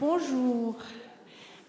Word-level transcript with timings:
Bonjour. 0.00 0.76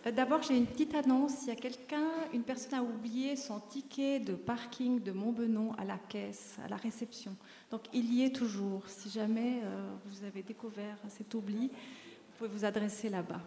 Euh, 0.08 0.12
D'abord, 0.12 0.42
j'ai 0.42 0.58
une 0.58 0.66
petite 0.66 0.96
annonce. 0.96 1.44
Il 1.44 1.50
y 1.50 1.52
a 1.52 1.55
quelqu'un, 1.55 2.10
une 2.33 2.42
personne 2.42 2.74
a 2.74 2.82
oublié 2.82 3.36
son 3.36 3.59
ticket 3.59 4.20
de 4.20 4.33
parking 4.33 4.99
de 4.99 5.12
Montbenon 5.12 5.74
à 5.78 5.86
la 5.86 5.99
caisse, 5.99 6.58
à 6.65 6.67
la 6.67 6.76
réception. 6.76 7.35
Donc, 7.69 7.81
il 7.94 8.12
y 8.12 8.24
est 8.24 8.35
toujours. 8.35 8.81
Si 8.88 9.12
jamais 9.12 9.62
euh, 9.63 9.94
vous 10.08 10.26
avez 10.26 10.42
découvert 10.42 10.97
cet 11.08 11.35
oubli, 11.35 11.67
vous 11.67 12.38
pouvez 12.38 12.49
vous 12.49 12.65
adresser 12.65 13.10
là-bas. 13.10 13.42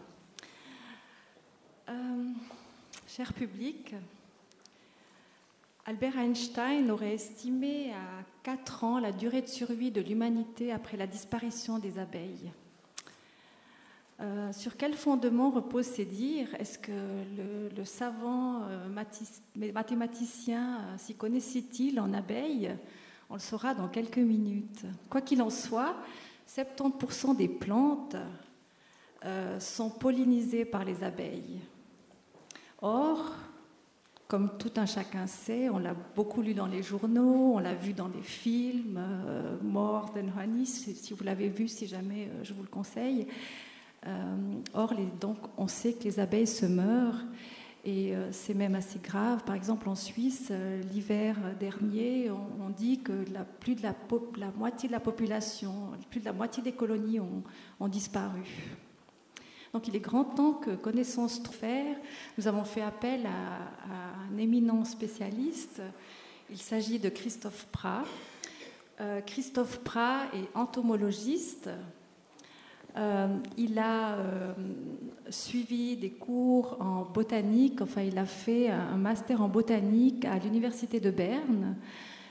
Euh, 1.88 2.28
cher 3.08 3.32
public, 3.32 3.96
Albert 5.86 6.18
Einstein 6.18 6.88
aurait 6.92 7.14
estimé 7.14 7.92
à 7.94 8.22
4 8.44 8.84
ans 8.84 8.98
la 9.00 9.10
durée 9.10 9.42
de 9.42 9.48
survie 9.48 9.90
de 9.90 10.00
l'humanité 10.00 10.70
après 10.70 10.96
la 10.96 11.08
disparition 11.08 11.80
des 11.80 11.98
abeilles. 11.98 12.52
Euh, 14.20 14.52
sur 14.52 14.76
quel 14.76 14.94
fondement 14.94 15.50
reposent 15.50 15.86
ces 15.86 16.04
dires? 16.04 16.52
Est-ce 16.58 16.78
que 16.78 16.90
le, 17.76 17.84
savant 17.84 18.62
euh, 18.64 18.88
mathématicien 19.72 20.80
euh, 20.80 20.98
s'y 20.98 21.14
connaissait-il 21.14 22.00
en 22.00 22.12
abeilles 22.12 22.74
On 23.30 23.34
le 23.34 23.40
saura 23.40 23.74
dans 23.74 23.86
quelques 23.86 24.18
minutes. 24.18 24.86
Quoi 25.08 25.20
qu'il 25.20 25.40
en 25.40 25.50
soit, 25.50 25.94
70% 26.48 27.36
des 27.36 27.48
plantes 27.48 28.16
sont 29.58 29.90
pollinisées 29.90 30.64
par 30.64 30.84
les 30.84 31.02
abeilles. 31.02 31.60
Or, 32.80 33.34
comme 34.28 34.56
tout 34.58 34.70
un 34.76 34.86
chacun 34.86 35.26
sait, 35.26 35.68
on 35.68 35.78
l'a 35.78 35.94
beaucoup 36.14 36.40
lu 36.40 36.54
dans 36.54 36.68
les 36.68 36.84
journaux, 36.84 37.54
on 37.54 37.58
l'a 37.58 37.74
vu 37.74 37.94
dans 37.94 38.06
les 38.06 38.22
films, 38.22 38.96
euh, 38.96 39.56
More 39.62 40.14
Honey, 40.38 40.64
si 40.64 41.12
vous 41.12 41.24
l'avez 41.24 41.48
vu, 41.48 41.66
si 41.66 41.88
jamais 41.88 42.30
je 42.44 42.54
vous 42.54 42.62
le 42.62 42.68
conseille. 42.68 43.26
Euh, 44.06 44.36
or, 44.74 44.94
donc, 45.20 45.38
on 45.56 45.68
sait 45.68 45.92
que 45.92 46.04
les 46.04 46.20
abeilles 46.20 46.46
se 46.46 46.66
meurent 46.66 47.24
et 47.84 48.14
euh, 48.14 48.30
c'est 48.32 48.54
même 48.54 48.74
assez 48.74 48.98
grave. 48.98 49.42
Par 49.44 49.54
exemple, 49.54 49.88
en 49.88 49.94
Suisse, 49.94 50.48
euh, 50.50 50.80
l'hiver 50.92 51.36
dernier, 51.58 52.30
on, 52.30 52.70
dit 52.70 53.00
que 53.00 53.24
plus 53.60 53.74
de 53.74 53.82
la, 53.82 53.94
moitié 54.56 54.88
de 54.88 54.92
la 54.92 55.00
population, 55.00 55.72
plus 56.10 56.20
de 56.20 56.26
la 56.26 56.32
moitié 56.32 56.62
des 56.62 56.72
colonies 56.72 57.18
ont, 57.18 57.88
disparu. 57.88 58.44
Donc, 59.72 59.88
il 59.88 59.96
est 59.96 60.00
grand 60.00 60.24
temps 60.24 60.52
que 60.54 60.70
Connaissance 60.76 61.40
faire. 61.50 61.96
Nous 62.36 62.46
avons 62.46 62.64
fait 62.64 62.82
appel 62.82 63.26
à, 63.26 64.32
un 64.32 64.38
éminent 64.38 64.84
spécialiste. 64.84 65.82
Il 66.50 66.58
s'agit 66.58 66.98
de 66.98 67.08
Christophe 67.08 67.66
Prat. 67.72 68.04
Christophe 69.26 69.78
Prat 69.80 70.22
est 70.34 70.56
entomologiste. 70.56 71.68
Euh, 72.98 73.28
il 73.56 73.78
a 73.78 74.14
euh, 74.14 74.52
suivi 75.30 75.96
des 75.96 76.10
cours 76.10 76.76
en 76.80 77.04
botanique, 77.04 77.80
enfin 77.80 78.02
il 78.02 78.18
a 78.18 78.24
fait 78.24 78.70
un 78.70 78.96
master 78.96 79.40
en 79.40 79.48
botanique 79.48 80.24
à 80.24 80.38
l'université 80.38 80.98
de 80.98 81.10
Berne. 81.10 81.76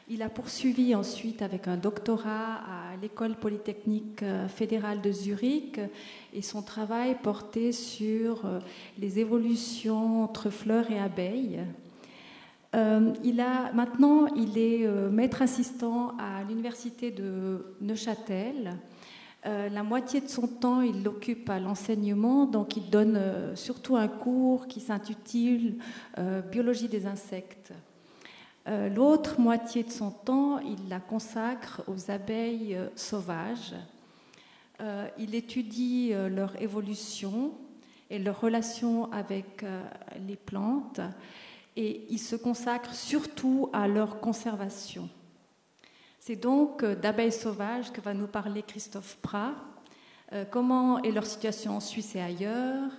Il 0.09 0.21
a 0.21 0.29
poursuivi 0.29 0.93
ensuite 0.93 1.41
avec 1.41 1.67
un 1.67 1.77
doctorat 1.77 2.55
à 2.55 2.97
l'école 3.01 3.35
polytechnique 3.35 4.23
euh, 4.23 4.49
fédérale 4.49 5.01
de 5.01 5.11
Zurich 5.11 5.79
et 6.33 6.41
son 6.41 6.61
travail 6.61 7.15
portait 7.23 7.71
sur 7.71 8.43
les 8.99 9.19
évolutions 9.19 10.23
entre 10.23 10.49
fleurs 10.49 10.91
et 10.91 10.99
abeilles. 10.99 11.61
Il 13.23 13.39
a, 13.39 13.73
maintenant, 13.73 14.27
il 14.35 14.55
est 14.59 14.87
maître 15.09 15.41
assistant 15.41 16.15
à 16.19 16.43
l'université 16.43 17.09
de 17.09 17.65
Neuchâtel. 17.81 18.77
Euh, 19.45 19.69
la 19.69 19.83
moitié 19.83 20.19
de 20.19 20.27
son 20.27 20.47
temps, 20.47 20.81
il 20.81 21.03
l'occupe 21.03 21.49
à 21.49 21.59
l'enseignement, 21.59 22.45
donc 22.45 22.75
il 22.75 22.89
donne 22.89 23.15
euh, 23.15 23.55
surtout 23.55 23.95
un 23.95 24.07
cours 24.07 24.67
qui 24.67 24.79
s'intitule 24.79 25.75
euh, 26.17 26.41
Biologie 26.41 26.87
des 26.87 27.05
insectes. 27.05 27.73
L'autre 28.93 29.39
moitié 29.39 29.83
de 29.83 29.91
son 29.91 30.11
temps, 30.11 30.59
il 30.59 30.89
la 30.89 30.99
consacre 30.99 31.83
aux 31.87 32.11
abeilles 32.11 32.77
sauvages. 32.97 33.73
Il 35.17 35.35
étudie 35.35 36.11
leur 36.29 36.61
évolution 36.61 37.53
et 38.09 38.19
leur 38.19 38.41
relation 38.41 39.09
avec 39.13 39.63
les 40.27 40.35
plantes 40.35 40.99
et 41.77 42.05
il 42.09 42.19
se 42.19 42.35
consacre 42.35 42.93
surtout 42.93 43.69
à 43.71 43.87
leur 43.87 44.19
conservation. 44.19 45.07
C'est 46.27 46.35
donc 46.35 46.83
euh, 46.83 46.93
d'abeilles 46.93 47.31
sauvages 47.31 47.93
que 47.93 48.01
va 48.01 48.13
nous 48.13 48.27
parler 48.27 48.61
Christophe 48.61 49.17
Prat. 49.21 49.53
Euh, 50.33 50.43
comment 50.43 51.01
est 51.01 51.11
leur 51.11 51.25
situation 51.25 51.77
en 51.77 51.79
Suisse 51.79 52.17
et 52.17 52.19
ailleurs? 52.19 52.91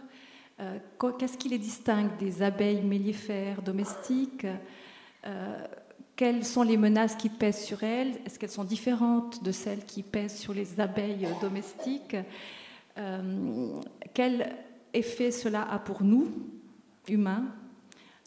Euh, 0.61 0.79
Qu'est-ce 1.19 1.37
qui 1.37 1.51
les 1.51 1.59
distingue 1.59 2.17
des 2.17 2.41
abeilles 2.41 2.81
mellifères 2.81 3.61
domestiques? 3.61 4.47
Quelles 6.17 6.43
sont 6.43 6.63
les 6.63 6.79
menaces 6.79 7.17
qui 7.17 7.29
pèsent 7.29 7.67
sur 7.67 7.83
elles? 7.83 8.19
Est-ce 8.25 8.39
qu'elles 8.39 8.49
sont 8.49 8.65
différentes 8.65 9.45
de 9.45 9.53
celles 9.53 9.85
qui 9.85 10.03
pèsent 10.03 10.39
sur 10.39 10.55
les 10.55 10.81
abeilles 10.81 11.29
domestiques? 11.43 12.17
Quel 14.15 14.57
effet 14.95 15.31
cela 15.33 15.71
a 15.71 15.79
pour 15.79 16.03
nous, 16.03 16.29
humains? 17.09 17.45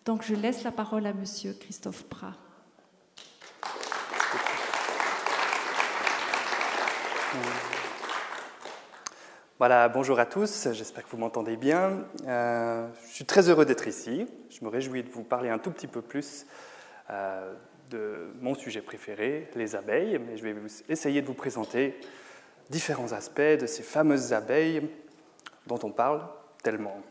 Donc 0.05 0.21
je 0.23 0.35
laisse 0.35 0.63
la 0.63 0.71
parole 0.71 1.07
à 1.07 1.13
Monsieur 1.13 1.53
Christophe 1.53 2.03
Prat. 2.03 2.37
Voilà, 9.57 9.87
bonjour 9.89 10.19
à 10.19 10.25
tous, 10.25 10.67
j'espère 10.71 11.05
que 11.05 11.09
vous 11.11 11.17
m'entendez 11.17 11.55
bien. 11.55 12.05
Euh, 12.27 12.87
je 13.07 13.13
suis 13.13 13.25
très 13.25 13.47
heureux 13.47 13.63
d'être 13.63 13.87
ici. 13.87 14.27
Je 14.49 14.65
me 14.65 14.69
réjouis 14.69 15.03
de 15.03 15.09
vous 15.09 15.23
parler 15.23 15.49
un 15.49 15.59
tout 15.59 15.71
petit 15.71 15.87
peu 15.87 16.01
plus 16.01 16.45
euh, 17.09 17.53
de 17.89 18.31
mon 18.41 18.53
sujet 18.55 18.81
préféré, 18.81 19.49
les 19.55 19.75
abeilles, 19.75 20.19
mais 20.19 20.35
je 20.35 20.43
vais 20.43 20.55
essayer 20.89 21.21
de 21.21 21.27
vous 21.27 21.33
présenter 21.33 21.97
différents 22.69 23.13
aspects 23.13 23.39
de 23.39 23.67
ces 23.67 23.83
fameuses 23.83 24.33
abeilles 24.33 24.89
dont 25.67 25.79
on 25.83 25.91
parle 25.91 26.27
tellement. 26.63 27.01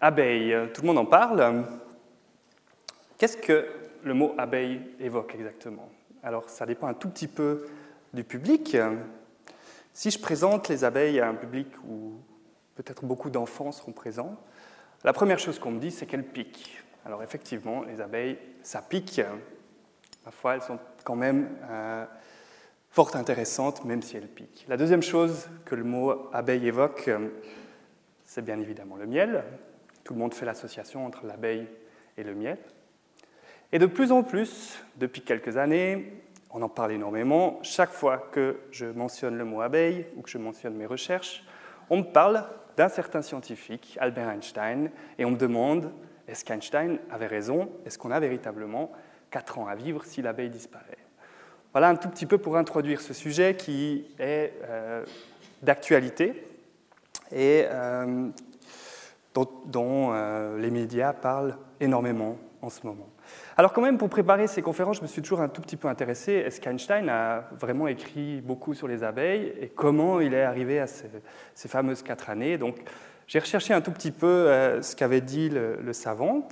Abeilles, 0.00 0.56
tout 0.72 0.82
le 0.82 0.86
monde 0.86 0.98
en 0.98 1.06
parle? 1.06 1.64
Qu'est-ce 3.18 3.36
que 3.36 3.66
le 4.04 4.14
mot 4.14 4.34
abeille 4.38 4.80
évoque 5.00 5.34
exactement? 5.34 5.90
Alors, 6.22 6.50
ça 6.50 6.66
dépend 6.66 6.88
un 6.88 6.94
tout 6.94 7.08
petit 7.08 7.28
peu 7.28 7.66
du 8.12 8.24
public. 8.24 8.76
Si 9.92 10.10
je 10.10 10.18
présente 10.18 10.68
les 10.68 10.84
abeilles 10.84 11.20
à 11.20 11.28
un 11.28 11.34
public 11.34 11.68
où 11.86 12.14
peut-être 12.74 13.04
beaucoup 13.04 13.30
d'enfants 13.30 13.72
seront 13.72 13.92
présents, 13.92 14.36
la 15.04 15.12
première 15.12 15.38
chose 15.38 15.58
qu'on 15.58 15.70
me 15.70 15.80
dit, 15.80 15.90
c'est 15.90 16.06
qu'elles 16.06 16.26
piquent. 16.26 16.82
Alors 17.04 17.22
effectivement, 17.22 17.82
les 17.84 18.00
abeilles, 18.00 18.38
ça 18.62 18.82
pique. 18.82 19.20
Parfois, 20.24 20.54
elles 20.54 20.62
sont 20.62 20.78
quand 21.04 21.16
même 21.16 21.48
euh, 21.70 22.04
fort 22.90 23.14
intéressantes, 23.14 23.84
même 23.84 24.02
si 24.02 24.16
elles 24.16 24.28
piquent. 24.28 24.66
La 24.68 24.76
deuxième 24.76 25.02
chose 25.02 25.48
que 25.64 25.74
le 25.74 25.84
mot 25.84 26.28
abeille 26.32 26.66
évoque, 26.66 27.10
c'est 28.24 28.44
bien 28.44 28.58
évidemment 28.58 28.96
le 28.96 29.06
miel. 29.06 29.44
Tout 30.04 30.14
le 30.14 30.20
monde 30.20 30.34
fait 30.34 30.46
l'association 30.46 31.06
entre 31.06 31.26
l'abeille 31.26 31.66
et 32.16 32.24
le 32.24 32.34
miel. 32.34 32.58
Et 33.72 33.78
de 33.78 33.86
plus 33.86 34.12
en 34.12 34.22
plus, 34.22 34.82
depuis 34.96 35.20
quelques 35.20 35.58
années, 35.58 36.12
on 36.50 36.62
en 36.62 36.70
parle 36.70 36.92
énormément, 36.92 37.58
chaque 37.62 37.92
fois 37.92 38.28
que 38.32 38.56
je 38.70 38.86
mentionne 38.86 39.36
le 39.36 39.44
mot 39.44 39.60
abeille 39.60 40.06
ou 40.16 40.22
que 40.22 40.30
je 40.30 40.38
mentionne 40.38 40.74
mes 40.74 40.86
recherches, 40.86 41.44
on 41.90 41.98
me 41.98 42.02
parle 42.02 42.44
d'un 42.78 42.88
certain 42.88 43.20
scientifique, 43.20 43.98
Albert 44.00 44.30
Einstein, 44.30 44.90
et 45.18 45.24
on 45.26 45.32
me 45.32 45.36
demande 45.36 45.92
est-ce 46.28 46.44
qu'Einstein 46.44 46.98
avait 47.10 47.26
raison? 47.26 47.70
Est-ce 47.84 47.98
qu'on 47.98 48.10
a 48.10 48.20
véritablement 48.20 48.90
4 49.30 49.58
ans 49.58 49.66
à 49.66 49.74
vivre 49.74 50.04
si 50.04 50.22
l'abeille 50.22 50.50
disparaît? 50.50 50.98
Voilà 51.72 51.88
un 51.88 51.96
tout 51.96 52.08
petit 52.08 52.26
peu 52.26 52.38
pour 52.38 52.56
introduire 52.56 53.00
ce 53.00 53.12
sujet 53.12 53.54
qui 53.54 54.06
est 54.18 54.52
euh, 54.64 55.04
d'actualité 55.62 56.44
et 57.30 57.64
euh, 57.66 58.28
dont, 59.34 60.12
euh, 60.12 60.58
les 60.58 60.70
médias 60.70 61.12
parlent 61.12 61.56
énormément 61.80 62.38
en 62.62 62.70
ce 62.70 62.86
moment. 62.86 63.08
Alors 63.56 63.72
quand 63.72 63.82
même, 63.82 63.98
pour 63.98 64.08
préparer 64.08 64.46
ces 64.46 64.62
conférences, 64.62 64.98
je 64.98 65.02
me 65.02 65.06
suis 65.06 65.22
toujours 65.22 65.40
un 65.40 65.48
tout 65.48 65.60
petit 65.60 65.76
peu 65.76 65.88
intéressé, 65.88 66.32
est-ce 66.32 66.60
qu'Einstein 66.60 67.08
a 67.08 67.48
vraiment 67.52 67.88
écrit 67.88 68.40
beaucoup 68.40 68.74
sur 68.74 68.88
les 68.88 69.02
abeilles 69.02 69.52
et 69.60 69.68
comment 69.68 70.20
il 70.20 70.34
est 70.34 70.42
arrivé 70.42 70.80
à 70.80 70.86
ces, 70.86 71.68
fameuses 71.68 72.02
quatre 72.02 72.30
années? 72.30 72.58
Donc 72.58 72.76
j'ai 73.26 73.38
recherché 73.38 73.74
un 73.74 73.80
tout 73.80 73.92
petit 73.92 74.12
peu 74.12 74.26
euh, 74.26 74.80
ce 74.82 74.96
qu'avait 74.96 75.20
dit 75.20 75.48
le, 75.48 75.76
le 75.82 75.92
savant. 75.92 76.48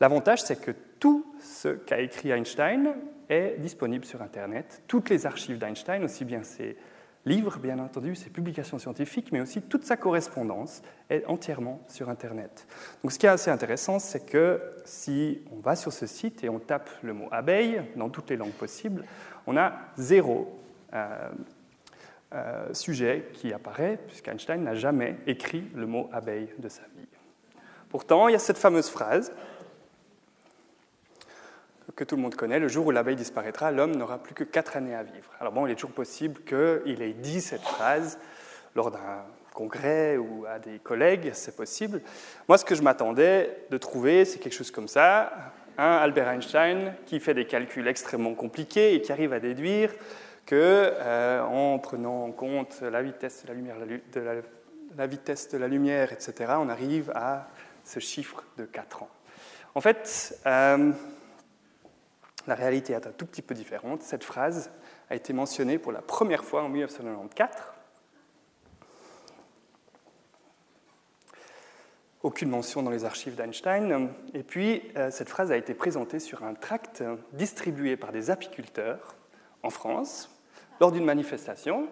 L'avantage, 0.00 0.42
c'est 0.42 0.60
que 0.60 0.72
tout 1.00 1.24
ce 1.40 1.68
qu'a 1.68 2.00
écrit 2.00 2.30
Einstein 2.30 2.94
est 3.28 3.56
disponible 3.58 4.04
sur 4.04 4.22
Internet. 4.22 4.82
Toutes 4.86 5.10
les 5.10 5.26
archives 5.26 5.58
d'Einstein, 5.58 6.02
aussi 6.04 6.24
bien 6.24 6.42
ses 6.42 6.76
livres, 7.28 7.58
bien 7.58 7.78
entendu, 7.78 8.16
ses 8.16 8.30
publications 8.30 8.78
scientifiques, 8.78 9.30
mais 9.30 9.40
aussi 9.40 9.62
toute 9.62 9.84
sa 9.84 9.96
correspondance 9.96 10.82
est 11.10 11.24
entièrement 11.26 11.80
sur 11.86 12.08
Internet. 12.08 12.66
Donc 13.02 13.12
ce 13.12 13.18
qui 13.18 13.26
est 13.26 13.30
assez 13.30 13.50
intéressant, 13.50 13.98
c'est 13.98 14.26
que 14.26 14.60
si 14.84 15.42
on 15.52 15.60
va 15.60 15.76
sur 15.76 15.92
ce 15.92 16.06
site 16.06 16.42
et 16.42 16.48
on 16.48 16.58
tape 16.58 16.90
le 17.02 17.12
mot 17.12 17.28
abeille 17.30 17.82
dans 17.94 18.08
toutes 18.08 18.30
les 18.30 18.36
langues 18.36 18.52
possibles, 18.52 19.04
on 19.46 19.56
a 19.56 19.72
zéro 19.96 20.60
euh, 20.94 21.28
euh, 22.34 22.74
sujet 22.74 23.28
qui 23.34 23.52
apparaît, 23.52 23.98
puisqu'Einstein 24.06 24.62
n'a 24.62 24.74
jamais 24.74 25.16
écrit 25.26 25.64
le 25.74 25.86
mot 25.86 26.10
abeille 26.12 26.48
de 26.58 26.68
sa 26.68 26.82
vie. 26.96 27.06
Pourtant, 27.88 28.28
il 28.28 28.32
y 28.32 28.34
a 28.34 28.40
cette 28.40 28.58
fameuse 28.58 28.88
phrase 28.88 29.32
que 31.94 32.04
tout 32.04 32.16
le 32.16 32.22
monde 32.22 32.34
connaît, 32.34 32.58
le 32.58 32.68
jour 32.68 32.86
où 32.86 32.90
l'abeille 32.90 33.16
disparaîtra, 33.16 33.70
l'homme 33.70 33.96
n'aura 33.96 34.18
plus 34.18 34.34
que 34.34 34.44
quatre 34.44 34.76
années 34.76 34.94
à 34.94 35.02
vivre. 35.02 35.30
Alors 35.40 35.52
bon, 35.52 35.66
il 35.66 35.72
est 35.72 35.74
toujours 35.74 35.92
possible 35.92 36.40
qu'il 36.42 37.02
ait 37.02 37.12
dit 37.12 37.40
cette 37.40 37.62
phrase 37.62 38.18
lors 38.74 38.90
d'un 38.90 39.24
congrès 39.54 40.16
ou 40.16 40.44
à 40.48 40.58
des 40.58 40.78
collègues, 40.78 41.30
c'est 41.32 41.56
possible. 41.56 42.00
Moi, 42.46 42.58
ce 42.58 42.64
que 42.64 42.74
je 42.74 42.82
m'attendais 42.82 43.64
de 43.70 43.76
trouver, 43.76 44.24
c'est 44.24 44.38
quelque 44.38 44.52
chose 44.52 44.70
comme 44.70 44.86
ça, 44.86 45.32
un 45.78 45.96
Albert 45.96 46.28
Einstein 46.28 46.94
qui 47.06 47.20
fait 47.20 47.34
des 47.34 47.46
calculs 47.46 47.88
extrêmement 47.88 48.34
compliqués 48.34 48.94
et 48.94 49.00
qui 49.00 49.10
arrive 49.10 49.32
à 49.32 49.40
déduire 49.40 49.92
que, 50.46 50.92
euh, 50.94 51.42
en 51.42 51.78
prenant 51.78 52.24
en 52.24 52.32
compte 52.32 52.80
la 52.80 53.02
vitesse 53.02 53.42
de 53.42 53.48
la 53.48 53.54
lumière, 53.54 53.76
de 54.12 54.42
la, 54.96 55.06
vitesse 55.06 55.48
de 55.50 55.58
la 55.58 55.68
lumière, 55.68 56.12
etc., 56.12 56.52
on 56.58 56.68
arrive 56.68 57.12
à 57.14 57.48
ce 57.84 58.00
chiffre 58.00 58.44
de 58.56 58.64
4 58.64 59.02
ans. 59.02 59.10
En 59.74 59.80
fait, 59.80 60.38
euh, 60.46 60.92
la 62.48 62.54
réalité 62.54 62.94
est 62.94 63.06
un 63.06 63.12
tout 63.12 63.26
petit 63.26 63.42
peu 63.42 63.54
différente. 63.54 64.02
Cette 64.02 64.24
phrase 64.24 64.70
a 65.10 65.14
été 65.14 65.32
mentionnée 65.32 65.78
pour 65.78 65.92
la 65.92 66.00
première 66.00 66.44
fois 66.44 66.62
en 66.62 66.68
1994. 66.68 67.50
Aucune 72.22 72.48
mention 72.48 72.82
dans 72.82 72.90
les 72.90 73.04
archives 73.04 73.36
d'Einstein. 73.36 74.08
Et 74.34 74.42
puis, 74.42 74.82
euh, 74.96 75.10
cette 75.10 75.28
phrase 75.28 75.52
a 75.52 75.56
été 75.56 75.74
présentée 75.74 76.18
sur 76.18 76.42
un 76.42 76.54
tract 76.54 77.04
distribué 77.32 77.96
par 77.96 78.10
des 78.10 78.30
apiculteurs 78.30 79.14
en 79.62 79.70
France 79.70 80.34
lors 80.80 80.90
d'une 80.90 81.04
manifestation. 81.04 81.88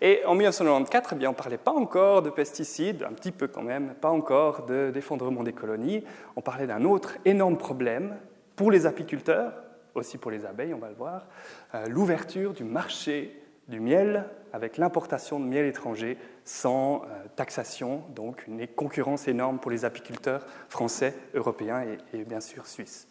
Et 0.00 0.24
en 0.24 0.34
1994, 0.34 1.12
eh 1.12 1.16
bien, 1.16 1.28
on 1.28 1.32
ne 1.32 1.36
parlait 1.36 1.58
pas 1.58 1.72
encore 1.72 2.22
de 2.22 2.30
pesticides, 2.30 3.02
un 3.02 3.12
petit 3.12 3.32
peu 3.32 3.46
quand 3.46 3.62
même, 3.62 3.94
pas 3.94 4.10
encore 4.10 4.62
d'effondrement 4.62 5.42
des 5.42 5.52
colonies. 5.52 6.02
On 6.34 6.40
parlait 6.40 6.66
d'un 6.66 6.84
autre 6.84 7.18
énorme 7.24 7.58
problème 7.58 8.16
pour 8.56 8.70
les 8.70 8.86
apiculteurs, 8.86 9.52
aussi 9.98 10.18
pour 10.18 10.30
les 10.30 10.46
abeilles, 10.46 10.74
on 10.74 10.78
va 10.78 10.88
le 10.88 10.94
voir, 10.94 11.26
euh, 11.74 11.86
l'ouverture 11.86 12.52
du 12.52 12.64
marché 12.64 13.42
du 13.68 13.80
miel 13.80 14.24
avec 14.52 14.78
l'importation 14.78 15.38
de 15.38 15.44
miel 15.44 15.66
étranger 15.66 16.16
sans 16.44 17.02
euh, 17.02 17.24
taxation, 17.36 18.02
donc 18.14 18.46
une 18.46 18.66
concurrence 18.66 19.28
énorme 19.28 19.58
pour 19.58 19.70
les 19.70 19.84
apiculteurs 19.84 20.46
français, 20.68 21.14
européens 21.34 21.84
et, 22.14 22.24
bien 22.24 22.40
sûr 22.40 22.66
suisses. 22.66 23.08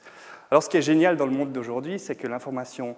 Alors 0.49 0.63
ce 0.63 0.69
qui 0.69 0.77
est 0.77 0.81
génial 0.81 1.15
dans 1.15 1.25
le 1.25 1.31
monde 1.31 1.51
d'aujourd'hui, 1.51 1.99
c'est 1.99 2.15
que 2.15 2.27
l'information 2.27 2.95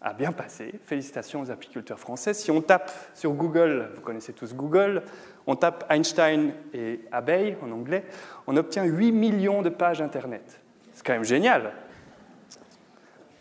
a 0.00 0.12
bien 0.12 0.32
passé. 0.32 0.74
Félicitations 0.84 1.40
aux 1.40 1.50
apiculteurs 1.50 1.98
français. 1.98 2.34
Si 2.34 2.50
on 2.50 2.60
tape 2.60 2.90
sur 3.14 3.32
Google, 3.32 3.90
vous 3.94 4.00
connaissez 4.00 4.32
tous 4.32 4.54
Google, 4.54 5.02
on 5.46 5.56
tape 5.56 5.84
Einstein 5.88 6.52
et 6.74 7.00
abeilles 7.10 7.56
en 7.62 7.70
anglais, 7.70 8.04
on 8.46 8.56
obtient 8.56 8.84
8 8.84 9.12
millions 9.12 9.62
de 9.62 9.70
pages 9.70 10.02
Internet. 10.02 10.60
C'est 10.92 11.04
quand 11.04 11.14
même 11.14 11.24
génial. 11.24 11.72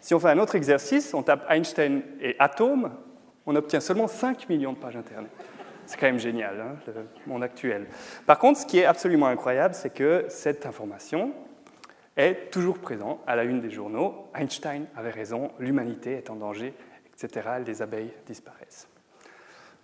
Si 0.01 0.15
on 0.15 0.19
fait 0.19 0.30
un 0.30 0.39
autre 0.39 0.56
exercice, 0.56 1.13
on 1.13 1.21
tape 1.21 1.45
Einstein 1.48 2.01
et 2.19 2.36
atome, 2.39 2.92
on 3.45 3.56
obtient 3.56 3.80
seulement 3.80 4.07
5 4.07 4.50
millions 4.50 4.74
de 4.74 4.77
pages 4.80 4.98
Internet. 4.98 5.31
C'est 5.86 6.00
quand 6.00 6.07
même 6.07 6.19
génial, 6.19 6.59
hein, 6.59 6.75
le 6.88 7.06
monde 7.27 7.44
actuel. 7.44 7.86
Par 8.25 8.39
contre, 8.39 8.59
ce 8.59 8.65
qui 8.65 8.80
est 8.80 8.86
absolument 8.86 9.27
incroyable, 9.27 9.75
c'est 9.75 9.94
que 9.94 10.25
cette 10.27 10.65
information 10.65 11.33
est 12.18 12.50
toujours 12.51 12.80
présente 12.80 13.21
à 13.27 13.36
la 13.36 13.44
une 13.44 13.62
des 13.62 13.69
journaux. 13.69 14.27
Einstein 14.33 14.88
avait 14.95 15.12
raison, 15.12 15.51
l'humanité 15.59 16.13
est 16.13 16.30
en 16.31 16.36
danger, 16.36 16.74
etc. 17.13 17.48
Les 17.65 17.81
abeilles 17.81 18.13
disparaissent. 18.25 18.88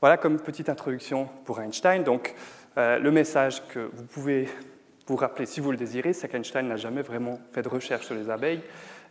Voilà 0.02 0.18
comme 0.18 0.40
petite 0.40 0.70
introduction 0.70 1.30
pour 1.46 1.60
Einstein. 1.60 2.04
Donc, 2.04 2.34
euh, 2.78 2.98
le 3.00 3.12
message 3.12 3.68
que 3.68 3.90
vous 3.94 4.04
pouvez 4.04 4.48
vous 5.08 5.16
rappeler 5.16 5.46
si 5.46 5.60
vous 5.60 5.72
le 5.72 5.78
désirez, 5.78 6.14
c'est 6.14 6.28
qu'Einstein 6.28 6.68
n'a 6.68 6.78
jamais 6.78 7.02
vraiment 7.02 7.40
fait 7.52 7.62
de 7.62 7.70
recherche 7.70 8.06
sur 8.06 8.16
les 8.16 8.30
abeilles. 8.30 8.62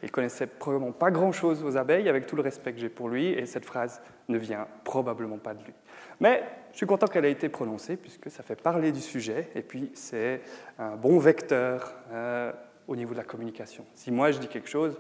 Il 0.03 0.11
connaissait 0.11 0.47
probablement 0.47 0.93
pas 0.93 1.11
grand-chose 1.11 1.65
aux 1.65 1.77
abeilles, 1.77 2.09
avec 2.09 2.27
tout 2.27 2.37
le 2.37 2.43
respect 2.43 2.73
que 2.73 2.79
j'ai 2.79 2.89
pour 2.89 3.09
lui, 3.09 3.29
et 3.29 3.47
cette 3.47 3.65
phrase 3.65 4.01
ne 4.29 4.39
vient 4.39 4.67
probablement 4.85 5.39
pas 5.39 5.55
de 5.55 5.63
lui. 5.65 5.73
Mais 6.21 6.43
je 6.73 6.79
suis 6.79 6.87
content 6.87 7.07
qu'elle 7.07 7.25
ait 7.25 7.33
été 7.33 7.49
prononcée, 7.49 7.97
puisque 7.97 8.31
ça 8.31 8.43
fait 8.43 8.61
parler 8.61 8.93
du 8.93 9.01
sujet, 9.01 9.49
et 9.55 9.63
puis 9.63 9.91
c'est 9.95 10.41
un 10.79 10.97
bon 10.97 11.19
vecteur 11.19 11.95
euh, 12.13 12.53
au 12.89 12.97
niveau 12.97 13.13
de 13.13 13.19
la 13.19 13.25
communication. 13.25 13.85
Si 13.95 14.11
moi 14.11 14.31
je 14.31 14.39
dis 14.39 14.49
quelque 14.49 14.69
chose, 14.69 14.99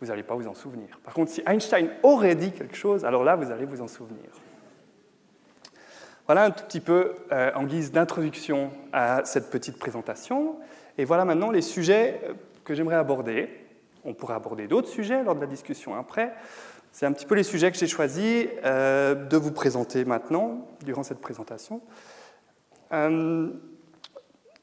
vous 0.00 0.06
n'allez 0.06 0.22
pas 0.22 0.34
vous 0.34 0.48
en 0.48 0.54
souvenir. 0.54 0.98
Par 1.04 1.14
contre, 1.14 1.30
si 1.30 1.42
Einstein 1.46 1.90
aurait 2.02 2.34
dit 2.34 2.52
quelque 2.52 2.76
chose, 2.76 3.04
alors 3.04 3.22
là, 3.22 3.36
vous 3.36 3.50
allez 3.50 3.66
vous 3.66 3.82
en 3.82 3.88
souvenir. 3.88 4.30
Voilà 6.26 6.44
un 6.44 6.50
tout 6.50 6.64
petit 6.64 6.80
peu 6.80 7.16
euh, 7.32 7.50
en 7.54 7.64
guise 7.64 7.90
d'introduction 7.92 8.70
à 8.92 9.24
cette 9.24 9.50
petite 9.50 9.78
présentation. 9.78 10.56
Et 10.96 11.04
voilà 11.04 11.24
maintenant 11.24 11.50
les 11.50 11.60
sujets 11.60 12.20
euh, 12.24 12.34
que 12.64 12.72
j'aimerais 12.72 12.96
aborder. 12.96 13.48
On 14.04 14.14
pourrait 14.14 14.34
aborder 14.34 14.66
d'autres 14.66 14.88
sujets 14.88 15.22
lors 15.22 15.34
de 15.34 15.40
la 15.40 15.46
discussion 15.46 15.94
après. 15.94 16.32
C'est 16.92 17.06
un 17.06 17.12
petit 17.12 17.26
peu 17.26 17.34
les 17.34 17.42
sujets 17.42 17.70
que 17.70 17.78
j'ai 17.78 17.86
choisi 17.86 18.48
euh, 18.64 19.14
de 19.14 19.36
vous 19.36 19.52
présenter 19.52 20.04
maintenant, 20.04 20.66
durant 20.84 21.02
cette 21.02 21.20
présentation. 21.20 21.80
Euh, 22.92 23.50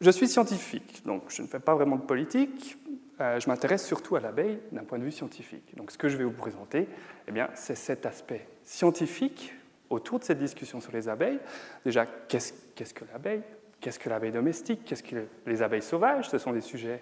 je 0.02 0.12
suis 0.12 0.28
scientifique, 0.28 1.04
donc 1.06 1.24
je 1.30 1.42
ne 1.42 1.48
fais 1.48 1.60
pas 1.60 1.74
vraiment 1.74 1.96
de 1.96 2.02
politique. 2.02 2.78
Euh, 3.20 3.40
je 3.40 3.48
m'intéresse 3.50 3.86
surtout 3.86 4.16
à 4.16 4.20
l'abeille 4.20 4.60
d'un 4.72 4.84
point 4.84 5.00
de 5.00 5.04
vue 5.04 5.12
scientifique. 5.12 5.76
Donc 5.76 5.92
ce 5.92 5.98
que 5.98 6.10
je 6.10 6.18
vais 6.18 6.24
vous 6.24 6.32
présenter, 6.32 6.88
eh 7.28 7.42
c'est 7.56 7.76
cet 7.76 8.06
aspect 8.06 8.48
scientifique 8.64 9.54
autour 9.90 10.20
de 10.20 10.26
cette 10.26 10.38
discussion 10.38 10.82
sur 10.82 10.92
les 10.92 11.10
abeilles. 11.10 11.40
Déjà, 11.86 12.06
qu'est-ce, 12.06 12.54
que 12.94 13.06
l'abeille? 13.12 13.42
Qu'est-ce 13.80 13.98
que 13.98 14.10
l'abeille 14.10 14.32
domestique? 14.32 14.82
Qu'est-ce 14.86 15.04
que 15.04 15.26
les 15.46 15.62
abeilles 15.62 15.82
sauvages? 15.82 16.30
Ce 16.30 16.38
sont 16.38 16.52
des 16.52 16.62
sujets 16.62 17.02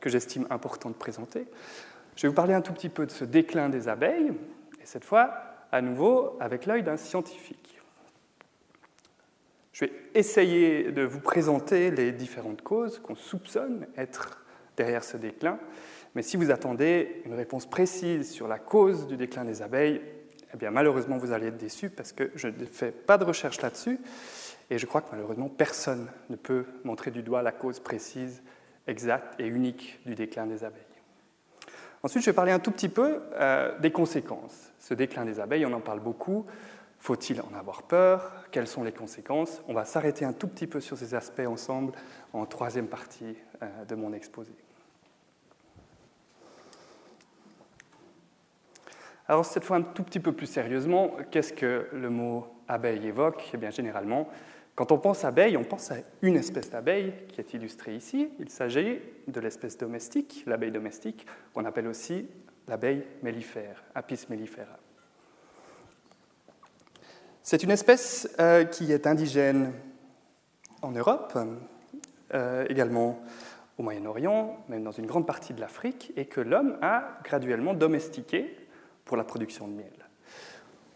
que 0.00 0.10
j'estime 0.10 0.46
important 0.50 0.90
de 0.90 0.94
présenter. 0.94 1.46
Je 2.16 2.22
vais 2.22 2.28
vous 2.28 2.34
parler 2.34 2.54
un 2.54 2.60
tout 2.60 2.72
petit 2.72 2.88
peu 2.88 3.06
de 3.06 3.10
ce 3.10 3.24
déclin 3.24 3.68
des 3.68 3.88
abeilles, 3.88 4.32
et 4.80 4.86
cette 4.86 5.04
fois, 5.04 5.32
à 5.72 5.80
nouveau, 5.82 6.36
avec 6.40 6.66
l'œil 6.66 6.82
d'un 6.82 6.96
scientifique. 6.96 7.80
Je 9.72 9.84
vais 9.84 9.92
essayer 10.14 10.90
de 10.90 11.02
vous 11.02 11.20
présenter 11.20 11.90
les 11.90 12.10
différentes 12.10 12.62
causes 12.62 12.98
qu'on 12.98 13.14
soupçonne 13.14 13.86
être 13.96 14.44
derrière 14.76 15.04
ce 15.04 15.16
déclin, 15.16 15.58
mais 16.14 16.22
si 16.22 16.36
vous 16.36 16.50
attendez 16.50 17.22
une 17.26 17.34
réponse 17.34 17.66
précise 17.66 18.32
sur 18.32 18.48
la 18.48 18.58
cause 18.58 19.06
du 19.06 19.16
déclin 19.16 19.44
des 19.44 19.62
abeilles, 19.62 20.00
eh 20.52 20.56
bien 20.56 20.70
malheureusement 20.70 21.18
vous 21.18 21.32
allez 21.32 21.48
être 21.48 21.58
déçu 21.58 21.90
parce 21.90 22.12
que 22.12 22.30
je 22.34 22.48
ne 22.48 22.64
fais 22.64 22.90
pas 22.90 23.18
de 23.18 23.24
recherche 23.24 23.60
là-dessus 23.60 24.00
et 24.70 24.78
je 24.78 24.86
crois 24.86 25.02
que 25.02 25.08
malheureusement 25.12 25.48
personne 25.48 26.08
ne 26.30 26.36
peut 26.36 26.64
montrer 26.84 27.10
du 27.10 27.22
doigt 27.22 27.42
la 27.42 27.52
cause 27.52 27.80
précise 27.80 28.42
exact 28.88 29.38
et 29.38 29.46
unique 29.46 30.00
du 30.04 30.14
déclin 30.14 30.46
des 30.46 30.64
abeilles. 30.64 30.82
Ensuite, 32.02 32.24
je 32.24 32.30
vais 32.30 32.34
parler 32.34 32.52
un 32.52 32.58
tout 32.58 32.70
petit 32.70 32.88
peu 32.88 33.20
euh, 33.34 33.78
des 33.78 33.90
conséquences. 33.90 34.72
Ce 34.78 34.94
déclin 34.94 35.24
des 35.24 35.40
abeilles, 35.40 35.66
on 35.66 35.72
en 35.72 35.80
parle 35.80 36.00
beaucoup. 36.00 36.46
Faut-il 37.00 37.40
en 37.40 37.52
avoir 37.56 37.82
peur? 37.82 38.32
Quelles 38.50 38.66
sont 38.66 38.82
les 38.82 38.92
conséquences? 38.92 39.62
On 39.68 39.74
va 39.74 39.84
s'arrêter 39.84 40.24
un 40.24 40.32
tout 40.32 40.48
petit 40.48 40.66
peu 40.66 40.80
sur 40.80 40.96
ces 40.96 41.14
aspects 41.14 41.46
ensemble 41.46 41.92
en 42.32 42.46
troisième 42.46 42.86
partie 42.86 43.36
euh, 43.62 43.84
de 43.84 43.94
mon 43.94 44.12
exposé. 44.12 44.52
Alors 49.26 49.44
cette 49.44 49.64
fois 49.64 49.76
un 49.76 49.82
tout 49.82 50.04
petit 50.04 50.20
peu 50.20 50.32
plus 50.32 50.46
sérieusement, 50.46 51.12
qu'est-ce 51.30 51.52
que 51.52 51.88
le 51.92 52.08
mot 52.08 52.46
abeille 52.66 53.06
évoque? 53.06 53.50
Eh 53.52 53.58
bien 53.58 53.70
généralement, 53.70 54.28
quand 54.78 54.92
on 54.92 54.98
pense 54.98 55.24
abeille, 55.24 55.56
on 55.56 55.64
pense 55.64 55.90
à 55.90 55.96
une 56.22 56.36
espèce 56.36 56.70
d'abeille 56.70 57.12
qui 57.32 57.40
est 57.40 57.52
illustrée 57.52 57.96
ici. 57.96 58.30
Il 58.38 58.48
s'agit 58.48 59.00
de 59.26 59.40
l'espèce 59.40 59.76
domestique, 59.76 60.44
l'abeille 60.46 60.70
domestique, 60.70 61.26
qu'on 61.52 61.64
appelle 61.64 61.88
aussi 61.88 62.28
l'abeille 62.68 63.02
mellifère, 63.24 63.82
Apis 63.96 64.26
mellifera. 64.28 64.78
C'est 67.42 67.64
une 67.64 67.72
espèce 67.72 68.32
euh, 68.38 68.66
qui 68.66 68.92
est 68.92 69.08
indigène 69.08 69.72
en 70.80 70.92
Europe, 70.92 71.36
euh, 72.34 72.64
également 72.68 73.20
au 73.78 73.82
Moyen-Orient, 73.82 74.64
même 74.68 74.84
dans 74.84 74.92
une 74.92 75.06
grande 75.06 75.26
partie 75.26 75.54
de 75.54 75.60
l'Afrique, 75.60 76.12
et 76.14 76.26
que 76.26 76.40
l'homme 76.40 76.78
a 76.82 77.18
graduellement 77.24 77.74
domestiqué 77.74 78.56
pour 79.04 79.16
la 79.16 79.24
production 79.24 79.66
de 79.66 79.72
miel. 79.72 80.08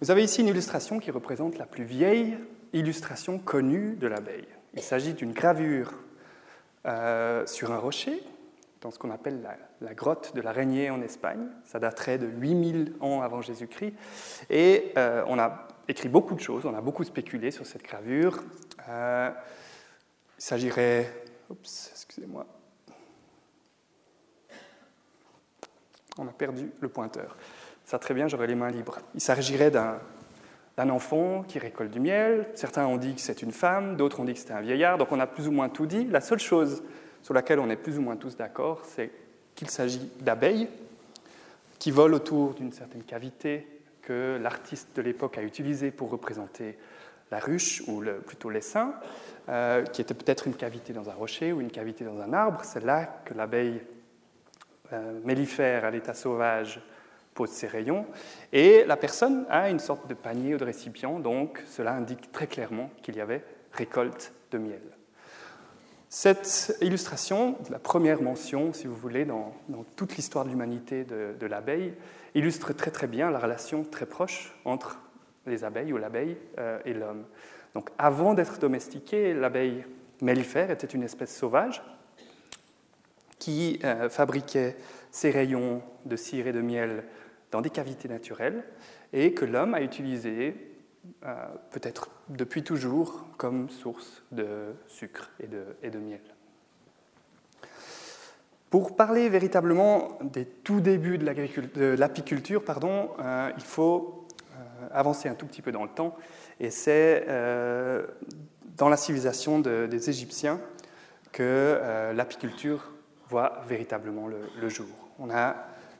Vous 0.00 0.12
avez 0.12 0.22
ici 0.22 0.40
une 0.40 0.48
illustration 0.48 1.00
qui 1.00 1.10
représente 1.10 1.58
la 1.58 1.66
plus 1.66 1.82
vieille 1.82 2.36
illustration 2.72 3.38
connue 3.38 3.96
de 3.96 4.06
l'abeille. 4.06 4.48
Il 4.74 4.82
s'agit 4.82 5.14
d'une 5.14 5.32
gravure 5.32 5.92
euh, 6.86 7.46
sur 7.46 7.72
un 7.72 7.78
rocher, 7.78 8.22
dans 8.80 8.90
ce 8.90 8.98
qu'on 8.98 9.10
appelle 9.10 9.46
la, 9.80 9.94
grotte 9.94 10.34
de 10.34 10.40
l'araignée 10.40 10.90
en 10.90 11.00
Espagne. 11.02 11.46
Ça 11.64 11.78
daterait 11.78 12.18
de 12.18 12.26
8000 12.26 12.96
ans 13.00 13.22
avant 13.22 13.40
Jésus-Christ. 13.40 13.94
Et 14.50 14.92
euh, 14.96 15.22
on 15.28 15.38
a 15.38 15.68
écrit 15.88 16.08
beaucoup 16.08 16.34
de 16.34 16.40
choses, 16.40 16.66
on 16.66 16.74
a 16.74 16.80
beaucoup 16.80 17.04
spéculé 17.04 17.50
sur 17.50 17.66
cette 17.66 17.82
gravure. 17.82 18.42
Euh, 18.88 19.30
il 20.38 20.42
s'agirait. 20.42 21.24
Oups, 21.50 21.90
excusez-moi. 21.92 22.46
On 26.18 26.26
a 26.26 26.32
perdu 26.32 26.72
le 26.80 26.88
pointeur. 26.88 27.36
Ça 27.84 27.98
très 27.98 28.14
bien, 28.14 28.26
j'aurais 28.26 28.46
les 28.46 28.54
mains 28.54 28.70
libres. 28.70 28.98
Il 29.14 29.20
s'agirait 29.20 29.70
d'un 29.70 30.00
d'un 30.82 30.90
enfant 30.90 31.44
qui 31.46 31.58
récolte 31.58 31.90
du 31.90 32.00
miel. 32.00 32.46
Certains 32.54 32.86
ont 32.86 32.96
dit 32.96 33.14
que 33.14 33.20
c'est 33.20 33.42
une 33.42 33.52
femme, 33.52 33.96
d'autres 33.96 34.20
ont 34.20 34.24
dit 34.24 34.32
que 34.32 34.40
c'était 34.40 34.52
un 34.52 34.60
vieillard. 34.60 34.98
Donc 34.98 35.12
on 35.12 35.20
a 35.20 35.26
plus 35.26 35.46
ou 35.46 35.52
moins 35.52 35.68
tout 35.68 35.86
dit. 35.86 36.04
La 36.04 36.20
seule 36.20 36.40
chose 36.40 36.82
sur 37.22 37.34
laquelle 37.34 37.60
on 37.60 37.70
est 37.70 37.76
plus 37.76 37.98
ou 37.98 38.02
moins 38.02 38.16
tous 38.16 38.36
d'accord, 38.36 38.82
c'est 38.84 39.10
qu'il 39.54 39.70
s'agit 39.70 40.10
d'abeilles 40.20 40.68
qui 41.78 41.90
volent 41.90 42.16
autour 42.16 42.54
d'une 42.54 42.72
certaine 42.72 43.04
cavité 43.04 43.66
que 44.02 44.38
l'artiste 44.42 44.88
de 44.96 45.02
l'époque 45.02 45.38
a 45.38 45.42
utilisée 45.42 45.92
pour 45.92 46.10
représenter 46.10 46.76
la 47.30 47.38
ruche, 47.38 47.82
ou 47.86 48.02
plutôt 48.26 48.50
l'essaim, 48.50 48.94
euh, 49.48 49.84
qui 49.84 50.02
était 50.02 50.14
peut-être 50.14 50.46
une 50.46 50.54
cavité 50.54 50.92
dans 50.92 51.08
un 51.08 51.14
rocher 51.14 51.52
ou 51.52 51.60
une 51.60 51.70
cavité 51.70 52.04
dans 52.04 52.20
un 52.20 52.32
arbre. 52.32 52.60
C'est 52.64 52.84
là 52.84 53.22
que 53.24 53.34
l'abeille 53.34 53.80
euh, 54.92 55.20
mellifère 55.24 55.84
à 55.84 55.90
l'état 55.90 56.14
sauvage 56.14 56.82
pose 57.34 57.50
ses 57.50 57.66
rayons. 57.66 58.06
Et 58.52 58.84
la 58.84 58.96
personne 58.96 59.46
a 59.48 59.70
une 59.70 59.78
sorte 59.78 60.08
de 60.08 60.14
panier 60.14 60.54
ou 60.54 60.58
de 60.58 60.64
récipient, 60.64 61.18
donc 61.18 61.62
cela 61.66 61.92
indique 61.92 62.30
très 62.32 62.46
clairement 62.46 62.90
qu'il 63.02 63.16
y 63.16 63.20
avait 63.20 63.44
récolte 63.72 64.32
de 64.50 64.58
miel. 64.58 64.82
Cette 66.08 66.76
illustration, 66.82 67.56
la 67.70 67.78
première 67.78 68.20
mention, 68.20 68.74
si 68.74 68.86
vous 68.86 68.94
voulez, 68.94 69.24
dans, 69.24 69.54
toute 69.96 70.16
l'histoire 70.16 70.44
de 70.44 70.50
l'humanité 70.50 71.04
de, 71.04 71.46
l'abeille, 71.46 71.94
illustre 72.34 72.74
très 72.74 72.90
très 72.90 73.06
bien 73.06 73.30
la 73.30 73.38
relation 73.38 73.82
très 73.82 74.04
proche 74.04 74.54
entre 74.66 75.00
les 75.46 75.64
abeilles 75.64 75.92
ou 75.92 75.96
l'abeille 75.96 76.36
euh, 76.58 76.78
et 76.84 76.92
l'homme. 76.92 77.24
Donc 77.72 77.88
avant 77.96 78.34
d'être 78.34 78.58
domestiquée, 78.58 79.32
l'abeille 79.32 79.84
mellifère 80.20 80.70
était 80.70 80.86
une 80.86 81.02
espèce 81.02 81.34
sauvage 81.34 81.82
qui 83.38 83.80
euh, 83.82 84.10
fabriquait 84.10 84.76
ses 85.10 85.30
rayons 85.30 85.82
de 86.04 86.16
cire 86.16 86.46
et 86.46 86.52
de 86.52 86.60
miel 86.60 87.04
dans 87.52 87.60
des 87.60 87.70
cavités 87.70 88.08
naturelles 88.08 88.64
et 89.12 89.32
que 89.34 89.44
l'homme 89.44 89.74
a 89.74 89.82
utilisé 89.82 90.56
euh, 91.24 91.34
peut-être 91.70 92.10
depuis 92.28 92.64
toujours 92.64 93.26
comme 93.36 93.68
source 93.68 94.22
de 94.32 94.74
sucre 94.88 95.30
et 95.40 95.46
de, 95.48 95.98
miel. 95.98 96.20
Pour 98.70 98.96
parler 98.96 99.28
véritablement 99.28 100.18
des 100.22 100.46
tout 100.46 100.80
débuts 100.80 101.18
de 101.18 101.96
l'apiculture, 101.96 102.62
euh, 102.68 103.50
il 103.56 103.64
faut 103.64 104.26
euh, 104.52 104.88
avancer 104.92 105.28
un 105.28 105.34
tout 105.34 105.46
petit 105.46 105.60
peu 105.60 105.72
dans 105.72 105.82
le 105.82 105.90
temps, 105.90 106.16
et 106.58 106.70
c'est 106.70 107.26
dans 108.76 108.88
la 108.88 108.96
civilisation 108.96 109.58
des 109.58 110.08
Égyptiens 110.08 110.60
que 111.32 112.12
l'apiculture 112.14 112.92
voit 113.28 113.62
véritablement 113.66 114.28
le, 114.28 114.38
le, 114.60 114.68
jour. 114.68 114.86
On 115.18 115.30
a 115.30 115.56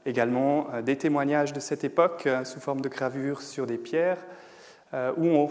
également 0.07 0.69
des 0.85 0.97
témoignages 0.97 1.53
de 1.53 1.61
cette 1.61 1.85
époque 1.85 2.29
sous 2.45 2.61
forme 2.61 2.81
de 2.81 2.89
gravures 2.89 3.43
sur 3.43 3.67
des 3.67 3.79
pierres 3.79 4.19
euh, 4.95 5.13
où 5.17 5.27
on 5.27 5.49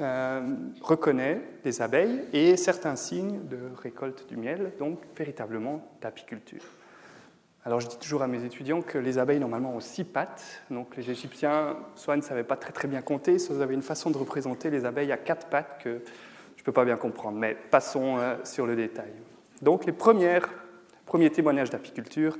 euh, 0.00 0.42
reconnaît 0.82 1.40
des 1.62 1.80
abeilles 1.80 2.22
et 2.34 2.56
certains 2.58 2.96
signes 2.96 3.40
de 3.48 3.58
récolte 3.82 4.28
du 4.28 4.36
miel, 4.36 4.72
donc 4.78 4.98
véritablement 5.16 5.88
d'apiculture. 6.02 6.62
Alors 7.64 7.80
je 7.80 7.88
dis 7.88 7.96
toujours 7.96 8.22
à 8.22 8.26
mes 8.26 8.44
étudiants 8.44 8.82
que 8.82 8.98
les 8.98 9.16
abeilles 9.16 9.40
normalement 9.40 9.74
ont 9.74 9.80
six 9.80 10.04
pattes, 10.04 10.60
donc 10.68 10.96
les 10.98 11.10
Égyptiens 11.10 11.78
soit 11.94 12.16
ne 12.16 12.20
savaient 12.20 12.44
pas 12.44 12.56
très 12.56 12.72
très 12.72 12.88
bien 12.88 13.00
compter, 13.00 13.38
soit 13.38 13.56
ils 13.56 13.62
avaient 13.62 13.72
une 13.72 13.80
façon 13.80 14.10
de 14.10 14.18
représenter 14.18 14.68
les 14.68 14.84
abeilles 14.84 15.12
à 15.12 15.16
quatre 15.16 15.46
pattes 15.46 15.80
que 15.82 16.02
je 16.56 16.60
ne 16.60 16.64
peux 16.64 16.72
pas 16.72 16.84
bien 16.84 16.96
comprendre, 16.96 17.38
mais 17.38 17.56
passons 17.70 18.18
euh, 18.18 18.36
sur 18.44 18.66
le 18.66 18.76
détail. 18.76 19.12
Donc 19.62 19.86
les 19.86 19.92
premières, 19.92 20.46
premiers 21.06 21.30
témoignages 21.30 21.70
d'apiculture 21.70 22.36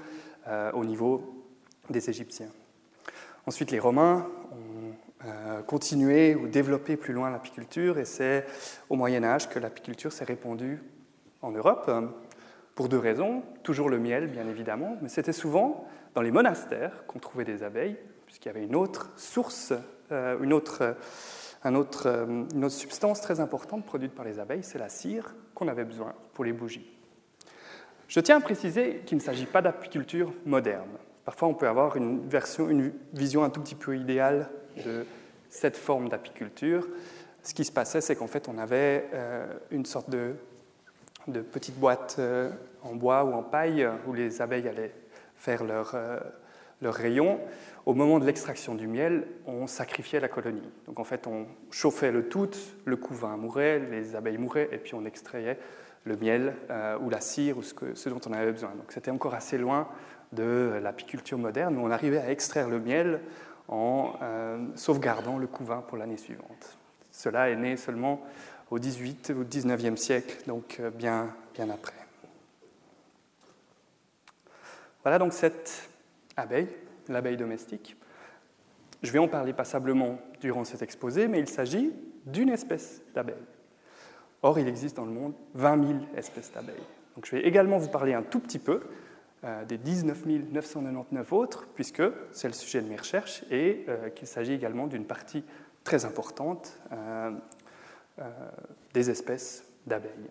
au 0.74 0.84
niveau 0.84 1.43
des 1.90 2.10
Égyptiens. 2.10 2.50
Ensuite 3.46 3.70
les 3.70 3.78
Romains 3.78 4.26
ont 4.52 4.94
euh, 5.26 5.62
continuer 5.62 6.34
ou 6.34 6.48
développer 6.48 6.96
plus 6.96 7.14
loin 7.14 7.30
l'apiculture, 7.30 7.98
et 7.98 8.04
c'est 8.04 8.44
au 8.90 8.96
Moyen 8.96 9.24
Âge 9.24 9.48
que 9.48 9.58
l'apiculture 9.58 10.12
s'est 10.12 10.24
répandue 10.24 10.82
en 11.40 11.50
Europe, 11.50 11.86
euh, 11.88 12.02
pour 12.74 12.90
deux 12.90 12.98
raisons. 12.98 13.42
Toujours 13.62 13.88
le 13.88 13.98
miel, 13.98 14.26
bien 14.26 14.46
évidemment, 14.46 14.98
mais 15.00 15.08
c'était 15.08 15.32
souvent 15.32 15.88
dans 16.14 16.20
les 16.20 16.30
monastères 16.30 17.06
qu'on 17.06 17.20
trouvait 17.20 17.44
des 17.44 17.62
abeilles, 17.62 17.96
puisqu'il 18.26 18.48
y 18.48 18.50
avait 18.50 18.64
une 18.64 18.76
autre 18.76 19.10
source, 19.16 19.72
euh, 20.12 20.38
une, 20.42 20.52
autre, 20.52 20.94
un 21.62 21.74
autre, 21.74 22.26
une 22.52 22.64
autre 22.64 22.74
substance 22.74 23.22
très 23.22 23.40
importante 23.40 23.86
produite 23.86 24.14
par 24.14 24.26
les 24.26 24.38
abeilles, 24.38 24.62
c'est 24.62 24.78
la 24.78 24.90
cire 24.90 25.34
qu'on 25.54 25.68
avait 25.68 25.84
besoin 25.84 26.12
pour 26.34 26.44
les 26.44 26.52
bougies. 26.52 26.90
Je 28.08 28.20
tiens 28.20 28.36
à 28.36 28.40
préciser 28.40 29.02
qu'il 29.06 29.16
ne 29.16 29.22
s'agit 29.22 29.46
pas 29.46 29.62
d'apiculture 29.62 30.34
moderne. 30.44 30.90
Parfois, 31.24 31.48
on 31.48 31.54
peut 31.54 31.68
avoir 31.68 31.96
une, 31.96 32.28
version, 32.28 32.68
une 32.68 32.92
vision 33.12 33.44
un 33.44 33.50
tout 33.50 33.60
petit 33.60 33.74
peu 33.74 33.96
idéale 33.96 34.50
de 34.84 35.06
cette 35.48 35.76
forme 35.76 36.08
d'apiculture, 36.08 36.86
ce 37.44 37.52
qui 37.52 37.64
se 37.64 37.72
passait, 37.72 38.00
c'est 38.00 38.16
qu'en 38.16 38.26
fait, 38.26 38.48
on 38.48 38.56
avait 38.56 39.06
euh, 39.12 39.46
une 39.70 39.84
sorte 39.84 40.08
de, 40.08 40.34
petite 41.52 41.78
boîte 41.78 42.16
euh, 42.18 42.50
en 42.82 42.94
bois 42.94 43.24
ou 43.24 43.34
en 43.34 43.42
paille 43.42 43.86
où 44.06 44.14
les 44.14 44.40
abeilles 44.40 44.66
allaient 44.66 44.94
faire 45.36 45.62
leur, 45.62 45.92
euh, 45.94 46.18
leur 46.80 46.94
rayon. 46.94 47.38
Au 47.84 47.92
moment 47.92 48.18
de 48.18 48.24
l'extraction 48.24 48.74
du 48.74 48.86
miel, 48.86 49.26
on 49.46 49.66
sacrifiait 49.66 50.20
la 50.20 50.28
colonie. 50.28 50.68
Donc 50.86 50.98
en 50.98 51.04
fait, 51.04 51.26
on 51.26 51.46
chauffait 51.70 52.10
le 52.10 52.28
tout, 52.28 52.50
le 52.86 52.96
couvain 52.96 53.36
mourait, 53.36 53.78
les 53.78 54.16
abeilles 54.16 54.38
mouraient, 54.38 54.70
et 54.72 54.78
puis 54.78 54.94
on 54.94 55.04
extrayait 55.04 55.58
le 56.04 56.16
miel 56.16 56.54
ou 57.00 57.08
la 57.08 57.20
cire 57.20 57.56
ou 57.58 57.62
ce, 57.62 57.74
ce 57.94 58.08
dont 58.08 58.20
on 58.26 58.32
avait 58.32 58.52
besoin. 58.52 58.70
Donc 58.70 58.90
c'était 58.90 59.10
encore 59.10 59.34
assez 59.34 59.56
loin 59.56 59.88
de 60.34 60.78
l'apiculture 60.82 61.38
moderne 61.38 61.76
où 61.78 61.80
on 61.80 61.90
arrivait 61.90 62.18
à 62.18 62.30
extraire 62.30 62.68
le 62.68 62.80
miel 62.80 63.20
en 63.68 64.14
euh, 64.22 64.58
sauvegardant 64.74 65.38
le 65.38 65.46
couvain 65.46 65.82
pour 65.86 65.96
l'année 65.96 66.16
suivante. 66.16 66.78
Cela 67.10 67.50
est 67.50 67.56
né 67.56 67.76
seulement 67.76 68.22
au 68.70 68.78
XVIIIe 68.78 69.32
ou 69.36 69.44
XIXe 69.44 70.00
siècle, 70.00 70.38
donc 70.46 70.78
euh, 70.80 70.90
bien, 70.90 71.34
bien 71.54 71.70
après. 71.70 71.94
Voilà 75.02 75.18
donc 75.18 75.32
cette 75.32 75.88
abeille, 76.36 76.68
l'abeille 77.08 77.36
domestique. 77.36 77.96
Je 79.02 79.12
vais 79.12 79.18
en 79.18 79.28
parler 79.28 79.52
passablement 79.52 80.18
durant 80.40 80.64
cet 80.64 80.80
exposé, 80.80 81.28
mais 81.28 81.40
il 81.40 81.48
s'agit 81.48 81.92
d'une 82.24 82.48
espèce 82.48 83.02
d'abeille. 83.14 83.34
Or, 84.42 84.58
il 84.58 84.66
existe 84.66 84.96
dans 84.96 85.04
le 85.04 85.10
monde 85.10 85.34
20 85.54 85.86
000 85.86 85.98
espèces 86.16 86.52
d'abeilles. 86.52 86.74
Donc, 87.14 87.26
je 87.26 87.36
vais 87.36 87.42
également 87.42 87.78
vous 87.78 87.88
parler 87.88 88.14
un 88.14 88.22
tout 88.22 88.40
petit 88.40 88.58
peu 88.58 88.80
des 89.68 89.76
19 89.76 90.26
999 90.52 91.32
autres, 91.32 91.66
puisque 91.74 92.02
c'est 92.32 92.48
le 92.48 92.54
sujet 92.54 92.80
de 92.80 92.88
mes 92.88 92.96
recherches, 92.96 93.44
et 93.50 93.84
euh, 93.88 94.08
qu'il 94.10 94.26
s'agit 94.26 94.54
également 94.54 94.86
d'une 94.86 95.04
partie 95.04 95.44
très 95.82 96.06
importante 96.06 96.80
euh, 96.92 97.30
des 98.94 99.10
espèces 99.10 99.64
d'abeilles. 99.86 100.30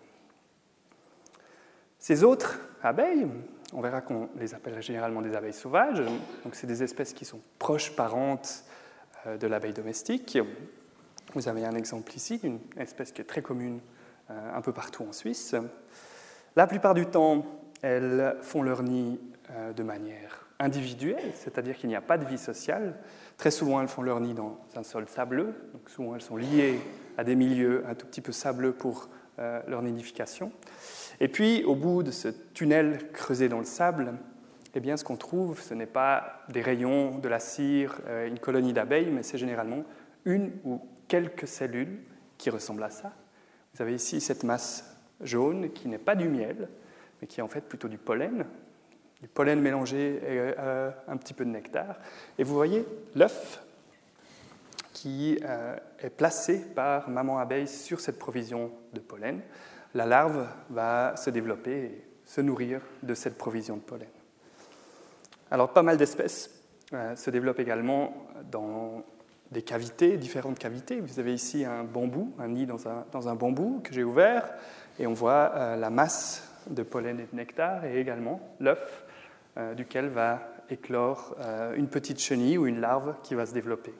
Ces 1.98 2.24
autres 2.24 2.58
abeilles, 2.82 3.28
on 3.72 3.80
verra 3.80 4.00
qu'on 4.00 4.28
les 4.36 4.54
appelle 4.54 4.82
généralement 4.82 5.22
des 5.22 5.34
abeilles 5.36 5.52
sauvages, 5.52 6.02
donc 6.42 6.54
c'est 6.54 6.66
des 6.66 6.82
espèces 6.82 7.12
qui 7.12 7.24
sont 7.24 7.40
proches 7.58 7.94
parentes 7.94 8.64
de 9.26 9.46
l'abeille 9.46 9.72
domestique. 9.72 10.38
Vous 11.34 11.48
avez 11.48 11.64
un 11.64 11.74
exemple 11.74 12.14
ici 12.14 12.38
d'une 12.38 12.58
espèce 12.76 13.12
qui 13.12 13.22
est 13.22 13.26
très 13.26 13.42
commune 13.42 13.80
un 14.28 14.60
peu 14.60 14.72
partout 14.72 15.04
en 15.08 15.12
Suisse. 15.12 15.54
La 16.56 16.66
plupart 16.66 16.94
du 16.94 17.06
temps, 17.06 17.63
elles 17.84 18.36
font 18.40 18.62
leur 18.62 18.82
nid 18.82 19.20
euh, 19.50 19.74
de 19.74 19.82
manière 19.82 20.46
individuelle, 20.58 21.32
c'est-à-dire 21.34 21.76
qu'il 21.76 21.90
n'y 21.90 21.96
a 21.96 22.00
pas 22.00 22.16
de 22.16 22.24
vie 22.24 22.38
sociale. 22.38 22.94
Très 23.36 23.50
souvent, 23.50 23.82
elles 23.82 23.88
font 23.88 24.00
leur 24.00 24.20
nid 24.20 24.32
dans 24.32 24.58
un 24.74 24.82
sol 24.82 25.06
sableux, 25.06 25.54
donc 25.72 25.90
souvent 25.90 26.14
elles 26.14 26.22
sont 26.22 26.38
liées 26.38 26.80
à 27.18 27.24
des 27.24 27.36
milieux 27.36 27.84
un 27.86 27.94
tout 27.94 28.06
petit 28.06 28.22
peu 28.22 28.32
sableux 28.32 28.72
pour 28.72 29.10
euh, 29.38 29.60
leur 29.68 29.82
nidification. 29.82 30.50
Et 31.20 31.28
puis, 31.28 31.62
au 31.64 31.74
bout 31.74 32.02
de 32.02 32.10
ce 32.10 32.28
tunnel 32.54 33.10
creusé 33.12 33.50
dans 33.50 33.58
le 33.58 33.64
sable, 33.64 34.14
eh 34.74 34.80
bien, 34.80 34.96
ce 34.96 35.04
qu'on 35.04 35.16
trouve, 35.16 35.60
ce 35.60 35.74
n'est 35.74 35.84
pas 35.84 36.42
des 36.48 36.62
rayons, 36.62 37.18
de 37.18 37.28
la 37.28 37.38
cire, 37.38 38.00
euh, 38.06 38.26
une 38.26 38.38
colonie 38.38 38.72
d'abeilles, 38.72 39.10
mais 39.10 39.22
c'est 39.22 39.38
généralement 39.38 39.84
une 40.24 40.52
ou 40.64 40.80
quelques 41.06 41.46
cellules 41.46 41.98
qui 42.38 42.48
ressemblent 42.48 42.82
à 42.82 42.90
ça. 42.90 43.12
Vous 43.74 43.82
avez 43.82 43.94
ici 43.94 44.22
cette 44.22 44.42
masse 44.42 44.96
jaune 45.20 45.70
qui 45.72 45.86
n'est 45.88 45.98
pas 45.98 46.14
du 46.14 46.30
miel, 46.30 46.68
mais 47.24 47.26
qui 47.26 47.40
est 47.40 47.42
en 47.42 47.48
fait 47.48 47.62
plutôt 47.62 47.88
du 47.88 47.96
pollen, 47.96 48.44
du 49.22 49.28
pollen 49.28 49.58
mélangé 49.58 50.20
à 50.58 50.60
euh, 50.60 50.90
un 51.08 51.16
petit 51.16 51.32
peu 51.32 51.46
de 51.46 51.48
nectar. 51.48 51.96
Et 52.36 52.44
vous 52.44 52.54
voyez 52.54 52.86
l'œuf 53.14 53.64
qui 54.92 55.38
euh, 55.42 55.74
est 56.00 56.10
placé 56.10 56.60
par 56.74 57.08
maman 57.08 57.38
abeille 57.38 57.66
sur 57.66 58.00
cette 58.00 58.18
provision 58.18 58.72
de 58.92 59.00
pollen. 59.00 59.40
La 59.94 60.04
larve 60.04 60.46
va 60.68 61.16
se 61.16 61.30
développer 61.30 61.84
et 61.84 62.04
se 62.26 62.42
nourrir 62.42 62.82
de 63.02 63.14
cette 63.14 63.38
provision 63.38 63.76
de 63.76 63.80
pollen. 63.80 64.08
Alors, 65.50 65.72
pas 65.72 65.82
mal 65.82 65.96
d'espèces 65.96 66.62
euh, 66.92 67.16
se 67.16 67.30
développent 67.30 67.60
également 67.60 68.26
dans 68.52 69.02
des 69.50 69.62
cavités, 69.62 70.18
différentes 70.18 70.58
cavités. 70.58 71.00
Vous 71.00 71.18
avez 71.18 71.32
ici 71.32 71.64
un 71.64 71.84
bambou, 71.84 72.34
un 72.38 72.48
nid 72.48 72.66
dans 72.66 72.86
un, 72.86 73.06
dans 73.12 73.30
un 73.30 73.34
bambou 73.34 73.80
que 73.82 73.94
j'ai 73.94 74.04
ouvert, 74.04 74.52
et 74.98 75.06
on 75.06 75.14
voit 75.14 75.76
la 75.76 75.88
masse 75.88 76.53
de 76.68 76.82
pollen 76.82 77.20
et 77.20 77.26
de 77.30 77.36
nectar, 77.36 77.84
et 77.84 77.98
également 77.98 78.40
l'œuf 78.60 79.04
euh, 79.56 79.74
duquel 79.74 80.08
va 80.08 80.40
éclore 80.68 81.36
euh, 81.38 81.76
une 81.76 81.86
petite 81.88 82.20
chenille 82.20 82.58
ou 82.58 82.66
une 82.66 82.80
larve 82.80 83.14
qui 83.22 83.34
va 83.34 83.46
se 83.46 83.54
développer. 83.54 83.94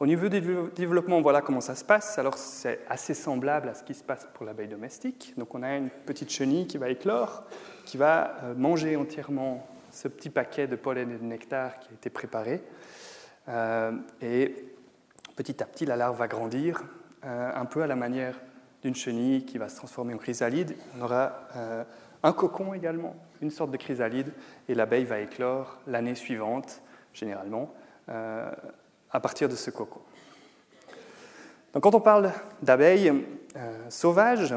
Au 0.00 0.06
niveau 0.06 0.28
du 0.28 0.40
développement, 0.74 1.20
voilà 1.20 1.40
comment 1.40 1.60
ça 1.60 1.74
se 1.74 1.84
passe. 1.84 2.18
Alors 2.18 2.36
c'est 2.36 2.80
assez 2.88 3.14
semblable 3.14 3.68
à 3.68 3.74
ce 3.74 3.84
qui 3.84 3.94
se 3.94 4.02
passe 4.02 4.28
pour 4.34 4.44
l'abeille 4.44 4.68
domestique. 4.68 5.34
Donc 5.36 5.54
on 5.54 5.62
a 5.62 5.76
une 5.76 5.90
petite 5.90 6.30
chenille 6.30 6.66
qui 6.66 6.78
va 6.78 6.88
éclore, 6.88 7.44
qui 7.84 7.96
va 7.96 8.36
euh, 8.42 8.54
manger 8.56 8.96
entièrement 8.96 9.66
ce 9.90 10.08
petit 10.08 10.30
paquet 10.30 10.66
de 10.66 10.76
pollen 10.76 11.10
et 11.10 11.18
de 11.18 11.24
nectar 11.24 11.78
qui 11.78 11.88
a 11.90 11.94
été 11.94 12.10
préparé. 12.10 12.62
Et 14.20 14.54
petit 15.34 15.62
à 15.62 15.66
petit, 15.66 15.86
la 15.86 15.96
larve 15.96 16.18
va 16.18 16.28
grandir, 16.28 16.82
un 17.22 17.64
peu 17.64 17.80
à 17.80 17.86
la 17.86 17.96
manière 17.96 18.38
d'une 18.82 18.94
chenille 18.94 19.44
qui 19.44 19.58
va 19.58 19.68
se 19.68 19.76
transformer 19.76 20.14
en 20.14 20.18
chrysalide. 20.18 20.74
On 20.98 21.02
aura 21.02 21.32
un 22.22 22.32
cocon 22.32 22.74
également, 22.74 23.16
une 23.40 23.50
sorte 23.50 23.70
de 23.70 23.76
chrysalide, 23.76 24.32
et 24.68 24.74
l'abeille 24.74 25.04
va 25.04 25.20
éclore 25.20 25.78
l'année 25.86 26.14
suivante, 26.14 26.82
généralement 27.12 27.74
à 29.10 29.20
partir 29.20 29.48
de 29.48 29.54
ce 29.54 29.70
coco. 29.70 30.02
Donc, 31.72 31.82
quand 31.82 31.94
on 31.94 32.00
parle 32.00 32.32
d'abeilles 32.62 33.12
euh, 33.56 33.90
sauvages, 33.90 34.54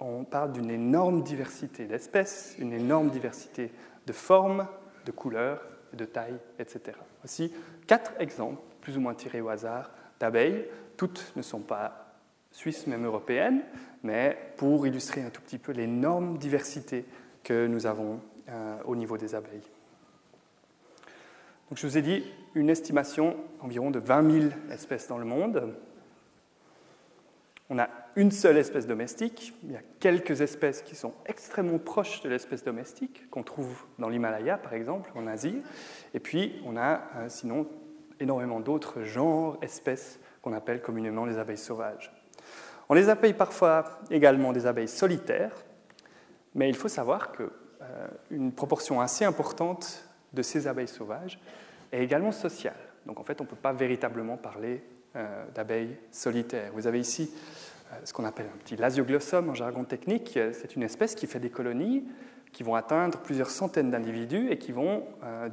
on 0.00 0.24
parle 0.24 0.52
d'une 0.52 0.70
énorme 0.70 1.22
diversité 1.22 1.86
d'espèces, 1.86 2.56
une 2.58 2.72
énorme 2.72 3.10
diversité 3.10 3.70
de 4.06 4.12
formes, 4.12 4.66
de 5.04 5.12
couleurs, 5.12 5.62
de 5.92 6.04
tailles, 6.04 6.38
etc. 6.58 6.96
Voici 7.22 7.52
quatre 7.86 8.12
exemples, 8.18 8.60
plus 8.80 8.96
ou 8.96 9.00
moins 9.00 9.14
tirés 9.14 9.40
au 9.40 9.48
hasard, 9.48 9.90
d'abeilles. 10.18 10.66
Toutes 10.96 11.32
ne 11.36 11.42
sont 11.42 11.60
pas 11.60 12.09
suisses, 12.60 12.86
même 12.86 13.06
européennes, 13.06 13.62
mais 14.02 14.36
pour 14.58 14.86
illustrer 14.86 15.22
un 15.22 15.30
tout 15.30 15.40
petit 15.40 15.58
peu 15.58 15.72
l'énorme 15.72 16.36
diversité 16.36 17.06
que 17.42 17.66
nous 17.66 17.86
avons 17.86 18.20
euh, 18.48 18.76
au 18.84 18.96
niveau 18.96 19.16
des 19.16 19.34
abeilles. 19.34 19.68
Donc, 21.68 21.78
je 21.78 21.86
vous 21.86 21.96
ai 21.96 22.02
dit 22.02 22.22
une 22.54 22.68
estimation 22.68 23.36
environ 23.60 23.90
de 23.90 23.98
20 23.98 24.40
000 24.40 24.52
espèces 24.70 25.08
dans 25.08 25.16
le 25.16 25.24
monde. 25.24 25.74
On 27.70 27.78
a 27.78 27.88
une 28.16 28.30
seule 28.30 28.58
espèce 28.58 28.86
domestique. 28.86 29.54
Il 29.62 29.72
y 29.72 29.76
a 29.76 29.82
quelques 29.98 30.42
espèces 30.42 30.82
qui 30.82 30.96
sont 30.96 31.14
extrêmement 31.26 31.78
proches 31.78 32.20
de 32.22 32.28
l'espèce 32.28 32.64
domestique, 32.64 33.30
qu'on 33.30 33.44
trouve 33.44 33.84
dans 33.98 34.08
l'Himalaya, 34.10 34.58
par 34.58 34.74
exemple, 34.74 35.10
en 35.14 35.26
Asie. 35.26 35.62
Et 36.12 36.20
puis, 36.20 36.60
on 36.66 36.76
a 36.76 37.02
euh, 37.16 37.28
sinon 37.28 37.66
énormément 38.18 38.60
d'autres 38.60 39.02
genres, 39.04 39.56
espèces 39.62 40.20
qu'on 40.42 40.52
appelle 40.52 40.82
communément 40.82 41.24
les 41.24 41.38
abeilles 41.38 41.56
sauvages. 41.56 42.19
On 42.90 42.94
les 42.94 43.08
appelle 43.08 43.36
parfois 43.36 44.00
également 44.10 44.52
des 44.52 44.66
abeilles 44.66 44.88
solitaires, 44.88 45.52
mais 46.56 46.68
il 46.68 46.74
faut 46.74 46.88
savoir 46.88 47.30
qu'une 47.30 47.48
euh, 47.82 48.50
proportion 48.50 49.00
assez 49.00 49.24
importante 49.24 50.04
de 50.32 50.42
ces 50.42 50.66
abeilles 50.66 50.88
sauvages 50.88 51.38
est 51.92 52.02
également 52.02 52.32
sociale. 52.32 52.74
Donc 53.06 53.20
en 53.20 53.22
fait, 53.22 53.40
on 53.40 53.44
ne 53.44 53.48
peut 53.48 53.54
pas 53.54 53.72
véritablement 53.72 54.36
parler 54.36 54.82
euh, 55.14 55.44
d'abeilles 55.54 55.96
solitaires. 56.10 56.72
Vous 56.74 56.88
avez 56.88 56.98
ici 56.98 57.32
euh, 57.92 57.96
ce 58.02 58.12
qu'on 58.12 58.24
appelle 58.24 58.46
un 58.52 58.58
petit 58.58 58.74
lasioglossum 58.74 59.50
en 59.50 59.54
jargon 59.54 59.84
technique. 59.84 60.36
C'est 60.52 60.74
une 60.74 60.82
espèce 60.82 61.14
qui 61.14 61.28
fait 61.28 61.38
des 61.38 61.50
colonies 61.50 62.08
qui 62.50 62.64
vont 62.64 62.74
atteindre 62.74 63.18
plusieurs 63.18 63.50
centaines 63.50 63.92
d'individus 63.92 64.50
et 64.50 64.58
qui 64.58 64.72
vont 64.72 65.04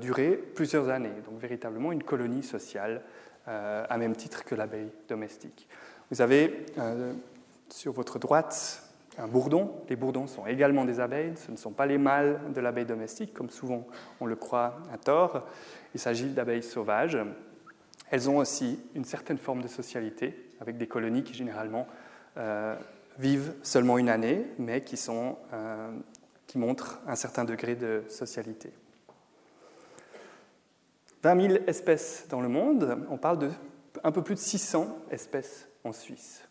durer 0.02 0.32
plusieurs 0.32 0.90
années. 0.90 1.14
Donc 1.30 1.40
véritablement 1.40 1.92
une 1.92 2.02
colonie 2.02 2.42
sociale 2.42 3.04
à 3.46 3.98
même 4.00 4.16
titre 4.16 4.44
que 4.44 4.56
l'abeille 4.56 4.90
domestique. 5.08 5.68
Vous 6.10 6.22
avez 6.22 6.66
sur 7.70 7.92
votre 7.92 8.20
droite 8.20 8.84
un 9.18 9.28
bourdon. 9.28 9.72
Les 9.90 9.96
bourdons 9.96 10.28
sont 10.28 10.46
également 10.46 10.86
des 10.86 11.00
abeilles, 11.00 11.34
ce 11.36 11.52
ne 11.52 11.58
sont 11.58 11.72
pas 11.72 11.86
les 11.86 11.98
mâles 11.98 12.40
de 12.54 12.62
l'abeille 12.62 12.86
domestique, 12.86 13.34
comme 13.34 13.50
souvent 13.50 13.86
on 14.20 14.26
le 14.26 14.36
croit 14.36 14.78
à 14.94 14.98
tort. 14.98 15.46
Il 15.94 16.00
s'agit 16.00 16.30
d'abeilles 16.30 16.64
sauvages. 16.64 17.18
Elles 18.10 18.30
ont 18.30 18.38
aussi 18.38 18.80
une 18.96 19.06
certaine 19.06 19.38
forme 19.38 19.62
de 19.62 19.68
socialité, 19.68 20.52
avec 20.62 20.78
des 20.78 20.88
colonies 20.88 21.24
qui 21.24 21.34
généralement 21.34 21.88
euh, 22.38 22.76
vivent 23.20 23.54
seulement 23.64 23.98
une 23.98 24.10
année, 24.10 24.46
mais 24.60 24.82
qui, 24.82 24.96
sont, 24.96 25.38
euh, 25.54 25.92
qui 26.46 26.58
montrent 26.58 27.02
un 27.08 27.16
certain 27.16 27.44
degré 27.44 27.76
de 27.76 28.04
socialité. 28.08 28.72
20 31.24 31.50
000 31.50 31.64
espèces 31.68 32.28
dans 32.30 32.40
le 32.40 32.48
monde, 32.48 33.00
on 33.10 33.18
parle 33.18 33.40
de 33.40 33.50
un 34.04 34.12
peu 34.12 34.22
plus 34.22 34.36
de 34.36 34.40
600 34.40 34.96
espèces 35.10 35.68
en 35.88 35.94
Suisse. 35.94 36.48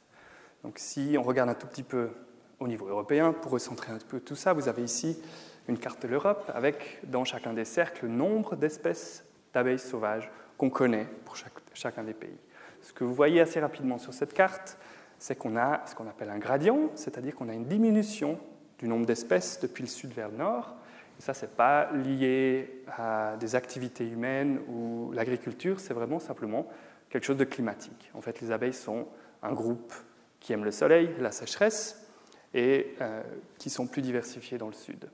Donc 0.65 0.79
si 0.79 1.17
on 1.19 1.23
regarde 1.23 1.49
un 1.49 1.55
tout 1.55 1.67
petit 1.67 1.83
peu 1.83 2.11
au 2.59 2.69
niveau 2.69 2.87
européen, 2.87 3.33
pour 3.33 3.53
recentrer 3.53 3.93
un 3.93 3.99
peu 3.99 4.21
tout 4.21 4.37
ça, 4.37 4.53
vous 4.53 4.69
avez 4.69 4.83
ici 4.83 5.21
une 5.69 5.79
carte 5.79 6.03
de 6.03 6.09
l'Europe 6.09 6.51
avec 6.55 7.01
dans 7.05 7.25
chacun 7.25 7.53
des 7.53 7.65
cercles 7.65 8.07
le 8.07 8.13
nombre 8.13 8.57
d'espèces 8.57 9.25
d'abeilles 9.53 9.79
sauvages 9.79 10.31
qu'on 10.57 10.71
connaît 10.71 11.07
pour 11.25 11.37
chacun 11.75 12.03
des 12.03 12.15
pays. 12.15 12.39
Ce 12.83 12.93
que 12.93 13.05
vous 13.05 13.15
voyez 13.15 13.41
assez 13.41 13.61
rapidement 13.61 13.99
sur 13.99 14.15
cette 14.15 14.33
carte, 14.33 14.79
c'est 15.19 15.37
qu'on 15.37 15.57
a 15.57 15.85
ce 15.87 15.95
qu'on 15.95 16.09
appelle 16.09 16.31
un 16.31 16.39
gradient, 16.39 16.91
c'est-à-dire 16.95 17.35
qu'on 17.35 17.49
a 17.49 17.55
une 17.55 17.67
diminution 17.67 18.39
du 18.79 18.89
nombre 18.89 19.07
d'espèces 19.07 19.61
depuis 19.61 19.83
le 19.83 19.89
sud 19.89 20.13
vers 20.13 20.29
le 20.29 20.37
nord. 20.37 20.75
Et 21.19 21.23
ça, 21.23 21.35
ce 21.35 21.47
n'est 21.47 21.53
pas 21.53 21.91
lié 21.93 22.83
à 22.97 23.37
des 23.39 23.55
activités 23.55 24.07
humaines 24.07 24.61
ou 24.69 25.11
l'agriculture, 25.13 25.81
c'est 25.81 25.95
vraiment 25.95 26.19
simplement 26.19 26.67
quelque 27.09 27.25
chose 27.25 27.39
de 27.39 27.45
climatique. 27.45 28.11
En 28.15 28.21
fait, 28.21 28.41
les 28.41 28.51
abeilles 28.51 28.75
sont 28.75 29.07
un 29.47 29.53
groupe 29.53 29.93
qui 30.41 30.53
aime 30.53 30.65
le 30.65 30.71
soleil, 30.71 31.11
la 31.19 31.33
sécheresse, 31.33 32.07
et 32.55 32.95
euh, 33.01 33.23
qui 33.59 33.71
sont 33.71 33.87
plus 33.87 34.03
diversifiés 34.03 34.59
dans 34.59 34.69
le 34.69 34.73
sud. 34.73 35.09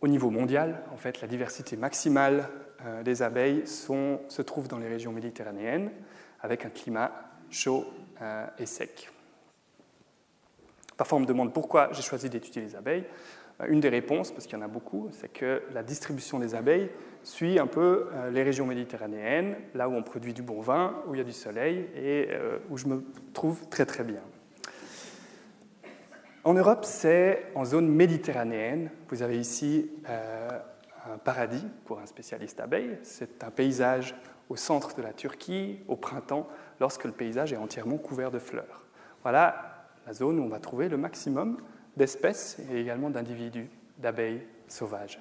Au 0.00 0.08
niveau 0.08 0.30
mondial, 0.30 0.82
en 0.92 0.96
fait, 0.96 1.20
la 1.20 1.28
diversité 1.28 1.76
maximale 1.76 2.48
euh, 2.84 3.02
des 3.02 3.22
abeilles 3.22 3.66
se 3.66 4.42
trouve 4.42 4.66
dans 4.66 4.78
les 4.78 4.88
régions 4.88 5.12
méditerranéennes, 5.12 5.90
avec 6.40 6.64
un 6.64 6.70
climat 6.70 7.12
chaud 7.50 7.86
euh, 8.22 8.46
et 8.58 8.66
sec. 8.66 9.10
Parfois, 10.96 11.18
on 11.18 11.22
me 11.22 11.26
demande 11.26 11.52
pourquoi 11.52 11.90
j'ai 11.92 12.02
choisi 12.02 12.28
d'étudier 12.28 12.62
les 12.62 12.76
abeilles. 12.76 13.04
Une 13.68 13.80
des 13.80 13.88
réponses, 13.88 14.30
parce 14.30 14.46
qu'il 14.46 14.58
y 14.58 14.60
en 14.60 14.64
a 14.64 14.68
beaucoup, 14.68 15.08
c'est 15.12 15.32
que 15.32 15.62
la 15.72 15.82
distribution 15.82 16.38
des 16.38 16.54
abeilles 16.54 16.90
suit 17.22 17.58
un 17.58 17.66
peu 17.66 18.08
euh, 18.12 18.30
les 18.30 18.42
régions 18.42 18.66
méditerranéennes, 18.66 19.56
là 19.74 19.88
où 19.88 19.92
on 19.92 20.02
produit 20.02 20.32
du 20.32 20.42
bon 20.42 20.60
vin, 20.60 21.02
où 21.06 21.14
il 21.14 21.18
y 21.18 21.20
a 21.20 21.24
du 21.24 21.32
soleil 21.32 21.86
et 21.94 22.28
euh, 22.30 22.58
où 22.70 22.78
je 22.78 22.86
me 22.86 23.04
trouve 23.34 23.68
très 23.68 23.84
très 23.84 24.04
bien. 24.04 24.22
En 26.42 26.54
Europe, 26.54 26.84
c'est 26.84 27.48
en 27.54 27.66
zone 27.66 27.88
méditerranéenne. 27.88 28.90
Vous 29.10 29.22
avez 29.22 29.38
ici 29.38 29.90
euh, 30.08 30.48
un 31.12 31.18
paradis 31.18 31.66
pour 31.84 32.00
un 32.00 32.06
spécialiste 32.06 32.60
abeille. 32.60 32.98
C'est 33.02 33.44
un 33.44 33.50
paysage 33.50 34.14
au 34.48 34.56
centre 34.56 34.94
de 34.96 35.02
la 35.02 35.12
Turquie, 35.12 35.80
au 35.86 35.96
printemps, 35.96 36.48
lorsque 36.80 37.04
le 37.04 37.12
paysage 37.12 37.52
est 37.52 37.58
entièrement 37.58 37.98
couvert 37.98 38.30
de 38.30 38.38
fleurs. 38.38 38.84
Voilà 39.22 39.86
la 40.06 40.14
zone 40.14 40.40
où 40.40 40.42
on 40.42 40.48
va 40.48 40.60
trouver 40.60 40.88
le 40.88 40.96
maximum 40.96 41.58
d'espèces 42.00 42.56
et 42.72 42.80
également 42.80 43.10
d'individus, 43.10 43.68
d'abeilles 43.98 44.40
sauvages. 44.68 45.20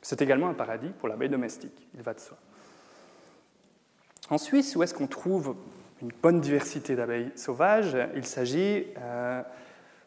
C'est 0.00 0.22
également 0.22 0.48
un 0.48 0.54
paradis 0.54 0.88
pour 0.88 1.06
l'abeille 1.06 1.28
domestique, 1.28 1.86
il 1.94 2.00
va 2.00 2.14
de 2.14 2.20
soi. 2.20 2.38
En 4.30 4.38
Suisse, 4.38 4.74
où 4.74 4.82
est-ce 4.82 4.94
qu'on 4.94 5.06
trouve 5.06 5.54
une 6.00 6.10
bonne 6.22 6.40
diversité 6.40 6.96
d'abeilles 6.96 7.30
sauvages? 7.36 7.94
Il 8.16 8.24
s'agit 8.24 8.86
euh, 8.96 9.42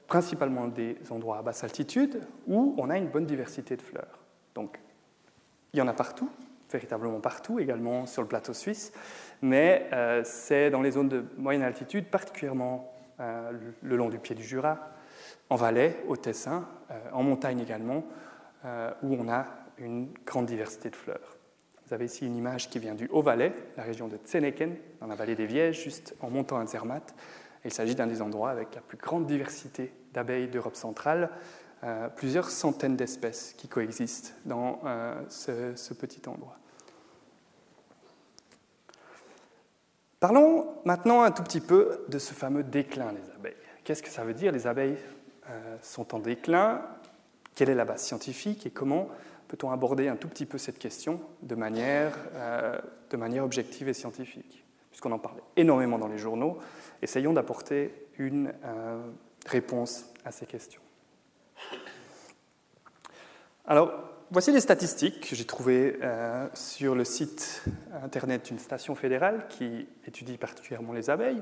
principalement 0.07 0.67
des 0.67 0.97
endroits 1.11 1.37
à 1.37 1.43
basse 1.43 1.63
altitude 1.63 2.19
où 2.47 2.73
on 2.79 2.89
a 2.89 2.97
une 2.97 3.09
bonne 3.09 3.27
diversité 3.27 3.75
de 3.75 3.83
fleurs. 3.83 4.19
Donc, 4.55 4.79
il 5.71 5.77
y 5.77 5.81
en 5.83 5.87
a 5.87 5.93
partout, 5.93 6.31
véritablement 6.71 7.19
partout, 7.19 7.59
également 7.59 8.07
sur 8.07 8.23
le 8.23 8.27
plateau 8.27 8.53
suisse, 8.53 8.91
mais 9.43 9.87
euh, 9.93 10.23
c'est 10.25 10.71
dans 10.71 10.81
les 10.81 10.91
zones 10.91 11.09
de 11.09 11.23
moyenne 11.37 11.61
altitude, 11.61 12.07
particulièrement 12.07 12.91
euh, 13.19 13.51
le 13.83 13.95
long 13.95 14.09
du 14.09 14.17
pied 14.17 14.33
du 14.33 14.43
Jura, 14.43 14.94
en 15.49 15.55
Valais, 15.55 16.03
au 16.07 16.17
Tessin, 16.17 16.67
en 17.11 17.23
montagne 17.23 17.59
également, 17.59 18.03
où 18.63 19.15
on 19.15 19.29
a 19.29 19.45
une 19.77 20.09
grande 20.25 20.45
diversité 20.45 20.89
de 20.89 20.95
fleurs. 20.95 21.37
Vous 21.87 21.93
avez 21.93 22.05
ici 22.05 22.25
une 22.25 22.35
image 22.35 22.69
qui 22.69 22.79
vient 22.79 22.95
du 22.95 23.07
Haut-Valais, 23.11 23.53
la 23.77 23.83
région 23.83 24.07
de 24.07 24.17
Tseneken, 24.17 24.75
dans 25.01 25.07
la 25.07 25.15
vallée 25.15 25.35
des 25.35 25.45
Vièges, 25.45 25.83
juste 25.83 26.15
en 26.19 26.31
montant 26.31 26.57
à 26.57 26.65
Zermatt. 26.65 27.13
Il 27.63 27.71
s'agit 27.71 27.95
d'un 27.95 28.07
des 28.07 28.21
endroits 28.21 28.49
avec 28.49 28.73
la 28.73 28.81
plus 28.81 28.97
grande 28.97 29.27
diversité 29.27 29.93
d'abeilles 30.13 30.47
d'Europe 30.47 30.75
centrale, 30.75 31.29
euh, 31.83 32.09
plusieurs 32.09 32.49
centaines 32.49 32.95
d'espèces 32.95 33.53
qui 33.57 33.67
coexistent 33.67 34.33
dans 34.45 34.79
euh, 34.85 35.21
ce, 35.29 35.93
petit 35.93 36.27
endroit. 36.27 36.57
Parlons 40.19 40.67
maintenant 40.85 41.21
un 41.21 41.31
tout 41.31 41.43
petit 41.43 41.61
peu 41.61 42.05
de 42.07 42.17
ce 42.17 42.33
fameux 42.33 42.63
déclin 42.63 43.13
des 43.13 43.31
abeilles. 43.35 43.53
Qu'est-ce 43.83 44.01
que 44.01 44.09
ça 44.09 44.23
veut 44.23 44.33
dire 44.33 44.51
Les 44.51 44.65
abeilles? 44.65 44.97
euh, 44.97 45.14
sont 45.81 46.15
en 46.15 46.19
déclin. 46.19 46.81
Quelle 47.55 47.69
est 47.69 47.75
la 47.75 47.85
base 47.85 48.03
scientifique 48.03 48.65
et 48.65 48.69
comment 48.69 49.09
peut-on 49.47 49.71
aborder 49.71 50.07
un 50.07 50.15
tout 50.15 50.27
petit 50.27 50.45
peu 50.45 50.57
cette 50.57 50.79
question 50.79 51.21
de 51.41 51.55
manière, 51.55 52.13
euh, 52.33 52.77
de 53.09 53.17
manière 53.17 53.43
objective 53.43 53.87
et 53.87 53.93
scientifique? 53.93 54.65
Puisqu'on 54.89 55.11
en 55.11 55.19
parle 55.19 55.39
énormément 55.55 55.97
dans 55.97 56.07
les 56.07 56.17
journaux, 56.17 56.59
essayons 57.01 57.33
d'apporter 57.33 57.93
une 58.17 58.53
euh, 58.63 59.01
réponse 59.45 60.05
à 60.23 60.31
ces 60.31 60.45
questions. 60.45 60.81
Alors, 63.67 63.93
voici 64.31 64.51
les 64.51 64.61
statistiques 64.61 65.29
que 65.29 65.35
j'ai 65.35 65.45
trouvées 65.45 65.97
euh, 66.01 66.47
sur 66.53 66.95
le 66.95 67.03
site 67.03 67.63
internet 68.03 68.45
d'une 68.45 68.59
station 68.59 68.95
fédérale 68.95 69.47
qui 69.49 69.87
étudie 70.05 70.37
particulièrement 70.37 70.93
les 70.93 71.09
abeilles, 71.09 71.41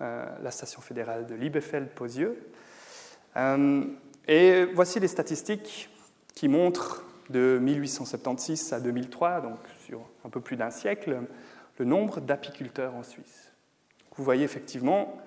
euh, 0.00 0.26
la 0.42 0.50
station 0.50 0.80
fédérale 0.80 1.26
de 1.26 1.34
Liebefeld-Posieux. 1.34 2.36
Et 4.26 4.64
voici 4.74 5.00
les 5.00 5.08
statistiques 5.08 5.88
qui 6.34 6.48
montrent 6.48 7.04
de 7.30 7.58
1876 7.60 8.72
à 8.72 8.80
2003, 8.80 9.40
donc 9.40 9.58
sur 9.86 10.00
un 10.24 10.28
peu 10.28 10.40
plus 10.40 10.56
d'un 10.56 10.70
siècle, 10.70 11.20
le 11.78 11.84
nombre 11.84 12.20
d'apiculteurs 12.20 12.94
en 12.94 13.02
Suisse. 13.02 13.52
Vous 14.16 14.24
voyez 14.24 14.44
effectivement, 14.44 15.18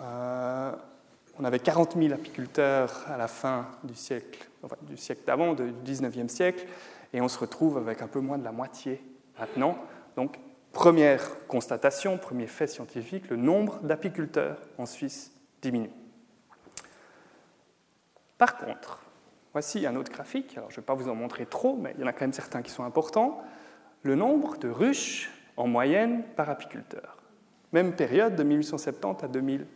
euh, 0.00 0.72
on 1.38 1.44
avait 1.44 1.58
40 1.58 1.96
000 1.96 2.12
apiculteurs 2.12 3.04
à 3.08 3.16
la 3.16 3.28
fin 3.28 3.68
du 3.84 3.94
siècle, 3.94 4.48
du 4.82 4.96
siècle 4.96 5.22
d'avant, 5.26 5.54
du 5.54 5.72
19e 5.84 6.28
siècle, 6.28 6.66
et 7.12 7.20
on 7.20 7.28
se 7.28 7.38
retrouve 7.38 7.78
avec 7.78 8.02
un 8.02 8.08
peu 8.08 8.20
moins 8.20 8.38
de 8.38 8.44
la 8.44 8.52
moitié 8.52 9.02
maintenant. 9.38 9.78
Donc, 10.16 10.38
première 10.72 11.46
constatation, 11.46 12.18
premier 12.18 12.46
fait 12.46 12.66
scientifique, 12.66 13.28
le 13.30 13.36
nombre 13.36 13.78
d'apiculteurs 13.82 14.58
en 14.78 14.86
Suisse 14.86 15.32
diminue. 15.62 15.90
Par 18.44 18.58
contre, 18.58 19.00
voici 19.54 19.86
un 19.86 19.96
autre 19.96 20.12
graphique, 20.12 20.58
alors 20.58 20.70
je 20.70 20.74
ne 20.74 20.80
vais 20.82 20.84
pas 20.84 20.92
vous 20.92 21.08
en 21.08 21.14
montrer 21.14 21.46
trop, 21.46 21.78
mais 21.78 21.94
il 21.96 22.02
y 22.02 22.04
en 22.04 22.06
a 22.06 22.12
quand 22.12 22.24
même 22.24 22.34
certains 22.34 22.60
qui 22.60 22.70
sont 22.70 22.84
importants, 22.84 23.40
le 24.02 24.16
nombre 24.16 24.58
de 24.58 24.68
ruches 24.68 25.30
en 25.56 25.66
moyenne 25.66 26.24
par 26.36 26.50
apiculteur. 26.50 27.16
Même 27.72 27.96
période 27.96 28.36
de 28.36 28.42
1870 28.42 29.24
à 29.24 29.28
2000, 29.28 29.66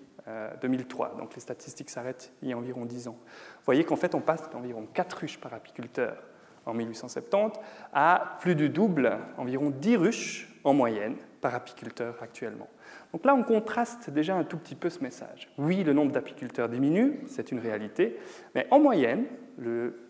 2003, 0.60 1.06
euh, 1.14 1.18
donc 1.18 1.34
les 1.34 1.40
statistiques 1.40 1.88
s'arrêtent 1.88 2.30
il 2.42 2.50
y 2.50 2.52
a 2.52 2.58
environ 2.58 2.84
10 2.84 3.08
ans. 3.08 3.16
Vous 3.18 3.64
voyez 3.64 3.84
qu'en 3.84 3.96
fait 3.96 4.14
on 4.14 4.20
passe 4.20 4.50
d'environ 4.50 4.86
4 4.92 5.12
ruches 5.14 5.40
par 5.40 5.54
apiculteur 5.54 6.22
en 6.66 6.74
1870 6.74 7.58
à 7.94 8.36
plus 8.40 8.54
du 8.54 8.68
double, 8.68 9.16
environ 9.38 9.70
10 9.70 9.96
ruches 9.96 10.60
en 10.62 10.74
moyenne 10.74 11.16
par 11.40 11.54
apiculteur 11.54 12.16
actuellement. 12.22 12.68
Donc 13.12 13.24
là, 13.24 13.34
on 13.34 13.42
contraste 13.42 14.10
déjà 14.10 14.34
un 14.34 14.44
tout 14.44 14.58
petit 14.58 14.74
peu 14.74 14.90
ce 14.90 15.00
message. 15.02 15.50
Oui, 15.58 15.84
le 15.84 15.92
nombre 15.92 16.12
d'apiculteurs 16.12 16.68
diminue, 16.68 17.20
c'est 17.26 17.52
une 17.52 17.58
réalité, 17.58 18.18
mais 18.54 18.66
en 18.70 18.78
moyenne, 18.80 19.24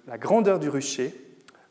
la 0.06 0.18
grandeur 0.18 0.58
du 0.58 0.68
rucher 0.68 1.14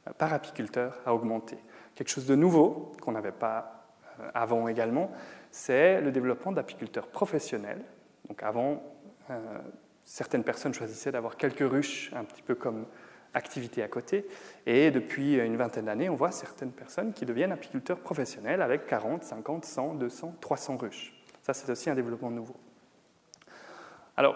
euh, 0.08 0.13
par 0.17 0.34
apiculteur 0.34 1.00
a 1.06 1.13
augmenté. 1.13 1.58
Quelque 1.96 2.10
chose 2.10 2.26
de 2.26 2.36
nouveau 2.36 2.93
qu'on 3.02 3.12
n'avait 3.12 3.32
pas 3.32 3.88
euh, 4.20 4.30
avant 4.34 4.67
également, 4.67 5.12
c'est 5.52 6.02
le 6.02 6.12
développement 6.12 6.52
d'apiculteurs 6.52 7.08
professionnels. 7.08 7.84
Donc 8.28 8.43
avant, 8.43 8.84
euh, 9.30 9.39
certaines 10.04 10.43
personnes 10.43 10.74
choisissaient 10.74 11.12
d'avoir 11.12 11.38
quelques 11.38 11.67
ruches, 11.70 12.12
un 12.15 12.24
petit 12.24 12.41
peu 12.41 12.56
comme 12.56 12.86
activité 13.33 13.83
à 13.83 13.87
côté. 13.87 14.25
Et 14.65 14.91
depuis 14.91 15.35
une 15.35 15.57
vingtaine 15.57 15.85
d'années, 15.85 16.09
on 16.09 16.15
voit 16.15 16.31
certaines 16.31 16.71
personnes 16.71 17.13
qui 17.13 17.25
deviennent 17.25 17.51
apiculteurs 17.51 17.99
professionnels 17.99 18.61
avec 18.61 18.85
40, 18.87 19.23
50, 19.23 19.65
100, 19.65 19.93
200, 19.95 20.35
300 20.41 20.77
ruches. 20.77 21.13
Ça, 21.43 21.53
c'est 21.53 21.71
aussi 21.71 21.89
un 21.89 21.95
développement 21.95 22.31
nouveau. 22.31 22.55
Alors, 24.15 24.35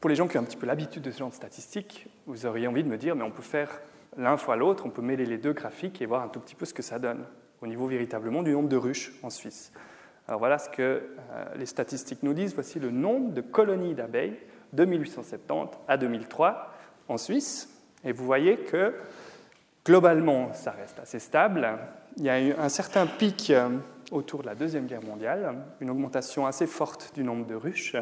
pour 0.00 0.08
les 0.08 0.16
gens 0.16 0.28
qui 0.28 0.38
ont 0.38 0.40
un 0.40 0.44
petit 0.44 0.56
peu 0.56 0.66
l'habitude 0.66 1.02
de 1.02 1.10
ce 1.10 1.18
genre 1.18 1.30
de 1.30 1.34
statistiques, 1.34 2.08
vous 2.26 2.46
auriez 2.46 2.66
envie 2.68 2.84
de 2.84 2.88
me 2.88 2.96
dire, 2.96 3.16
mais 3.16 3.24
on 3.24 3.30
peut 3.30 3.42
faire 3.42 3.70
l'un 4.16 4.36
fois 4.36 4.56
l'autre, 4.56 4.86
on 4.86 4.90
peut 4.90 5.02
mêler 5.02 5.26
les 5.26 5.38
deux 5.38 5.52
graphiques 5.52 6.00
et 6.00 6.06
voir 6.06 6.22
un 6.22 6.28
tout 6.28 6.40
petit 6.40 6.54
peu 6.54 6.64
ce 6.66 6.74
que 6.74 6.82
ça 6.82 6.98
donne 6.98 7.24
au 7.60 7.66
niveau 7.66 7.86
véritablement 7.86 8.42
du 8.42 8.52
nombre 8.52 8.68
de 8.68 8.76
ruches 8.76 9.12
en 9.22 9.30
Suisse. 9.30 9.72
Alors 10.28 10.38
voilà 10.38 10.58
ce 10.58 10.68
que 10.68 10.82
euh, 10.82 11.44
les 11.56 11.66
statistiques 11.66 12.22
nous 12.22 12.34
disent. 12.34 12.54
Voici 12.54 12.78
le 12.78 12.90
nombre 12.90 13.32
de 13.32 13.40
colonies 13.40 13.94
d'abeilles 13.94 14.36
de 14.72 14.84
1870 14.84 15.78
à 15.88 15.96
2003 15.96 16.73
en 17.08 17.16
Suisse. 17.16 17.68
Et 18.04 18.12
vous 18.12 18.24
voyez 18.24 18.58
que 18.58 18.94
globalement, 19.84 20.52
ça 20.52 20.72
reste 20.72 20.98
assez 20.98 21.18
stable. 21.18 21.78
Il 22.16 22.24
y 22.24 22.30
a 22.30 22.40
eu 22.40 22.52
un 22.52 22.68
certain 22.68 23.06
pic 23.06 23.50
euh, 23.50 23.70
autour 24.10 24.42
de 24.42 24.46
la 24.46 24.54
Deuxième 24.54 24.86
Guerre 24.86 25.02
mondiale, 25.02 25.54
une 25.80 25.90
augmentation 25.90 26.46
assez 26.46 26.66
forte 26.66 27.12
du 27.14 27.24
nombre 27.24 27.46
de 27.46 27.54
ruches. 27.54 27.96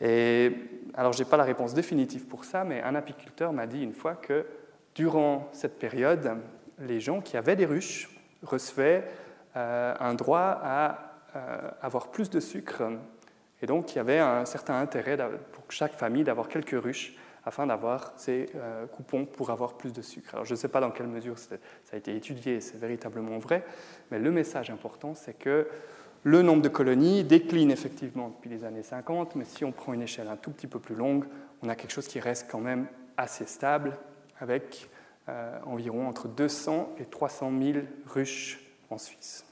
Et 0.00 0.52
alors, 0.94 1.12
je 1.12 1.22
n'ai 1.22 1.28
pas 1.28 1.36
la 1.36 1.44
réponse 1.44 1.74
définitive 1.74 2.26
pour 2.26 2.44
ça, 2.44 2.64
mais 2.64 2.82
un 2.82 2.94
apiculteur 2.94 3.52
m'a 3.52 3.66
dit 3.66 3.82
une 3.82 3.94
fois 3.94 4.14
que 4.14 4.46
durant 4.94 5.48
cette 5.52 5.78
période, 5.78 6.38
les 6.78 7.00
gens 7.00 7.20
qui 7.20 7.36
avaient 7.36 7.56
des 7.56 7.66
ruches 7.66 8.10
recevaient 8.42 9.04
euh, 9.56 9.94
un 9.98 10.14
droit 10.14 10.60
à 10.62 11.12
euh, 11.34 11.70
avoir 11.80 12.10
plus 12.10 12.30
de 12.30 12.40
sucre. 12.40 12.82
Et 13.62 13.66
donc, 13.66 13.92
il 13.92 13.96
y 13.96 13.98
avait 13.98 14.18
un 14.18 14.44
certain 14.44 14.78
intérêt 14.80 15.16
pour 15.52 15.64
chaque 15.70 15.94
famille 15.94 16.24
d'avoir 16.24 16.48
quelques 16.48 16.82
ruches 16.82 17.14
afin 17.46 17.66
d'avoir 17.66 18.12
ces 18.16 18.50
euh, 18.56 18.86
coupons 18.86 19.24
pour 19.24 19.50
avoir 19.50 19.74
plus 19.74 19.92
de 19.92 20.02
sucre. 20.02 20.34
Alors, 20.34 20.44
je 20.44 20.50
ne 20.50 20.56
sais 20.56 20.68
pas 20.68 20.80
dans 20.80 20.90
quelle 20.90 21.06
mesure 21.06 21.38
ça 21.38 21.56
a 21.92 21.96
été 21.96 22.14
étudié, 22.14 22.60
c'est 22.60 22.78
véritablement 22.78 23.38
vrai, 23.38 23.64
mais 24.10 24.18
le 24.18 24.32
message 24.32 24.68
important, 24.68 25.14
c'est 25.14 25.38
que 25.38 25.68
le 26.24 26.42
nombre 26.42 26.60
de 26.60 26.68
colonies 26.68 27.22
décline 27.22 27.70
effectivement 27.70 28.30
depuis 28.30 28.50
les 28.50 28.64
années 28.64 28.82
50, 28.82 29.36
mais 29.36 29.44
si 29.44 29.64
on 29.64 29.70
prend 29.70 29.92
une 29.92 30.02
échelle 30.02 30.26
un 30.26 30.36
tout 30.36 30.50
petit 30.50 30.66
peu 30.66 30.80
plus 30.80 30.96
longue, 30.96 31.24
on 31.62 31.68
a 31.68 31.76
quelque 31.76 31.92
chose 31.92 32.08
qui 32.08 32.18
reste 32.18 32.48
quand 32.50 32.58
même 32.58 32.88
assez 33.16 33.46
stable 33.46 33.96
avec 34.40 34.90
euh, 35.28 35.58
environ 35.64 36.08
entre 36.08 36.26
200 36.26 36.96
et 36.98 37.04
300 37.04 37.52
000 37.62 37.78
ruches 38.08 38.60
en 38.90 38.98
Suisse. 38.98 39.44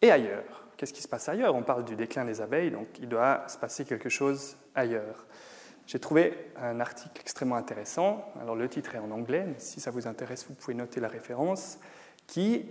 Et 0.00 0.12
ailleurs, 0.12 0.64
qu'est-ce 0.76 0.92
qui 0.92 1.02
se 1.02 1.08
passe 1.08 1.28
ailleurs? 1.28 1.56
On 1.56 1.62
parle 1.62 1.84
du 1.84 1.96
déclin 1.96 2.24
des 2.24 2.40
abeilles, 2.40 2.70
donc 2.70 2.86
il 3.00 3.08
doit 3.08 3.42
se 3.48 3.58
passer 3.58 3.84
quelque 3.84 4.08
chose 4.08 4.56
ailleurs. 4.76 5.26
J'ai 5.92 5.98
trouvé 5.98 6.32
un 6.56 6.80
article 6.80 7.20
extrêmement 7.20 7.56
intéressant, 7.56 8.24
alors 8.40 8.56
le 8.56 8.66
titre 8.66 8.94
est 8.94 8.98
en 8.98 9.10
anglais, 9.10 9.44
mais 9.46 9.58
si 9.58 9.78
ça 9.78 9.90
vous 9.90 10.06
intéresse, 10.06 10.46
vous 10.48 10.54
pouvez 10.54 10.72
noter 10.72 11.00
la 11.00 11.08
référence, 11.08 11.78
qui 12.26 12.64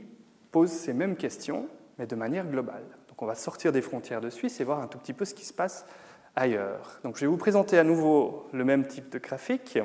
pose 0.52 0.72
ces 0.72 0.92
mêmes 0.92 1.16
questions, 1.16 1.68
mais 2.00 2.08
de 2.08 2.16
manière 2.16 2.48
globale. 2.48 2.84
Donc 3.10 3.22
on 3.22 3.28
va 3.28 3.36
sortir 3.36 3.72
des 3.72 3.84
frontières 3.84 4.22
de 4.22 4.32
Suisse 4.32 4.60
et 4.60 4.64
voir 4.64 4.80
un 4.80 4.88
tout 4.88 4.98
petit 4.98 5.14
peu 5.14 5.26
ce 5.26 5.36
qui 5.36 5.46
se 5.46 5.54
passe 5.54 5.86
ailleurs. 6.36 7.00
Donc 7.04 7.16
je 7.18 7.22
vais 7.22 7.28
vous 7.28 7.38
présenter 7.38 7.78
à 7.78 7.84
nouveau 7.84 8.48
le 8.54 8.66
même 8.66 8.88
type 8.88 9.10
de 9.10 9.20
graphique. 9.20 9.78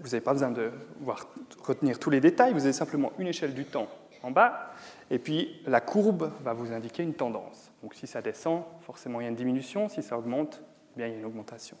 Vous 0.00 0.06
n'avez 0.06 0.22
pas 0.22 0.32
besoin 0.32 0.50
de 0.50 0.72
voir, 1.02 1.28
retenir 1.62 2.00
tous 2.00 2.10
les 2.10 2.18
détails, 2.18 2.52
vous 2.52 2.64
avez 2.64 2.72
simplement 2.72 3.12
une 3.20 3.28
échelle 3.28 3.54
du 3.54 3.64
temps 3.64 3.86
en 4.24 4.32
bas, 4.32 4.72
et 5.08 5.20
puis 5.20 5.62
la 5.68 5.80
courbe 5.80 6.32
va 6.42 6.52
vous 6.52 6.72
indiquer 6.72 7.04
une 7.04 7.14
tendance. 7.14 7.70
Donc 7.80 7.94
si 7.94 8.08
ça 8.08 8.22
descend, 8.22 8.64
forcément 8.80 9.20
il 9.20 9.22
y 9.22 9.26
a 9.26 9.30
une 9.30 9.36
diminution, 9.36 9.88
si 9.88 10.02
ça 10.02 10.18
augmente, 10.18 10.60
eh 10.98 11.08
il 11.08 11.12
y 11.12 11.14
a 11.14 11.18
une 11.18 11.24
augmentation. 11.24 11.76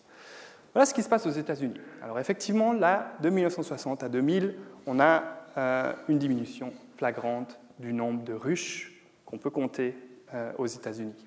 Voilà 0.72 0.86
ce 0.86 0.94
qui 0.94 1.02
se 1.02 1.08
passe 1.08 1.26
aux 1.26 1.30
États-Unis. 1.30 1.80
Alors 2.02 2.18
effectivement, 2.18 2.72
là, 2.72 3.12
de 3.20 3.28
1960 3.28 4.02
à 4.02 4.08
2000, 4.08 4.54
on 4.86 5.00
a 5.00 5.22
euh, 5.58 5.92
une 6.08 6.18
diminution 6.18 6.72
flagrante 6.96 7.58
du 7.78 7.92
nombre 7.92 8.24
de 8.24 8.32
ruches 8.32 9.04
qu'on 9.26 9.38
peut 9.38 9.50
compter 9.50 9.94
euh, 10.34 10.52
aux 10.56 10.66
États-Unis. 10.66 11.26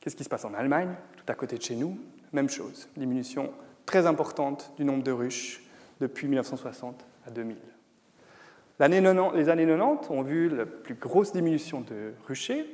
Qu'est-ce 0.00 0.14
qui 0.14 0.22
se 0.22 0.28
passe 0.28 0.44
en 0.44 0.54
Allemagne, 0.54 0.94
tout 1.16 1.24
à 1.26 1.34
côté 1.34 1.56
de 1.56 1.62
chez 1.62 1.74
nous? 1.74 1.98
Même 2.32 2.48
chose, 2.48 2.88
diminution 2.96 3.52
très 3.86 4.06
importante 4.06 4.72
du 4.76 4.84
nombre 4.84 5.02
de 5.02 5.10
ruches 5.10 5.62
depuis 6.00 6.28
1960 6.28 7.04
à 7.26 7.30
2000. 7.30 7.56
les 8.78 9.48
années 9.48 9.66
90 9.66 10.10
ont 10.10 10.22
vu 10.22 10.48
la 10.48 10.66
plus 10.66 10.94
grosse 10.94 11.32
diminution 11.32 11.80
de 11.80 12.12
ruchers, 12.26 12.66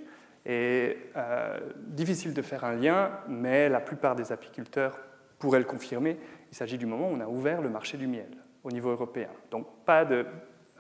et 0.45 0.99
euh, 1.17 1.61
difficile 1.87 2.35
de 2.35 2.43
faire 2.43 2.65
un 2.65 2.75
lien, 2.75 3.11
mais 3.29 3.69
la 3.69 3.81
plupart 3.81 4.17
des 4.17 4.33
apiculteurs 4.33 4.99
pourraient 5.39 5.61
le 5.61 5.65
confirmer. 5.65 6.19
Il 6.51 6.57
s'agit 6.57 6.79
du 6.79 6.87
moment 6.87 7.11
où 7.11 7.15
on 7.15 7.21
a 7.21 7.27
ouvert 7.27 7.61
le 7.61 7.71
marché 7.71 7.97
du 7.97 8.07
miel 8.07 8.31
au 8.65 8.71
niveau 8.71 8.91
européen. 8.91 9.29
Donc 9.51 9.67
pas 9.85 10.05
de 10.05 10.27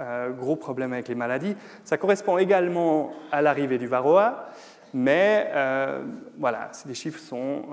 euh, 0.01 0.31
gros 0.31 0.57
problèmes 0.57 0.92
avec 0.92 1.09
les 1.09 1.14
maladies. 1.14 1.57
Ça 1.85 1.96
correspond 1.96 2.38
également 2.38 3.12
à 3.31 3.42
l'arrivée 3.42 3.79
du 3.79 3.87
varroa, 3.87 4.48
mais 4.92 5.51
euh, 5.53 6.05
voilà, 6.38 6.70
les 6.87 6.94
chiffres 6.94 7.20
sont, 7.20 7.64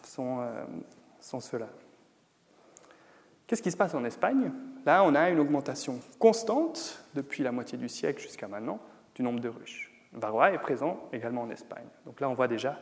sont 0.00 1.40
ceux-là. 1.40 1.68
Qu'est-ce 3.46 3.62
qui 3.62 3.70
se 3.70 3.76
passe 3.76 3.94
en 3.94 4.04
Espagne? 4.04 4.50
Là, 4.86 5.04
on 5.04 5.14
a 5.14 5.28
une 5.28 5.38
augmentation 5.38 6.00
constante 6.18 7.04
depuis 7.14 7.42
la 7.42 7.52
moitié 7.52 7.76
du 7.76 7.88
siècle 7.88 8.22
jusqu'à 8.22 8.48
maintenant 8.48 8.80
du 9.14 9.22
nombre 9.22 9.40
de 9.40 9.48
ruches. 9.48 9.91
Varroa 10.12 10.52
est 10.52 10.58
présent 10.58 11.08
également 11.12 11.42
en 11.42 11.50
Espagne. 11.50 11.86
Donc 12.06 12.20
là, 12.20 12.28
on 12.28 12.34
voit 12.34 12.48
déjà 12.48 12.78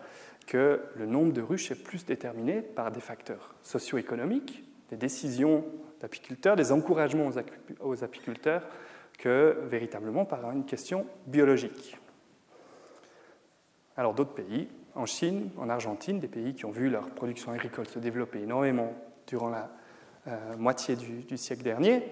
que 0.46 0.80
le 0.96 1.06
nombre 1.06 1.32
de 1.32 1.42
ruches 1.42 1.70
est 1.70 1.82
plus 1.82 2.04
déterminé 2.04 2.60
par 2.60 2.90
des 2.90 3.00
facteurs 3.00 3.54
socio-économiques, 3.62 4.64
des 4.90 4.96
décisions 4.96 5.64
d'apiculteurs, 6.00 6.56
des 6.56 6.72
encouragements 6.72 7.30
aux 7.80 8.04
apiculteurs, 8.04 8.62
que 9.18 9.56
véritablement 9.68 10.24
par 10.24 10.50
une 10.50 10.64
question 10.64 11.06
biologique. 11.26 11.98
Alors 13.96 14.14
d'autres 14.14 14.34
pays, 14.34 14.68
en 14.94 15.06
Chine, 15.06 15.50
en 15.58 15.68
Argentine, 15.68 16.18
des 16.18 16.28
pays 16.28 16.54
qui 16.54 16.64
ont 16.64 16.70
vu 16.70 16.88
leur 16.88 17.10
production 17.10 17.52
agricole 17.52 17.86
se 17.86 17.98
développer 17.98 18.40
énormément 18.40 18.94
durant 19.26 19.50
la 19.50 19.70
euh, 20.26 20.56
moitié 20.58 20.96
du, 20.96 21.36
siècle 21.36 21.62
dernier. 21.62 22.02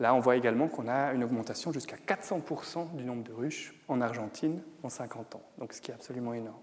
Là, 0.00 0.14
on 0.14 0.20
voit 0.20 0.36
également 0.36 0.68
qu'on 0.68 0.88
a 0.88 1.12
une 1.12 1.22
augmentation 1.22 1.72
jusqu'à 1.72 1.96
400% 1.96 2.96
du 2.96 3.04
nombre 3.04 3.22
de 3.22 3.32
ruches 3.32 3.74
en 3.88 4.00
Argentine 4.00 4.60
en 4.82 4.88
50 4.88 5.36
ans, 5.36 5.42
donc 5.58 5.72
ce 5.72 5.80
qui 5.80 5.90
est 5.90 5.94
absolument 5.94 6.34
énorme. 6.34 6.56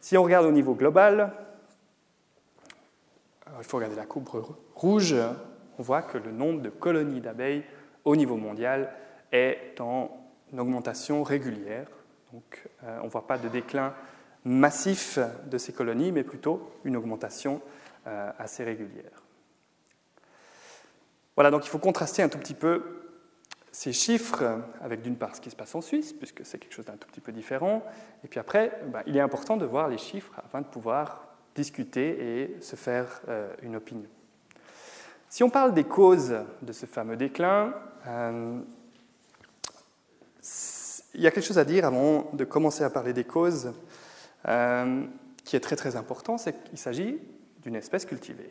Si 0.00 0.16
on 0.16 0.22
regarde 0.22 0.46
au 0.46 0.52
niveau 0.52 0.74
global, 0.74 1.32
il 3.58 3.64
faut 3.64 3.76
regarder 3.76 3.96
la 3.96 4.06
courbe 4.06 4.28
rouge, 4.74 5.14
on 5.78 5.82
voit 5.82 6.02
que 6.02 6.18
le 6.18 6.30
nombre 6.30 6.60
de 6.60 6.70
colonies 6.70 7.20
d'abeilles 7.20 7.64
au 8.04 8.16
niveau 8.16 8.36
mondial 8.36 8.92
est 9.30 9.80
en 9.80 10.10
augmentation 10.56 11.22
régulière. 11.22 11.86
Donc 12.32 12.68
euh, 12.84 12.98
on 13.02 13.06
ne 13.06 13.10
voit 13.10 13.26
pas 13.26 13.38
de 13.38 13.48
déclin 13.48 13.94
massif 14.44 15.18
de 15.46 15.58
ces 15.58 15.72
colonies, 15.72 16.12
mais 16.12 16.24
plutôt 16.24 16.72
une 16.84 16.96
augmentation 16.96 17.60
euh, 18.06 18.30
assez 18.38 18.64
régulière. 18.64 19.21
Voilà, 21.34 21.50
donc 21.50 21.64
il 21.66 21.68
faut 21.68 21.78
contraster 21.78 22.22
un 22.22 22.28
tout 22.28 22.38
petit 22.38 22.54
peu 22.54 23.02
ces 23.72 23.94
chiffres 23.94 24.60
avec 24.82 25.00
d'une 25.00 25.16
part 25.16 25.34
ce 25.34 25.40
qui 25.40 25.50
se 25.50 25.56
passe 25.56 25.74
en 25.74 25.80
Suisse, 25.80 26.12
puisque 26.12 26.44
c'est 26.44 26.58
quelque 26.58 26.74
chose 26.74 26.84
d'un 26.84 26.96
tout 26.96 27.08
petit 27.08 27.22
peu 27.22 27.32
différent, 27.32 27.82
et 28.22 28.28
puis 28.28 28.38
après, 28.38 28.78
bah, 28.88 29.02
il 29.06 29.16
est 29.16 29.20
important 29.20 29.56
de 29.56 29.64
voir 29.64 29.88
les 29.88 29.98
chiffres 29.98 30.34
afin 30.44 30.60
de 30.60 30.66
pouvoir 30.66 31.26
discuter 31.54 32.42
et 32.42 32.60
se 32.60 32.76
faire 32.76 33.22
euh, 33.28 33.52
une 33.62 33.76
opinion. 33.76 34.08
Si 35.28 35.42
on 35.42 35.50
parle 35.50 35.72
des 35.72 35.84
causes 35.84 36.34
de 36.60 36.72
ce 36.72 36.84
fameux 36.84 37.16
déclin, 37.16 37.74
euh, 38.06 38.60
il 41.14 41.20
y 41.20 41.26
a 41.26 41.30
quelque 41.30 41.44
chose 41.44 41.58
à 41.58 41.64
dire 41.64 41.86
avant 41.86 42.30
de 42.32 42.44
commencer 42.44 42.84
à 42.84 42.90
parler 42.90 43.12
des 43.12 43.24
causes 43.24 43.72
euh, 44.48 45.04
qui 45.44 45.56
est 45.56 45.60
très 45.60 45.76
très 45.76 45.96
important, 45.96 46.36
c'est 46.36 46.64
qu'il 46.64 46.78
s'agit 46.78 47.18
d'une 47.62 47.76
espèce 47.76 48.04
cultivée. 48.04 48.50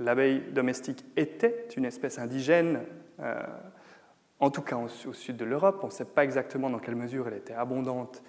L'abeille 0.00 0.42
domestique 0.52 1.04
était 1.16 1.68
une 1.76 1.84
espèce 1.84 2.18
indigène, 2.18 2.82
euh, 3.20 3.42
en 4.40 4.50
tout 4.50 4.62
cas 4.62 4.76
au, 4.76 4.88
sud 4.88 5.36
de 5.36 5.44
l'Europe. 5.44 5.80
On 5.82 5.86
ne 5.86 5.92
sait 5.92 6.04
pas 6.04 6.24
exactement 6.24 6.68
dans 6.70 6.78
quelle 6.78 6.96
mesure 6.96 7.28
elle 7.28 7.34
était 7.34 7.54
abondante 7.54 8.22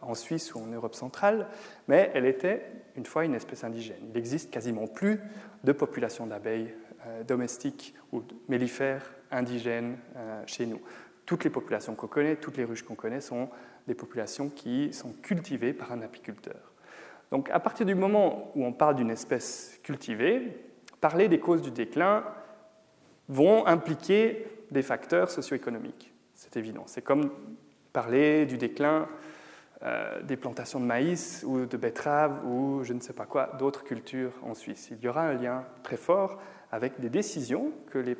en 0.00 0.14
Suisse 0.14 0.54
ou 0.54 0.60
en 0.60 0.66
Europe 0.66 0.94
centrale, 0.94 1.48
mais 1.88 2.12
elle 2.14 2.24
était 2.24 2.70
une 2.94 3.04
fois 3.04 3.24
une 3.24 3.34
espèce 3.34 3.64
indigène. 3.64 3.98
Il 4.04 4.12
n'existe 4.12 4.52
quasiment 4.52 4.86
plus 4.86 5.18
de 5.64 5.72
population 5.72 6.24
d'abeilles 6.28 6.72
domestiques 7.26 7.96
ou 8.12 8.22
mellifères 8.48 9.12
indigènes 9.32 9.98
chez 10.46 10.66
nous. 10.66 10.80
Toutes 11.26 11.42
les 11.42 11.50
populations 11.50 11.96
qu'on 11.96 12.06
connaît, 12.06 12.36
toutes 12.36 12.56
les 12.58 12.64
ruches 12.64 12.84
qu'on 12.84 12.94
connaît 12.94 13.20
sont 13.20 13.48
des 13.86 13.94
populations 13.94 14.48
qui 14.48 14.92
sont 14.92 15.12
cultivées 15.22 15.72
par 15.72 15.92
un 15.92 16.02
apiculteur. 16.02 16.72
Donc 17.30 17.50
à 17.50 17.60
partir 17.60 17.86
du 17.86 17.94
moment 17.94 18.50
où 18.54 18.64
on 18.64 18.72
parle 18.72 18.96
d'une 18.96 19.10
espèce 19.10 19.78
cultivée, 19.82 20.56
parler 21.00 21.28
des 21.28 21.38
causes 21.38 21.62
du 21.62 21.70
déclin 21.70 22.24
vont 23.28 23.66
impliquer 23.66 24.46
des 24.70 24.82
facteurs 24.82 25.30
socio-économiques. 25.30 26.12
C'est 26.34 26.56
évident. 26.56 26.84
C'est 26.86 27.02
comme 27.02 27.30
parler 27.92 28.46
du 28.46 28.56
déclin 28.56 29.08
euh, 29.82 30.20
des 30.22 30.36
plantations 30.36 30.80
de 30.80 30.84
maïs 30.84 31.44
ou 31.46 31.64
de 31.64 31.76
betteraves 31.76 32.44
ou 32.46 32.84
je 32.84 32.92
ne 32.92 33.00
sais 33.00 33.12
pas 33.12 33.26
quoi, 33.26 33.52
d'autres 33.58 33.84
cultures 33.84 34.32
en 34.42 34.54
Suisse. 34.54 34.88
Il 34.90 35.00
y 35.00 35.08
aura 35.08 35.22
un 35.22 35.34
lien 35.34 35.64
très 35.82 35.96
fort 35.96 36.38
avec 36.70 37.00
des 37.00 37.08
décisions 37.08 37.72
que 37.90 37.98
les 37.98 38.16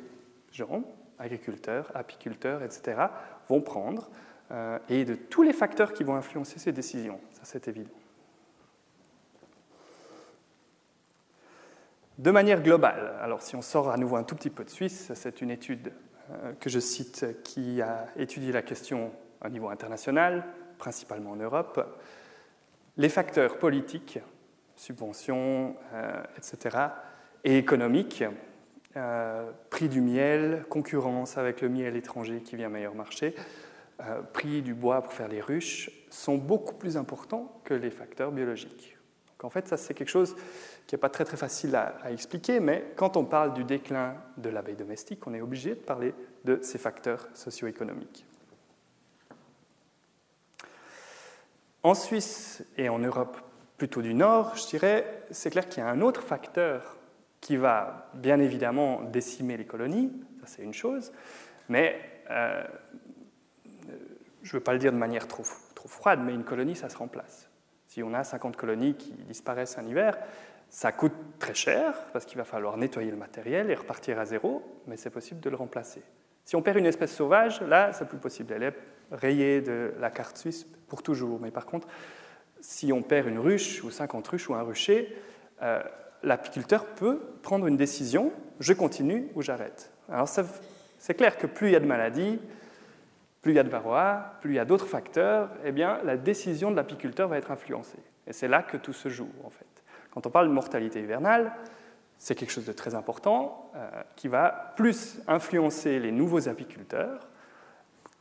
gens 0.51 0.83
agriculteurs, 1.21 1.91
apiculteurs, 1.93 2.63
etc., 2.63 2.99
vont 3.47 3.61
prendre, 3.61 4.09
euh, 4.51 4.79
et 4.89 5.05
de 5.05 5.15
tous 5.15 5.43
les 5.43 5.53
facteurs 5.53 5.93
qui 5.93 6.03
vont 6.03 6.15
influencer 6.15 6.59
ces 6.59 6.71
décisions. 6.71 7.19
Ça, 7.31 7.41
c'est 7.43 7.67
évident. 7.67 7.91
De 12.21 12.29
manière 12.29 12.61
globale, 12.61 13.15
alors 13.19 13.41
si 13.41 13.55
on 13.55 13.63
sort 13.63 13.89
à 13.89 13.97
nouveau 13.97 14.15
un 14.15 14.21
tout 14.21 14.35
petit 14.35 14.51
peu 14.51 14.63
de 14.63 14.69
Suisse, 14.69 15.11
c'est 15.15 15.41
une 15.41 15.49
étude 15.49 15.91
euh, 16.29 16.53
que 16.59 16.69
je 16.69 16.77
cite 16.77 17.25
qui 17.43 17.81
a 17.81 18.05
étudié 18.15 18.51
la 18.51 18.61
question 18.61 19.11
au 19.43 19.49
niveau 19.49 19.69
international, 19.69 20.45
principalement 20.77 21.31
en 21.31 21.37
Europe. 21.37 21.99
Les 22.97 23.09
facteurs 23.09 23.57
politiques, 23.57 24.19
subventions, 24.75 25.75
euh, 25.95 26.21
etc., 26.37 26.77
et 27.43 27.57
économiques 27.57 28.23
euh, 28.97 29.49
prix 29.71 29.89
du 29.89 30.01
miel, 30.01 30.63
concurrence 30.69 31.39
avec 31.39 31.61
le 31.61 31.69
miel 31.69 31.95
étranger 31.95 32.43
qui 32.43 32.55
vient 32.55 32.69
meilleur 32.69 32.93
marché, 32.93 33.33
prix 34.31 34.61
du 34.61 34.75
bois 34.75 35.01
pour 35.01 35.13
faire 35.13 35.27
les 35.27 35.41
ruches, 35.41 35.89
sont 36.11 36.37
beaucoup 36.37 36.75
plus 36.75 36.97
importants 36.97 37.59
que 37.63 37.73
les 37.73 37.89
facteurs 37.89 38.31
biologiques. 38.31 38.95
En 39.43 39.49
fait, 39.49 39.67
ça 39.67 39.77
c'est 39.77 39.93
quelque 39.93 40.09
chose 40.09 40.35
qui 40.87 40.95
n'est 40.95 40.99
pas 40.99 41.09
très 41.09 41.25
facile 41.25 41.75
à, 41.75 42.11
expliquer, 42.11 42.59
mais 42.59 42.93
quand 42.95 43.17
on 43.17 43.25
parle 43.25 43.53
du 43.53 43.63
déclin 43.63 44.15
de 44.37 44.49
l'abeille 44.49 44.75
domestique, 44.75 45.25
on 45.27 45.33
est 45.33 45.41
obligé 45.41 45.71
de 45.71 45.75
parler 45.75 46.13
de 46.45 46.59
ces 46.61 46.77
facteurs 46.77 47.27
socio-économiques. 47.33 48.25
En 51.83 51.93
Suisse 51.95 52.63
et 52.77 52.89
en 52.89 52.99
Europe 52.99 53.37
plutôt 53.77 54.01
du 54.01 54.13
Nord, 54.13 54.55
je 54.55 54.67
dirais, 54.67 55.23
c'est 55.31 55.49
clair 55.49 55.67
qu'il 55.67 55.83
y 55.83 55.85
a 55.85 55.89
un 55.89 56.01
autre 56.01 56.21
facteur 56.21 56.97
qui 57.39 57.57
va 57.57 58.09
bien 58.13 58.39
évidemment 58.39 59.01
décimer 59.01 59.57
les 59.57 59.65
colonies, 59.65 60.11
ça 60.41 60.47
c'est 60.47 60.61
une 60.61 60.75
chose, 60.75 61.11
mais 61.69 61.99
euh, 62.29 62.63
je 64.43 64.49
ne 64.49 64.59
veux 64.59 64.63
pas 64.63 64.73
le 64.73 64.79
dire 64.79 64.91
de 64.91 64.97
manière 64.97 65.27
trop 65.27 65.43
froide, 65.43 66.19
mais 66.23 66.33
une 66.33 66.43
colonie, 66.43 66.75
ça 66.75 66.89
se 66.89 66.97
remplace. 66.97 67.50
Si 67.91 68.01
on 68.01 68.13
a 68.13 68.23
50 68.23 68.55
colonies 68.55 68.93
qui 68.93 69.11
disparaissent 69.27 69.77
un 69.77 69.85
hiver, 69.85 70.17
ça 70.69 70.93
coûte 70.93 71.11
très 71.39 71.53
cher 71.53 71.93
parce 72.13 72.23
qu'il 72.23 72.37
va 72.37 72.45
falloir 72.45 72.77
nettoyer 72.77 73.11
le 73.11 73.17
matériel 73.17 73.69
et 73.69 73.75
repartir 73.75 74.17
à 74.17 74.23
zéro, 74.23 74.63
mais 74.87 74.95
c'est 74.95 75.09
possible 75.09 75.41
de 75.41 75.49
le 75.49 75.57
remplacer. 75.57 76.01
Si 76.45 76.55
on 76.55 76.61
perd 76.61 76.77
une 76.77 76.85
espèce 76.85 77.13
sauvage, 77.13 77.59
là, 77.63 77.91
c'est 77.91 78.07
plus 78.07 78.17
possible. 78.17 78.53
Elle 78.53 78.63
est 78.63 78.73
rayée 79.11 79.59
de 79.59 79.93
la 79.99 80.09
carte 80.09 80.37
suisse 80.37 80.65
pour 80.87 81.03
toujours. 81.03 81.41
Mais 81.41 81.51
par 81.51 81.65
contre, 81.65 81.89
si 82.61 82.93
on 82.93 83.01
perd 83.01 83.27
une 83.27 83.39
ruche 83.39 83.83
ou 83.83 83.91
50 83.91 84.25
ruches 84.25 84.49
ou 84.49 84.53
un 84.53 84.61
rucher, 84.61 85.13
euh, 85.61 85.83
l'apiculteur 86.23 86.85
peut 86.85 87.19
prendre 87.41 87.67
une 87.67 87.75
décision, 87.75 88.31
je 88.61 88.71
continue 88.71 89.27
ou 89.35 89.41
j'arrête. 89.41 89.91
Alors 90.07 90.29
c'est 90.29 91.13
clair 91.13 91.37
que 91.37 91.45
plus 91.45 91.67
il 91.67 91.73
y 91.73 91.75
a 91.75 91.81
de 91.81 91.85
maladies, 91.85 92.39
plus 93.41 93.53
il 93.53 93.55
y 93.55 93.59
a 93.59 93.63
de 93.63 93.69
varroa, 93.69 94.37
plus 94.41 94.51
il 94.51 94.55
y 94.55 94.59
a 94.59 94.65
d'autres 94.65 94.87
facteurs, 94.87 95.49
eh 95.63 95.71
bien 95.71 95.99
la 96.03 96.17
décision 96.17 96.71
de 96.71 96.75
l'apiculteur 96.75 97.27
va 97.27 97.37
être 97.37 97.51
influencée. 97.51 97.99
Et 98.27 98.33
c'est 98.33 98.47
là 98.47 98.61
que 98.61 98.77
tout 98.77 98.93
se 98.93 99.09
joue 99.09 99.31
en 99.43 99.49
fait. 99.49 99.65
Quand 100.11 100.27
on 100.27 100.29
parle 100.29 100.47
de 100.47 100.53
mortalité 100.53 101.01
hivernale, 101.01 101.53
c'est 102.17 102.35
quelque 102.35 102.51
chose 102.51 102.65
de 102.65 102.73
très 102.73 102.93
important 102.93 103.71
euh, 103.75 103.89
qui 104.15 104.27
va 104.27 104.73
plus 104.75 105.19
influencer 105.27 105.99
les 105.99 106.11
nouveaux 106.11 106.47
apiculteurs 106.47 107.27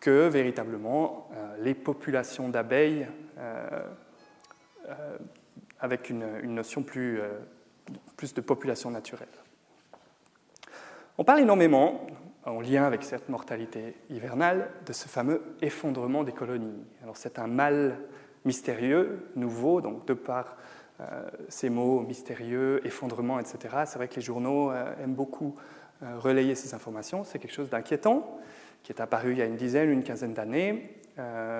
que 0.01 0.29
véritablement 0.29 1.29
euh, 1.35 1.57
les 1.61 1.75
populations 1.75 2.49
d'abeilles 2.49 3.07
euh, 3.37 3.67
avec 5.81 6.09
une, 6.09 6.41
notion 6.55 6.83
plus 6.83 7.21
de 8.35 8.41
population 8.41 8.91
naturelle. 8.91 9.29
On 11.19 11.25
parle 11.25 11.41
énormément, 11.41 12.07
en 12.45 12.61
lien 12.61 12.85
avec 12.85 13.03
cette 13.03 13.29
mortalité 13.29 13.95
hivernale, 14.09 14.71
de 14.87 14.93
ce 14.93 15.09
fameux 15.09 15.43
effondrement 15.61 16.25
des 16.25 16.33
colonies. 16.33 16.85
Alors 17.03 17.17
c'est 17.17 17.39
un 17.39 17.47
mal 17.47 17.99
mystérieux, 18.45 19.27
nouveau, 19.37 19.81
donc 19.81 20.07
de 20.07 20.15
par 20.15 20.57
euh, 21.01 21.29
ces 21.49 21.71
mots 21.71 22.01
mystérieux, 22.01 22.81
effondrement, 22.85 23.39
etc. 23.39 23.59
C'est 23.87 23.97
vrai 23.97 24.09
que 24.09 24.17
les 24.17 24.23
journaux 24.23 24.71
euh, 24.71 24.93
aiment 25.03 25.15
beaucoup 25.15 25.55
euh, 26.03 26.19
relayer 26.19 26.55
ces 26.55 26.75
informations. 26.75 27.25
C'est 27.25 27.39
quelque 27.39 27.55
chose 27.55 27.71
d'inquiétant 27.71 28.39
qui 28.83 28.93
est 28.93 29.01
apparu 29.01 29.33
il 29.33 29.39
y 29.39 29.43
a 29.43 29.47
une 29.47 29.57
dizaine, 29.57 29.91
une 29.91 30.03
quinzaine 30.03 30.33
d'années, 30.33 30.97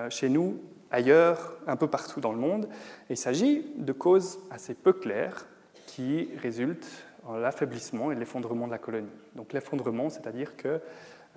chez 0.09 0.27
nous, 0.27 0.59
ailleurs, 0.89 1.55
un 1.67 1.75
peu 1.75 1.85
partout 1.85 2.19
dans 2.19 2.31
le 2.31 2.39
monde. 2.39 2.67
il 3.11 3.17
s'agit 3.17 3.63
de 3.77 3.91
causes 3.91 4.39
assez 4.49 4.73
peu 4.73 4.91
claires 4.91 5.45
qui 5.85 6.29
résulte 6.41 6.87
en 7.10 7.10
l'affaiblissement 7.29 8.11
et 8.11 8.15
l'effondrement 8.15 8.65
de 8.65 8.71
la 8.71 8.77
colonie. 8.77 9.11
Donc 9.35 9.53
l'effondrement, 9.53 10.09
c'est-à-dire 10.09 10.57
que 10.57 10.81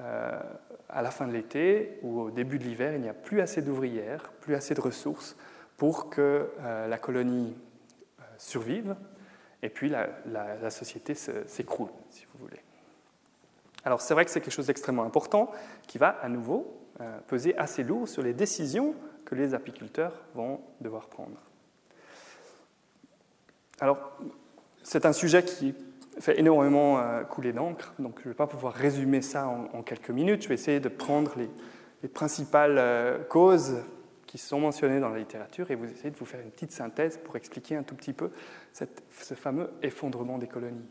euh, 0.00 0.40
à 0.88 1.02
la 1.02 1.10
fin 1.10 1.26
de 1.26 1.32
l'été 1.32 1.98
ou 2.02 2.20
au 2.20 2.30
début 2.30 2.58
de 2.58 2.64
l'hiver, 2.64 2.94
il 2.94 3.00
n'y 3.00 3.08
a 3.08 3.14
plus 3.14 3.40
assez 3.40 3.62
d'ouvrières, 3.62 4.32
plus 4.40 4.54
assez 4.54 4.74
de 4.74 4.80
ressources 4.80 5.36
pour 5.76 6.10
que 6.10 6.50
euh, 6.60 6.86
la 6.88 6.98
colonie 6.98 7.56
euh, 8.20 8.22
survive 8.38 8.96
et 9.62 9.68
puis 9.68 9.88
la, 9.88 10.08
la 10.26 10.70
société 10.70 11.14
s'écroule, 11.14 11.88
si 12.10 12.26
vous 12.26 12.44
voulez. 12.44 12.60
Alors 13.84 14.00
c'est 14.00 14.14
vrai 14.14 14.24
que 14.24 14.30
c'est 14.30 14.40
quelque 14.40 14.52
chose 14.52 14.66
d'extrêmement 14.66 15.04
important 15.04 15.50
qui 15.86 15.96
va 15.98 16.08
à 16.08 16.28
nouveau 16.28 16.80
peser 17.26 17.56
assez 17.56 17.82
lourd 17.82 18.06
sur 18.06 18.22
les 18.22 18.34
décisions 18.34 18.94
que 19.24 19.34
les 19.34 19.54
apiculteurs 19.54 20.12
vont 20.34 20.60
devoir 20.80 21.08
prendre. 21.08 21.40
Alors, 23.80 24.18
c'est 24.84 25.06
un 25.06 25.12
sujet 25.12 25.42
qui 25.42 25.74
fait 26.20 26.38
énormément 26.38 26.98
euh, 26.98 27.24
couler 27.24 27.52
d'encre, 27.52 27.94
donc 27.98 28.20
je 28.20 28.28
ne 28.28 28.32
vais 28.32 28.36
pas 28.36 28.46
pouvoir 28.46 28.74
résumer 28.74 29.22
ça 29.22 29.48
en, 29.48 29.82
quelques 29.82 30.10
minutes. 30.10 30.42
Je 30.42 30.48
vais 30.48 30.54
essayer 30.54 30.78
de 30.78 30.88
prendre 30.88 31.32
les, 31.36 31.48
principales 32.08 32.76
euh, 32.76 33.24
causes 33.24 33.78
qui 34.26 34.36
sont 34.36 34.60
mentionnées 34.60 35.00
dans 35.00 35.08
la 35.08 35.18
littérature 35.18 35.70
et 35.70 35.74
vous 35.74 35.86
essayer 35.86 36.10
de 36.10 36.16
vous 36.16 36.26
faire 36.26 36.40
une 36.40 36.50
petite 36.50 36.70
synthèse 36.70 37.16
pour 37.16 37.34
expliquer 37.36 37.76
un 37.76 37.82
tout 37.82 37.94
petit 37.94 38.12
peu 38.12 38.30
ce 38.74 39.32
fameux 39.32 39.70
effondrement 39.82 40.36
des 40.36 40.46
colonies. 40.46 40.84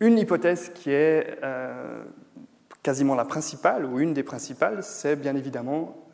Une 0.00 0.18
hypothèse 0.18 0.70
qui 0.70 0.90
est 0.90 1.38
euh, 1.44 2.02
quasiment 2.82 3.14
la 3.14 3.24
principale, 3.24 3.84
ou 3.84 4.00
une 4.00 4.12
des 4.12 4.24
principales, 4.24 4.82
c'est 4.82 5.14
bien 5.14 5.36
évidemment 5.36 6.08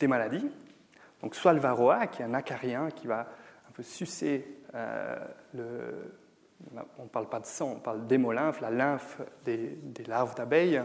les 0.00 0.08
maladies. 0.08 0.50
Donc 1.22 1.36
soit 1.36 1.52
le 1.52 1.60
varroa, 1.60 2.08
qui 2.08 2.22
est 2.22 2.24
un 2.24 2.34
acarien 2.34 2.88
qui 2.90 3.06
va 3.06 3.28
un 3.68 3.72
peu 3.72 3.84
sucer 3.84 4.44
on 4.74 5.58
ne 7.02 7.08
parle 7.12 7.28
pas 7.28 7.40
de 7.40 7.46
sang, 7.46 7.74
on 7.76 7.80
parle 7.80 8.06
d'hémolymphe, 8.06 8.60
la 8.60 8.70
lymphe 8.70 9.20
des, 9.44 9.78
larves 10.06 10.34
d'abeilles, 10.34 10.82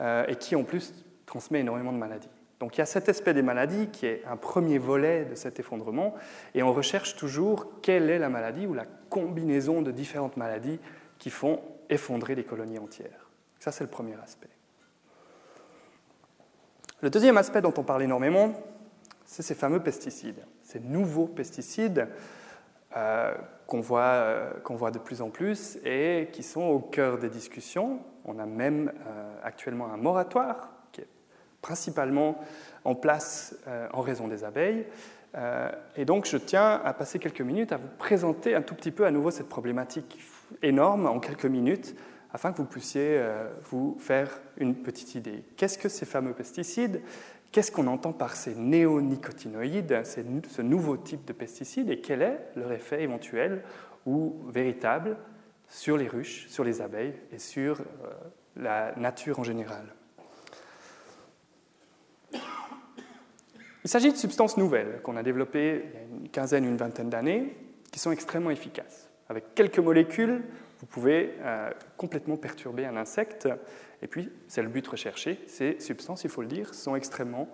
et 0.00 0.36
qui 0.36 0.56
en 0.56 0.64
plus 0.64 0.92
transmet 1.26 1.60
énormément 1.60 1.92
de 1.92 1.98
maladies. 1.98 2.28
Donc 2.60 2.76
il 2.76 2.78
y 2.78 2.82
a 2.82 2.86
cet 2.86 3.08
aspect 3.08 3.34
des 3.34 3.42
maladies 3.42 3.88
qui 3.88 4.06
est 4.06 4.24
un 4.26 4.36
premier 4.36 4.78
volet 4.78 5.24
de 5.24 5.34
cet 5.34 5.60
effondrement, 5.60 6.14
et 6.54 6.62
on 6.62 6.72
recherche 6.72 7.16
toujours 7.16 7.80
quelle 7.82 8.08
est 8.10 8.18
la 8.18 8.28
maladie 8.28 8.66
ou 8.66 8.74
la 8.74 8.86
combinaison 9.10 9.82
de 9.82 9.90
différentes 9.90 10.36
maladies 10.36 10.80
qui 11.18 11.30
font 11.30 11.60
effondrer 11.90 12.34
les 12.34 12.44
colonies 12.44 12.78
entières. 12.78 13.28
Ça, 13.60 13.72
c'est 13.72 13.84
le 13.84 13.90
premier 13.90 14.14
aspect. 14.22 14.48
Le 17.00 17.10
deuxième 17.10 17.36
aspect 17.36 17.60
dont 17.60 17.74
on 17.76 17.82
parle 17.82 18.02
énormément, 18.02 18.54
c'est 19.26 19.42
ces 19.42 19.54
fameux 19.54 19.82
pesticides, 19.82 20.44
ces 20.62 20.80
nouveaux 20.80 21.26
pesticides 21.26 22.08
euh, 22.96 23.34
qu'on 23.66 23.80
voit, 23.80 24.02
euh, 24.02 24.50
voit, 24.70 24.90
de 24.90 24.98
plus 24.98 25.20
en 25.22 25.30
plus 25.30 25.78
et 25.84 26.28
qui 26.32 26.42
sont 26.42 26.62
au 26.62 26.78
cœur 26.78 27.18
des 27.18 27.28
discussions. 27.28 27.98
On 28.24 28.38
a 28.38 28.46
même 28.46 28.92
euh, 29.06 29.34
actuellement 29.42 29.92
un 29.92 29.96
moratoire 29.96 30.70
qui 30.92 31.00
est 31.00 31.08
principalement 31.60 32.38
en 32.84 32.94
place 32.94 33.56
en 33.92 34.02
raison 34.02 34.28
des 34.28 34.44
abeilles. 34.44 34.84
et 35.96 36.04
donc 36.04 36.26
je 36.26 36.36
tiens 36.36 36.80
à 36.84 36.92
passer 36.92 37.18
quelques 37.18 37.40
minutes 37.40 37.72
à 37.72 37.78
vous 37.78 37.88
présenter 37.98 38.54
un 38.54 38.60
tout 38.60 38.74
petit 38.74 38.90
peu 38.90 39.06
à 39.06 39.10
nouveau 39.10 39.30
cette 39.30 39.48
problématique 39.48 40.18
énorme 40.62 41.06
en 41.06 41.20
quelques 41.20 41.46
minutes 41.46 41.96
afin 42.34 42.52
que 42.52 42.58
vous 42.58 42.66
puissiez 42.66 43.18
vous 43.70 43.96
faire 43.98 44.28
une 44.58 44.74
petite 44.74 45.14
idée. 45.14 45.42
Qu'est-ce 45.56 45.78
que 45.78 45.88
ces 45.88 46.04
fameux 46.04 46.34
pesticides? 46.34 47.00
Qu'est-ce 47.54 47.70
qu'on 47.70 47.86
entend 47.86 48.12
par 48.12 48.34
ces 48.34 48.56
néonicotinoïdes, 48.56 50.02
ce 50.04 50.60
nouveau 50.60 50.96
type 50.96 51.24
de 51.24 51.32
pesticides, 51.32 51.88
et 51.88 52.00
quel 52.00 52.20
est 52.20 52.40
leur 52.56 52.72
effet 52.72 53.00
éventuel 53.04 53.62
ou 54.06 54.42
véritable 54.48 55.16
sur 55.68 55.96
les 55.96 56.08
ruches, 56.08 56.48
sur 56.48 56.64
les 56.64 56.82
abeilles 56.82 57.14
et 57.30 57.38
sur 57.38 57.80
euh, 57.80 58.10
la 58.56 58.92
nature 58.96 59.38
en 59.38 59.44
général? 59.44 59.84
Il 62.32 63.88
s'agit 63.88 64.10
de 64.10 64.16
substances 64.16 64.56
nouvelles 64.56 65.00
qu'on 65.04 65.16
a 65.16 65.22
développées 65.22 65.84
il 65.84 65.94
y 65.94 65.96
a 65.96 66.22
une 66.22 66.28
quinzaine, 66.30 66.64
une 66.64 66.76
vingtaine 66.76 67.08
d'années, 67.08 67.56
qui 67.92 68.00
sont 68.00 68.10
extrêmement 68.10 68.50
efficaces. 68.50 69.08
Avec 69.28 69.54
quelques 69.54 69.78
molécules, 69.78 70.42
vous 70.84 70.86
pouvez 70.86 71.34
euh, 71.40 71.70
complètement 71.96 72.36
perturber 72.36 72.84
un 72.84 72.96
insecte 72.96 73.48
et 74.04 74.06
puis, 74.06 74.30
c'est 74.48 74.60
le 74.60 74.68
but 74.68 74.86
recherché. 74.86 75.42
Ces 75.46 75.80
substances, 75.80 76.24
il 76.24 76.30
faut 76.30 76.42
le 76.42 76.46
dire, 76.46 76.74
sont 76.74 76.94
extrêmement, 76.94 77.48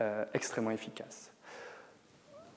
euh, 0.00 0.24
extrêmement 0.32 0.70
efficaces. 0.70 1.30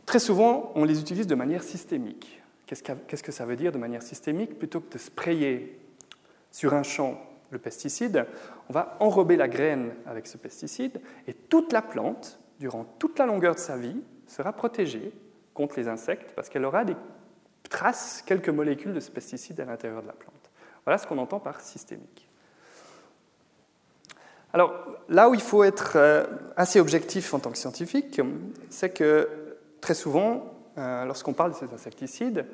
Très 0.06 0.20
souvent, 0.20 0.72
on 0.76 0.86
les 0.86 1.02
utilise 1.02 1.28
de 1.28 1.36
manière 1.36 1.62
systémique. 1.62 2.42
Qu'est-ce 2.66 3.22
que 3.24 3.32
ça 3.34 3.46
veut 3.46 3.58
dire 3.58 3.74
de 3.74 3.78
manière 3.78 4.02
systémique? 4.02 4.58
Plutôt 4.58 4.80
que 4.80 4.94
de 4.94 4.98
sprayer 4.98 5.78
sur 6.52 6.74
un 6.74 6.84
champ 6.84 7.20
le 7.50 7.60
pesticide, 7.60 8.26
on 8.70 8.74
va 8.74 8.96
enrober 9.02 9.36
la 9.36 9.50
graine 9.50 9.92
avec 10.06 10.26
ce 10.26 10.38
pesticide 10.38 11.02
et 11.28 11.34
toute 11.34 11.74
la 11.74 11.82
plante, 11.82 12.40
durant 12.60 12.86
toute 12.98 13.20
la 13.20 13.26
longueur 13.26 13.56
de 13.56 13.60
sa 13.60 13.76
vie, 13.76 14.02
sera 14.26 14.54
protégée 14.54 15.12
contre 15.54 15.78
les 15.78 15.90
insectes 15.90 16.32
parce 16.34 16.48
qu'elle 16.48 16.64
aura 16.64 16.86
des 16.86 16.96
traces, 17.74 18.24
quelques 18.26 18.50
molécules 18.50 18.94
de 18.94 19.00
ce 19.00 19.12
pesticide 19.12 19.60
à 19.60 19.66
l'intérieur 19.66 20.02
de 20.02 20.08
la 20.08 20.14
plante. 20.14 20.52
Voilà 20.86 20.98
ce 20.98 21.08
qu'on 21.08 21.18
entend 21.18 21.40
par 21.40 21.60
systémique. 21.60 22.30
Alors 24.54 24.72
là 25.10 25.30
où 25.30 25.34
il 25.34 25.42
faut 25.42 25.64
être 25.64 25.94
euh, 25.96 26.26
assez 26.56 26.80
objectif 26.80 27.34
en 27.34 27.40
tant 27.40 27.52
que 27.52 27.58
scientifique, 27.58 28.22
c'est 28.70 28.92
que 28.92 29.28
très 29.82 29.96
souvent, 29.96 30.54
euh, 30.78 31.06
lorsqu'on 31.06 31.34
parle 31.34 31.52
de 31.52 31.58
ces 31.58 31.74
insecticides, 31.74 32.46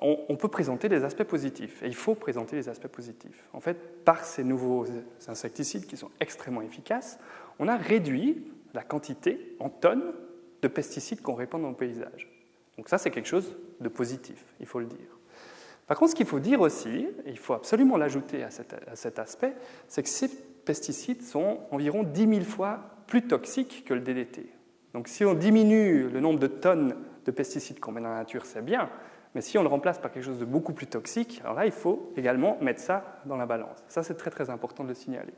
on, 0.00 0.36
peut 0.36 0.48
présenter 0.48 0.88
des 0.88 1.04
aspects 1.04 1.22
positifs. 1.22 1.82
Et 1.82 1.86
il 1.86 1.94
faut 1.94 2.14
présenter 2.14 2.56
les 2.56 2.68
aspects 2.68 2.88
positifs. 2.88 3.48
En 3.52 3.60
fait, 3.60 4.04
par 4.04 4.24
ces 4.24 4.42
nouveaux 4.42 4.86
insecticides 5.28 5.86
qui 5.86 5.96
sont 5.96 6.10
extrêmement 6.20 6.62
efficaces, 6.62 7.18
on 7.60 7.68
a 7.68 7.76
réduit 7.76 8.44
la 8.74 8.82
quantité 8.82 9.54
en 9.60 9.70
tonnes 9.70 10.12
de 10.62 10.68
pesticides 10.68 11.22
qu'on 11.22 11.34
répand 11.34 11.62
dans 11.62 11.68
le 11.68 11.76
paysage. 11.76 12.33
Donc 12.76 12.88
ça, 12.88 12.98
c'est 12.98 13.10
quelque 13.10 13.28
chose 13.28 13.56
de 13.80 13.88
positif, 13.88 14.44
il 14.60 14.66
faut 14.66 14.80
le 14.80 14.86
dire. 14.86 15.18
Par 15.86 15.98
contre, 15.98 16.12
ce 16.12 16.16
qu'il 16.16 16.26
faut 16.26 16.40
dire 16.40 16.60
aussi, 16.60 17.08
et 17.24 17.30
il 17.30 17.38
faut 17.38 17.52
absolument 17.52 17.96
l'ajouter 17.96 18.42
à, 18.42 18.50
cet 18.50 19.18
aspect, 19.18 19.54
c'est 19.86 20.02
que 20.02 20.08
ces 20.08 20.28
pesticides 20.28 21.22
sont 21.22 21.60
environ 21.70 22.02
10 22.02 22.28
000 22.28 22.40
fois 22.42 22.80
plus 23.06 23.22
toxiques 23.26 23.84
que 23.84 23.92
le 23.92 24.00
DDT. 24.00 24.46
Donc 24.94 25.08
si 25.08 25.24
on 25.24 25.34
diminue 25.34 26.08
le 26.08 26.20
nombre 26.20 26.38
de 26.38 26.46
tonnes 26.46 26.96
de 27.26 27.30
pesticides 27.30 27.80
qu'on 27.80 27.92
met 27.92 28.00
dans 28.00 28.08
la 28.08 28.16
nature, 28.16 28.46
c'est 28.46 28.64
bien, 28.64 28.88
mais 29.34 29.40
si 29.40 29.58
on 29.58 29.62
le 29.62 29.68
remplace 29.68 29.98
par 29.98 30.12
quelque 30.12 30.24
chose 30.24 30.38
de 30.38 30.44
beaucoup 30.44 30.72
plus 30.72 30.86
toxique, 30.86 31.40
alors 31.42 31.54
là, 31.54 31.66
il 31.66 31.72
faut 31.72 32.12
également 32.16 32.56
mettre 32.60 32.80
ça 32.80 33.20
dans 33.26 33.36
la 33.36 33.46
balance. 33.46 33.82
Ça, 33.88 34.02
c'est 34.02 34.14
très 34.14 34.30
très 34.30 34.48
important 34.48 34.84
de 34.84 34.88
le 34.88 34.94
signaler. 34.94 35.34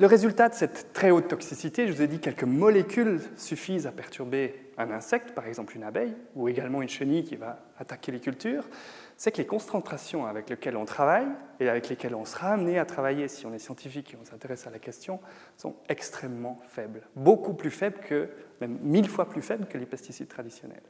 Le 0.00 0.06
résultat 0.06 0.48
de 0.48 0.54
cette 0.54 0.92
très 0.94 1.10
haute 1.10 1.28
toxicité, 1.28 1.86
je 1.86 1.92
vous 1.92 2.00
ai 2.00 2.08
dit, 2.08 2.18
quelques 2.18 2.44
molécules 2.44 3.20
suffisent 3.36 3.86
à 3.86 3.92
perturber 3.92 4.72
un 4.78 4.90
insecte, 4.90 5.32
par 5.34 5.46
exemple 5.46 5.76
une 5.76 5.84
abeille, 5.84 6.16
ou 6.34 6.48
également 6.48 6.80
une 6.80 6.88
chenille 6.88 7.22
qui 7.22 7.36
va 7.36 7.58
attaquer 7.78 8.10
les 8.10 8.20
cultures 8.20 8.64
c'est 9.20 9.32
que 9.32 9.36
les 9.36 9.46
concentrations 9.46 10.24
avec 10.24 10.48
lesquelles 10.48 10.78
on 10.78 10.86
travaille 10.86 11.26
et 11.60 11.68
avec 11.68 11.90
lesquelles 11.90 12.14
on 12.14 12.24
sera 12.24 12.54
amené 12.54 12.78
à 12.78 12.86
travailler 12.86 13.28
si 13.28 13.44
on 13.44 13.52
est 13.52 13.58
scientifique 13.58 14.14
et 14.14 14.18
on 14.18 14.24
s'intéresse 14.24 14.66
à 14.66 14.70
la 14.70 14.78
question 14.78 15.20
sont 15.58 15.76
extrêmement 15.90 16.58
faibles, 16.70 17.02
beaucoup 17.16 17.52
plus 17.52 17.70
faibles 17.70 17.98
que, 17.98 18.30
même 18.62 18.78
mille 18.80 19.10
fois 19.10 19.28
plus 19.28 19.42
faibles 19.42 19.66
que 19.66 19.76
les 19.76 19.84
pesticides 19.84 20.28
traditionnels. 20.28 20.80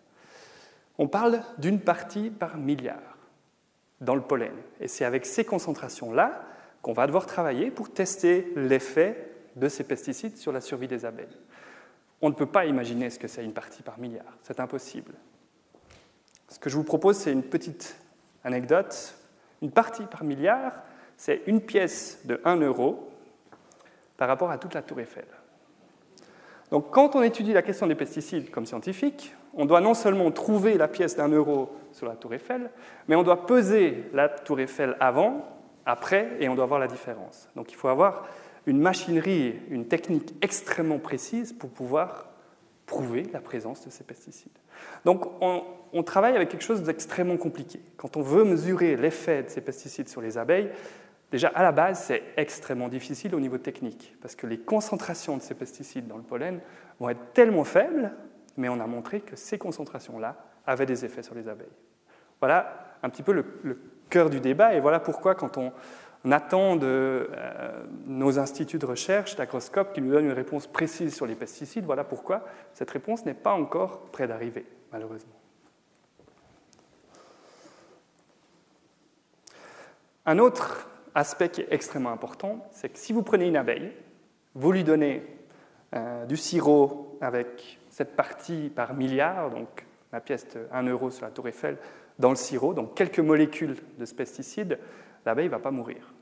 On 0.96 1.08
parle 1.08 1.40
d'une 1.58 1.80
partie 1.80 2.30
par 2.30 2.56
milliard 2.56 3.18
dans 4.00 4.14
le 4.14 4.22
pollen. 4.22 4.54
Et 4.78 4.86
c'est 4.86 5.04
avec 5.04 5.26
ces 5.26 5.44
concentrations-là 5.44 6.44
qu'on 6.82 6.92
va 6.92 7.06
devoir 7.06 7.26
travailler 7.26 7.70
pour 7.70 7.90
tester 7.90 8.52
l'effet 8.56 9.30
de 9.56 9.68
ces 9.68 9.84
pesticides 9.84 10.36
sur 10.36 10.52
la 10.52 10.60
survie 10.60 10.88
des 10.88 11.04
abeilles. 11.04 11.36
On 12.22 12.28
ne 12.28 12.34
peut 12.34 12.46
pas 12.46 12.66
imaginer 12.66 13.10
ce 13.10 13.18
que 13.18 13.28
c'est 13.28 13.44
une 13.44 13.52
partie 13.52 13.82
par 13.82 13.98
milliard, 13.98 14.38
c'est 14.42 14.60
impossible. 14.60 15.14
Ce 16.48 16.58
que 16.58 16.70
je 16.70 16.76
vous 16.76 16.84
propose, 16.84 17.16
c'est 17.16 17.32
une 17.32 17.42
petite 17.42 17.96
Anecdote, 18.44 19.14
une 19.60 19.70
partie 19.70 20.04
par 20.04 20.24
milliard, 20.24 20.72
c'est 21.16 21.42
une 21.46 21.60
pièce 21.60 22.20
de 22.24 22.40
1 22.44 22.56
euro 22.56 23.10
par 24.16 24.28
rapport 24.28 24.50
à 24.50 24.58
toute 24.58 24.74
la 24.74 24.82
tour 24.82 25.00
Eiffel. 25.00 25.26
Donc 26.70 26.90
quand 26.90 27.16
on 27.16 27.22
étudie 27.22 27.52
la 27.52 27.62
question 27.62 27.86
des 27.86 27.94
pesticides 27.94 28.50
comme 28.50 28.64
scientifique, 28.64 29.34
on 29.54 29.66
doit 29.66 29.80
non 29.80 29.94
seulement 29.94 30.30
trouver 30.30 30.78
la 30.78 30.88
pièce 30.88 31.16
d'un 31.16 31.28
euro 31.28 31.76
sur 31.92 32.06
la 32.06 32.14
tour 32.14 32.32
Eiffel, 32.32 32.70
mais 33.08 33.16
on 33.16 33.22
doit 33.22 33.46
peser 33.46 34.04
la 34.14 34.28
tour 34.28 34.60
Eiffel 34.60 34.96
avant, 35.00 35.59
après, 35.86 36.36
et 36.40 36.48
on 36.48 36.54
doit 36.54 36.66
voir 36.66 36.80
la 36.80 36.86
différence. 36.86 37.48
Donc 37.56 37.72
il 37.72 37.76
faut 37.76 37.88
avoir 37.88 38.26
une 38.66 38.80
machinerie, 38.80 39.54
une 39.70 39.86
technique 39.86 40.34
extrêmement 40.42 40.98
précise 40.98 41.52
pour 41.52 41.70
pouvoir 41.70 42.28
prouver 42.86 43.22
la 43.32 43.40
présence 43.40 43.84
de 43.84 43.90
ces 43.90 44.04
pesticides. 44.04 44.58
Donc 45.04 45.26
on, 45.40 46.02
travaille 46.02 46.34
avec 46.34 46.48
quelque 46.48 46.64
chose 46.64 46.82
d'extrêmement 46.82 47.36
compliqué. 47.36 47.80
Quand 47.96 48.16
on 48.16 48.22
veut 48.22 48.44
mesurer 48.44 48.96
l'effet 48.96 49.44
de 49.44 49.48
ces 49.48 49.60
pesticides 49.60 50.08
sur 50.08 50.20
les 50.20 50.38
abeilles, 50.38 50.70
déjà 51.30 51.48
à 51.48 51.62
la 51.62 51.72
base 51.72 52.02
c'est 52.04 52.22
extrêmement 52.36 52.88
difficile 52.88 53.34
au 53.34 53.40
niveau 53.40 53.58
technique, 53.58 54.16
parce 54.20 54.34
que 54.34 54.46
les 54.46 54.58
concentrations 54.58 55.36
de 55.36 55.42
ces 55.42 55.54
pesticides 55.54 56.08
dans 56.08 56.16
le 56.16 56.22
pollen 56.22 56.60
vont 56.98 57.10
être 57.10 57.32
tellement 57.32 57.64
faibles, 57.64 58.12
mais 58.56 58.68
on 58.68 58.80
a 58.80 58.86
montré 58.86 59.20
que 59.20 59.36
ces 59.36 59.58
concentrations-là 59.58 60.36
avaient 60.66 60.86
des 60.86 61.04
effets 61.04 61.22
sur 61.22 61.34
les 61.34 61.48
abeilles. 61.48 61.66
Voilà 62.40 62.98
un 63.02 63.08
petit 63.08 63.22
peu 63.22 63.32
le, 63.32 63.80
cœur 64.10 64.28
du 64.28 64.40
débat, 64.40 64.74
et 64.74 64.80
voilà 64.80 65.00
pourquoi 65.00 65.34
quand 65.34 65.56
on, 65.56 65.72
attend 66.30 66.76
de 66.76 67.30
euh, 67.32 67.82
nos 68.06 68.38
instituts 68.38 68.78
de 68.78 68.84
recherche, 68.84 69.38
l'agroscope, 69.38 69.94
qui 69.94 70.02
nous 70.02 70.12
donnent 70.12 70.26
une 70.26 70.32
réponse 70.32 70.66
précise 70.66 71.14
sur 71.14 71.24
les 71.24 71.34
pesticides. 71.34 71.86
Voilà 71.86 72.04
pourquoi 72.04 72.44
cette 72.74 72.90
réponse 72.90 73.24
n'est 73.24 73.32
pas 73.32 73.54
encore 73.54 74.00
près 74.12 74.26
d'arriver, 74.26 74.66
malheureusement. 74.92 75.32
Un 80.26 80.38
autre 80.38 80.88
aspect 81.14 81.48
qui 81.48 81.62
est 81.62 81.68
extrêmement 81.70 82.12
important, 82.12 82.68
c'est 82.70 82.90
que 82.90 82.98
si 82.98 83.14
vous 83.14 83.22
prenez 83.22 83.48
une 83.48 83.56
abeille, 83.56 83.92
vous 84.54 84.72
lui 84.72 84.84
donnez 84.84 85.24
euh, 85.94 86.26
du 86.26 86.36
sirop 86.36 87.18
avec 87.20 87.78
cette 87.90 88.14
partie 88.14 88.68
par 88.68 88.94
milliard, 88.94 89.50
donc 89.50 89.86
la 90.12 90.20
pièce 90.20 90.46
de 90.54 90.66
1 90.72 90.84
euro 90.84 91.10
sur 91.10 91.24
la 91.24 91.30
tour 91.30 91.48
Eiffel, 91.48 91.78
dans 92.20 92.30
le 92.30 92.36
sirop, 92.36 92.74
donc 92.74 92.94
quelques 92.94 93.18
molécules 93.18 93.76
de 93.98 94.04
ce 94.04 94.14
pesticide, 94.14 94.78
l'abeille 95.24 95.46
ne 95.46 95.50
va 95.50 95.58
pas 95.58 95.70
mourir. 95.70 96.12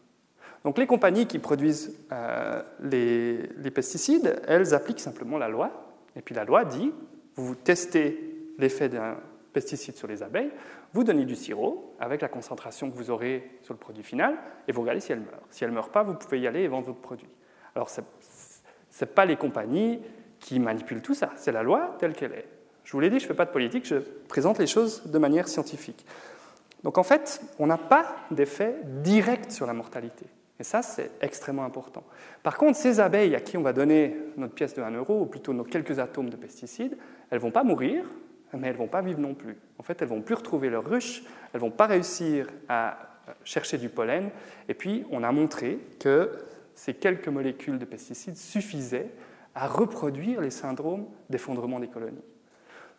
Donc 0.65 0.79
les 0.79 0.87
compagnies 0.87 1.27
qui 1.27 1.39
produisent 1.39 1.99
euh, 2.13 2.63
les, 2.81 3.71
pesticides, 3.71 4.41
elles 4.47 4.75
appliquent 4.75 5.01
simplement 5.01 5.39
la 5.39 5.49
loi. 5.49 5.71
Et 6.17 6.23
puis 6.23 6.35
la 6.35 6.45
loi 6.45 6.65
dit, 6.65 6.93
vous 7.37 7.55
testez 7.55 8.53
l'effet 8.59 8.89
d'un 8.89 9.17
pesticide 9.53 9.97
sur 9.97 10.09
les 10.09 10.23
abeilles, 10.23 10.51
vous 10.93 11.05
donnez 11.05 11.25
du 11.25 11.37
sirop 11.37 11.95
avec 12.01 12.23
la 12.23 12.29
concentration 12.29 12.91
que 12.91 12.97
vous 12.97 13.11
aurez 13.11 13.51
sur 13.63 13.75
le 13.75 13.79
produit 13.79 14.03
final, 14.03 14.37
et 14.67 14.73
vous 14.73 14.81
regardez 14.81 15.01
si 15.01 15.13
elle 15.13 15.21
meurt. 15.21 15.43
Si 15.51 15.65
elle 15.65 15.71
ne 15.71 15.75
meurt 15.75 15.93
pas, 15.93 16.03
vous 16.03 16.15
pouvez 16.15 16.41
y 16.41 16.47
aller 16.47 16.63
et 16.63 16.69
vendre 16.69 16.87
votre 16.87 17.01
produit. 17.01 17.29
Alors 17.75 17.89
ce 17.89 18.01
n'est 18.01 19.07
pas 19.07 19.25
les 19.25 19.37
compagnies 19.37 20.01
qui 20.41 20.59
manipulent 20.61 21.03
tout 21.03 21.15
ça, 21.15 21.33
c'est 21.37 21.53
la 21.53 21.63
loi 21.63 21.97
telle 21.99 22.15
qu'elle 22.15 22.33
est. 22.33 22.58
Je 22.89 22.93
vous 22.95 23.01
l'ai 23.01 23.11
dit, 23.11 23.19
je 23.19 23.25
ne 23.25 23.29
fais 23.29 23.35
pas 23.35 23.45
de 23.45 23.51
politique, 23.51 23.85
je 23.85 23.97
présente 24.29 24.59
les 24.59 24.67
choses 24.67 25.03
de 25.05 25.19
manière 25.19 25.47
scientifique. 25.47 26.07
Donc 26.83 26.97
en 26.97 27.03
fait, 27.03 27.43
on 27.59 27.67
n'a 27.67 27.77
pas 27.77 28.17
d'effet 28.31 28.77
direct 29.03 29.51
sur 29.51 29.67
la 29.67 29.75
mortalité. 29.75 30.25
Et 30.59 30.65
ça, 30.65 30.81
c'est 30.81 31.11
extrêmement 31.21 31.67
important. 31.67 32.03
Par 32.43 32.57
contre, 32.57 32.79
ces 32.79 32.99
abeilles 32.99 33.35
à 33.35 33.41
qui 33.41 33.59
on 33.59 33.63
va 33.63 33.75
donner 33.75 34.17
notre 34.39 34.55
pièce 34.55 34.73
de 34.73 34.81
1 34.81 34.93
euro, 34.93 35.21
ou 35.21 35.27
plutôt 35.27 35.53
nos 35.53 35.65
quelques 35.65 35.99
atomes 35.99 36.31
de 36.31 36.37
pesticides, 36.37 36.97
elles 37.29 37.37
ne 37.37 37.43
vont 37.43 37.51
pas 37.51 37.63
mourir, 37.63 38.07
mais 38.55 38.69
elles 38.69 38.73
ne 38.73 38.79
vont 38.79 38.89
pas 38.89 39.03
vivre 39.03 39.21
non 39.21 39.35
plus. 39.35 39.59
En 39.79 39.83
fait, 39.83 40.01
elles 40.01 40.09
ne 40.09 40.15
vont 40.15 40.23
plus 40.23 40.37
retrouver 40.37 40.71
leur 40.71 40.89
ruche, 40.89 41.25
elles 41.53 41.61
ne 41.61 41.67
vont 41.67 41.71
pas 41.71 41.89
réussir 41.89 42.47
à 42.71 42.97
chercher 43.45 43.77
du 43.77 43.91
pollen. 43.91 44.31
Et 44.67 44.73
puis, 44.73 45.05
on 45.11 45.25
a 45.25 45.31
montré 45.31 45.79
que 46.01 46.31
ces 46.75 46.95
quelques 46.95 47.29
molécules 47.29 47.79
de 47.79 47.85
pesticides 47.85 48.39
suffisaient 48.39 49.11
à 49.55 49.67
reproduire 49.67 50.41
les 50.41 50.49
syndromes 50.49 51.05
d'effondrement 51.29 51.81
des 51.81 51.89
colonies. 51.89 52.25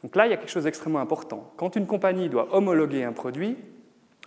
Donc 0.03 0.15
là, 0.15 0.27
il 0.27 0.29
y 0.29 0.33
a 0.33 0.37
quelque 0.37 0.49
chose 0.51 0.63
d'extrêmement 0.63 0.99
important. 0.99 1.51
Quand 1.57 1.75
une 1.75 1.85
compagnie 1.85 2.29
doit 2.29 2.53
homologuer 2.55 3.03
un 3.03 3.11
produit, 3.11 3.57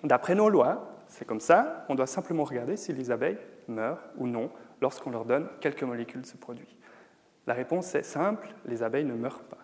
d'après 0.04 0.34
nos 0.34 0.48
lois, 0.48 0.92
c'est 1.08 1.26
comme 1.26 1.40
ça, 1.40 1.84
on 1.88 1.94
doit 1.94 2.06
simplement 2.06 2.44
regarder 2.44 2.76
si 2.76 2.92
les 2.92 3.10
abeilles 3.10 3.38
meurent 3.68 4.02
ou 4.16 4.26
non 4.26 4.50
lorsqu'on 4.80 5.10
leur 5.10 5.24
donne 5.24 5.48
quelques 5.60 5.82
molécules 5.82 6.22
de 6.22 6.26
ce 6.26 6.36
produit. 6.36 6.76
La 7.46 7.54
réponse 7.54 7.94
est 7.94 8.02
simple, 8.02 8.48
les 8.66 8.82
abeilles 8.82 9.04
ne 9.04 9.14
meurent 9.14 9.42
pas. 9.42 9.58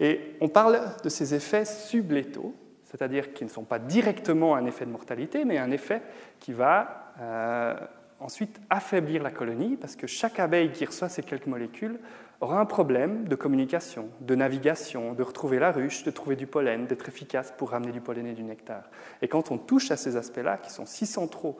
Et 0.00 0.36
on 0.40 0.48
parle 0.48 0.80
de 1.02 1.08
ces 1.08 1.34
effets 1.34 1.64
sublétaux, 1.64 2.54
c'est-à-dire 2.84 3.32
qui 3.32 3.44
ne 3.44 3.48
sont 3.48 3.64
pas 3.64 3.78
directement 3.78 4.54
un 4.54 4.64
effet 4.66 4.86
de 4.86 4.90
mortalité, 4.90 5.44
mais 5.44 5.58
un 5.58 5.70
effet 5.70 6.02
qui 6.38 6.52
va 6.52 7.12
euh, 7.20 7.74
ensuite 8.20 8.60
affaiblir 8.70 9.22
la 9.22 9.30
colonie, 9.30 9.76
parce 9.76 9.96
que 9.96 10.06
chaque 10.06 10.38
abeille 10.38 10.70
qui 10.72 10.84
reçoit 10.84 11.08
ces 11.08 11.22
quelques 11.22 11.46
molécules 11.46 11.98
aura 12.40 12.60
un 12.60 12.66
problème 12.66 13.26
de 13.26 13.34
communication, 13.34 14.10
de 14.20 14.34
navigation, 14.34 15.12
de 15.14 15.22
retrouver 15.22 15.58
la 15.58 15.72
ruche, 15.72 16.04
de 16.04 16.10
trouver 16.10 16.36
du 16.36 16.46
pollen, 16.46 16.86
d'être 16.86 17.08
efficace 17.08 17.52
pour 17.56 17.70
ramener 17.70 17.92
du 17.92 18.00
pollen 18.00 18.26
et 18.26 18.32
du 18.32 18.44
nectar. 18.44 18.84
Et 19.22 19.28
quand 19.28 19.50
on 19.50 19.58
touche 19.58 19.90
à 19.90 19.96
ces 19.96 20.16
aspects-là, 20.16 20.58
qui 20.58 20.70
sont 20.70 20.86
si 20.86 21.06
centraux 21.06 21.58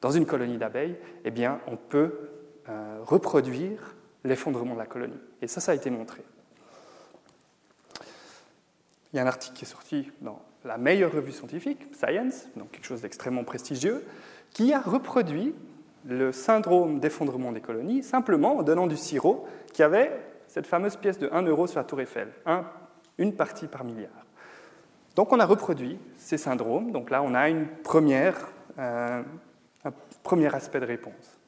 dans 0.00 0.10
une 0.10 0.26
colonie 0.26 0.58
d'abeilles, 0.58 0.96
eh 1.24 1.30
bien, 1.30 1.60
on 1.66 1.76
peut 1.76 2.30
euh, 2.68 2.98
reproduire 3.04 3.96
l'effondrement 4.24 4.74
de 4.74 4.78
la 4.78 4.86
colonie. 4.86 5.20
Et 5.40 5.48
ça, 5.48 5.60
ça 5.60 5.72
a 5.72 5.74
été 5.74 5.90
montré. 5.90 6.22
Il 9.12 9.16
y 9.16 9.18
a 9.18 9.22
un 9.22 9.26
article 9.26 9.56
qui 9.56 9.64
est 9.64 9.68
sorti 9.68 10.12
dans 10.20 10.42
la 10.64 10.76
meilleure 10.76 11.12
revue 11.12 11.32
scientifique, 11.32 11.80
Science, 11.94 12.48
donc 12.56 12.70
quelque 12.70 12.84
chose 12.84 13.00
d'extrêmement 13.00 13.44
prestigieux, 13.44 14.04
qui 14.50 14.74
a 14.74 14.80
reproduit 14.80 15.54
le 16.06 16.32
syndrome 16.32 17.00
d'effondrement 17.00 17.52
des 17.52 17.60
colonies 17.60 18.02
simplement 18.02 18.58
en 18.58 18.62
donnant 18.62 18.86
du 18.86 18.96
sirop 18.96 19.46
qui 19.72 19.82
avait 19.82 20.12
cette 20.46 20.66
fameuse 20.66 20.96
pièce 20.96 21.18
de 21.18 21.28
1 21.30 21.42
euro 21.42 21.66
sur 21.66 21.78
la 21.78 21.84
tour 21.84 22.00
Eiffel, 22.00 22.28
une 23.18 23.34
partie 23.34 23.66
par 23.66 23.84
milliard. 23.84 24.10
Donc 25.14 25.32
on 25.32 25.40
a 25.40 25.46
reproduit 25.46 25.98
ces 26.16 26.38
syndromes, 26.38 26.92
donc 26.92 27.10
là 27.10 27.22
on 27.22 27.34
a 27.34 27.48
une 27.48 27.66
première, 27.66 28.36
euh, 28.78 29.22
un 29.84 29.92
premier 30.22 30.54
aspect 30.54 30.80
de 30.80 30.86
réponse. 30.86 31.38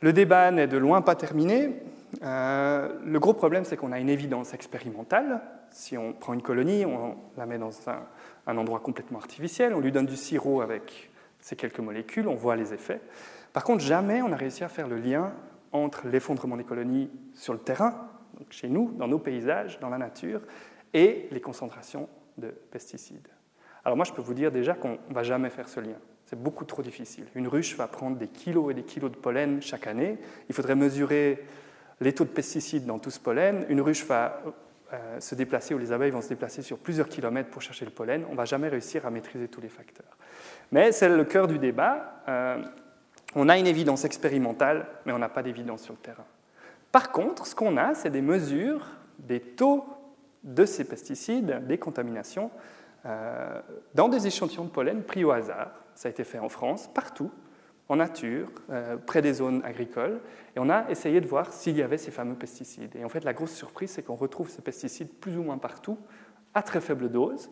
Le 0.00 0.12
débat 0.12 0.50
n'est 0.52 0.68
de 0.68 0.76
loin 0.76 1.02
pas 1.02 1.16
terminé. 1.16 1.82
Euh, 2.22 2.88
le 3.04 3.18
gros 3.18 3.34
problème, 3.34 3.64
c'est 3.64 3.76
qu'on 3.76 3.90
a 3.90 3.98
une 3.98 4.08
évidence 4.08 4.54
expérimentale. 4.54 5.40
Si 5.70 5.98
on 5.98 6.12
prend 6.12 6.34
une 6.34 6.42
colonie, 6.42 6.86
on 6.86 7.16
la 7.36 7.46
met 7.46 7.58
dans 7.58 7.72
un 8.46 8.56
endroit 8.56 8.78
complètement 8.78 9.18
artificiel, 9.18 9.74
on 9.74 9.80
lui 9.80 9.90
donne 9.90 10.06
du 10.06 10.16
sirop 10.16 10.60
avec 10.60 11.07
ces 11.40 11.56
quelques 11.56 11.80
molécules, 11.80 12.28
on 12.28 12.34
voit 12.34 12.56
les 12.56 12.74
effets. 12.74 13.00
Par 13.52 13.64
contre, 13.64 13.82
jamais 13.82 14.22
on 14.22 14.32
a 14.32 14.36
réussi 14.36 14.64
à 14.64 14.68
faire 14.68 14.88
le 14.88 14.98
lien 14.98 15.32
entre 15.72 16.06
l'effondrement 16.08 16.56
des 16.56 16.64
colonies 16.64 17.10
sur 17.34 17.52
le 17.52 17.58
terrain, 17.58 18.08
chez 18.50 18.68
nous, 18.68 18.92
dans 18.96 19.08
nos 19.08 19.18
paysages, 19.18 19.78
dans 19.80 19.88
la 19.88 19.98
nature, 19.98 20.40
et 20.94 21.28
les 21.30 21.40
concentrations 21.40 22.08
de 22.36 22.48
pesticides. 22.48 23.28
Alors 23.84 23.96
moi, 23.96 24.04
je 24.04 24.12
peux 24.12 24.22
vous 24.22 24.34
dire 24.34 24.52
déjà 24.52 24.74
qu'on 24.74 24.98
ne 25.08 25.14
va 25.14 25.22
jamais 25.22 25.50
faire 25.50 25.68
ce 25.68 25.80
lien. 25.80 25.96
C'est 26.26 26.40
beaucoup 26.40 26.64
trop 26.64 26.82
difficile. 26.82 27.24
Une 27.34 27.48
ruche 27.48 27.74
va 27.76 27.88
prendre 27.88 28.16
des 28.16 28.28
kilos 28.28 28.70
et 28.70 28.74
des 28.74 28.82
kilos 28.82 29.10
de 29.10 29.16
pollen 29.16 29.62
chaque 29.62 29.86
année. 29.86 30.18
Il 30.48 30.54
faudrait 30.54 30.74
mesurer 30.74 31.42
les 32.00 32.12
taux 32.12 32.24
de 32.24 32.30
pesticides 32.30 32.84
dans 32.84 32.98
tout 32.98 33.10
ce 33.10 33.18
pollen. 33.18 33.64
Une 33.68 33.80
ruche 33.80 34.04
va 34.04 34.42
euh, 34.92 35.20
se 35.20 35.34
déplacer, 35.34 35.74
ou 35.74 35.78
les 35.78 35.92
abeilles 35.92 36.10
vont 36.10 36.22
se 36.22 36.28
déplacer 36.28 36.62
sur 36.62 36.78
plusieurs 36.78 37.08
kilomètres 37.08 37.50
pour 37.50 37.62
chercher 37.62 37.84
le 37.84 37.90
pollen. 37.90 38.24
On 38.28 38.32
ne 38.32 38.36
va 38.36 38.44
jamais 38.44 38.68
réussir 38.68 39.04
à 39.06 39.10
maîtriser 39.10 39.48
tous 39.48 39.60
les 39.60 39.68
facteurs. 39.68 40.16
Mais 40.72 40.92
c'est 40.92 41.08
le 41.08 41.24
cœur 41.24 41.46
du 41.46 41.58
débat. 41.58 42.22
Euh, 42.28 42.62
on 43.34 43.48
a 43.48 43.58
une 43.58 43.66
évidence 43.66 44.04
expérimentale, 44.04 44.86
mais 45.04 45.12
on 45.12 45.18
n'a 45.18 45.28
pas 45.28 45.42
d'évidence 45.42 45.82
sur 45.82 45.92
le 45.92 45.98
terrain. 45.98 46.24
Par 46.90 47.12
contre, 47.12 47.46
ce 47.46 47.54
qu'on 47.54 47.76
a, 47.76 47.94
c'est 47.94 48.10
des 48.10 48.22
mesures 48.22 48.86
des 49.18 49.40
taux 49.40 49.84
de 50.42 50.64
ces 50.64 50.84
pesticides, 50.84 51.66
des 51.66 51.78
contaminations, 51.78 52.50
euh, 53.06 53.60
dans 53.94 54.08
des 54.08 54.26
échantillons 54.26 54.64
de 54.64 54.70
pollen 54.70 55.02
pris 55.02 55.24
au 55.24 55.30
hasard. 55.30 55.72
Ça 55.94 56.08
a 56.08 56.10
été 56.10 56.24
fait 56.24 56.38
en 56.38 56.48
France, 56.48 56.88
partout, 56.92 57.30
en 57.88 57.96
nature, 57.96 58.48
euh, 58.70 58.96
près 58.96 59.22
des 59.22 59.34
zones 59.34 59.62
agricoles, 59.64 60.20
et 60.54 60.58
on 60.58 60.68
a 60.68 60.90
essayé 60.90 61.20
de 61.20 61.26
voir 61.26 61.52
s'il 61.52 61.76
y 61.76 61.82
avait 61.82 61.98
ces 61.98 62.10
fameux 62.10 62.34
pesticides. 62.34 62.94
Et 62.96 63.04
en 63.04 63.08
fait, 63.08 63.24
la 63.24 63.32
grosse 63.32 63.52
surprise, 63.52 63.90
c'est 63.90 64.02
qu'on 64.02 64.14
retrouve 64.14 64.50
ces 64.50 64.62
pesticides 64.62 65.08
plus 65.08 65.36
ou 65.38 65.42
moins 65.42 65.58
partout, 65.58 65.98
à 66.54 66.62
très 66.62 66.80
faible 66.80 67.10
dose. 67.10 67.50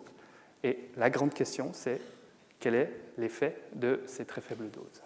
Et 0.63 0.91
la 0.97 1.11
grande 1.11 1.33
question, 1.33 1.71
c'est 1.73 2.01
quel 2.61 2.75
est 2.75 2.93
l'effet 3.19 3.57
de 3.75 4.01
ces 4.07 4.25
très 4.25 4.41
faibles 4.41 4.71
doses. 4.71 5.03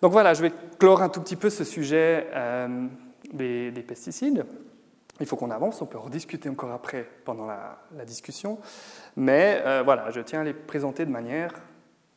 Donc 0.00 0.12
voilà, 0.12 0.34
je 0.34 0.42
vais 0.42 0.52
clore 0.78 1.02
un 1.02 1.08
tout 1.08 1.20
petit 1.20 1.36
peu 1.36 1.48
ce 1.48 1.64
sujet 1.64 2.26
euh, 2.34 2.86
des, 3.32 3.84
pesticides. 3.86 4.44
Il 5.20 5.26
faut 5.26 5.36
qu'on 5.36 5.50
avance, 5.50 5.80
on 5.80 5.86
peut 5.86 5.98
rediscuter 5.98 6.48
encore 6.48 6.72
après 6.72 7.08
pendant 7.24 7.46
la, 7.46 8.04
discussion. 8.04 8.58
Mais 9.16 9.62
euh, 9.64 9.82
voilà, 9.84 10.10
je 10.10 10.20
tiens 10.20 10.40
à 10.40 10.44
les 10.44 10.54
présenter 10.54 11.04
de 11.04 11.10
manière 11.10 11.52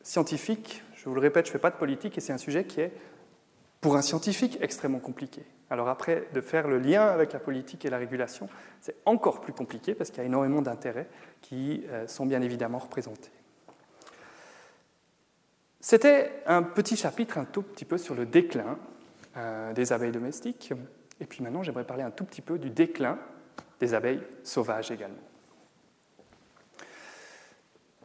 scientifique. 0.02 0.82
Je 1.06 1.08
vous 1.08 1.14
le 1.14 1.20
répète, 1.20 1.46
je 1.46 1.50
ne 1.50 1.52
fais 1.52 1.60
pas 1.60 1.70
de 1.70 1.76
politique 1.76 2.18
et 2.18 2.20
c'est 2.20 2.32
un 2.32 2.38
sujet 2.38 2.64
qui 2.64 2.80
est, 2.80 2.90
pour 3.80 3.94
un 3.94 4.02
scientifique, 4.02 4.58
extrêmement 4.60 4.98
compliqué. 4.98 5.44
Alors 5.70 5.88
après, 5.88 6.26
de 6.34 6.40
faire 6.40 6.66
le 6.66 6.80
lien 6.80 7.06
avec 7.06 7.32
la 7.32 7.38
politique 7.38 7.84
et 7.84 7.90
la 7.90 7.98
régulation, 7.98 8.48
c'est 8.80 8.96
encore 9.04 9.40
plus 9.40 9.52
compliqué 9.52 9.94
parce 9.94 10.10
qu'il 10.10 10.18
y 10.18 10.22
a 10.22 10.24
énormément 10.26 10.62
d'intérêts 10.62 11.06
qui 11.42 11.84
euh, 11.90 12.08
sont 12.08 12.26
bien 12.26 12.42
évidemment 12.42 12.78
représentés. 12.78 13.30
C'était 15.78 16.42
un 16.44 16.64
petit 16.64 16.96
chapitre 16.96 17.38
un 17.38 17.44
tout 17.44 17.62
petit 17.62 17.84
peu 17.84 17.98
sur 17.98 18.16
le 18.16 18.26
déclin 18.26 18.76
euh, 19.36 19.72
des 19.74 19.92
abeilles 19.92 20.10
domestiques. 20.10 20.72
Et 21.20 21.26
puis 21.26 21.40
maintenant, 21.40 21.62
j'aimerais 21.62 21.84
parler 21.84 22.02
un 22.02 22.10
tout 22.10 22.24
petit 22.24 22.42
peu 22.42 22.58
du 22.58 22.70
déclin 22.70 23.16
des 23.78 23.94
abeilles 23.94 24.24
sauvages 24.42 24.90
également. 24.90 25.22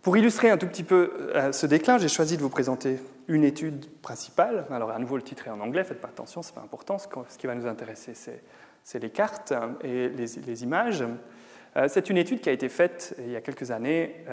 Pour 0.02 0.18
illustrer 0.18 0.50
un 0.50 0.58
tout 0.58 0.66
petit 0.66 0.84
peu 0.84 1.12
euh, 1.36 1.52
ce 1.52 1.68
déclin, 1.68 2.00
j'ai 2.00 2.08
choisi 2.08 2.36
de 2.36 2.42
vous 2.42 2.50
présenter 2.50 2.98
une 3.28 3.44
étude 3.44 3.86
principale. 4.02 4.66
Alors 4.72 4.90
à 4.90 4.98
nouveau, 4.98 5.16
le 5.16 5.22
titre 5.22 5.48
est 5.48 5.52
en 5.52 5.60
anglais, 5.60 5.84
faites 5.84 6.02
pas 6.02 6.08
attention, 6.08 6.42
ce 6.42 6.50
n'est 6.50 6.56
pas 6.56 6.62
important. 6.62 6.98
Ce 6.98 7.38
qui 7.38 7.46
va 7.46 7.54
nous 7.54 7.68
intéresser, 7.68 8.14
c'est 8.84 9.00
les 9.00 9.12
cartes 9.12 9.54
et 9.84 10.10
les, 10.10 10.64
images. 10.64 11.04
Euh, 11.78 11.88
c'est 11.88 12.10
une 12.10 12.18
étude 12.18 12.42
qui 12.42 12.50
a 12.50 12.52
été 12.52 12.68
faite 12.68 13.16
il 13.20 13.30
y 13.30 13.36
a 13.36 13.42
quelques 13.42 13.70
années 13.70 14.26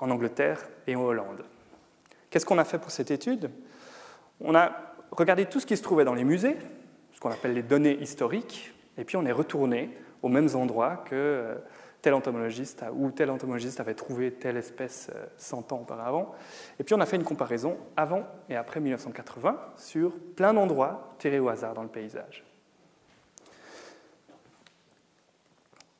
en 0.00 0.10
Angleterre 0.10 0.68
et 0.88 0.96
en 0.96 1.02
Hollande. 1.02 1.44
Qu'est-ce 2.30 2.44
qu'on 2.44 2.58
a 2.58 2.64
fait 2.64 2.78
pour 2.78 2.90
cette 2.90 3.12
étude? 3.12 3.50
On 4.40 4.56
a 4.56 4.72
regardé 5.12 5.46
tout 5.46 5.60
ce 5.60 5.66
qui 5.66 5.76
se 5.76 5.82
trouvait 5.82 6.04
dans 6.04 6.14
les 6.14 6.24
musées, 6.24 6.56
ce 7.12 7.20
qu'on 7.20 7.30
appelle 7.30 7.54
les 7.54 7.62
données 7.62 8.00
historiques, 8.00 8.74
et 8.96 9.04
puis 9.04 9.16
on 9.16 9.24
est 9.24 9.32
retourné 9.32 9.90
aux 10.22 10.28
mêmes 10.28 10.48
endroits 10.54 11.04
que 11.08 11.14
euh, 11.14 11.54
tel 12.02 12.14
entomologiste 12.14 12.84
ou 12.92 13.10
tel 13.10 13.30
entomologiste 13.30 13.80
avait 13.80 13.94
trouvé 13.94 14.32
telle 14.32 14.56
espèce 14.56 15.10
100 15.36 15.72
euh, 15.72 15.74
ans 15.74 15.80
auparavant. 15.80 16.34
Et 16.78 16.84
puis 16.84 16.94
on 16.94 17.00
a 17.00 17.06
fait 17.06 17.16
une 17.16 17.24
comparaison 17.24 17.76
avant 17.96 18.24
et 18.48 18.56
après 18.56 18.80
1980 18.80 19.58
sur 19.76 20.12
plein 20.36 20.54
d'endroits 20.54 21.14
tirés 21.18 21.40
au 21.40 21.48
hasard 21.48 21.74
dans 21.74 21.82
le 21.82 21.88
paysage. 21.88 22.44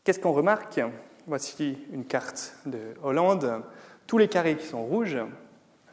Qu'est-ce 0.05 0.21
qu'on 0.21 0.33
remarque? 0.33 0.81
Voici 1.27 1.79
une 1.93 2.07
carte 2.07 2.55
de 2.65 2.79
Hollande. 3.03 3.63
Tous 4.07 4.17
les 4.17 4.29
carrés 4.29 4.57
qui 4.57 4.67
sont 4.67 4.83
rouges, 4.83 5.19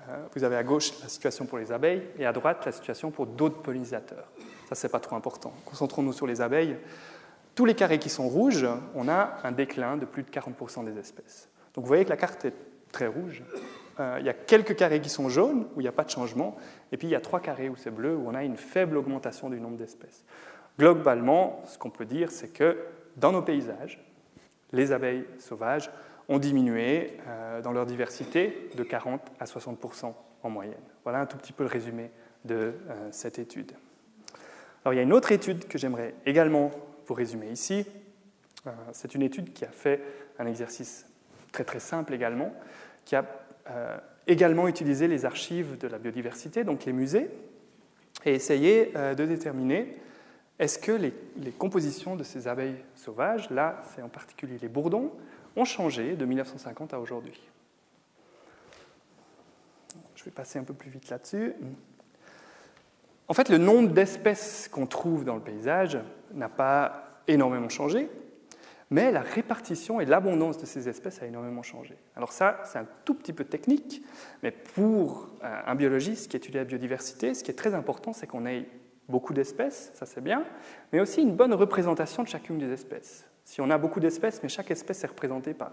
euh, 0.10 0.26
vous 0.34 0.44
avez 0.44 0.56
à 0.56 0.64
gauche 0.64 0.92
la 1.02 1.10
situation 1.10 1.46
pour 1.46 1.58
les 1.58 1.72
abeilles 1.72 2.04
et 2.18 2.26
à 2.26 2.32
droite 2.32 2.66
la 2.66 2.72
situation 2.72 3.12
pour 3.12 3.26
d'autres 3.26 3.62
pollinisateurs. 3.62 4.28
Ça, 4.70 4.76
c'est 4.76 4.90
pas 4.90 5.00
trop 5.00 5.16
important. 5.16 5.54
Concentrons-nous 5.66 6.14
sur 6.14 6.28
les 6.28 6.42
abeilles. 6.42 6.78
Tous 7.56 7.66
les 7.66 7.74
carrés 7.74 8.00
qui 8.00 8.10
sont 8.10 8.28
rouges, 8.28 8.68
on 8.96 9.08
a 9.08 9.38
un 9.44 9.52
déclin 9.52 9.96
de 9.98 10.06
plus 10.06 10.24
de 10.24 10.30
40% 10.30 10.84
des 10.86 11.00
espèces. 11.00 11.50
Donc 11.74 11.86
vous 11.86 11.88
voyez 11.88 12.04
que 12.04 12.10
la 12.10 12.18
carte 12.18 12.46
est 12.46 12.54
très 12.92 13.08
rouge. 13.08 13.44
Euh, 14.00 14.18
il 14.20 14.26
y 14.26 14.30
a 14.30 14.34
quelques 14.34 14.76
carrés 14.76 15.00
qui 15.00 15.10
sont 15.10 15.30
jaunes, 15.30 15.68
où 15.76 15.80
il 15.80 15.84
n'y 15.84 15.90
a 15.90 15.94
pas 15.94 16.04
de 16.04 16.10
changement, 16.10 16.58
et 16.92 16.98
puis 16.98 17.08
il 17.08 17.12
y 17.12 17.16
a 17.16 17.22
trois 17.22 17.40
carrés 17.40 17.70
où 17.70 17.76
c'est 17.78 17.92
bleu, 17.92 18.16
où 18.16 18.28
on 18.28 18.36
a 18.36 18.44
une 18.44 18.58
faible 18.58 18.98
augmentation 18.98 19.50
du 19.50 19.60
nombre 19.60 19.78
d'espèces. 19.78 20.26
Globalement, 20.78 21.62
ce 21.66 21.78
qu'on 21.78 21.90
peut 21.90 22.06
dire, 22.06 22.30
c'est 22.32 22.50
que 22.50 22.78
dans 23.16 23.32
nos 23.32 23.42
paysages, 23.42 24.04
les 24.74 24.92
abeilles 24.92 25.26
sauvages 25.40 25.90
ont 26.28 26.40
diminué 26.40 27.18
euh, 27.28 27.62
dans 27.62 27.72
leur 27.72 27.86
diversité 27.86 28.70
de 28.76 28.84
40 28.84 29.22
à 29.40 29.46
60% 29.46 30.14
en 30.44 30.50
moyenne. 30.50 30.76
Voilà 31.04 31.20
un 31.20 31.26
tout 31.26 31.38
petit 31.38 31.54
peu 31.54 31.64
le 31.64 31.70
résumé 31.70 32.12
de 32.44 32.56
euh, 32.56 33.08
cette 33.12 33.40
étude. 33.40 33.72
Alors 34.84 34.94
il 34.94 34.98
y 34.98 35.00
a 35.00 35.04
une 35.04 35.14
autre 35.14 35.32
étude 35.32 35.68
que 35.68 35.78
j'aimerais 35.78 36.16
également 36.26 36.72
vous 37.08 37.14
résumer 37.14 37.50
ici. 37.52 37.86
Euh, 38.68 38.72
c'est 38.94 39.16
une 39.16 39.22
étude 39.22 39.54
qui 39.54 39.66
a 39.66 39.70
fait 39.70 40.02
un 40.40 40.48
exercice 40.48 41.06
très 41.52 41.64
très 41.64 41.80
simple 41.80 42.14
également, 42.14 42.54
qui 43.06 43.16
a 43.16 43.26
euh, 43.70 43.98
également 44.28 44.68
utilisé 44.68 45.08
les 45.08 45.26
archives 45.26 45.78
de 45.78 45.88
la 45.88 45.98
biodiversité, 45.98 46.64
donc 46.64 46.86
les 46.86 46.94
musées, 46.94 47.30
et 48.26 48.34
essayé 48.34 48.92
de 48.96 49.26
déterminer 49.26 50.00
est-ce 50.58 50.80
que 50.80 50.92
les, 50.92 51.52
compositions 51.52 52.16
de 52.16 52.24
ces 52.24 52.48
abeilles 52.48 52.78
sauvages, 52.96 53.50
là 53.50 53.82
c'est 53.94 54.02
en 54.02 54.10
particulier 54.10 54.58
les 54.62 54.70
bourdons, 54.70 55.12
ont 55.56 55.66
changé 55.66 56.16
de 56.16 56.26
1950 56.26 56.94
à 56.94 57.00
aujourd'hui? 57.00 57.40
Je 60.16 60.24
vais 60.24 60.32
passer 60.32 60.58
un 60.58 60.64
peu 60.64 60.74
plus 60.74 60.90
vite 60.90 61.10
là-dessus. 61.10 61.54
En 63.28 63.34
fait, 63.34 63.50
le 63.50 63.58
nombre 63.58 63.90
d'espèces 63.90 64.68
qu'on 64.72 64.86
trouve 64.86 65.26
dans 65.26 65.36
le 65.36 65.42
paysage 65.42 65.98
n'a 66.34 66.50
pas 66.50 67.22
énormément 67.28 67.70
changé, 67.70 68.10
mais 68.92 69.12
la 69.12 69.22
répartition 69.22 70.00
et 70.00 70.06
l'abondance 70.06 70.60
de 70.60 70.66
ces 70.66 70.88
espèces 70.88 71.22
a 71.22 71.26
énormément 71.26 71.64
changé. 71.64 71.98
Alors 72.16 72.32
ça, 72.32 72.60
c'est 72.66 72.78
un 72.78 72.88
tout 73.04 73.16
petit 73.16 73.34
peu 73.34 73.44
technique, 73.44 74.04
mais 74.44 74.52
pour 74.52 75.30
euh, 75.44 75.62
un 75.66 75.76
biologiste 75.76 76.30
qui 76.30 76.38
étudie 76.38 76.58
la 76.58 76.66
biodiversité, 76.66 77.34
ce 77.34 77.44
qui 77.44 77.50
est 77.50 77.56
très 77.56 77.74
important, 77.74 78.14
c'est 78.14 78.28
qu'on 78.28 78.46
ait 78.46 78.68
beaucoup 79.10 79.34
d'espèces, 79.34 79.92
ça 79.96 80.06
c'est 80.06 80.22
bien, 80.22 80.44
mais 80.94 81.00
aussi 81.00 81.22
une 81.22 81.36
bonne 81.36 81.54
représentation 81.54 82.22
de 82.22 82.28
chacune 82.28 82.60
des 82.60 82.72
espèces. 82.72 83.26
Si 83.44 83.60
on 83.60 83.70
a 83.70 83.78
beaucoup 83.78 84.00
d'espèces, 84.00 84.42
mais 84.44 84.50
chaque 84.50 84.70
espèce 84.70 85.04
est 85.04 85.08
représentée 85.08 85.54
par 85.54 85.72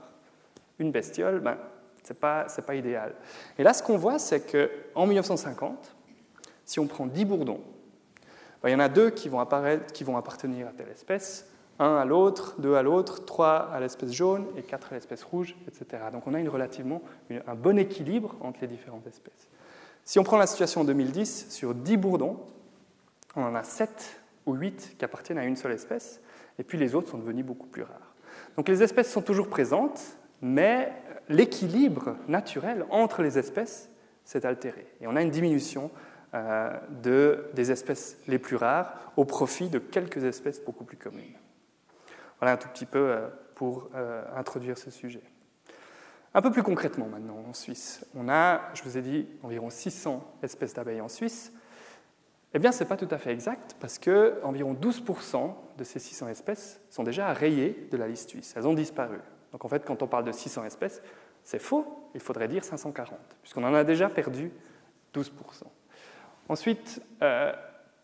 une 0.78 0.90
bestiole, 0.90 1.40
ben, 1.40 1.58
ce 2.02 2.12
n'est 2.12 2.18
pas, 2.18 2.46
pas 2.66 2.74
idéal. 2.74 3.14
Et 3.58 3.62
là, 3.62 3.72
ce 3.72 3.82
qu'on 3.82 3.96
voit, 3.96 4.18
c'est 4.18 4.50
qu'en 4.50 5.06
1950, 5.06 5.96
si 6.72 6.80
on 6.80 6.86
prend 6.86 7.06
10 7.06 7.26
bourdons, 7.26 7.60
ben, 8.62 8.70
il 8.70 8.72
y 8.72 8.74
en 8.74 8.80
a 8.80 8.88
deux 8.88 9.10
qui 9.10 9.28
vont, 9.28 9.40
apparaître, 9.40 9.92
qui 9.92 10.04
vont 10.04 10.16
appartenir 10.16 10.66
à 10.68 10.70
telle 10.70 10.88
espèce, 10.88 11.46
un 11.78 11.96
à 11.96 12.06
l'autre, 12.06 12.54
deux 12.58 12.76
à 12.76 12.82
l'autre, 12.82 13.26
trois 13.26 13.70
à 13.70 13.78
l'espèce 13.78 14.12
jaune 14.12 14.46
et 14.56 14.62
quatre 14.62 14.92
à 14.92 14.94
l'espèce 14.94 15.22
rouge, 15.22 15.54
etc. 15.68 16.04
Donc 16.12 16.26
on 16.26 16.32
a 16.32 16.40
une 16.40 16.48
relativement 16.48 17.02
un 17.30 17.54
bon 17.54 17.78
équilibre 17.78 18.36
entre 18.40 18.60
les 18.62 18.68
différentes 18.68 19.06
espèces. 19.06 19.48
Si 20.04 20.18
on 20.18 20.22
prend 20.22 20.38
la 20.38 20.46
situation 20.46 20.80
en 20.80 20.84
2010, 20.84 21.48
sur 21.50 21.74
10 21.74 21.96
bourdons, 21.98 22.40
on 23.36 23.42
en 23.42 23.54
a 23.54 23.64
7 23.64 24.22
ou 24.46 24.54
8 24.54 24.96
qui 24.98 25.04
appartiennent 25.04 25.38
à 25.38 25.44
une 25.44 25.56
seule 25.56 25.72
espèce, 25.72 26.22
et 26.58 26.64
puis 26.64 26.78
les 26.78 26.94
autres 26.94 27.10
sont 27.10 27.18
devenus 27.18 27.44
beaucoup 27.44 27.66
plus 27.66 27.82
rares. 27.82 28.14
Donc 28.56 28.68
les 28.68 28.82
espèces 28.82 29.12
sont 29.12 29.22
toujours 29.22 29.48
présentes, 29.48 30.00
mais 30.40 30.90
l'équilibre 31.28 32.16
naturel 32.28 32.86
entre 32.88 33.20
les 33.20 33.38
espèces 33.38 33.90
s'est 34.24 34.46
altéré. 34.46 34.86
Et 35.02 35.06
on 35.06 35.16
a 35.16 35.22
une 35.22 35.30
diminution 35.30 35.90
euh, 36.34 36.72
de, 37.02 37.44
des 37.54 37.70
espèces 37.70 38.16
les 38.26 38.38
plus 38.38 38.56
rares 38.56 38.94
au 39.16 39.24
profit 39.26 39.68
de 39.68 39.78
quelques 39.78 40.24
espèces 40.24 40.64
beaucoup 40.64 40.84
plus 40.84 40.96
communes. 40.96 41.36
Voilà 42.40 42.54
un 42.54 42.56
tout 42.56 42.68
petit 42.68 42.86
peu 42.86 42.98
euh, 42.98 43.28
pour 43.54 43.90
euh, 43.94 44.24
introduire 44.34 44.78
ce 44.78 44.90
sujet. 44.90 45.22
Un 46.34 46.40
peu 46.40 46.50
plus 46.50 46.62
concrètement 46.62 47.06
maintenant 47.06 47.36
en 47.48 47.52
Suisse. 47.52 48.06
On 48.14 48.30
a, 48.30 48.62
je 48.72 48.82
vous 48.82 48.96
ai 48.96 49.02
dit, 49.02 49.28
environ 49.42 49.68
600 49.68 50.38
espèces 50.42 50.72
d'abeilles 50.72 51.02
en 51.02 51.08
Suisse. 51.08 51.52
Eh 52.54 52.58
bien, 52.58 52.72
ce 52.72 52.82
n'est 52.82 52.88
pas 52.88 52.96
tout 52.96 53.08
à 53.10 53.18
fait 53.18 53.32
exact 53.32 53.76
parce 53.78 53.98
que 53.98 54.40
environ 54.42 54.72
12% 54.72 55.54
de 55.76 55.84
ces 55.84 55.98
600 55.98 56.28
espèces 56.28 56.80
sont 56.88 57.02
déjà 57.02 57.32
rayées 57.32 57.88
de 57.90 57.96
la 57.98 58.08
liste 58.08 58.30
suisse. 58.30 58.54
Elles 58.56 58.66
ont 58.66 58.74
disparu. 58.74 59.18
Donc 59.52 59.64
en 59.64 59.68
fait, 59.68 59.84
quand 59.84 60.02
on 60.02 60.06
parle 60.06 60.24
de 60.24 60.32
600 60.32 60.64
espèces, 60.64 61.02
c'est 61.44 61.58
faux. 61.58 62.08
Il 62.14 62.20
faudrait 62.20 62.48
dire 62.48 62.64
540, 62.64 63.18
puisqu'on 63.42 63.64
en 63.64 63.74
a 63.74 63.84
déjà 63.84 64.08
perdu 64.08 64.50
12%. 65.14 65.30
Ensuite, 66.52 67.00
euh, 67.22 67.50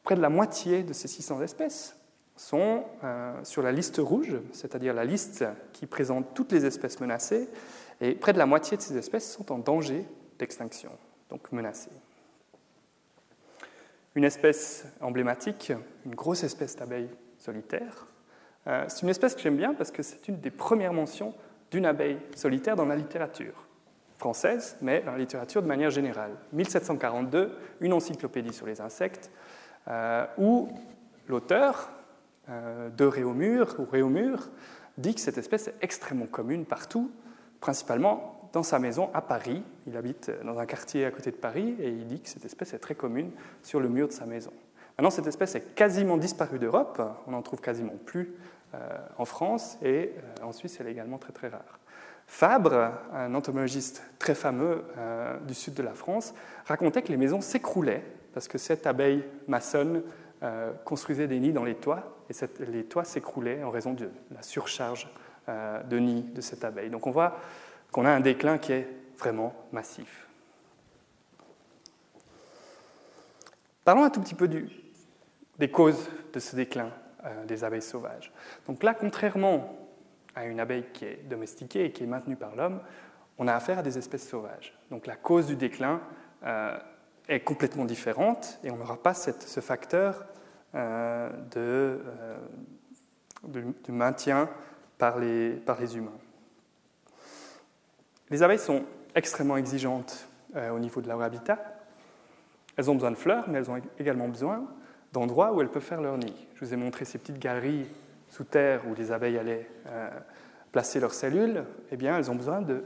près 0.04 0.14
de 0.14 0.22
la 0.22 0.30
moitié 0.30 0.82
de 0.82 0.94
ces 0.94 1.06
600 1.06 1.42
espèces 1.42 1.94
sont 2.34 2.82
euh, 3.04 3.44
sur 3.44 3.60
la 3.60 3.72
liste 3.72 3.98
rouge, 3.98 4.36
c'est-à-dire 4.52 4.94
la 4.94 5.04
liste 5.04 5.44
qui 5.74 5.84
présente 5.84 6.32
toutes 6.32 6.52
les 6.52 6.64
espèces 6.64 6.98
menacées, 6.98 7.50
et 8.00 8.14
près 8.14 8.32
de 8.32 8.38
la 8.38 8.46
moitié 8.46 8.78
de 8.78 8.82
ces 8.82 8.96
espèces 8.96 9.30
sont 9.30 9.52
en 9.52 9.58
danger 9.58 10.08
d'extinction, 10.38 10.90
donc 11.28 11.52
menacées. 11.52 11.90
Une 14.14 14.24
espèce 14.24 14.86
emblématique, 15.02 15.74
une 16.06 16.14
grosse 16.14 16.42
espèce 16.42 16.74
d'abeille 16.74 17.10
solitaire, 17.36 18.06
euh, 18.66 18.86
c'est 18.88 19.02
une 19.02 19.10
espèce 19.10 19.34
que 19.34 19.42
j'aime 19.42 19.58
bien 19.58 19.74
parce 19.74 19.90
que 19.90 20.02
c'est 20.02 20.26
une 20.26 20.40
des 20.40 20.50
premières 20.50 20.94
mentions 20.94 21.34
d'une 21.70 21.84
abeille 21.84 22.18
solitaire 22.34 22.76
dans 22.76 22.86
la 22.86 22.96
littérature 22.96 23.67
française, 24.18 24.76
mais 24.82 25.00
dans 25.00 25.12
la 25.12 25.18
littérature 25.18 25.62
de 25.62 25.66
manière 25.66 25.90
générale. 25.90 26.32
1742, 26.52 27.56
une 27.80 27.92
encyclopédie 27.92 28.52
sur 28.52 28.66
les 28.66 28.80
insectes, 28.80 29.30
euh, 29.88 30.26
où 30.36 30.68
l'auteur 31.28 31.88
euh, 32.50 32.90
de 32.90 33.04
Réaumur, 33.04 33.76
ou 33.78 33.84
Réaumur 33.84 34.50
dit 34.98 35.14
que 35.14 35.20
cette 35.20 35.38
espèce 35.38 35.68
est 35.68 35.74
extrêmement 35.80 36.26
commune 36.26 36.64
partout, 36.66 37.10
principalement 37.60 38.50
dans 38.52 38.62
sa 38.62 38.78
maison 38.78 39.10
à 39.14 39.22
Paris. 39.22 39.62
Il 39.86 39.96
habite 39.96 40.30
dans 40.44 40.58
un 40.58 40.66
quartier 40.66 41.04
à 41.04 41.10
côté 41.10 41.30
de 41.30 41.36
Paris 41.36 41.76
et 41.80 41.88
il 41.88 42.06
dit 42.06 42.20
que 42.20 42.28
cette 42.28 42.44
espèce 42.44 42.74
est 42.74 42.78
très 42.78 42.94
commune 42.94 43.30
sur 43.62 43.80
le 43.80 43.88
mur 43.88 44.08
de 44.08 44.12
sa 44.12 44.26
maison. 44.26 44.52
Maintenant, 44.96 45.10
cette 45.10 45.28
espèce 45.28 45.54
est 45.54 45.74
quasiment 45.74 46.16
disparue 46.16 46.58
d'Europe, 46.58 47.00
on 47.26 47.30
n'en 47.30 47.42
trouve 47.42 47.60
quasiment 47.60 47.94
plus 48.04 48.34
euh, 48.74 48.78
en 49.16 49.24
France 49.24 49.78
et 49.80 50.12
euh, 50.16 50.44
en 50.44 50.52
Suisse, 50.52 50.76
elle 50.80 50.88
est 50.88 50.92
également 50.92 51.18
très 51.18 51.32
très 51.32 51.48
rare. 51.48 51.78
Fabre, 52.28 52.92
un 53.12 53.34
entomologiste 53.34 54.02
très 54.20 54.34
fameux 54.34 54.84
euh, 54.96 55.36
du 55.40 55.54
sud 55.54 55.74
de 55.74 55.82
la 55.82 55.94
France, 55.94 56.34
racontait 56.66 57.02
que 57.02 57.08
les 57.08 57.16
maisons 57.16 57.40
s'écroulaient 57.40 58.04
parce 58.32 58.46
que 58.46 58.58
cette 58.58 58.86
abeille 58.86 59.24
maçonne 59.48 60.02
construisait 60.84 61.26
des 61.26 61.40
nids 61.40 61.52
dans 61.52 61.64
les 61.64 61.74
toits 61.74 62.22
et 62.30 62.34
les 62.70 62.84
toits 62.84 63.02
s'écroulaient 63.02 63.64
en 63.64 63.70
raison 63.70 63.92
de 63.92 64.08
la 64.32 64.40
surcharge 64.42 65.08
de 65.48 65.98
nids 65.98 66.22
de 66.32 66.40
cette 66.40 66.62
abeille. 66.62 66.90
Donc 66.90 67.08
on 67.08 67.10
voit 67.10 67.40
qu'on 67.90 68.04
a 68.04 68.10
un 68.10 68.20
déclin 68.20 68.58
qui 68.58 68.70
est 68.70 68.88
vraiment 69.18 69.52
massif. 69.72 70.28
Parlons 73.84 74.04
un 74.04 74.10
tout 74.10 74.20
petit 74.20 74.36
peu 74.36 74.48
des 75.58 75.70
causes 75.72 76.08
de 76.32 76.38
ce 76.38 76.54
déclin. 76.54 76.92
Euh, 77.24 77.44
des 77.46 77.64
abeilles 77.64 77.82
sauvages. 77.82 78.30
Donc 78.68 78.84
là, 78.84 78.94
contrairement 78.94 79.76
à 80.34 80.44
une 80.44 80.60
abeille 80.60 80.84
qui 80.92 81.04
est 81.04 81.28
domestiquée 81.28 81.84
et 81.84 81.92
qui 81.92 82.04
est 82.04 82.06
maintenue 82.06 82.36
par 82.36 82.54
l'homme, 82.56 82.80
on 83.38 83.48
a 83.48 83.54
affaire 83.54 83.78
à 83.78 83.82
des 83.82 83.98
espèces 83.98 84.28
sauvages. 84.28 84.76
Donc 84.90 85.06
la 85.06 85.16
cause 85.16 85.46
du 85.46 85.56
déclin 85.56 86.00
euh, 86.44 86.78
est 87.28 87.40
complètement 87.40 87.84
différente 87.84 88.58
et 88.64 88.70
on 88.70 88.76
n'aura 88.76 89.02
pas 89.02 89.14
ce 89.14 89.60
facteur 89.60 90.26
euh, 90.74 91.30
de, 91.50 92.00
maintien 93.88 94.48
par 94.98 95.18
les, 95.18 95.50
par 95.50 95.80
les, 95.80 95.96
humains. 95.96 96.18
Les 98.30 98.42
abeilles 98.42 98.58
sont 98.58 98.84
extrêmement 99.14 99.56
exigeantes 99.56 100.28
au 100.54 100.78
niveau 100.78 101.00
de 101.00 101.08
leur 101.08 101.22
habitat. 101.22 101.58
Elles 102.76 102.90
ont 102.90 102.94
besoin 102.94 103.10
de 103.10 103.16
fleurs, 103.16 103.48
mais 103.48 103.58
elles 103.58 103.70
ont 103.70 103.80
également 103.98 104.28
besoin 104.28 104.64
d'endroits 105.12 105.52
où 105.52 105.60
elles 105.60 105.68
peuvent 105.68 105.82
faire 105.82 106.00
leur 106.00 106.16
nid. 106.18 106.34
Je 106.54 106.64
vous 106.64 106.74
ai 106.74 106.76
montré 106.76 107.04
ces 107.04 107.18
petites 107.18 107.38
galeries 107.38 107.86
sous 108.28 108.44
terre 108.44 108.82
où 108.88 108.94
les 108.94 109.12
abeilles 109.12 109.38
allaient 109.38 109.68
euh, 109.86 110.10
placer 110.72 111.00
leurs 111.00 111.14
cellules. 111.14 111.64
Eh 111.90 111.96
bien, 111.96 112.16
elles 112.16 112.30
ont 112.30 112.34
besoin 112.34 112.62
de, 112.62 112.82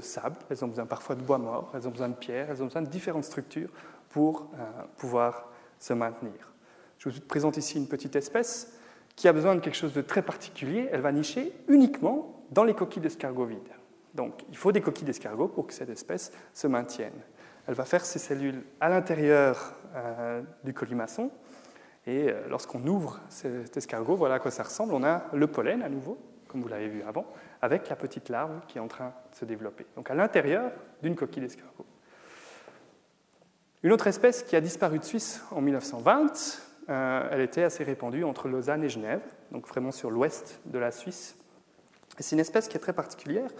sable, 0.00 0.36
elles 0.50 0.64
ont 0.64 0.68
besoin 0.68 0.86
parfois 0.86 1.14
de 1.14 1.22
bois 1.22 1.38
mort, 1.38 1.72
elles 1.74 1.86
ont 1.86 1.92
besoin 1.92 2.08
de 2.08 2.14
pierres, 2.14 2.48
elles 2.50 2.62
ont 2.62 2.66
besoin 2.66 2.82
de 2.82 2.88
différentes 2.88 3.24
structures 3.24 3.70
pour 4.10 4.50
euh, 4.54 4.64
pouvoir 4.96 5.48
se 5.78 5.92
maintenir. 5.92 6.52
Je 6.98 7.08
vous 7.08 7.20
présente 7.20 7.56
ici 7.56 7.78
une 7.78 7.88
petite 7.88 8.16
espèce 8.16 8.72
qui 9.14 9.28
a 9.28 9.32
besoin 9.32 9.54
de 9.54 9.60
quelque 9.60 9.76
chose 9.76 9.92
de 9.92 10.02
très 10.02 10.22
particulier. 10.22 10.88
Elle 10.90 11.00
va 11.00 11.12
nicher 11.12 11.52
uniquement 11.68 12.44
dans 12.50 12.64
les 12.64 12.74
coquilles 12.74 13.02
d'escargot 13.02 13.44
vides. 13.44 13.60
Donc, 14.14 14.44
il 14.48 14.56
faut 14.56 14.72
des 14.72 14.80
coquilles 14.80 15.04
d'escargot 15.04 15.48
pour 15.48 15.66
que 15.66 15.74
cette 15.74 15.90
espèce 15.90 16.32
se 16.52 16.66
maintienne. 16.66 17.12
Elle 17.66 17.74
va 17.74 17.84
faire 17.84 18.04
ses 18.04 18.18
cellules 18.18 18.62
à 18.80 18.88
l'intérieur 18.88 19.74
euh, 19.94 20.42
du 20.64 20.72
colimaçon, 20.72 21.30
et 22.06 22.30
euh, 22.30 22.46
lorsqu'on 22.48 22.86
ouvre 22.86 23.20
cet 23.28 23.76
escargot, 23.76 24.16
voilà 24.16 24.36
à 24.36 24.38
quoi 24.38 24.50
ça 24.50 24.62
ressemble. 24.62 24.94
On 24.94 25.02
a 25.02 25.24
le 25.32 25.46
pollen 25.48 25.82
à 25.82 25.88
nouveau, 25.88 26.18
comme 26.48 26.62
vous 26.62 26.68
l'avez 26.68 26.88
vu 26.88 27.02
avant, 27.02 27.26
avec 27.60 27.88
la 27.88 27.96
petite 27.96 28.28
larve 28.28 28.60
qui 28.68 28.78
est 28.78 28.80
en 28.80 28.88
train 28.88 29.12
de 29.32 29.36
se 29.36 29.44
développer. 29.44 29.86
Donc 29.96 30.10
à 30.10 30.14
l'intérieur 30.14 30.70
d'une 31.02 31.16
coquille 31.16 31.42
d'escargot. 31.42 31.86
Une 33.82 33.92
autre 33.92 34.06
espèce 34.06 34.42
qui 34.42 34.56
a 34.56 34.60
disparu 34.60 34.98
de 34.98 35.04
Suisse 35.04 35.42
en 35.50 35.60
1920, 35.60 36.62
euh, 36.88 37.28
elle 37.30 37.40
était 37.40 37.64
assez 37.64 37.84
répandue 37.84 38.24
entre 38.24 38.48
Lausanne 38.48 38.84
et 38.84 38.88
Genève, 38.88 39.22
donc 39.50 39.66
vraiment 39.66 39.90
sur 39.90 40.10
l'ouest 40.10 40.60
de 40.66 40.78
la 40.78 40.92
Suisse. 40.92 41.36
c'est 42.18 42.34
une 42.34 42.40
espèce 42.40 42.68
qui 42.68 42.76
est 42.76 42.80
très 42.80 42.92
particulière. 42.92 43.50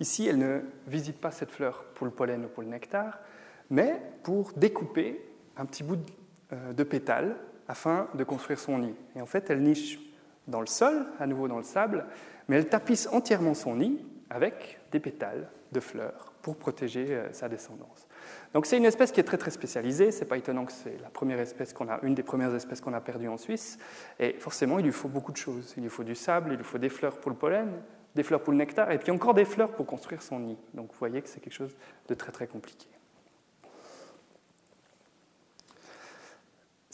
Ici, 0.00 0.26
elle 0.26 0.38
ne 0.38 0.60
visite 0.86 1.20
pas 1.20 1.32
cette 1.32 1.50
fleur 1.50 1.84
pour 1.94 2.06
le 2.06 2.12
pollen 2.12 2.44
ou 2.44 2.48
pour 2.48 2.62
le 2.62 2.68
nectar, 2.68 3.18
mais 3.68 4.00
pour 4.22 4.52
découper 4.52 5.20
un 5.56 5.66
petit 5.66 5.82
bout 5.82 5.96
de, 5.96 6.02
euh, 6.52 6.72
de 6.72 6.84
pétale 6.84 7.36
afin 7.68 8.08
de 8.14 8.24
construire 8.24 8.58
son 8.58 8.78
nid. 8.78 8.94
Et 9.14 9.20
en 9.20 9.26
fait, 9.26 9.50
elle 9.50 9.62
niche 9.62 9.98
dans 10.46 10.60
le 10.60 10.66
sol, 10.66 11.06
à 11.18 11.26
nouveau 11.26 11.48
dans 11.48 11.58
le 11.58 11.64
sable, 11.64 12.06
mais 12.48 12.56
elle 12.56 12.68
tapisse 12.68 13.08
entièrement 13.12 13.54
son 13.54 13.76
nid 13.76 14.04
avec 14.30 14.78
des 14.92 15.00
pétales 15.00 15.48
de 15.72 15.80
fleurs 15.80 16.32
pour 16.42 16.56
protéger 16.56 17.06
euh, 17.10 17.32
sa 17.32 17.48
descendance. 17.48 18.06
Donc 18.54 18.66
c'est 18.66 18.76
une 18.76 18.84
espèce 18.84 19.10
qui 19.10 19.20
est 19.20 19.24
très 19.24 19.36
très 19.36 19.50
spécialisée. 19.50 20.12
C'est 20.12 20.24
pas 20.26 20.36
étonnant 20.36 20.64
que 20.64 20.72
c'est 20.72 20.96
la 21.02 21.08
première 21.08 21.40
espèce 21.40 21.72
qu'on 21.72 21.88
a, 21.88 21.98
une 22.02 22.14
des 22.14 22.22
premières 22.22 22.54
espèces 22.54 22.80
qu'on 22.80 22.94
a 22.94 23.00
perdues 23.00 23.28
en 23.28 23.36
Suisse. 23.36 23.78
Et 24.20 24.34
forcément, 24.34 24.78
il 24.78 24.84
lui 24.84 24.92
faut 24.92 25.08
beaucoup 25.08 25.32
de 25.32 25.36
choses. 25.36 25.74
Il 25.76 25.82
lui 25.82 25.90
faut 25.90 26.04
du 26.04 26.14
sable, 26.14 26.52
il 26.52 26.56
lui 26.56 26.64
faut 26.64 26.78
des 26.78 26.88
fleurs 26.88 27.18
pour 27.18 27.30
le 27.30 27.36
pollen, 27.36 27.68
des 28.14 28.22
fleurs 28.22 28.42
pour 28.42 28.52
le 28.52 28.58
nectar, 28.58 28.90
et 28.90 28.98
puis 28.98 29.10
encore 29.10 29.34
des 29.34 29.44
fleurs 29.44 29.72
pour 29.72 29.86
construire 29.86 30.22
son 30.22 30.40
nid. 30.40 30.56
Donc 30.74 30.92
vous 30.92 30.98
voyez 30.98 31.20
que 31.20 31.28
c'est 31.28 31.40
quelque 31.40 31.52
chose 31.52 31.74
de 32.08 32.14
très 32.14 32.32
très 32.32 32.46
compliqué. 32.46 32.86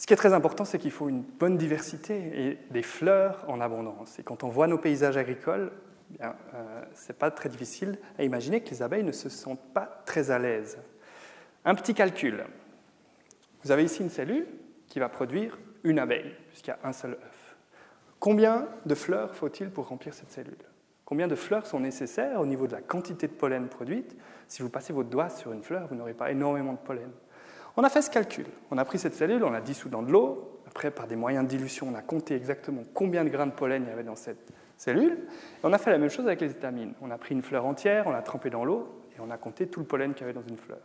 Ce 0.03 0.05
qui 0.05 0.11
est 0.11 0.17
très 0.17 0.33
important, 0.33 0.65
c'est 0.65 0.79
qu'il 0.79 0.91
faut 0.91 1.07
une 1.07 1.21
bonne 1.21 1.55
diversité 1.55 2.17
et 2.35 2.57
des 2.71 2.83
fleurs 2.83 3.45
en 3.47 3.61
abondance. 3.61 4.19
Et 4.19 4.23
quand 4.23 4.43
on 4.43 4.49
voit 4.49 4.67
nos 4.67 4.77
paysages 4.77 5.15
agricoles, 5.15 5.71
eh 6.19 6.25
euh, 6.25 6.81
ce 6.93 7.07
n'est 7.07 7.17
pas 7.17 7.31
très 7.31 7.47
difficile 7.47 7.97
à 8.19 8.25
imaginer 8.25 8.59
que 8.59 8.69
les 8.71 8.81
abeilles 8.81 9.05
ne 9.05 9.13
se 9.13 9.29
sentent 9.29 9.65
pas 9.73 10.03
très 10.05 10.29
à 10.29 10.39
l'aise. 10.39 10.77
Un 11.63 11.73
petit 11.73 11.93
calcul. 11.93 12.43
Vous 13.63 13.71
avez 13.71 13.85
ici 13.85 14.01
une 14.01 14.09
cellule 14.09 14.45
qui 14.87 14.99
va 14.99 15.07
produire 15.07 15.57
une 15.85 15.99
abeille, 15.99 16.35
puisqu'il 16.49 16.71
y 16.71 16.73
a 16.73 16.79
un 16.83 16.91
seul 16.91 17.11
œuf. 17.13 17.55
Combien 18.19 18.67
de 18.85 18.95
fleurs 18.95 19.33
faut-il 19.33 19.69
pour 19.69 19.87
remplir 19.87 20.13
cette 20.13 20.31
cellule? 20.31 20.57
Combien 21.05 21.29
de 21.29 21.35
fleurs 21.35 21.65
sont 21.65 21.79
nécessaires 21.79 22.41
au 22.41 22.45
niveau 22.45 22.67
de 22.67 22.73
la 22.73 22.81
quantité 22.81 23.27
de 23.27 23.33
pollen 23.33 23.69
produite? 23.69 24.17
Si 24.49 24.63
vous 24.63 24.69
passez 24.69 24.91
votre 24.91 25.09
doigt 25.09 25.29
sur 25.29 25.53
une 25.53 25.63
fleur, 25.63 25.87
vous 25.87 25.95
n'aurez 25.95 26.13
pas 26.13 26.29
énormément 26.29 26.73
de 26.73 26.79
pollen. 26.79 27.09
On 27.75 27.83
a 27.83 27.89
fait 27.89 28.01
ce 28.01 28.09
calcul. 28.09 28.45
On 28.71 28.77
a 28.77 28.85
pris 28.85 28.99
cette 28.99 29.15
cellule, 29.15 29.43
on 29.43 29.49
l'a 29.49 29.61
dissous 29.61 29.89
dans 29.89 30.03
de 30.03 30.11
l'eau. 30.11 30.59
Après, 30.67 30.91
par 30.91 31.07
des 31.07 31.15
moyens 31.15 31.43
de 31.45 31.49
dilution, 31.49 31.87
on 31.91 31.95
a 31.95 32.01
compté 32.01 32.35
exactement 32.35 32.83
combien 32.93 33.23
de 33.23 33.29
grains 33.29 33.47
de 33.47 33.51
pollen 33.51 33.83
il 33.83 33.89
y 33.89 33.91
avait 33.91 34.03
dans 34.03 34.15
cette 34.15 34.51
cellule. 34.77 35.13
Et 35.13 35.65
on 35.65 35.73
a 35.73 35.77
fait 35.77 35.91
la 35.91 35.97
même 35.97 36.09
chose 36.09 36.25
avec 36.25 36.41
les 36.41 36.51
étamines. 36.51 36.93
On 37.01 37.11
a 37.11 37.17
pris 37.17 37.33
une 37.33 37.41
fleur 37.41 37.65
entière, 37.65 38.07
on 38.07 38.11
l'a 38.11 38.21
trempée 38.21 38.49
dans 38.49 38.65
l'eau 38.65 38.87
et 39.15 39.21
on 39.21 39.29
a 39.31 39.37
compté 39.37 39.67
tout 39.67 39.79
le 39.79 39.85
pollen 39.85 40.13
qu'il 40.13 40.21
y 40.21 40.23
avait 40.29 40.33
dans 40.33 40.47
une 40.47 40.57
fleur. 40.57 40.79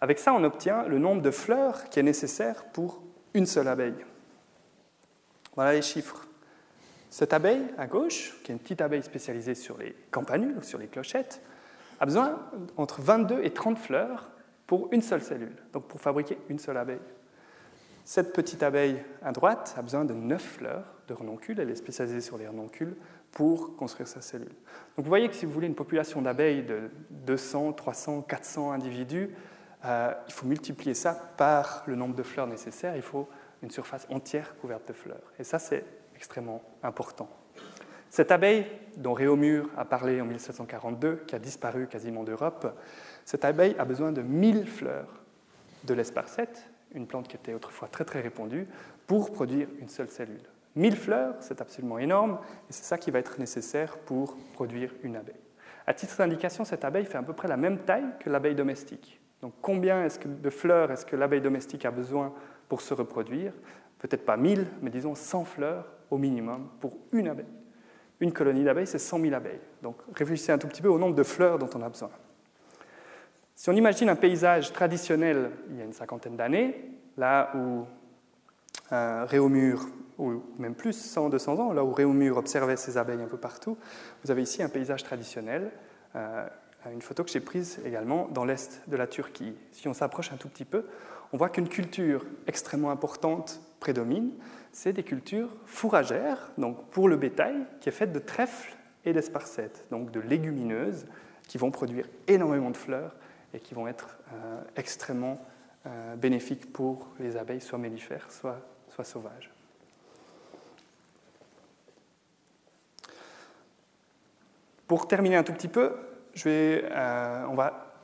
Avec 0.00 0.18
ça, 0.18 0.32
on 0.32 0.42
obtient 0.44 0.84
le 0.84 0.98
nombre 0.98 1.22
de 1.22 1.30
fleurs 1.30 1.88
qui 1.88 2.00
est 2.00 2.04
nécessaire 2.04 2.64
pour 2.66 3.00
une 3.32 3.46
seule 3.46 3.68
abeille. 3.68 4.04
Voilà 5.54 5.72
les 5.72 5.82
chiffres. 5.82 6.26
Cette 7.10 7.32
abeille 7.32 7.64
à 7.78 7.86
gauche, 7.86 8.34
qui 8.42 8.50
est 8.50 8.54
une 8.54 8.60
petite 8.60 8.80
abeille 8.80 9.02
spécialisée 9.02 9.54
sur 9.54 9.78
les 9.78 9.94
campanules, 10.10 10.56
sur 10.62 10.78
les 10.78 10.88
clochettes, 10.88 11.40
a 12.00 12.06
besoin 12.06 12.40
entre 12.76 13.00
22 13.02 13.42
et 13.44 13.50
30 13.50 13.78
fleurs 13.78 14.30
pour 14.76 14.88
une 14.90 15.02
seule 15.02 15.22
cellule, 15.22 15.54
donc 15.72 15.86
pour 15.86 16.00
fabriquer 16.00 16.36
une 16.48 16.58
seule 16.58 16.76
abeille. 16.76 16.98
Cette 18.04 18.32
petite 18.32 18.60
abeille 18.64 19.00
à 19.22 19.30
droite 19.30 19.72
a 19.78 19.82
besoin 19.82 20.04
de 20.04 20.14
9 20.14 20.42
fleurs 20.42 20.84
de 21.06 21.14
renoncules, 21.14 21.60
elle 21.60 21.70
est 21.70 21.76
spécialisée 21.76 22.20
sur 22.20 22.38
les 22.38 22.48
renoncules 22.48 22.96
pour 23.30 23.76
construire 23.76 24.08
sa 24.08 24.20
cellule. 24.20 24.48
Donc 24.96 25.04
vous 25.04 25.08
voyez 25.08 25.28
que 25.28 25.36
si 25.36 25.46
vous 25.46 25.52
voulez 25.52 25.68
une 25.68 25.76
population 25.76 26.22
d'abeilles 26.22 26.64
de 26.64 26.90
200, 27.10 27.74
300, 27.74 28.22
400 28.22 28.72
individus, 28.72 29.30
euh, 29.84 30.12
il 30.26 30.32
faut 30.32 30.46
multiplier 30.46 30.94
ça 30.94 31.14
par 31.36 31.84
le 31.86 31.94
nombre 31.94 32.16
de 32.16 32.24
fleurs 32.24 32.48
nécessaires, 32.48 32.96
il 32.96 33.02
faut 33.02 33.28
une 33.62 33.70
surface 33.70 34.08
entière 34.10 34.56
couverte 34.56 34.88
de 34.88 34.92
fleurs. 34.92 35.32
Et 35.38 35.44
ça, 35.44 35.60
c'est 35.60 35.84
extrêmement 36.16 36.62
important. 36.82 37.28
Cette 38.10 38.30
abeille 38.30 38.66
dont 38.96 39.12
Réaumur 39.12 39.68
a 39.76 39.84
parlé 39.84 40.20
en 40.20 40.24
1742, 40.24 41.24
qui 41.26 41.34
a 41.34 41.38
disparu 41.38 41.86
quasiment 41.86 42.22
d'Europe, 42.22 42.76
cette 43.24 43.44
abeille 43.44 43.74
a 43.78 43.84
besoin 43.84 44.12
de 44.12 44.22
1000 44.22 44.66
fleurs 44.66 45.22
de 45.84 45.94
l'esparcette, 45.94 46.68
une 46.94 47.06
plante 47.06 47.28
qui 47.28 47.36
était 47.36 47.54
autrefois 47.54 47.88
très 47.88 48.04
très 48.04 48.20
répandue, 48.20 48.66
pour 49.06 49.32
produire 49.32 49.68
une 49.80 49.88
seule 49.88 50.08
cellule. 50.08 50.40
1000 50.76 50.96
fleurs, 50.96 51.34
c'est 51.40 51.60
absolument 51.60 51.98
énorme, 51.98 52.38
et 52.68 52.72
c'est 52.72 52.84
ça 52.84 52.98
qui 52.98 53.10
va 53.10 53.18
être 53.18 53.38
nécessaire 53.38 53.96
pour 53.98 54.36
produire 54.54 54.92
une 55.02 55.16
abeille. 55.16 55.34
À 55.86 55.94
titre 55.94 56.16
d'indication, 56.16 56.64
cette 56.64 56.84
abeille 56.84 57.04
fait 57.04 57.18
à 57.18 57.22
peu 57.22 57.32
près 57.32 57.48
la 57.48 57.56
même 57.56 57.78
taille 57.78 58.06
que 58.20 58.30
l'abeille 58.30 58.54
domestique. 58.54 59.20
Donc 59.42 59.52
combien 59.60 60.04
est-ce 60.04 60.18
que 60.18 60.28
de 60.28 60.50
fleurs 60.50 60.90
est-ce 60.90 61.04
que 61.04 61.16
l'abeille 61.16 61.42
domestique 61.42 61.84
a 61.84 61.90
besoin 61.90 62.32
pour 62.68 62.80
se 62.80 62.94
reproduire? 62.94 63.52
Peut-être 63.98 64.24
pas 64.24 64.36
1000, 64.36 64.66
mais 64.80 64.90
disons 64.90 65.14
100 65.14 65.44
fleurs 65.44 65.92
au 66.10 66.16
minimum 66.16 66.68
pour 66.80 66.96
une 67.12 67.28
abeille. 67.28 67.44
Une 68.20 68.32
colonie 68.32 68.64
d'abeilles, 68.64 68.86
c'est 68.86 68.98
100 68.98 69.20
000 69.20 69.34
abeilles. 69.34 69.60
Donc 69.82 69.96
réfléchissez 70.14 70.52
un 70.52 70.58
tout 70.58 70.68
petit 70.68 70.80
peu 70.80 70.88
au 70.88 70.98
nombre 70.98 71.14
de 71.14 71.22
fleurs 71.22 71.58
dont 71.58 71.68
on 71.74 71.82
a 71.82 71.88
besoin. 71.88 72.10
Si 73.56 73.70
on 73.70 73.72
imagine 73.72 74.08
un 74.08 74.16
paysage 74.16 74.72
traditionnel 74.72 75.50
il 75.70 75.78
y 75.78 75.80
a 75.80 75.84
une 75.84 75.92
cinquantaine 75.92 76.36
d'années, 76.36 76.74
là 77.16 77.52
où 77.54 77.84
Réaumur, 78.90 79.88
ou 80.18 80.42
même 80.58 80.74
plus, 80.74 80.92
100, 80.92 81.30
200 81.30 81.58
ans, 81.58 81.72
là 81.72 81.84
où 81.84 81.92
Réaumur 81.92 82.36
observait 82.36 82.76
ses 82.76 82.96
abeilles 82.96 83.22
un 83.22 83.26
peu 83.26 83.36
partout, 83.36 83.76
vous 84.22 84.30
avez 84.30 84.42
ici 84.42 84.62
un 84.62 84.68
paysage 84.68 85.02
traditionnel, 85.02 85.70
euh, 86.14 86.46
une 86.92 87.02
photo 87.02 87.24
que 87.24 87.30
j'ai 87.30 87.40
prise 87.40 87.80
également 87.84 88.28
dans 88.28 88.44
l'est 88.44 88.82
de 88.86 88.96
la 88.96 89.06
Turquie. 89.06 89.54
Si 89.72 89.88
on 89.88 89.94
s'approche 89.94 90.32
un 90.32 90.36
tout 90.36 90.48
petit 90.48 90.64
peu, 90.64 90.84
on 91.32 91.36
voit 91.36 91.48
qu'une 91.48 91.68
culture 91.68 92.24
extrêmement 92.46 92.90
importante 92.90 93.60
prédomine, 93.80 94.32
c'est 94.72 94.92
des 94.92 95.02
cultures 95.02 95.50
fourragères, 95.64 96.52
donc 96.58 96.90
pour 96.90 97.08
le 97.08 97.16
bétail, 97.16 97.56
qui 97.80 97.88
est 97.88 97.92
faite 97.92 98.12
de 98.12 98.18
trèfles 98.18 98.76
et 99.04 99.12
d'esparcettes, 99.12 99.86
donc 99.90 100.10
de 100.10 100.20
légumineuses, 100.20 101.06
qui 101.48 101.58
vont 101.58 101.70
produire 101.70 102.06
énormément 102.28 102.70
de 102.70 102.76
fleurs 102.76 103.14
et 103.54 103.60
qui 103.60 103.74
vont 103.74 103.86
être 103.86 104.18
euh, 104.32 104.60
extrêmement 104.76 105.38
euh, 105.86 106.16
bénéfiques 106.16 106.72
pour 106.72 107.08
les 107.20 107.36
abeilles, 107.36 107.60
soit 107.60 107.78
mellifères, 107.78 108.26
soit, 108.30 108.60
sauvages. 109.04 109.50
Pour 114.86 115.08
terminer 115.08 115.36
un 115.36 115.42
tout 115.44 115.52
petit 115.52 115.68
peu, 115.68 115.92
euh, 116.46 117.46
on 117.48 117.54
va 117.54 117.94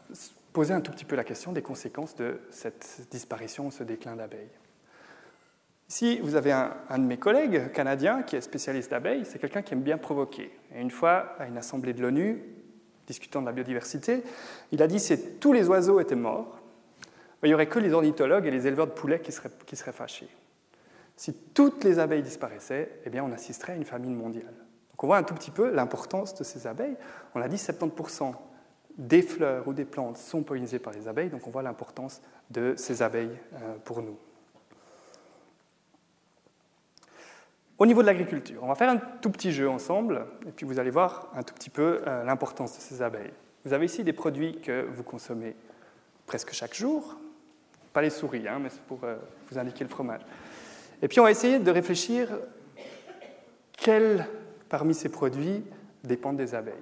poser 0.52 0.72
un 0.72 0.80
tout 0.80 0.92
petit 0.92 1.04
peu 1.04 1.16
la 1.16 1.24
question 1.24 1.52
des 1.52 1.62
conséquences 1.62 2.14
de 2.16 2.40
cette 2.50 3.06
disparition, 3.10 3.70
ce 3.70 3.84
déclin 3.84 4.16
d'abeilles. 4.16 4.50
Ici, 5.88 6.20
vous 6.20 6.36
avez 6.36 6.52
un, 6.52 6.76
un, 6.88 6.98
de 6.98 7.04
mes 7.04 7.18
collègues 7.18 7.72
canadiens 7.72 8.22
qui 8.22 8.36
est 8.36 8.40
spécialiste 8.40 8.92
d'abeilles, 8.92 9.24
c'est 9.24 9.40
quelqu'un 9.40 9.62
qui 9.62 9.74
aime 9.74 9.82
bien 9.82 9.98
provoquer. 9.98 10.56
Et 10.74 10.80
une 10.80 10.90
fois, 10.90 11.34
à 11.38 11.46
une 11.46 11.58
assemblée 11.58 11.92
de 11.92 12.02
l'ONU, 12.02 12.42
discutant 13.10 13.40
de 13.40 13.46
la 13.46 13.52
biodiversité, 13.52 14.22
il 14.72 14.82
a 14.82 14.86
dit 14.86 15.00
si 15.00 15.18
tous 15.38 15.52
les 15.52 15.68
oiseaux 15.68 16.00
étaient 16.00 16.14
morts, 16.14 16.60
il 17.42 17.48
n'y 17.48 17.54
aurait 17.54 17.68
que 17.68 17.78
les 17.78 17.92
ornithologues 17.92 18.46
et 18.46 18.50
les 18.50 18.66
éleveurs 18.66 18.86
de 18.86 18.92
poulets 18.92 19.20
qui 19.20 19.32
seraient, 19.32 19.92
fâchés. 19.92 20.28
Si 21.16 21.32
toutes 21.32 21.84
les 21.84 21.98
abeilles 21.98 22.22
disparaissaient, 22.22 23.00
eh 23.04 23.10
bien, 23.10 23.24
on 23.24 23.32
assisterait 23.32 23.72
à 23.72 23.76
une 23.76 23.84
famine 23.84 24.14
mondiale. 24.14 24.54
Donc 24.90 25.04
on 25.04 25.06
voit 25.06 25.16
un 25.16 25.22
tout 25.22 25.34
petit 25.34 25.50
peu 25.50 25.70
l'importance 25.70 26.34
de 26.34 26.44
ces 26.44 26.66
abeilles. 26.66 26.96
On 27.34 27.38
l'a 27.38 27.48
dit, 27.48 27.56
70% 27.56 28.34
des 28.98 29.22
fleurs 29.22 29.66
ou 29.66 29.72
des 29.72 29.84
plantes 29.84 30.18
sont 30.18 30.42
pollinisées 30.42 30.78
par 30.78 30.92
les 30.92 31.08
abeilles, 31.08 31.30
donc 31.30 31.46
on 31.46 31.50
voit 31.50 31.62
l'importance 31.62 32.20
de 32.50 32.74
ces 32.76 33.02
abeilles 33.02 33.36
euh, 33.54 33.74
pour 33.84 34.02
nous. 34.02 34.16
Au 37.80 37.86
niveau 37.86 38.02
de 38.02 38.06
l'agriculture, 38.06 38.62
on 38.62 38.66
va 38.66 38.74
faire 38.74 38.90
un 38.90 38.98
tout 38.98 39.30
petit 39.30 39.52
jeu 39.52 39.66
ensemble, 39.66 40.26
et 40.46 40.52
puis 40.52 40.66
vous 40.66 40.78
allez 40.78 40.90
voir 40.90 41.32
un 41.34 41.42
tout 41.42 41.54
petit 41.54 41.70
peu 41.70 42.02
euh, 42.06 42.24
l'importance 42.24 42.76
de 42.76 42.82
ces 42.82 43.00
abeilles. 43.00 43.32
Vous 43.64 43.72
avez 43.72 43.86
ici 43.86 44.04
des 44.04 44.12
produits 44.12 44.60
que 44.60 44.82
vous 44.92 45.02
consommez 45.02 45.56
presque 46.26 46.52
chaque 46.52 46.74
jour, 46.74 47.16
pas 47.94 48.02
les 48.02 48.10
souris, 48.10 48.46
hein, 48.46 48.58
mais 48.60 48.68
c'est 48.68 48.82
pour 48.82 49.02
euh, 49.04 49.16
vous 49.50 49.58
indiquer 49.58 49.84
le 49.84 49.88
fromage. 49.88 50.20
Et 51.00 51.08
puis 51.08 51.20
on 51.20 51.22
va 51.22 51.30
essayer 51.30 51.58
de 51.58 51.70
réfléchir 51.70 52.28
quels 53.72 54.26
parmi 54.68 54.92
ces 54.92 55.08
produits 55.08 55.64
dépendent 56.04 56.36
des 56.36 56.54
abeilles. 56.54 56.74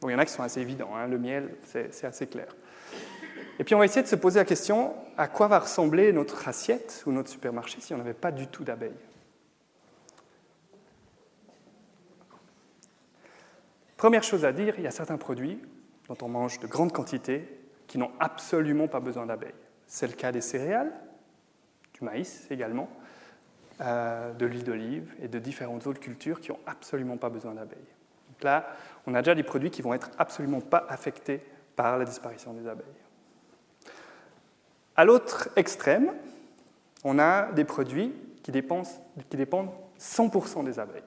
Bon, 0.00 0.08
il 0.08 0.12
y 0.12 0.14
en 0.16 0.18
a 0.18 0.24
qui 0.24 0.32
sont 0.32 0.42
assez 0.42 0.60
évidents, 0.60 0.96
hein, 0.96 1.06
le 1.06 1.16
miel, 1.16 1.54
c'est 1.62 2.04
assez 2.04 2.26
clair. 2.26 2.48
Et 3.62 3.64
puis 3.64 3.76
on 3.76 3.78
va 3.78 3.84
essayer 3.84 4.02
de 4.02 4.08
se 4.08 4.16
poser 4.16 4.40
la 4.40 4.44
question 4.44 4.92
à 5.16 5.28
quoi 5.28 5.46
va 5.46 5.60
ressembler 5.60 6.12
notre 6.12 6.48
assiette 6.48 7.04
ou 7.06 7.12
notre 7.12 7.28
supermarché 7.28 7.80
si 7.80 7.94
on 7.94 7.96
n'avait 7.96 8.12
pas 8.12 8.32
du 8.32 8.48
tout 8.48 8.64
d'abeilles? 8.64 8.90
Première 13.96 14.24
chose 14.24 14.44
à 14.44 14.50
dire, 14.50 14.74
il 14.78 14.82
y 14.82 14.88
a 14.88 14.90
certains 14.90 15.16
produits 15.16 15.60
dont 16.08 16.16
on 16.22 16.28
mange 16.28 16.58
de 16.58 16.66
grandes 16.66 16.92
quantités 16.92 17.46
qui 17.86 17.98
n'ont 17.98 18.10
absolument 18.18 18.88
pas 18.88 18.98
besoin 18.98 19.26
d'abeilles. 19.26 19.54
C'est 19.86 20.08
le 20.08 20.14
cas 20.14 20.32
des 20.32 20.40
céréales, 20.40 20.92
du 21.94 22.02
maïs 22.02 22.48
également, 22.50 22.88
euh, 23.80 24.32
de 24.32 24.44
l'huile 24.44 24.64
d'olive 24.64 25.14
et 25.22 25.28
de 25.28 25.38
différentes 25.38 25.86
autres 25.86 26.00
cultures 26.00 26.40
qui 26.40 26.50
n'ont 26.50 26.58
absolument 26.66 27.16
pas 27.16 27.28
besoin 27.28 27.54
d'abeilles. 27.54 27.78
Donc 28.28 28.42
là, 28.42 28.74
on 29.06 29.14
a 29.14 29.22
déjà 29.22 29.36
des 29.36 29.44
produits 29.44 29.70
qui 29.70 29.82
vont 29.82 29.94
être 29.94 30.10
absolument 30.18 30.60
pas 30.60 30.84
affectés 30.88 31.40
par 31.76 31.96
la 31.96 32.04
disparition 32.04 32.54
des 32.54 32.66
abeilles. 32.66 33.01
À 34.96 35.04
l'autre 35.04 35.48
extrême, 35.56 36.12
on 37.04 37.18
a 37.18 37.50
des 37.52 37.64
produits 37.64 38.12
qui 38.42 38.52
dépendent, 38.52 38.86
qui 39.30 39.36
dépendent 39.36 39.70
100% 39.98 40.64
des 40.64 40.78
abeilles. 40.78 41.02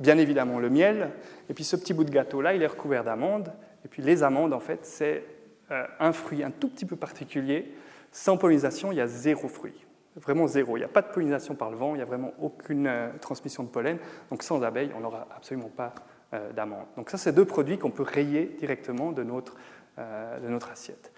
Bien 0.00 0.18
évidemment 0.18 0.58
le 0.58 0.70
miel, 0.70 1.10
et 1.48 1.54
puis 1.54 1.64
ce 1.64 1.76
petit 1.76 1.94
bout 1.94 2.04
de 2.04 2.10
gâteau-là, 2.10 2.54
il 2.54 2.62
est 2.62 2.66
recouvert 2.66 3.04
d'amandes, 3.04 3.52
et 3.84 3.88
puis 3.88 4.02
les 4.02 4.22
amandes, 4.22 4.52
en 4.52 4.60
fait, 4.60 4.80
c'est 4.82 5.24
euh, 5.70 5.84
un 6.00 6.12
fruit 6.12 6.42
un 6.42 6.50
tout 6.50 6.68
petit 6.68 6.84
peu 6.84 6.96
particulier. 6.96 7.72
Sans 8.10 8.36
pollinisation, 8.36 8.90
il 8.90 8.96
y 8.98 9.00
a 9.00 9.06
zéro 9.06 9.48
fruit. 9.48 9.86
Vraiment 10.16 10.46
zéro. 10.46 10.76
Il 10.76 10.80
n'y 10.80 10.84
a 10.84 10.88
pas 10.88 11.02
de 11.02 11.08
pollinisation 11.08 11.54
par 11.54 11.70
le 11.70 11.76
vent, 11.76 11.94
il 11.94 11.98
n'y 11.98 12.02
a 12.02 12.06
vraiment 12.06 12.32
aucune 12.40 12.86
euh, 12.86 13.08
transmission 13.20 13.62
de 13.62 13.68
pollen. 13.68 13.98
Donc 14.30 14.42
sans 14.42 14.62
abeilles, 14.62 14.90
on 14.96 15.00
n'aura 15.00 15.28
absolument 15.34 15.70
pas 15.74 15.94
d'amandes. 16.56 16.86
Donc 16.96 17.10
ça, 17.10 17.18
c'est 17.18 17.32
deux 17.32 17.44
produits 17.44 17.76
qu'on 17.76 17.90
peut 17.90 18.02
rayer 18.02 18.56
directement 18.58 19.12
de 19.12 19.22
notre 19.22 19.54
assiette. 20.70 21.12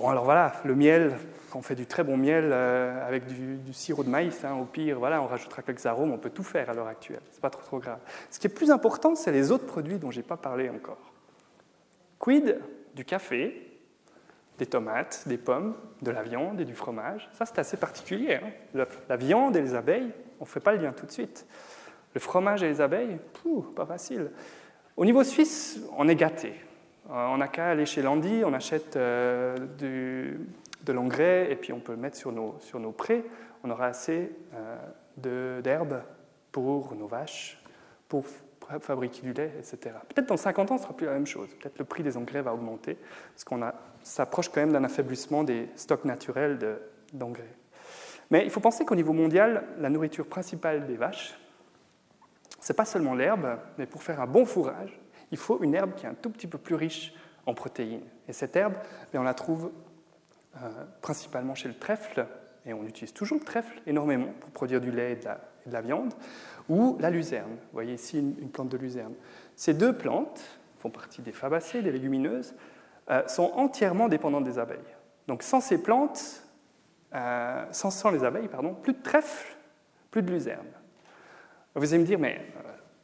Bon, 0.00 0.08
alors 0.08 0.24
voilà, 0.24 0.52
le 0.64 0.74
miel, 0.74 1.12
on 1.54 1.60
fait 1.60 1.74
du 1.74 1.84
très 1.84 2.02
bon 2.02 2.16
miel 2.16 2.54
avec 2.54 3.26
du, 3.26 3.74
sirop 3.74 4.02
de 4.02 4.08
maïs, 4.08 4.42
hein, 4.46 4.54
au 4.54 4.64
pire, 4.64 4.98
voilà, 4.98 5.20
on 5.20 5.26
rajoutera 5.26 5.60
quelques 5.60 5.84
arômes, 5.84 6.10
on 6.10 6.16
peut 6.16 6.30
tout 6.30 6.42
faire 6.42 6.70
à 6.70 6.72
l'heure 6.72 6.86
actuelle, 6.86 7.20
c'est 7.30 7.42
pas 7.42 7.50
trop, 7.50 7.60
trop 7.60 7.78
grave. 7.78 7.98
Ce 8.30 8.38
qui 8.38 8.46
est 8.46 8.50
plus 8.50 8.70
important, 8.70 9.14
c'est 9.14 9.30
les 9.30 9.52
autres 9.52 9.66
produits 9.66 9.98
dont 9.98 10.10
je 10.10 10.16
n'ai 10.16 10.22
pas 10.22 10.38
parlé 10.38 10.70
encore. 10.70 11.12
Quid 12.18 12.58
du 12.94 13.04
café, 13.04 13.78
des 14.56 14.64
tomates, 14.64 15.24
des 15.26 15.36
pommes, 15.36 15.76
de 16.00 16.10
la 16.10 16.22
viande 16.22 16.62
et 16.62 16.64
du 16.64 16.74
fromage? 16.74 17.28
Ça, 17.34 17.44
c'est 17.44 17.58
assez 17.58 17.76
particulier. 17.76 18.36
Hein. 18.42 18.86
la, 19.06 19.16
viande 19.16 19.54
et 19.54 19.60
les 19.60 19.74
abeilles, 19.74 20.14
on 20.38 20.44
ne 20.44 20.48
fait 20.48 20.60
pas 20.60 20.72
le 20.72 20.82
lien 20.82 20.92
tout 20.92 21.04
de 21.04 21.12
suite. 21.12 21.46
Le 22.14 22.20
fromage 22.20 22.62
et 22.62 22.68
les 22.68 22.80
abeilles, 22.80 23.18
pas 23.76 23.84
facile. 23.84 24.30
Au 24.96 25.04
niveau 25.04 25.24
suisse, 25.24 25.78
on 25.98 26.08
est 26.08 26.16
gâté. 26.16 26.54
Euh, 27.10 27.26
on 27.28 27.38
n'a 27.38 27.48
qu'à 27.48 27.70
aller 27.70 27.86
chez 27.86 28.02
Landy, 28.02 28.42
on 28.44 28.52
achète 28.52 28.96
euh, 28.96 29.56
de 29.78 30.92
l'engrais 30.92 31.50
et 31.50 31.56
puis 31.56 31.72
on 31.72 31.80
peut 31.80 31.92
le 31.92 31.98
mettre 31.98 32.16
sur 32.16 32.32
nos, 32.32 32.56
sur 32.60 32.78
nos 32.78 32.92
prés. 32.92 33.24
On 33.64 33.70
aura 33.70 33.86
assez 33.86 34.32
euh, 34.54 35.60
d'herbes 35.60 36.02
pour 36.52 36.94
nos 36.94 37.06
vaches, 37.06 37.62
pour 38.08 38.24
fabriquer 38.80 39.22
du 39.22 39.32
lait, 39.32 39.52
etc. 39.58 39.96
Peut-être 40.08 40.28
dans 40.28 40.36
50 40.36 40.70
ans, 40.70 40.76
ce 40.78 40.84
sera 40.84 40.96
plus 40.96 41.06
la 41.06 41.14
même 41.14 41.26
chose. 41.26 41.48
Peut-être 41.60 41.78
le 41.78 41.84
prix 41.84 42.04
des 42.04 42.16
engrais 42.16 42.42
va 42.42 42.54
augmenter, 42.54 42.96
parce 43.32 43.42
qu'on 43.44 43.60
s'approche 44.04 44.48
quand 44.48 44.60
même 44.60 44.72
d'un 44.72 44.84
affaiblissement 44.84 45.42
des 45.42 45.68
stocks 45.74 46.04
naturels 46.04 46.58
d'engrais. 47.12 47.52
Mais 48.30 48.44
il 48.44 48.50
faut 48.50 48.60
penser 48.60 48.84
qu'au 48.84 48.94
niveau 48.94 49.12
mondial, 49.12 49.64
la 49.78 49.90
nourriture 49.90 50.26
principale 50.26 50.86
des 50.86 50.96
vaches, 50.96 51.36
ce 52.60 52.72
n'est 52.72 52.76
pas 52.76 52.84
seulement 52.84 53.14
l'herbe, 53.14 53.58
mais 53.76 53.86
pour 53.86 54.04
faire 54.04 54.20
un 54.20 54.26
bon 54.26 54.44
fourrage, 54.44 55.00
il 55.30 55.38
faut 55.38 55.62
une 55.62 55.74
herbe 55.74 55.94
qui 55.94 56.06
est 56.06 56.08
un 56.08 56.14
tout 56.14 56.30
petit 56.30 56.46
peu 56.46 56.58
plus 56.58 56.74
riche 56.74 57.14
en 57.46 57.54
protéines. 57.54 58.04
Et 58.28 58.32
cette 58.32 58.56
herbe, 58.56 58.74
eh 59.12 59.18
on 59.18 59.22
la 59.22 59.34
trouve 59.34 59.70
euh, 60.56 60.68
principalement 61.00 61.54
chez 61.54 61.68
le 61.68 61.74
trèfle, 61.74 62.26
et 62.66 62.74
on 62.74 62.84
utilise 62.84 63.12
toujours 63.12 63.38
le 63.38 63.44
trèfle 63.44 63.80
énormément 63.86 64.32
pour 64.40 64.50
produire 64.50 64.80
du 64.80 64.90
lait 64.90 65.12
et 65.12 65.16
de 65.16 65.72
la 65.72 65.80
viande 65.80 66.12
ou 66.68 66.96
la 67.00 67.10
luzerne. 67.10 67.50
Vous 67.50 67.72
voyez 67.72 67.94
ici 67.94 68.18
une, 68.18 68.50
plante 68.50 68.68
de 68.68 68.76
luzerne. 68.76 69.14
Ces 69.56 69.74
deux 69.74 69.96
plantes 69.96 70.40
font 70.78 70.90
partie 70.90 71.22
des 71.22 71.32
fabacées, 71.32 71.82
des 71.82 71.90
légumineuses, 71.90 72.54
euh, 73.10 73.26
sont 73.28 73.52
entièrement 73.54 74.08
dépendantes 74.08 74.44
des 74.44 74.58
abeilles. 74.58 74.78
Donc 75.26 75.42
sans 75.42 75.60
ces 75.60 75.82
plantes, 75.82 76.44
euh, 77.14 77.64
sans, 77.72 78.10
les 78.10 78.24
abeilles, 78.24 78.48
pardon, 78.48 78.74
plus 78.74 78.92
de 78.92 79.02
trèfle, 79.02 79.56
plus 80.10 80.22
de 80.22 80.30
luzerne. 80.30 80.66
Vous 81.74 81.92
allez 81.92 82.02
me 82.02 82.06
dire, 82.06 82.18
mais 82.18 82.40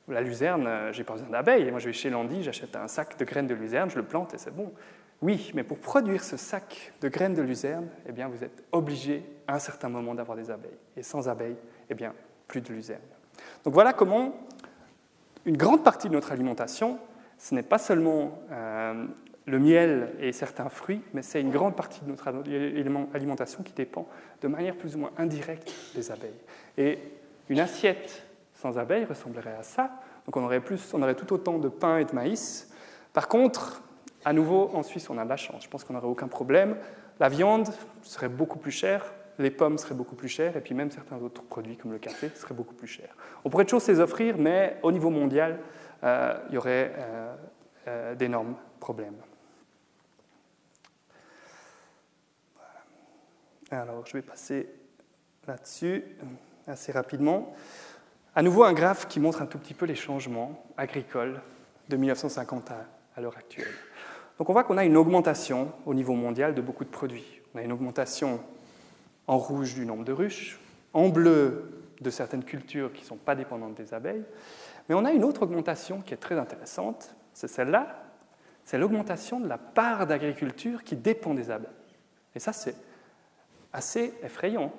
la 0.08 0.20
luzerne, 0.20 0.92
j'ai 0.92 1.04
pas 1.04 1.14
besoin 1.14 1.28
d'abeilles. 1.28 1.70
Moi, 1.70 1.80
je 1.80 1.86
vais 1.86 1.92
chez 1.92 2.10
Landy, 2.10 2.42
j'achète 2.42 2.76
un 2.76 2.88
sac 2.88 3.18
de 3.18 3.24
graines 3.24 3.46
de 3.46 3.54
luzerne, 3.54 3.90
je 3.90 3.96
le 3.96 4.04
plante 4.04 4.34
et 4.34 4.38
c'est 4.38 4.54
bon. 4.54 4.72
Oui, 5.22 5.50
mais 5.54 5.64
pour 5.64 5.78
produire 5.78 6.22
ce 6.22 6.36
sac 6.36 6.92
de 7.00 7.08
graines 7.08 7.34
de 7.34 7.42
luzerne, 7.42 7.88
eh 8.06 8.12
bien, 8.12 8.28
vous 8.28 8.44
êtes 8.44 8.62
obligé 8.72 9.22
à 9.48 9.54
un 9.54 9.58
certain 9.58 9.88
moment 9.88 10.14
d'avoir 10.14 10.36
des 10.36 10.50
abeilles. 10.50 10.78
Et 10.96 11.02
sans 11.02 11.28
abeilles, 11.28 11.56
eh 11.88 11.94
bien, 11.94 12.12
plus 12.46 12.60
de 12.60 12.72
luzerne. 12.72 13.00
Donc 13.64 13.74
voilà 13.74 13.92
comment 13.92 14.34
une 15.46 15.56
grande 15.56 15.84
partie 15.84 16.08
de 16.08 16.12
notre 16.12 16.32
alimentation, 16.32 16.98
ce 17.38 17.54
n'est 17.54 17.62
pas 17.62 17.78
seulement 17.78 18.42
euh, 18.50 19.06
le 19.46 19.58
miel 19.58 20.12
et 20.20 20.32
certains 20.32 20.68
fruits, 20.68 21.02
mais 21.14 21.22
c'est 21.22 21.40
une 21.40 21.50
grande 21.50 21.76
partie 21.76 22.00
de 22.04 22.08
notre 22.08 22.28
alimentation 23.14 23.62
qui 23.62 23.72
dépend 23.72 24.08
de 24.42 24.48
manière 24.48 24.74
plus 24.76 24.96
ou 24.96 24.98
moins 24.98 25.12
indirecte 25.16 25.72
des 25.94 26.10
abeilles. 26.10 26.30
Et 26.76 26.98
une 27.48 27.60
assiette 27.60 28.25
sans 28.56 28.78
abeilles 28.78 29.04
ressemblerait 29.04 29.56
à 29.58 29.62
ça. 29.62 29.90
Donc 30.24 30.36
on 30.36 30.44
aurait, 30.44 30.60
plus, 30.60 30.92
on 30.94 31.02
aurait 31.02 31.14
tout 31.14 31.32
autant 31.32 31.58
de 31.58 31.68
pain 31.68 31.98
et 31.98 32.04
de 32.04 32.14
maïs. 32.14 32.70
Par 33.12 33.28
contre, 33.28 33.82
à 34.24 34.32
nouveau, 34.32 34.70
en 34.74 34.82
Suisse, 34.82 35.08
on 35.08 35.18
a 35.18 35.24
de 35.24 35.28
la 35.28 35.36
chance. 35.36 35.62
Je 35.62 35.68
pense 35.68 35.84
qu'on 35.84 35.94
n'aurait 35.94 36.08
aucun 36.08 36.28
problème. 36.28 36.76
La 37.20 37.28
viande 37.28 37.68
serait 38.02 38.28
beaucoup 38.28 38.58
plus 38.58 38.72
chère, 38.72 39.12
les 39.38 39.50
pommes 39.50 39.78
seraient 39.78 39.94
beaucoup 39.94 40.16
plus 40.16 40.28
chères, 40.28 40.56
et 40.56 40.60
puis 40.60 40.74
même 40.74 40.90
certains 40.90 41.18
autres 41.18 41.42
produits 41.42 41.76
comme 41.76 41.92
le 41.92 41.98
café 41.98 42.30
seraient 42.34 42.54
beaucoup 42.54 42.74
plus 42.74 42.88
chers. 42.88 43.14
On 43.44 43.50
pourrait 43.50 43.64
toujours 43.64 43.82
les 43.86 44.00
offrir, 44.00 44.36
mais 44.38 44.78
au 44.82 44.92
niveau 44.92 45.10
mondial, 45.10 45.60
euh, 46.02 46.38
il 46.48 46.54
y 46.54 46.58
aurait 46.58 46.92
euh, 46.98 47.34
euh, 47.88 48.14
d'énormes 48.14 48.56
problèmes. 48.80 49.16
Alors, 53.70 54.06
je 54.06 54.12
vais 54.12 54.22
passer 54.22 54.68
là-dessus 55.46 56.04
assez 56.66 56.92
rapidement. 56.92 57.54
À 58.38 58.42
nouveau, 58.42 58.64
un 58.64 58.74
graphe 58.74 59.08
qui 59.08 59.18
montre 59.18 59.40
un 59.40 59.46
tout 59.46 59.56
petit 59.56 59.72
peu 59.72 59.86
les 59.86 59.94
changements 59.94 60.62
agricoles 60.76 61.40
de 61.88 61.96
1950 61.96 62.70
à, 62.70 63.20
l'heure 63.22 63.38
actuelle. 63.38 63.72
Donc 64.36 64.50
on 64.50 64.52
voit 64.52 64.62
qu'on 64.62 64.76
a 64.76 64.84
une 64.84 64.98
augmentation 64.98 65.72
au 65.86 65.94
niveau 65.94 66.12
mondial 66.12 66.54
de 66.54 66.60
beaucoup 66.60 66.84
de 66.84 66.90
produits. 66.90 67.40
On 67.54 67.58
a 67.58 67.62
une 67.62 67.72
augmentation 67.72 68.40
en 69.26 69.38
rouge 69.38 69.72
du 69.72 69.86
nombre 69.86 70.04
de 70.04 70.12
ruches, 70.12 70.60
en 70.92 71.08
bleu 71.08 71.80
de 72.02 72.10
certaines 72.10 72.44
cultures 72.44 72.92
qui 72.92 73.04
ne 73.04 73.06
sont 73.06 73.16
pas 73.16 73.34
dépendantes 73.34 73.74
des 73.74 73.94
abeilles. 73.94 74.24
Mais 74.90 74.94
on 74.94 75.06
a 75.06 75.12
une 75.12 75.24
autre 75.24 75.44
augmentation 75.44 76.02
qui 76.02 76.12
est 76.12 76.18
très 76.18 76.38
intéressante, 76.38 77.16
c'est 77.32 77.48
celle-là, 77.48 78.04
c'est 78.66 78.76
l'augmentation 78.76 79.40
de 79.40 79.48
la 79.48 79.56
part 79.56 80.06
d'agriculture 80.06 80.84
qui 80.84 80.94
dépend 80.94 81.32
des 81.32 81.50
abeilles. 81.50 81.70
Et 82.34 82.38
ça, 82.38 82.52
c'est 82.52 82.76
assez 83.72 84.12
effrayant. 84.22 84.74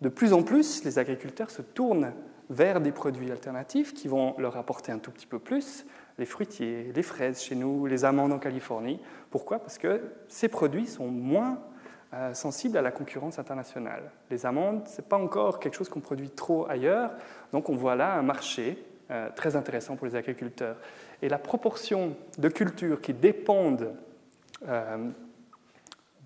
De 0.00 0.08
plus 0.08 0.32
en 0.32 0.42
plus, 0.42 0.82
les 0.84 0.98
agriculteurs 0.98 1.50
se 1.50 1.60
tournent 1.60 2.14
vers 2.50 2.80
des 2.80 2.92
produits 2.92 3.30
alternatifs 3.30 3.94
qui 3.94 4.08
vont 4.08 4.34
leur 4.38 4.56
apporter 4.56 4.92
un 4.92 4.98
tout 4.98 5.10
petit 5.10 5.26
peu 5.26 5.38
plus, 5.38 5.86
les 6.18 6.26
fruitiers, 6.26 6.92
les 6.94 7.02
fraises 7.02 7.42
chez 7.42 7.54
nous, 7.54 7.86
les 7.86 8.04
amandes 8.04 8.32
en 8.32 8.38
Californie. 8.38 9.00
Pourquoi? 9.30 9.58
Parce 9.58 9.78
que 9.78 10.02
ces 10.28 10.48
produits 10.48 10.86
sont 10.86 11.08
moins 11.08 11.58
euh, 12.14 12.34
sensible 12.34 12.76
à 12.76 12.82
la 12.82 12.90
concurrence 12.90 13.38
internationale. 13.38 14.10
Les 14.30 14.44
amandes, 14.44 14.86
ce 14.86 15.00
n'est 15.00 15.08
pas 15.08 15.16
encore 15.16 15.58
quelque 15.58 15.74
chose 15.74 15.88
qu'on 15.88 16.00
produit 16.00 16.30
trop 16.30 16.68
ailleurs, 16.68 17.12
donc 17.52 17.70
on 17.70 17.74
voit 17.74 17.96
là 17.96 18.14
un 18.14 18.22
marché 18.22 18.84
euh, 19.10 19.30
très 19.34 19.56
intéressant 19.56 19.96
pour 19.96 20.06
les 20.06 20.14
agriculteurs. 20.14 20.76
Et 21.22 21.28
la 21.28 21.38
proportion 21.38 22.14
de 22.36 22.48
cultures 22.48 23.00
qui 23.00 23.14
dépendent 23.14 23.94
euh, 24.68 25.08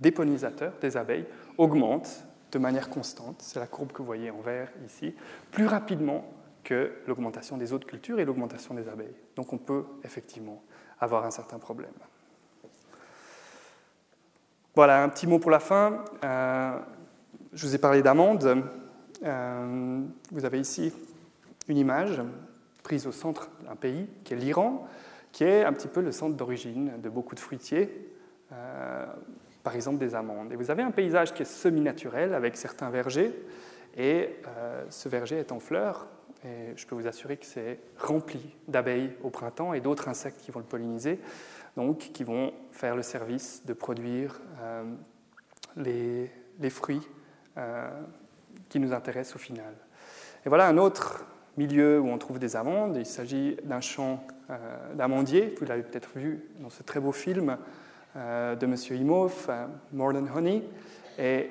des 0.01 0.11
pollinisateurs, 0.11 0.73
des 0.81 0.97
abeilles, 0.97 1.27
augmente 1.57 2.27
de 2.53 2.59
manière 2.59 2.89
constante, 2.89 3.37
c'est 3.43 3.59
la 3.59 3.67
courbe 3.67 3.93
que 3.93 3.99
vous 3.99 4.07
voyez 4.07 4.31
en 4.31 4.41
vert 4.41 4.71
ici, 4.85 5.15
plus 5.51 5.67
rapidement 5.67 6.25
que 6.65 6.93
l'augmentation 7.07 7.57
des 7.57 7.73
autres 7.73 7.87
cultures 7.87 8.19
et 8.19 8.25
l'augmentation 8.25 8.75
des 8.75 8.89
abeilles. 8.89 9.17
Donc 9.37 9.53
on 9.53 9.59
peut 9.59 9.85
effectivement 10.05 10.63
avoir 11.01 11.25
un 11.25 11.31
certain 11.31 11.59
problème. 11.59 11.93
Voilà, 14.75 15.03
un 15.03 15.09
petit 15.09 15.27
mot 15.27 15.39
pour 15.39 15.51
la 15.51 15.61
fin. 15.61 16.05
Euh, 16.23 16.79
je 17.53 17.67
vous 17.67 17.75
ai 17.75 17.79
parlé 17.79 18.03
d'amandes. 18.03 18.63
Euh, 19.25 20.01
vous 20.31 20.45
avez 20.45 20.61
ici 20.61 20.93
une 21.69 21.79
image 21.79 22.21
prise 22.83 23.07
au 23.07 23.13
centre 23.13 23.49
d'un 23.65 23.75
pays, 23.75 24.07
qui 24.25 24.35
est 24.35 24.37
l'Iran, 24.37 24.87
qui 25.33 25.45
est 25.45 25.65
un 25.65 25.73
petit 25.73 25.89
peu 25.89 26.01
le 26.01 26.13
centre 26.13 26.37
d'origine 26.37 27.01
de 27.01 27.09
beaucoup 27.09 27.35
de 27.35 27.41
fruitiers, 27.41 27.91
euh, 28.53 29.07
par 29.67 29.75
exemple 29.75 29.99
des 29.99 30.15
amandes. 30.15 30.53
Et 30.53 30.57
vous 30.57 30.71
avez 30.71 30.85
un 30.85 30.93
paysage 30.93 31.35
qui 31.35 31.43
est 31.43 31.45
semi-naturel 31.45 32.35
avec 32.35 32.57
certains 32.57 32.89
vergers, 32.89 33.35
et 33.97 34.31
ce 34.91 35.09
verger 35.09 35.39
est 35.39 35.51
en 35.51 35.59
fleurs, 35.59 36.07
et 36.45 36.77
je 36.77 36.87
peux 36.87 36.95
vous 36.95 37.09
assurer 37.09 37.37
que 37.37 37.47
c'est 37.47 37.81
rempli 37.99 38.55
d'abeilles 38.69 39.11
au 39.25 39.31
printemps 39.31 39.73
et 39.73 39.81
d'autres 39.81 40.07
insectes 40.07 40.41
qui 40.41 40.53
vont 40.53 40.61
le 40.61 40.67
polliniser 40.67 41.19
donc, 41.77 41.99
qui 41.99 42.25
vont 42.25 42.53
faire 42.73 42.97
le 42.97 43.03
service 43.03 43.63
de 43.67 43.75
produire 43.75 44.41
euh, 44.63 44.85
les, 45.77 46.71
fruits 46.71 47.07
euh, 47.59 47.89
qui 48.69 48.81
nous 48.81 48.93
intéressent 48.93 49.37
au 49.37 49.39
final. 49.39 49.75
Et 50.45 50.49
voilà 50.49 50.67
un 50.69 50.79
autre 50.79 51.25
milieu 51.57 52.01
où 52.01 52.09
on 52.09 52.19
trouve 52.19 52.39
des 52.39 52.57
amandes. 52.57 52.97
Il 52.97 53.07
s'agit 53.07 53.57
d'un 53.65 53.83
champ 53.83 54.27
euh, 54.49 54.95
d'amandiers. 54.95 55.55
Vous 55.61 55.67
l'avez 55.67 55.83
peut-être 55.83 56.11
vu 56.17 56.45
dans 56.61 56.71
ce 56.71 56.83
très 56.83 57.01
beau 57.01 57.13
film 57.13 57.59
de 58.17 58.65
M. 58.65 58.75
Imhoff, 58.99 59.51
More 59.93 60.13
Than 60.13 60.27
Honey. 60.35 60.65
Et 61.19 61.51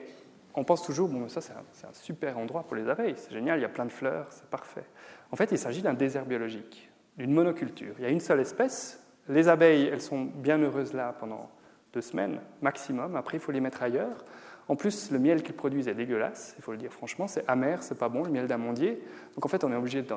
on 0.55 0.63
pense 0.63 0.83
toujours, 0.83 1.09
bon, 1.09 1.27
ça 1.29 1.41
c'est 1.41 1.53
un, 1.53 1.89
un, 1.89 1.93
super 1.93 2.37
endroit 2.37 2.63
pour 2.63 2.75
les 2.75 2.87
abeilles, 2.87 3.15
c'est 3.17 3.31
génial, 3.31 3.59
il 3.59 3.61
y 3.61 3.65
a 3.65 3.69
plein 3.69 3.85
de 3.85 3.91
fleurs, 3.91 4.27
c'est 4.29 4.49
parfait. 4.49 4.85
En 5.31 5.35
fait, 5.35 5.51
il 5.51 5.57
s'agit 5.57 5.81
d'un 5.81 5.93
désert 5.93 6.25
biologique, 6.25 6.89
d'une 7.17 7.31
monoculture. 7.31 7.95
Il 7.97 8.03
y 8.03 8.07
a 8.07 8.09
une 8.09 8.19
seule 8.19 8.39
espèce, 8.39 9.03
les 9.27 9.47
abeilles, 9.47 9.89
elles 9.91 10.01
sont 10.01 10.23
bien 10.23 10.57
heureuses 10.57 10.93
là 10.93 11.13
pendant 11.19 11.49
deux 11.93 12.01
semaines 12.01 12.39
maximum. 12.61 13.15
Après, 13.15 13.37
il 13.37 13.39
faut 13.39 13.51
les 13.51 13.59
mettre 13.59 13.83
ailleurs. 13.83 14.23
En 14.67 14.75
plus, 14.75 15.11
le 15.11 15.19
miel 15.19 15.43
qu'ils 15.43 15.55
produisent 15.55 15.87
est 15.87 15.93
dégueulasse, 15.93 16.55
il 16.57 16.63
faut 16.63 16.71
le 16.71 16.77
dire 16.77 16.91
franchement, 16.91 17.27
c'est 17.27 17.43
amer, 17.47 17.83
c'est 17.83 17.97
pas 17.97 18.09
bon, 18.09 18.23
le 18.23 18.31
miel 18.31 18.47
d'amandier. 18.47 19.01
Donc 19.35 19.45
en 19.45 19.49
fait, 19.49 19.63
on 19.63 19.71
est 19.71 19.75
obligé 19.75 20.01
de 20.01 20.13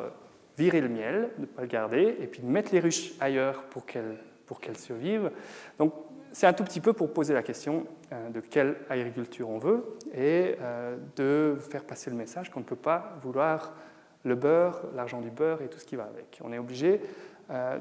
virer 0.57 0.81
le 0.81 0.89
miel, 0.89 1.31
de 1.37 1.43
ne 1.43 1.47
pas 1.47 1.63
le 1.63 1.69
garder, 1.69 2.17
et 2.21 2.27
puis 2.27 2.43
de 2.43 2.47
mettre 2.47 2.73
les 2.73 2.81
ruches 2.81 3.13
ailleurs 3.21 3.65
pour 3.65 3.87
qu'elles, 3.87 4.19
pour 4.47 4.61
survivent. 4.75 5.31
Donc 5.79 5.93
c'est 6.39 6.47
un 6.47 6.53
tout 6.53 6.63
petit 6.63 6.81
peu 6.81 6.93
pour 6.93 7.13
poser 7.13 7.35
la 7.35 7.43
question 7.43 7.85
euh, 8.13 8.31
de 8.31 8.39
quelle 8.39 8.77
agriculture 8.89 9.51
on 9.51 9.59
veut 9.59 9.99
et 10.15 10.55
euh, 10.61 10.97
de 11.17 11.57
faire 11.59 11.83
passer 11.83 12.11
le 12.11 12.17
message 12.17 12.49
qu'on 12.53 12.61
ne 12.61 12.65
peut 12.65 12.77
pas 12.77 13.19
vouloir 13.25 13.75
le 14.23 14.37
beurre, 14.37 14.83
l'argent 14.95 15.21
du 15.21 15.31
beurre 15.31 15.63
et 15.63 15.67
tout 15.67 15.81
ce 15.81 15.85
qui 15.85 15.97
va 15.97 16.05
avec. 16.05 16.39
On 16.45 16.53
est 16.53 16.59
obligé 16.59 17.01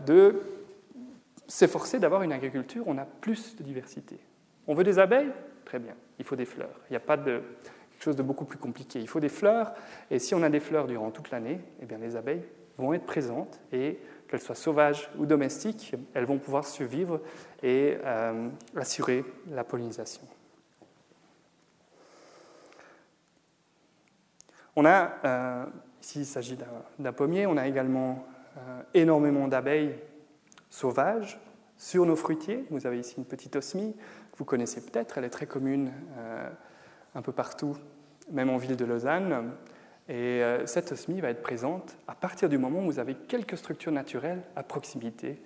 de 0.07 0.41
s'efforcer 1.45 1.99
d'avoir 1.99 2.23
une 2.23 2.31
agriculture 2.31 2.87
où 2.87 2.91
on 2.91 2.97
a 2.97 3.05
plus 3.05 3.55
de 3.57 3.63
diversité. 3.63 4.17
On 4.65 4.73
veut 4.73 4.83
des 4.83 4.97
abeilles? 4.97 5.31
Très 5.65 5.77
bien, 5.77 5.93
il 6.17 6.25
faut 6.25 6.35
des 6.35 6.45
fleurs. 6.45 6.79
Il 6.89 6.93
n'y 6.93 6.97
a 6.97 7.01
pas 7.01 7.17
de 7.17 7.43
quelque 7.91 8.03
chose 8.03 8.15
de 8.15 8.23
beaucoup 8.23 8.45
plus 8.45 8.57
compliqué. 8.57 8.99
Il 8.99 9.07
faut 9.07 9.19
des 9.19 9.29
fleurs, 9.29 9.73
et 10.09 10.17
si 10.17 10.33
on 10.33 10.41
a 10.41 10.49
des 10.49 10.61
fleurs 10.61 10.87
durant 10.87 11.11
toute 11.11 11.29
l'année, 11.29 11.59
eh 11.79 11.85
bien 11.85 11.99
les 11.99 12.15
abeilles 12.15 12.43
vont 12.77 12.93
être 12.93 13.05
présentes, 13.05 13.59
et 13.71 13.99
qu'elles 14.27 14.41
soient 14.41 14.55
sauvages 14.55 15.09
ou 15.17 15.25
domestiques, 15.27 15.93
elles 16.13 16.25
vont 16.25 16.37
pouvoir 16.37 16.65
survivre 16.65 17.21
et 17.63 17.97
euh, 18.03 18.49
assurer 18.75 19.25
la 19.49 19.63
pollinisation. 19.63 20.21
On 24.75 24.85
a, 24.85 25.13
euh, 25.25 25.65
ici 26.01 26.19
il 26.19 26.25
s'agit 26.25 26.57
d'un 26.99 27.13
pommier, 27.13 27.47
on 27.47 27.57
a 27.57 27.67
également 27.67 28.25
euh, 28.57 28.81
énormément 28.93 29.47
d'abeilles 29.47 29.95
sauvages 30.69 31.39
sur 31.77 32.05
nos 32.05 32.15
fruitiers. 32.15 32.65
Vous 32.69 32.85
avez 32.85 32.99
ici 32.99 33.15
une 33.17 33.25
petite 33.25 33.55
osmie 33.55 33.95
vous 34.37 34.45
connaissez 34.45 34.81
peut-être, 34.81 35.17
elle 35.17 35.23
est 35.23 35.31
très 35.31 35.47
commune 35.47 35.91
un 37.15 37.21
peu 37.23 37.31
partout, 37.31 37.75
même 38.29 38.51
en 38.51 38.57
ville 38.57 38.75
de 38.75 38.85
Lausanne. 38.85 39.51
Et 40.07 40.43
cette 40.65 40.91
osmie 40.91 41.21
va 41.21 41.31
être 41.31 41.41
présente 41.41 41.97
à 42.07 42.13
partir 42.13 42.47
du 42.47 42.59
moment 42.59 42.81
où 42.81 42.83
vous 42.83 42.99
avez 42.99 43.15
quelques 43.15 43.57
structures 43.57 43.91
naturelles 43.91 44.43
à 44.55 44.61
proximité 44.61 45.41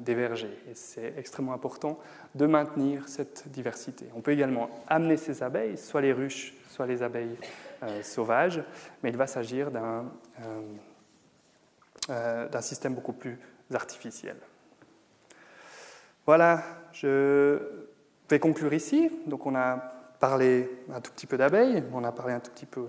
des 0.00 0.14
vergers. 0.14 0.58
Et 0.70 0.74
c'est 0.74 1.14
extrêmement 1.16 1.52
important 1.52 1.98
de 2.34 2.46
maintenir 2.46 3.08
cette 3.08 3.48
diversité. 3.48 4.06
On 4.16 4.20
peut 4.20 4.32
également 4.32 4.68
amener 4.88 5.16
ces 5.16 5.42
abeilles, 5.42 5.78
soit 5.78 6.00
les 6.00 6.12
ruches, 6.12 6.54
soit 6.68 6.86
les 6.86 7.02
abeilles 7.02 7.36
sauvages, 8.02 8.62
mais 9.02 9.10
il 9.10 9.16
va 9.16 9.26
s'agir 9.26 9.70
d'un 9.70 10.04
d'un 12.08 12.60
système 12.60 12.94
beaucoup 12.94 13.12
plus 13.12 13.38
artificiel. 13.72 14.36
Voilà, 16.26 16.62
je 16.92 17.58
vais 18.28 18.38
conclure 18.38 18.72
ici. 18.72 19.10
Donc 19.26 19.46
on 19.46 19.54
a 19.54 19.76
parlé 20.20 20.70
un 20.92 21.00
tout 21.00 21.12
petit 21.12 21.26
peu 21.26 21.36
d'abeilles, 21.36 21.84
on 21.92 22.04
a 22.04 22.12
parlé 22.12 22.34
un 22.34 22.40
tout 22.40 22.50
petit 22.50 22.66
peu 22.66 22.86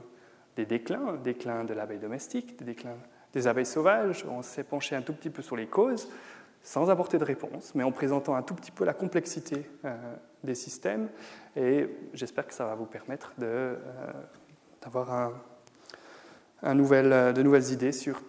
des 0.55 0.66
déclins, 0.66 1.16
déclin 1.24 1.63
de 1.66 1.74
l'abeille 1.74 1.99
domestique, 1.99 2.57
des 2.57 2.66
déclins 2.66 2.97
des 3.34 3.47
abeilles 3.47 3.66
sauvages. 3.66 4.26
On 4.30 4.41
s'est 4.41 4.63
penché 4.63 4.95
un 4.95 5.01
tout 5.01 5.13
petit 5.13 5.30
peu 5.30 5.41
sur 5.41 5.57
les 5.57 5.68
causes, 5.68 6.09
sans 6.66 6.89
apporter 6.89 7.20
de 7.20 7.24
réponse, 7.24 7.74
mais 7.76 7.84
en 7.84 7.91
présentant 7.91 8.36
un 8.36 8.41
tout 8.41 8.55
petit 8.55 8.72
peu 8.72 8.86
la 8.86 8.93
complexité 8.93 9.70
euh, 9.86 9.95
des 10.43 10.55
systèmes. 10.55 11.09
Et 11.55 11.88
j'espère 12.13 12.47
que 12.47 12.53
ça 12.53 12.66
va 12.66 12.74
vous 12.74 12.88
permettre 12.88 13.34
euh, 13.41 13.76
d'avoir 14.82 15.32
un 16.63 16.76
de 16.76 17.41
nouvelles 17.43 17.72
idées 17.72 17.91
sur 17.91 18.20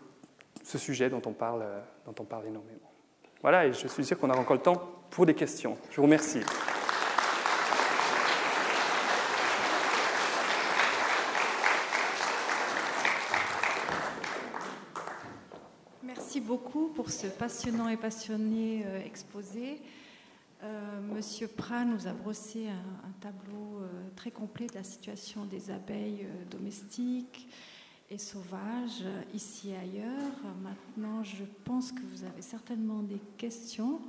ce 0.63 0.77
sujet 0.77 1.09
dont 1.09 1.23
on 1.25 1.33
parle, 1.33 1.65
dont 2.05 2.15
on 2.21 2.25
parle 2.25 2.47
énormément. 2.47 2.93
Voilà, 3.41 3.67
et 3.67 3.73
je 3.73 3.89
suis 3.89 4.05
sûr 4.05 4.19
qu'on 4.19 4.31
a 4.31 4.37
encore 4.37 4.57
le 4.57 4.63
temps 4.63 4.83
pour 5.09 5.25
des 5.25 5.35
questions. 5.35 5.79
Je 5.91 5.97
vous 5.97 6.03
remercie. 6.03 6.43
beaucoup 16.47 16.89
pour 16.95 17.06
ce 17.17 17.29
passionnant 17.29 17.89
et 17.89 17.97
passionné 17.97 18.85
euh, 18.85 19.03
exposé. 19.03 19.81
Euh, 20.63 21.01
Monsieur 21.15 21.49
Prat 21.49 21.87
nous 21.87 22.07
a 22.07 22.13
brossé 22.13 22.69
un, 22.69 23.11
tableau 23.21 23.81
euh, 23.81 23.89
très 24.17 24.31
complet 24.31 24.67
de 24.67 24.75
la 24.75 24.85
situation 24.85 25.47
des 25.47 25.71
abeilles 25.71 26.27
domestiques 26.51 27.49
et 28.11 28.19
sauvages 28.19 29.03
ici 29.33 29.71
et 29.71 29.77
ailleurs. 29.77 30.35
Maintenant, 30.63 31.25
je 31.25 31.45
pense 31.65 31.91
que 31.91 32.03
vous 32.03 32.25
avez 32.25 32.43
certainement 32.43 33.03
des 33.03 33.21
questions. 33.39 34.01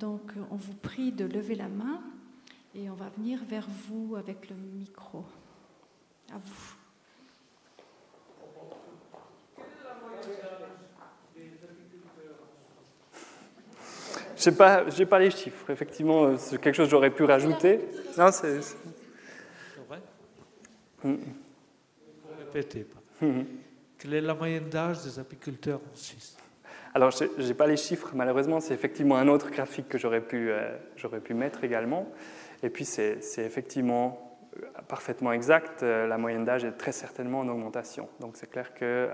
donc, 0.00 0.32
on 0.50 0.56
vous 0.56 0.74
prie 0.74 1.12
de 1.12 1.26
lever 1.26 1.56
la 1.56 1.68
main 1.68 2.00
et 2.74 2.88
on 2.88 2.94
va 2.94 3.10
venir 3.18 3.44
vers 3.44 3.68
vous 3.86 4.16
avec 4.16 4.48
le 4.48 4.56
micro. 4.56 5.24
À 6.32 6.38
vous. 6.38 6.83
Je 14.44 14.50
n'ai 14.50 14.56
pas, 14.56 14.84
pas 15.08 15.18
les 15.18 15.30
chiffres. 15.30 15.70
Effectivement, 15.70 16.24
euh, 16.24 16.36
c'est 16.36 16.60
quelque 16.60 16.74
chose 16.74 16.86
que 16.86 16.90
j'aurais 16.90 17.10
pu 17.10 17.24
rajouter. 17.24 17.80
Non, 18.18 18.30
c'est. 18.30 18.58
vrai 19.88 20.00
mm. 21.02 21.16
Répétez. 22.38 22.86
Mm. 23.22 23.40
Quelle 23.96 24.14
est 24.14 24.20
la 24.20 24.34
moyenne 24.34 24.68
d'âge 24.68 25.02
des 25.02 25.18
apiculteurs 25.18 25.80
en 25.80 25.96
Suisse? 25.96 26.36
Alors, 26.94 27.10
je 27.10 27.42
n'ai 27.42 27.54
pas 27.54 27.66
les 27.66 27.78
chiffres, 27.78 28.10
malheureusement. 28.14 28.60
C'est 28.60 28.74
effectivement 28.74 29.16
un 29.16 29.28
autre 29.28 29.50
graphique 29.50 29.88
que 29.88 29.96
j'aurais 29.96 30.20
pu, 30.20 30.50
euh, 30.50 30.76
j'aurais 30.96 31.20
pu 31.20 31.32
mettre 31.32 31.64
également. 31.64 32.06
Et 32.62 32.68
puis, 32.68 32.84
c'est 32.84 33.18
effectivement 33.38 34.38
euh, 34.58 34.66
parfaitement 34.88 35.32
exact. 35.32 35.82
La 35.82 36.18
moyenne 36.18 36.44
d'âge 36.44 36.64
est 36.64 36.72
très 36.72 36.92
certainement 36.92 37.40
en 37.40 37.48
augmentation. 37.48 38.10
Donc, 38.20 38.36
c'est 38.36 38.50
clair 38.50 38.74
que 38.74 39.08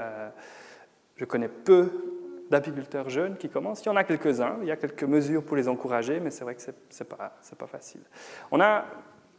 je 1.17 1.25
connais 1.25 1.49
peu 1.49 2.20
d'apiculteurs 2.51 3.09
jeunes 3.09 3.37
qui 3.37 3.49
commencent. 3.49 3.83
Il 3.85 3.87
y 3.87 3.91
en 3.91 3.97
a 3.97 4.05
quelques-uns, 4.05 4.57
il 4.63 4.69
y 4.69 4.73
a 4.73 4.77
quelques 4.77 5.05
mesures 5.05 5.45
pour 5.45 5.57
les 5.57 5.69
encourager, 5.69 6.21
mais 6.21 6.31
c'est 6.31 6.45
vrai 6.45 6.57
que 6.57 6.63
ce 6.63 6.71
n'est 6.71 7.09
pas, 7.09 7.67
facile. 7.67 8.03
On 8.51 8.61
a 8.61 8.85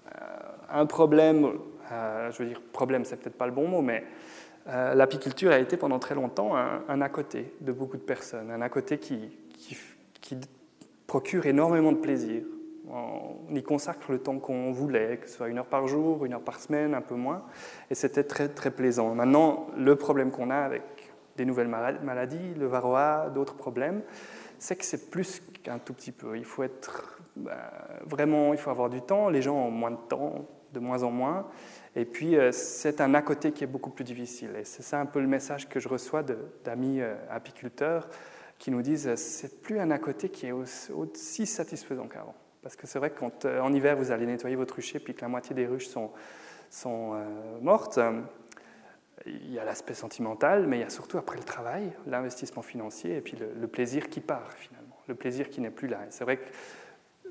euh, 0.07 0.20
un 0.70 0.86
problème, 0.86 1.59
euh, 1.91 2.32
je 2.32 2.41
veux 2.41 2.49
dire 2.49 2.62
problème, 2.72 3.05
c'est 3.05 3.18
peut-être 3.18 3.38
pas 3.38 3.47
le 3.47 3.51
bon 3.51 3.68
mot, 3.68 3.82
mais 3.82 4.05
euh, 4.68 4.93
l'apiculture 4.93 5.51
a 5.51 5.59
été 5.59 5.76
pendant 5.76 5.99
très 5.99 6.16
longtemps 6.16 6.55
un, 6.55 7.01
à 7.01 7.09
côté 7.09 7.53
de 7.59 7.72
beaucoup 7.72 7.97
de 7.97 8.03
personnes, 8.03 8.49
un 8.51 8.62
à 8.62 8.70
côté 8.70 8.97
qui 8.97 9.38
procure 11.05 11.45
énormément 11.45 11.91
de 11.91 11.97
plaisir. 11.97 12.43
On 12.89 13.55
y 13.55 13.64
consacre 13.64 14.12
le 14.12 14.20
temps 14.20 14.39
qu'on 14.39 14.72
voulait, 14.72 15.18
que 15.18 15.30
ce 15.30 15.38
soit 15.38 15.49
une 15.49 15.59
heure 15.59 15.66
par 15.66 15.88
jour, 15.88 16.26
une 16.26 16.34
heure 16.34 16.41
par 16.41 16.59
semaine, 16.59 16.93
un 16.93 17.01
peu 17.01 17.16
moins, 17.16 17.43
et 17.89 17.95
c'était 17.95 18.24
très 18.24 18.49
très 18.49 18.72
plaisant. 18.72 19.14
Maintenant, 19.14 19.68
le 19.78 19.95
problème 19.95 20.32
qu'on 20.32 20.49
a 20.49 20.57
avec 20.57 21.01
des 21.38 21.46
nouvelles 21.46 21.68
maladies, 21.68 22.54
le 22.56 22.68
varroa, 22.68 23.30
d'autres 23.30 23.56
problèmes, 23.56 24.02
c'est 24.60 24.76
que 24.76 24.86
c'est 24.86 25.10
plus 25.10 25.42
qu'un 25.64 25.80
tout 25.80 25.94
petit 25.94 26.12
peu. 26.12 26.38
Il 26.38 26.46
faut 26.46 26.64
être 26.64 27.20
bah, 27.36 27.72
vraiment, 28.06 28.54
il 28.54 28.60
faut 28.60 28.70
avoir 28.70 28.90
du 28.90 29.02
temps. 29.02 29.30
Les 29.30 29.42
gens 29.42 29.56
ont 29.56 29.72
moins 29.72 29.92
de 29.92 30.00
temps, 30.08 30.46
de 30.74 30.80
moins 30.80 31.04
en 31.04 31.12
moins. 31.12 31.48
Et 31.96 32.06
puis, 32.06 32.38
euh, 32.38 32.52
c'est 32.52 33.02
un 33.02 33.14
à 33.14 33.22
côté 33.22 33.52
qui 33.52 33.64
est 33.64 33.68
beaucoup 33.68 33.90
plus 33.90 34.04
difficile. 34.04 34.52
Et 34.60 34.64
c'est 34.64 34.84
ça 34.84 35.00
un 35.00 35.06
peu 35.06 35.20
le 35.20 35.28
message 35.28 35.68
que 35.68 35.80
je 35.80 35.90
reçois 35.90 36.24
d'amis 36.64 37.02
euh, 37.02 37.16
apiculteurs 37.30 38.08
qui 38.58 38.72
nous 38.72 38.82
disent 38.82 39.16
c'est 39.16 39.62
plus 39.62 39.80
un 39.80 39.92
à 39.92 39.98
côté 39.98 40.30
qui 40.30 40.48
est 40.48 40.52
aussi, 40.52 41.46
satisfaisant 41.46 42.08
qu'avant. 42.08 42.36
Parce 42.62 42.76
que 42.76 42.86
c'est 42.86 43.00
vrai 43.00 43.10
que 43.10 43.20
quand 43.20 43.46
euh, 43.46 43.60
en 43.60 43.74
hiver 43.74 43.98
vous 43.98 44.12
allez 44.12 44.26
nettoyer 44.26 44.56
votre 44.56 44.76
rucher 44.76 45.00
puis 45.00 45.16
que 45.16 45.22
la 45.22 45.28
moitié 45.28 45.56
des 45.56 45.66
ruches 45.66 45.88
sont, 45.88 46.12
sont 46.70 47.20
mortes, 47.62 48.00
il 49.26 49.51
y 49.51 49.59
a 49.59 49.65
l'aspect 49.65 49.93
sentimental, 49.93 50.67
mais 50.67 50.78
il 50.78 50.82
y 50.82 50.86
a 50.86 50.89
surtout 50.89 51.17
après 51.17 51.38
le 51.38 51.43
travail, 51.43 51.91
l'investissement 52.07 52.61
financier 52.61 53.17
et 53.17 53.22
puis 53.22 53.38
le, 53.38 53.67
plaisir 53.67 54.09
qui 54.09 54.19
part 54.19 54.51
finalement, 54.53 54.97
le 55.07 55.15
plaisir 55.15 55.49
qui 55.49 55.61
n'est 55.61 55.72
plus 55.72 55.88
là. 55.88 55.99
c'est 56.09 56.24
vrai 56.24 56.38
que 56.38 56.43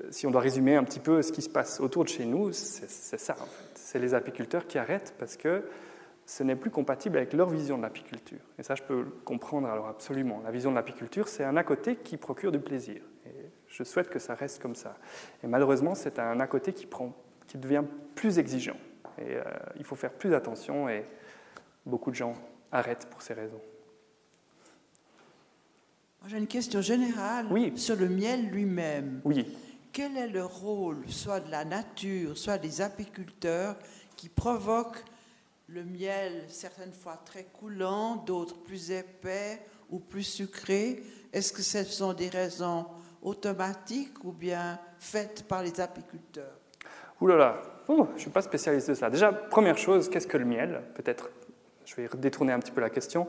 euh, 0.01 0.07
si 0.09 0.25
on 0.25 0.31
doit 0.31 0.41
résumer 0.41 0.75
un 0.75 0.83
petit 0.83 0.99
peu 0.99 1.21
ce 1.21 1.31
qui 1.31 1.41
se 1.41 1.49
passe 1.49 1.79
autour 1.79 2.03
de 2.03 2.09
chez 2.09 2.25
nous, 2.25 2.51
c'est 2.53 3.19
ça 3.19 3.35
en 3.39 3.45
fait. 3.45 3.71
C'est 3.75 3.99
les 3.99 4.13
apiculteurs 4.13 4.67
qui 4.67 4.77
arrêtent 4.77 5.13
parce 5.19 5.35
que 5.37 5.63
ce 6.25 6.43
n'est 6.43 6.55
plus 6.55 6.69
compatible 6.69 7.17
avec 7.17 7.33
leur 7.33 7.49
vision 7.49 7.77
de 7.77 7.83
l'apiculture. 7.83 8.39
Et 8.57 8.63
ça, 8.63 8.75
je 8.75 8.83
peux 8.83 9.01
le 9.01 9.11
comprendre 9.25 9.67
alors 9.67 9.87
absolument. 9.87 10.41
La 10.45 10.51
vision 10.51 10.71
de 10.71 10.75
l'apiculture, 10.75 11.27
c'est 11.27 11.43
un 11.43 11.57
à 11.57 11.63
côté 11.63 11.97
qui 11.97 12.15
procure 12.15 12.53
du 12.53 12.59
plaisir. 12.59 13.01
Et 13.25 13.49
je 13.67 13.83
souhaite 13.83 14.09
que 14.09 14.19
ça 14.19 14.33
reste 14.33 14.61
comme 14.61 14.75
ça. 14.75 14.95
Et 15.43 15.47
malheureusement, 15.47 15.93
c'est 15.93 16.19
un 16.19 16.39
à 16.39 16.47
côté 16.47 16.71
qui, 16.71 16.85
prend, 16.85 17.13
qui 17.47 17.57
devient 17.57 17.83
plus 18.15 18.39
exigeant. 18.39 18.77
Et 19.17 19.35
euh, 19.35 19.43
il 19.77 19.83
faut 19.83 19.95
faire 19.95 20.11
plus 20.11 20.33
attention. 20.33 20.87
Et, 20.87 21.03
beaucoup 21.85 22.11
de 22.11 22.15
gens 22.15 22.33
arrêtent 22.71 23.07
pour 23.09 23.21
ces 23.21 23.33
raisons. 23.33 23.61
J'ai 26.27 26.37
une 26.37 26.47
question 26.47 26.81
générale 26.81 27.47
sur 27.75 27.95
le 27.95 28.07
miel 28.07 28.49
lui-même. 28.49 29.21
Oui. 29.23 29.57
Quel 29.91 30.15
est 30.17 30.27
le 30.27 30.45
rôle, 30.45 31.03
soit 31.07 31.39
de 31.39 31.49
la 31.49 31.65
nature, 31.65 32.37
soit 32.37 32.57
des 32.57 32.81
apiculteurs, 32.81 33.75
qui 34.15 34.29
provoquent 34.29 35.03
le 35.67 35.83
miel, 35.83 36.45
certaines 36.47 36.93
fois 36.93 37.19
très 37.25 37.45
coulant, 37.45 38.17
d'autres 38.17 38.57
plus 38.59 38.91
épais 38.91 39.61
ou 39.89 39.99
plus 39.99 40.23
sucré? 40.23 41.03
Est-ce 41.33 41.51
que 41.51 41.63
ce 41.63 41.83
sont 41.83 42.13
des 42.13 42.29
raisons 42.29 42.85
automatiques 43.21 44.23
ou 44.23 44.31
bien 44.31 44.79
faites 44.99 45.43
par 45.47 45.63
les 45.63 45.81
apiculteurs? 45.81 46.59
Ouh 47.19 47.27
là 47.27 47.35
là, 47.35 47.61
oh, 47.87 48.07
je 48.11 48.13
ne 48.13 48.19
suis 48.19 48.29
pas 48.29 48.41
spécialiste 48.41 48.89
de 48.89 48.93
ça. 48.93 49.09
Déjà, 49.09 49.31
première 49.31 49.77
chose, 49.77 50.09
qu'est-ce 50.09 50.27
que 50.27 50.37
le 50.37 50.45
miel? 50.45 50.83
Peut-être 50.95 51.29
je 51.91 52.01
vais 52.01 52.09
détourner 52.17 52.53
un 52.53 52.59
petit 52.59 52.71
peu 52.71 52.81
la 52.81 52.89
question. 52.89 53.27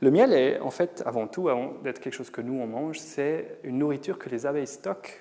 Le 0.00 0.10
miel 0.10 0.32
est 0.32 0.60
en 0.60 0.70
fait, 0.70 1.02
avant 1.06 1.26
tout, 1.26 1.48
avant 1.48 1.74
d'être 1.82 2.00
quelque 2.00 2.14
chose 2.14 2.30
que 2.30 2.40
nous 2.40 2.54
on 2.54 2.66
mange, 2.66 2.98
c'est 2.98 3.58
une 3.64 3.78
nourriture 3.78 4.18
que 4.18 4.28
les 4.28 4.46
abeilles 4.46 4.66
stockent 4.66 5.20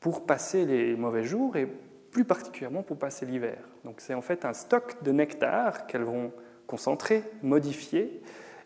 pour 0.00 0.24
passer 0.24 0.64
les 0.64 0.96
mauvais 0.96 1.24
jours 1.24 1.56
et 1.56 1.68
plus 2.10 2.24
particulièrement 2.24 2.82
pour 2.82 2.98
passer 2.98 3.26
l'hiver. 3.26 3.58
Donc 3.84 3.96
c'est 3.98 4.14
en 4.14 4.22
fait 4.22 4.44
un 4.44 4.54
stock 4.54 5.02
de 5.02 5.12
nectar 5.12 5.86
qu'elles 5.86 6.04
vont 6.04 6.32
concentrer, 6.66 7.22
modifier 7.42 8.22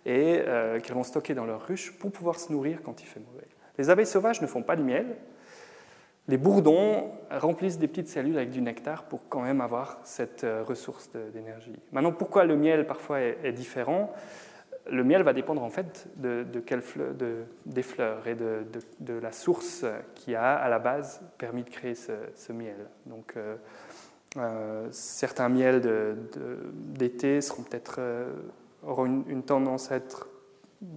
et 0.07 0.42
euh, 0.46 0.78
qu'elles 0.80 0.94
vont 0.94 1.03
stocker 1.03 1.34
dans 1.34 1.46
leur 1.46 1.66
ruche 1.66 1.92
pour 1.98 2.12
pouvoir 2.12 2.38
se 2.38 2.53
nourrir 2.53 2.80
quand 2.82 3.03
il 3.03 3.07
fait 3.07 3.20
mauvais. 3.20 3.46
Les 3.78 3.90
abeilles 3.90 4.07
sauvages 4.07 4.40
ne 4.40 4.46
font 4.46 4.62
pas 4.62 4.76
de 4.76 4.82
miel. 4.82 5.16
Les 6.31 6.37
bourdons 6.37 7.11
remplissent 7.28 7.81
des 7.81 7.89
petites 7.89 8.07
cellules 8.07 8.37
avec 8.37 8.51
du 8.51 8.61
nectar 8.61 9.03
pour 9.03 9.28
quand 9.28 9.41
même 9.41 9.61
avoir 9.61 9.99
cette 10.05 10.45
euh, 10.45 10.62
ressource 10.62 11.11
d'énergie. 11.35 11.74
Maintenant, 11.91 12.12
pourquoi 12.12 12.45
le 12.45 12.57
miel 12.57 12.87
parfois 12.87 13.20
est, 13.20 13.51
différent? 13.51 14.12
Le 14.89 15.03
miel 15.03 15.24
va 15.24 15.33
dépendre 15.33 15.64
en 15.64 15.70
fait 15.70 16.07
de, 16.18 16.47
des 17.66 17.83
fleurs 17.83 18.28
et 18.28 18.37
de, 18.37 19.18
la 19.20 19.33
source 19.33 19.85
qui 20.14 20.37
a 20.37 20.55
à 20.55 20.68
la 20.68 20.78
base 20.78 21.20
permis 21.37 21.64
de 21.64 21.68
créer 21.68 21.97
ce, 21.97 22.53
miel. 22.53 22.76
Donc, 23.07 23.35
euh, 24.37 24.87
certains 24.93 25.49
miels 25.49 25.83
d'été 26.95 27.41
seront 27.41 27.64
peut-être 27.64 28.01
auront 28.87 29.24
une, 29.26 29.43
tendance 29.43 29.91
à 29.91 29.97
être 29.97 30.28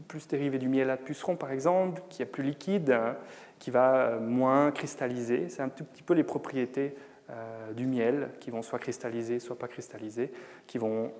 plus 0.08 0.28
dérivé 0.28 0.60
du 0.60 0.70
miel 0.70 0.92
à 0.92 0.98
puceron, 0.98 1.36
par 1.36 1.52
exemple, 1.52 2.04
qui 2.10 2.22
est 2.22 2.28
plus 2.28 2.44
liquide, 2.44 2.92
hein, 2.92 3.16
qui 3.64 3.72
va 3.72 4.20
moins 4.20 4.72
cristalliser. 4.72 5.48
C'est 5.48 5.62
un 5.62 5.70
tout 5.70 5.86
petit 5.86 6.04
peu 6.04 6.14
les 6.14 6.26
propriétés 6.26 6.96
euh, 7.30 7.72
du 7.72 7.88
miel 7.88 8.32
qui 8.42 8.52
vont 8.52 8.62
soit 8.62 8.78
cristalliser, 8.78 9.40
soit 9.40 9.58
pas 9.58 9.70
cristalliser, 9.70 10.34
qui 10.68 10.78
vont 10.78 11.14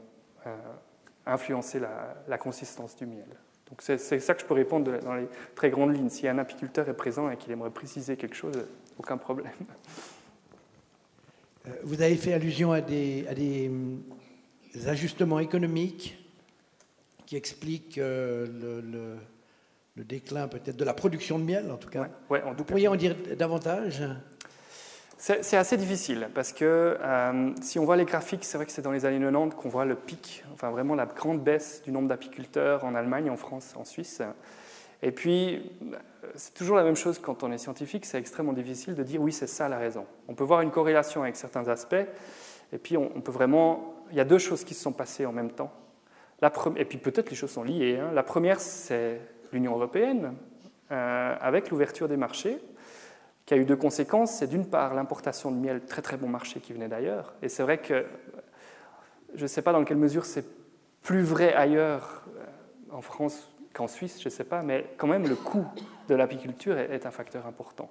euh, 0.46 0.56
influencer 1.26 1.80
la, 2.28 2.38
consistance 2.38 2.98
du 2.98 3.06
miel. 3.06 3.30
Donc 3.70 3.82
c'est 3.82 3.98
ça 3.98 4.34
que 4.34 4.42
je 4.42 4.46
peux 4.46 4.56
répondre 4.56 5.00
dans 5.00 5.14
les 5.14 5.30
très 5.56 5.70
grandes 5.70 5.96
lignes. 5.96 6.10
Si 6.10 6.28
un 6.28 6.38
apiculteur 6.38 6.90
est 6.90 6.98
présent 6.98 7.30
et 7.30 7.38
qu'il 7.38 7.50
aimerait 7.54 7.70
préciser 7.70 8.18
quelque 8.18 8.36
chose, 8.36 8.68
aucun 9.00 9.18
problème. 9.18 9.54
Euh, 11.66 11.72
vous 11.84 12.02
avez 12.02 12.18
fait 12.18 12.34
allusion 12.34 12.74
à 12.74 12.82
des, 12.82 13.70
hum, 13.70 14.04
ajustements 14.86 15.40
économiques 15.40 16.18
qui 17.26 17.38
explique 17.38 17.98
euh, 17.98 18.46
le, 18.48 18.82
le, 18.82 19.16
déclin 19.98 20.48
peut-être 20.48 20.76
de 20.76 20.84
la 20.84 20.94
production 20.94 21.38
de 21.38 21.44
miel, 21.44 21.72
en 21.72 21.78
tout 21.78 21.90
cas. 21.90 22.08
Ouais, 22.30 22.42
en 22.44 22.54
Vous 22.54 22.64
pourriez 22.64 22.88
en 22.88 22.96
dire 22.96 23.16
davantage? 23.38 24.04
C'est 25.18 25.56
assez 25.56 25.78
difficile 25.78 26.28
parce 26.36 26.52
que 26.52 26.98
euh, 27.00 27.52
si 27.62 27.80
on 27.80 27.86
voit 27.86 27.96
les 27.96 28.04
graphiques, 28.04 28.44
c'est 28.44 28.58
vrai 28.58 28.66
que 28.66 28.74
c'est 28.74 28.82
dans 28.82 28.92
les 28.92 29.06
années 29.06 29.20
90 29.20 29.56
qu'on 29.56 29.70
voit 29.70 29.86
le 29.86 29.96
pic, 29.96 30.44
enfin 30.54 30.70
vraiment 30.70 30.96
la 30.96 31.06
grande 31.06 31.42
baisse 31.42 31.82
du 31.86 31.94
nombre 31.94 32.10
d'apiculteurs 32.10 32.84
en 32.84 32.94
Allemagne, 32.94 33.30
en 33.30 33.38
France, 33.38 33.74
en 33.78 33.86
Suisse. 33.86 34.22
Et 35.02 35.12
puis, 35.12 35.72
c'est 36.36 36.54
toujours 36.54 36.76
la 36.76 36.84
même 36.84 36.98
chose 36.98 37.20
quand 37.20 37.42
on 37.44 37.54
est 37.54 37.58
scientifique, 37.58 38.06
c'est 38.06 38.18
extrêmement 38.18 38.52
difficile 38.52 38.96
de 38.96 39.04
dire 39.04 39.22
oui, 39.22 39.32
c'est 39.32 39.48
ça 39.48 39.70
la 39.70 39.78
raison. 39.78 40.06
On 40.28 40.36
peut 40.36 40.44
voir 40.44 40.60
une 40.60 40.72
corrélation 40.72 41.24
avec 41.24 41.38
certains 41.38 41.70
aspects, 41.70 41.96
et 42.74 42.78
puis 42.78 42.98
on 42.98 43.22
peut 43.22 43.32
vraiment. 43.32 43.94
Il 44.12 44.18
y 44.18 44.22
a 44.22 44.26
deux 44.26 44.40
choses 44.40 44.66
qui 44.66 44.74
se 44.74 44.82
sont 44.82 44.92
passées 44.92 45.26
en 45.26 45.32
même 45.32 45.52
temps 45.52 45.72
et 46.76 46.86
puis 46.86 46.98
peut-être 46.98 47.30
les 47.30 47.36
choses 47.36 47.52
sont 47.52 47.64
liées. 47.64 47.98
Hein. 48.00 48.12
La 48.14 48.24
première, 48.24 48.60
c'est 48.60 49.20
l'Union 49.54 49.76
européenne, 49.76 50.34
euh, 50.92 51.36
avec 51.40 51.70
l'ouverture 51.70 52.08
des 52.08 52.18
marchés, 52.18 52.60
qui 53.46 53.54
a 53.54 53.58
eu 53.58 53.66
deux 53.66 53.76
conséquences. 53.76 54.32
C'est 54.32 54.48
d'une 54.48 54.66
part 54.66 54.94
l'importation 54.94 55.52
de 55.52 55.58
miel 55.58 55.82
très 55.86 56.02
très 56.02 56.18
bon 56.18 56.28
marché 56.28 56.60
qui 56.60 56.74
venait 56.74 56.88
d'ailleurs. 56.88 57.34
Et 57.42 57.50
c'est 57.50 57.64
vrai 57.64 57.78
que 57.78 58.06
je 59.36 59.44
ne 59.44 59.48
sais 59.48 59.62
pas 59.62 59.72
dans 59.72 59.84
quelle 59.84 59.98
mesure 59.98 60.26
c'est 60.26 60.46
plus 61.02 61.24
vrai 61.24 61.54
ailleurs, 61.54 62.24
euh, 62.38 62.96
en 62.96 63.02
France 63.02 63.50
qu'en 63.74 63.88
Suisse, 63.88 64.22
je 64.22 64.28
ne 64.28 64.32
sais 64.32 64.44
pas, 64.44 64.62
mais 64.62 64.86
quand 64.98 65.08
même 65.08 65.28
le 65.28 65.36
coût 65.36 65.66
de 66.08 66.16
l'apiculture 66.16 66.78
est 66.78 67.06
un 67.06 67.12
facteur 67.12 67.48
important. 67.48 67.90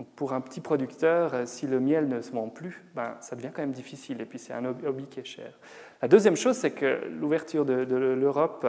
Donc 0.00 0.08
pour 0.16 0.32
un 0.32 0.40
petit 0.40 0.60
producteur, 0.60 1.34
euh, 1.34 1.42
si 1.46 1.66
le 1.66 1.78
miel 1.78 2.08
ne 2.08 2.20
se 2.22 2.32
vend 2.32 2.48
plus, 2.48 2.82
ben, 2.94 3.16
ça 3.20 3.36
devient 3.36 3.50
quand 3.54 3.62
même 3.62 3.72
difficile. 3.72 4.20
Et 4.20 4.24
puis 4.24 4.38
c'est 4.38 4.52
un 4.52 4.64
hobby 4.64 5.04
qui 5.04 5.20
est 5.20 5.24
cher. 5.24 5.52
La 6.00 6.08
deuxième 6.08 6.36
chose, 6.36 6.56
c'est 6.56 6.70
que 6.70 7.02
l'ouverture 7.20 7.66
de, 7.66 7.84
l'Europe, 7.94 8.66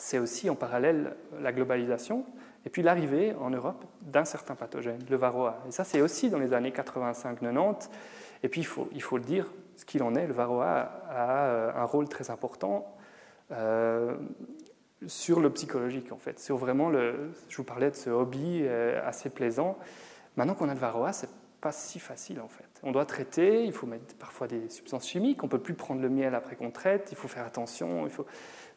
c'est 0.00 0.18
aussi 0.18 0.48
en 0.48 0.54
parallèle 0.54 1.14
la 1.40 1.52
globalisation 1.52 2.24
et 2.64 2.70
puis 2.70 2.82
l'arrivée 2.82 3.34
en 3.38 3.50
Europe 3.50 3.84
d'un 4.02 4.24
certain 4.24 4.54
pathogène, 4.54 4.98
le 5.08 5.16
varroa. 5.16 5.62
Et 5.68 5.72
ça, 5.72 5.84
c'est 5.84 6.00
aussi 6.00 6.30
dans 6.30 6.38
les 6.38 6.52
années 6.52 6.70
85-90. 6.70 7.88
Et 8.42 8.48
puis, 8.48 8.62
il 8.62 8.66
faut, 8.66 8.88
il 8.92 9.02
faut 9.02 9.18
le 9.18 9.24
dire, 9.24 9.52
ce 9.76 9.84
qu'il 9.84 10.02
en 10.02 10.14
est, 10.14 10.26
le 10.26 10.32
varroa 10.32 10.90
a 11.08 11.44
euh, 11.44 11.72
un 11.74 11.84
rôle 11.84 12.08
très 12.08 12.30
important 12.30 12.94
euh, 13.52 14.16
sur 15.06 15.40
le 15.40 15.50
psychologique, 15.50 16.12
en 16.12 16.18
fait, 16.18 16.38
sur 16.38 16.56
vraiment 16.56 16.88
le. 16.88 17.32
Je 17.48 17.56
vous 17.56 17.64
parlais 17.64 17.90
de 17.90 17.96
ce 17.96 18.10
hobby 18.10 18.60
euh, 18.62 19.06
assez 19.06 19.30
plaisant. 19.30 19.78
Maintenant 20.36 20.54
qu'on 20.54 20.68
a 20.68 20.74
le 20.74 20.80
varroa, 20.80 21.12
c'est 21.12 21.30
pas 21.60 21.72
si 21.72 21.98
facile 21.98 22.40
en 22.40 22.48
fait. 22.48 22.64
On 22.82 22.92
doit 22.92 23.04
traiter, 23.04 23.64
il 23.64 23.72
faut 23.72 23.86
mettre 23.86 24.14
parfois 24.16 24.46
des 24.46 24.68
substances 24.70 25.06
chimiques, 25.06 25.44
on 25.44 25.48
peut 25.48 25.58
plus 25.58 25.74
prendre 25.74 26.00
le 26.00 26.08
miel 26.08 26.34
après 26.34 26.56
qu'on 26.56 26.70
traite, 26.70 27.08
il 27.10 27.16
faut 27.16 27.28
faire 27.28 27.44
attention. 27.44 28.06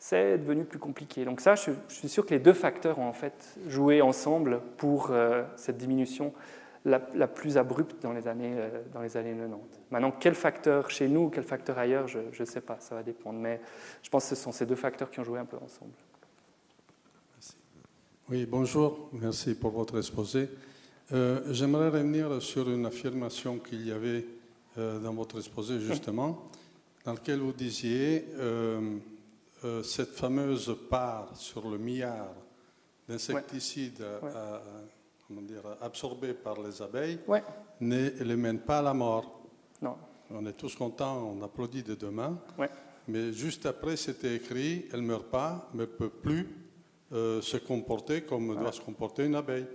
C'est 0.03 0.37
devenu 0.37 0.65
plus 0.65 0.79
compliqué. 0.79 1.23
Donc 1.23 1.39
ça, 1.39 1.55
je, 1.55 1.71
suis 1.87 2.09
sûr 2.09 2.25
que 2.25 2.31
les 2.31 2.39
deux 2.39 2.51
facteurs 2.51 2.99
ont 2.99 3.07
en 3.07 3.13
fait 3.13 3.55
joué 3.69 4.01
ensemble 4.01 4.59
pour 4.75 5.11
euh, 5.11 5.43
cette 5.55 5.77
diminution 5.77 6.33
la, 6.83 6.99
plus 6.99 7.57
abrupte 7.57 8.03
dans 8.03 8.11
les, 8.11 8.27
années, 8.27 8.53
euh, 8.53 8.81
dans 8.93 9.01
les 9.01 9.15
années 9.15 9.33
90. 9.33 9.79
Maintenant, 9.91 10.11
quel 10.11 10.35
facteur 10.35 10.89
chez 10.89 11.07
nous, 11.07 11.29
quel 11.29 11.45
facteur 11.45 11.77
ailleurs, 11.77 12.09
je 12.09 12.19
ne 12.37 12.45
sais 12.45 12.59
pas, 12.59 12.75
ça 12.81 12.95
va 12.95 13.01
dépendre. 13.01 13.39
Mais 13.39 13.61
je 14.01 14.09
pense 14.09 14.23
que 14.27 14.35
ce 14.35 14.43
sont 14.43 14.51
ces 14.51 14.65
deux 14.65 14.75
facteurs 14.75 15.09
qui 15.09 15.21
ont 15.21 15.23
joué 15.23 15.39
un 15.39 15.45
peu 15.45 15.55
ensemble. 15.55 15.93
Merci. 17.35 17.55
Oui, 18.29 18.45
bonjour, 18.45 19.09
merci 19.13 19.55
pour 19.55 19.71
votre 19.71 19.97
exposé. 19.97 20.49
Euh, 21.13 21.39
j'aimerais 21.51 21.87
revenir 21.87 22.41
sur 22.41 22.69
une 22.69 22.85
affirmation 22.85 23.57
qu'il 23.57 23.87
y 23.87 23.91
avait 23.93 24.25
dans 24.75 25.13
votre 25.13 25.37
exposé 25.37 25.79
justement, 25.79 26.49
dans 27.05 27.13
laquelle 27.13 27.39
vous 27.39 27.53
disiez 27.53 28.25
euh, 29.64 29.84
cette 29.84 30.11
fameuse 30.11 30.76
part 30.89 31.36
sur 31.36 31.70
le 31.70 31.78
milliard 31.78 32.34
d'insecticides 33.07 34.03
absorbés 35.82 36.34
par 36.34 36.61
les 36.61 36.82
abeilles 36.82 37.20
ne 37.82 38.09
les 38.24 38.36
mène 38.36 38.59
pas 38.59 38.80
à 38.80 38.82
la 38.82 38.93
mort. 38.93 39.41
Non. 39.82 39.97
On 40.32 40.45
est 40.45 40.53
tous 40.53 40.76
contents, 40.76 41.18
on 41.18 41.41
applaudit 41.43 41.84
de 41.84 41.95
demain. 41.95 42.38
Mais 43.07 43.34
juste 43.34 43.66
après, 43.66 43.97
c'était 43.97 44.36
écrit, 44.36 44.86
elle 44.93 45.01
ne 45.01 45.07
meurt 45.07 45.26
pas, 45.26 45.70
mais 45.74 45.82
ne 45.82 45.88
peut 45.88 46.09
plus 46.09 46.47
euh, 47.11 47.41
se 47.41 47.57
comporter 47.57 48.22
comme 48.22 48.55
doit 48.55 48.72
se 48.72 48.82
comporter 48.82 49.26
une 49.26 49.36
abeille. 49.36 49.68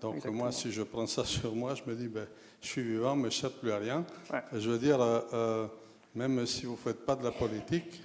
Donc 0.00 0.24
moi, 0.26 0.52
si 0.52 0.70
je 0.70 0.82
prends 0.82 1.06
ça 1.06 1.24
sur 1.26 1.54
moi, 1.54 1.74
je 1.74 1.82
me 1.86 1.94
dis, 1.94 2.08
ben, 2.08 2.26
je 2.60 2.68
suis 2.68 2.82
vivant, 2.82 3.16
mais 3.16 3.30
je 3.30 3.44
ne 3.46 3.50
plus 3.50 3.72
à 3.72 3.78
rien. 3.78 4.04
Je 4.52 4.70
veux 4.70 4.78
dire, 4.78 5.00
euh, 5.00 5.20
euh, 5.32 5.66
même 6.14 6.46
si 6.46 6.66
vous 6.66 6.72
ne 6.72 6.76
faites 6.76 7.04
pas 7.04 7.16
de 7.16 7.24
la 7.24 7.32
politique, 7.32 8.02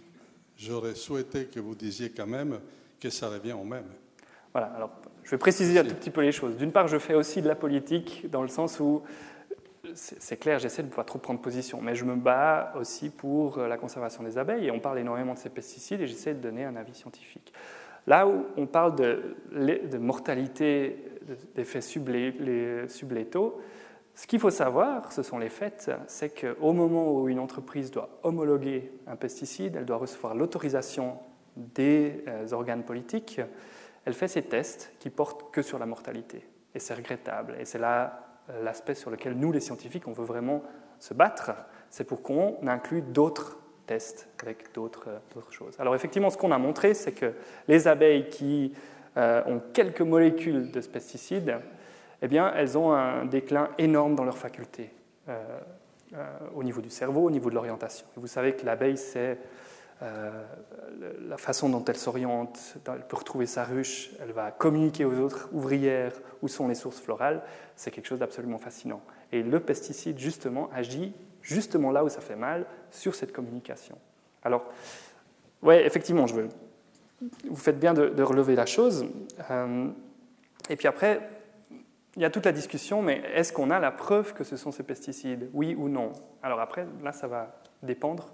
j'aurais 0.63 0.95
souhaité 0.95 1.45
que 1.45 1.59
vous 1.59 1.75
disiez 1.75 2.09
quand 2.09 2.27
même 2.27 2.59
que 2.99 3.09
ça 3.09 3.29
revient 3.29 3.53
au 3.53 3.63
même. 3.63 3.85
Voilà, 4.53 4.67
alors 4.67 4.91
je 5.23 5.31
vais 5.31 5.37
préciser 5.37 5.79
un 5.79 5.83
tout 5.83 5.95
petit 5.95 6.09
peu 6.09 6.21
les 6.21 6.31
choses. 6.31 6.57
D'une 6.57 6.71
part, 6.71 6.87
je 6.87 6.97
fais 6.97 7.15
aussi 7.15 7.41
de 7.41 7.47
la 7.47 7.55
politique 7.55 8.29
dans 8.29 8.41
le 8.41 8.47
sens 8.47 8.79
où 8.79 9.01
c'est 9.95 10.37
clair, 10.37 10.59
j'essaie 10.59 10.81
de 10.81 10.87
ne 10.87 10.93
pas 10.93 11.03
trop 11.03 11.19
prendre 11.19 11.41
position, 11.41 11.81
mais 11.81 11.93
je 11.93 12.05
me 12.05 12.15
bats 12.15 12.73
aussi 12.79 13.09
pour 13.09 13.57
la 13.57 13.77
conservation 13.77 14.23
des 14.23 14.37
abeilles 14.37 14.67
et 14.67 14.71
on 14.71 14.79
parle 14.79 14.99
énormément 14.99 15.33
de 15.33 15.39
ces 15.39 15.49
pesticides 15.49 16.01
et 16.01 16.07
j'essaie 16.07 16.33
de 16.33 16.39
donner 16.39 16.63
un 16.63 16.75
avis 16.75 16.93
scientifique. 16.93 17.53
Là 18.07 18.27
où 18.27 18.45
on 18.57 18.65
parle 18.65 18.95
de, 18.95 19.97
mortalité 19.97 20.97
d'effets 21.55 21.81
sublétaux, 21.81 23.61
ce 24.15 24.27
qu'il 24.27 24.39
faut 24.39 24.51
savoir, 24.51 25.11
ce 25.11 25.23
sont 25.23 25.37
les 25.37 25.49
faits, 25.49 25.91
c'est 26.07 26.29
qu'au 26.29 26.73
moment 26.73 27.11
où 27.11 27.29
une 27.29 27.39
entreprise 27.39 27.91
doit 27.91 28.09
homologuer 28.23 28.91
un 29.07 29.15
pesticide, 29.15 29.75
elle 29.75 29.85
doit 29.85 29.97
recevoir 29.97 30.35
l'autorisation 30.35 31.17
des 31.55 32.23
euh, 32.27 32.51
organes 32.51 32.83
politiques, 32.83 33.41
elle 34.05 34.13
fait 34.13 34.27
ses 34.27 34.43
tests 34.43 34.93
qui 34.99 35.09
portent 35.09 35.51
que 35.51 35.61
sur 35.61 35.79
la 35.79 35.85
mortalité. 35.85 36.47
Et 36.75 36.79
c'est 36.79 36.93
regrettable. 36.93 37.55
Et 37.59 37.65
c'est 37.65 37.79
là 37.79 38.39
euh, 38.49 38.63
l'aspect 38.63 38.95
sur 38.95 39.09
lequel 39.09 39.33
nous, 39.33 39.51
les 39.51 39.59
scientifiques, 39.59 40.07
on 40.07 40.13
veut 40.13 40.25
vraiment 40.25 40.63
se 40.99 41.13
battre, 41.13 41.51
c'est 41.89 42.05
pour 42.05 42.21
qu'on 42.21 42.57
inclue 42.65 43.01
d'autres 43.01 43.57
tests 43.85 44.27
avec 44.41 44.65
euh, 44.77 45.19
d'autres 45.33 45.51
choses. 45.51 45.75
Alors 45.79 45.95
effectivement, 45.95 46.29
ce 46.29 46.37
qu'on 46.37 46.51
a 46.51 46.57
montré, 46.57 46.93
c'est 46.93 47.11
que 47.11 47.33
les 47.67 47.87
abeilles 47.87 48.29
qui 48.29 48.73
euh, 49.17 49.41
ont 49.45 49.61
quelques 49.73 50.01
molécules 50.01 50.71
de 50.71 50.81
ce 50.81 50.89
pesticide, 50.89 51.57
eh 52.23 52.27
bien, 52.27 52.51
elles 52.55 52.77
ont 52.77 52.91
un 52.93 53.25
déclin 53.25 53.69
énorme 53.77 54.15
dans 54.15 54.23
leurs 54.23 54.37
facultés, 54.37 54.91
euh, 55.29 55.59
au 56.55 56.63
niveau 56.63 56.81
du 56.81 56.89
cerveau, 56.89 57.25
au 57.25 57.31
niveau 57.31 57.49
de 57.49 57.55
l'orientation. 57.55 58.05
Vous 58.15 58.27
savez 58.27 58.55
que 58.55 58.65
l'abeille, 58.65 58.97
c'est 58.97 59.37
la 60.01 61.37
façon 61.37 61.69
dont 61.69 61.85
elle 61.85 61.95
s'oriente, 61.95 62.75
elle 62.87 63.07
peut 63.07 63.15
retrouver 63.15 63.45
sa 63.45 63.63
ruche, 63.63 64.11
elle 64.21 64.33
va 64.33 64.51
communiquer 64.51 65.05
aux 65.05 65.17
autres 65.17 65.47
ouvrières 65.53 66.11
où 66.41 66.49
sont 66.49 66.67
les 66.67 66.75
sources 66.75 66.99
florales, 66.99 67.41
c'est 67.77 67.89
quelque 67.89 68.07
chose 68.07 68.19
d'absolument 68.19 68.57
fascinant. 68.57 69.01
Et 69.31 69.43
le 69.43 69.61
pesticide, 69.61 70.19
justement, 70.19 70.69
agit 70.73 71.13
justement 71.43 71.91
là 71.91 72.03
où 72.03 72.09
ça 72.09 72.21
fait 72.21 72.35
mal, 72.35 72.65
sur 72.89 73.13
cette 73.13 73.31
communication. 73.31 73.97
Alors, 74.43 74.65
oui, 75.61 75.75
effectivement, 75.75 76.25
je 76.25 76.35
veux, 76.35 76.49
vous 77.49 77.55
faites 77.55 77.79
bien 77.79 77.93
de, 77.93 78.23
relever 78.23 78.55
la 78.55 78.65
chose. 78.65 79.05
Euh, 79.51 79.87
et 80.69 80.75
puis 80.75 80.87
après, 80.87 81.21
il 82.15 82.21
y 82.21 82.25
a 82.25 82.29
toute 82.29 82.45
la 82.45 82.51
discussion, 82.51 83.01
mais 83.01 83.23
est-ce 83.33 83.51
qu'on 83.51 83.69
a 83.71 83.79
la 83.79 83.91
preuve 83.91 84.33
que 84.33 84.43
ce 84.43 84.55
sont 84.55 84.71
ces 84.71 84.83
pesticides 84.83 85.49
Oui 85.53 85.75
ou 85.75 85.89
non? 85.89 86.11
Alors 86.43 86.59
après, 86.59 86.85
là, 87.03 87.11
ça 87.11 87.27
va 87.27 87.59
dépendre 87.81 88.33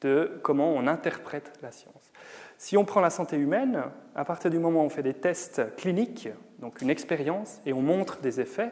de 0.00 0.38
comment 0.42 0.72
on 0.72 0.86
interprète 0.86 1.52
la 1.62 1.70
science. 1.70 2.12
Si 2.56 2.76
on 2.76 2.84
prend 2.84 3.00
la 3.00 3.10
santé 3.10 3.36
humaine, 3.36 3.82
à 4.14 4.24
partir 4.24 4.50
du 4.50 4.58
moment 4.58 4.82
où 4.82 4.86
on 4.86 4.90
fait 4.90 5.02
des 5.02 5.14
tests 5.14 5.74
cliniques, 5.76 6.28
donc 6.60 6.80
une 6.80 6.90
expérience, 6.90 7.60
et 7.66 7.72
on 7.72 7.82
montre 7.82 8.20
des 8.20 8.40
effets, 8.40 8.70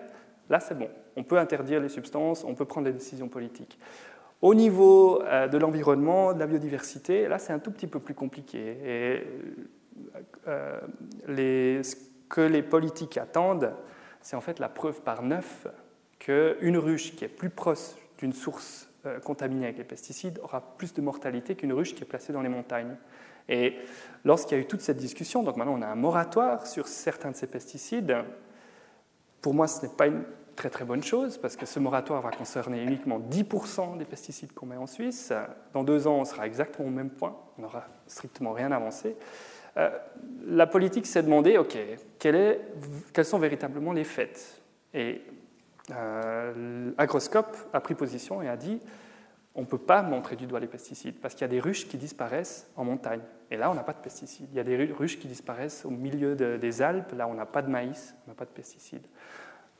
là 0.49 0.61
c'est 0.61 0.79
bon. 0.79 0.89
On 1.17 1.25
peut 1.25 1.39
interdire 1.39 1.81
les 1.81 1.89
substances, 1.89 2.45
on 2.45 2.55
peut 2.55 2.65
prendre 2.65 2.87
des 2.87 2.93
décisions 2.93 3.29
politiques. 3.29 3.79
Au 4.41 4.55
niveau 4.55 5.23
euh, 5.23 5.47
de 5.47 5.59
l'environnement, 5.59 6.33
de 6.33 6.39
la 6.39 6.47
biodiversité, 6.47 7.29
là 7.29 7.39
c'est 7.39 7.53
un 7.53 7.59
tout 7.59 7.71
petit 7.71 7.87
peu 7.87 8.01
plus 8.01 8.15
compliqué. 8.15 8.77
Et 8.85 9.27
euh, 10.49 10.81
ce 11.83 11.97
que 12.29 12.41
les 12.41 12.63
politiques 12.63 13.19
attendent, 13.19 13.73
c'est 14.23 14.37
en 14.37 14.41
fait 14.41 14.59
la 14.59 14.69
preuve 14.69 15.01
par 15.03 15.23
neuf 15.23 15.67
qu'une 16.19 16.79
ruche 16.79 17.15
qui 17.15 17.25
est 17.25 17.29
plus 17.29 17.51
proche 17.51 17.91
d'une 18.19 18.33
source 18.33 18.89
euh, 19.07 19.19
contaminée 19.19 19.65
avec 19.65 19.79
les 19.79 19.85
pesticides 19.85 20.39
aura 20.43 20.61
plus 20.77 20.95
de 20.95 21.01
mortalité 21.01 21.57
qu'une 21.57 21.73
ruche 21.73 21.95
qui 21.95 22.03
est 22.03 22.07
placée 22.07 22.33
dans 22.33 22.43
les 22.43 22.49
montagnes. 22.49 22.97
Et 23.49 23.77
lorsqu'il 24.25 24.57
y 24.57 24.61
a 24.61 24.63
eu 24.63 24.67
toute 24.67 24.81
cette 24.81 24.99
discussion, 24.99 25.43
donc 25.43 25.57
maintenant 25.57 25.75
on 25.77 25.83
a 25.83 25.89
un 25.89 25.97
moratoire 25.97 26.67
sur 26.67 26.87
certains 26.87 27.33
de 27.33 27.37
ces 27.37 27.49
pesticides, 27.49 28.17
pour 29.41 29.55
moi 29.55 29.67
ce 29.67 29.85
n'est 29.85 29.93
pas 29.93 30.07
une 30.07 30.23
très 30.55 30.71
très 30.71 30.85
bonne 30.85 31.03
chose 31.03 31.39
parce 31.39 31.57
que 31.57 31.67
ce 31.67 31.81
moratoire 31.81 32.23
va 32.23 32.31
concerner 32.31 32.83
uniquement 32.83 33.19
10% 33.19 33.99
des 33.99 34.05
pesticides 34.05 34.53
qu'on 34.53 34.67
met 34.67 34.77
en 34.77 34.87
Suisse. 34.87 35.33
Dans 35.73 35.83
deux 35.83 36.07
ans, 36.07 36.21
on 36.21 36.25
sera 36.25 36.47
exactement 36.47 36.89
au 36.89 36.93
même 36.93 37.11
point, 37.11 37.37
on 37.59 37.63
n'aura 37.63 37.87
strictement 38.07 38.53
rien 38.53 38.71
avancé. 38.71 39.17
Euh, 39.77 39.91
la 40.47 40.67
politique 40.67 41.07
s'est 41.07 41.23
demandé, 41.23 41.57
OK, 41.57 41.79
quels 42.19 43.25
sont 43.25 43.39
véritablement 43.39 43.93
les 43.93 44.05
faits? 44.05 44.63
Et 44.93 45.23
euh, 45.91 46.93
Agroscope 46.99 47.57
a 47.73 47.81
pris 47.81 47.95
position 47.95 48.43
et 48.43 48.49
a 48.49 48.57
dit, 48.57 48.81
on 49.55 49.63
ne 49.63 49.67
peut 49.67 49.79
pas 49.79 50.03
montrer 50.03 50.37
du 50.37 50.47
doigt 50.47 50.61
les 50.61 50.67
pesticides 50.67 51.21
parce 51.21 51.35
qu'il 51.35 51.43
y 51.43 51.45
a 51.45 51.49
des 51.49 51.61
ruches 51.61 51.87
qui 51.87 51.97
disparaissent 51.97 52.71
en 52.77 52.85
montagne. 52.85 53.21
Et 53.51 53.57
là, 53.57 53.71
on 53.71 53.75
n'a 53.75 53.83
pas 53.83 53.93
de 53.93 53.99
pesticides. 53.99 54.49
Il 54.51 54.57
y 54.57 54.61
a 54.61 54.65
des 54.65 54.77
ruches 54.93 55.19
qui 55.19 55.29
disparaissent 55.29 55.85
au 55.85 55.91
milieu 55.91 56.35
des 56.35 56.83
Alpes. 56.83 57.13
Là, 57.17 57.29
on 57.29 57.35
n'a 57.35 57.47
pas 57.47 57.61
de 57.61 57.71
maïs, 57.71 58.15
on 58.27 58.31
n'a 58.31 58.35
pas 58.35 58.47
de 58.47 58.51
pesticides. 58.51 59.07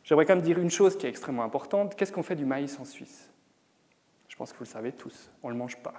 J'aimerais 0.05 0.27
quand 0.27 0.35
même 0.35 0.45
dire 0.45 0.59
une 0.59 0.71
chose 0.71 0.97
qui 0.97 1.07
est 1.07 1.09
extrêmement 1.09 1.45
importante. 1.45 1.95
Qu'est-ce 1.97 2.13
qu'on 2.13 2.23
fait 2.23 2.37
du 2.37 2.45
maïs 2.45 2.79
en 2.79 2.85
Suisse? 2.85 3.31
Je 4.29 4.37
pense 4.37 4.53
que 4.53 4.59
vous 4.59 4.65
le 4.65 4.71
savez 4.71 4.93
tous. 4.93 5.31
On 5.43 5.49
ne 5.49 5.53
le 5.53 5.59
mange 5.59 5.77
pas. 5.79 5.95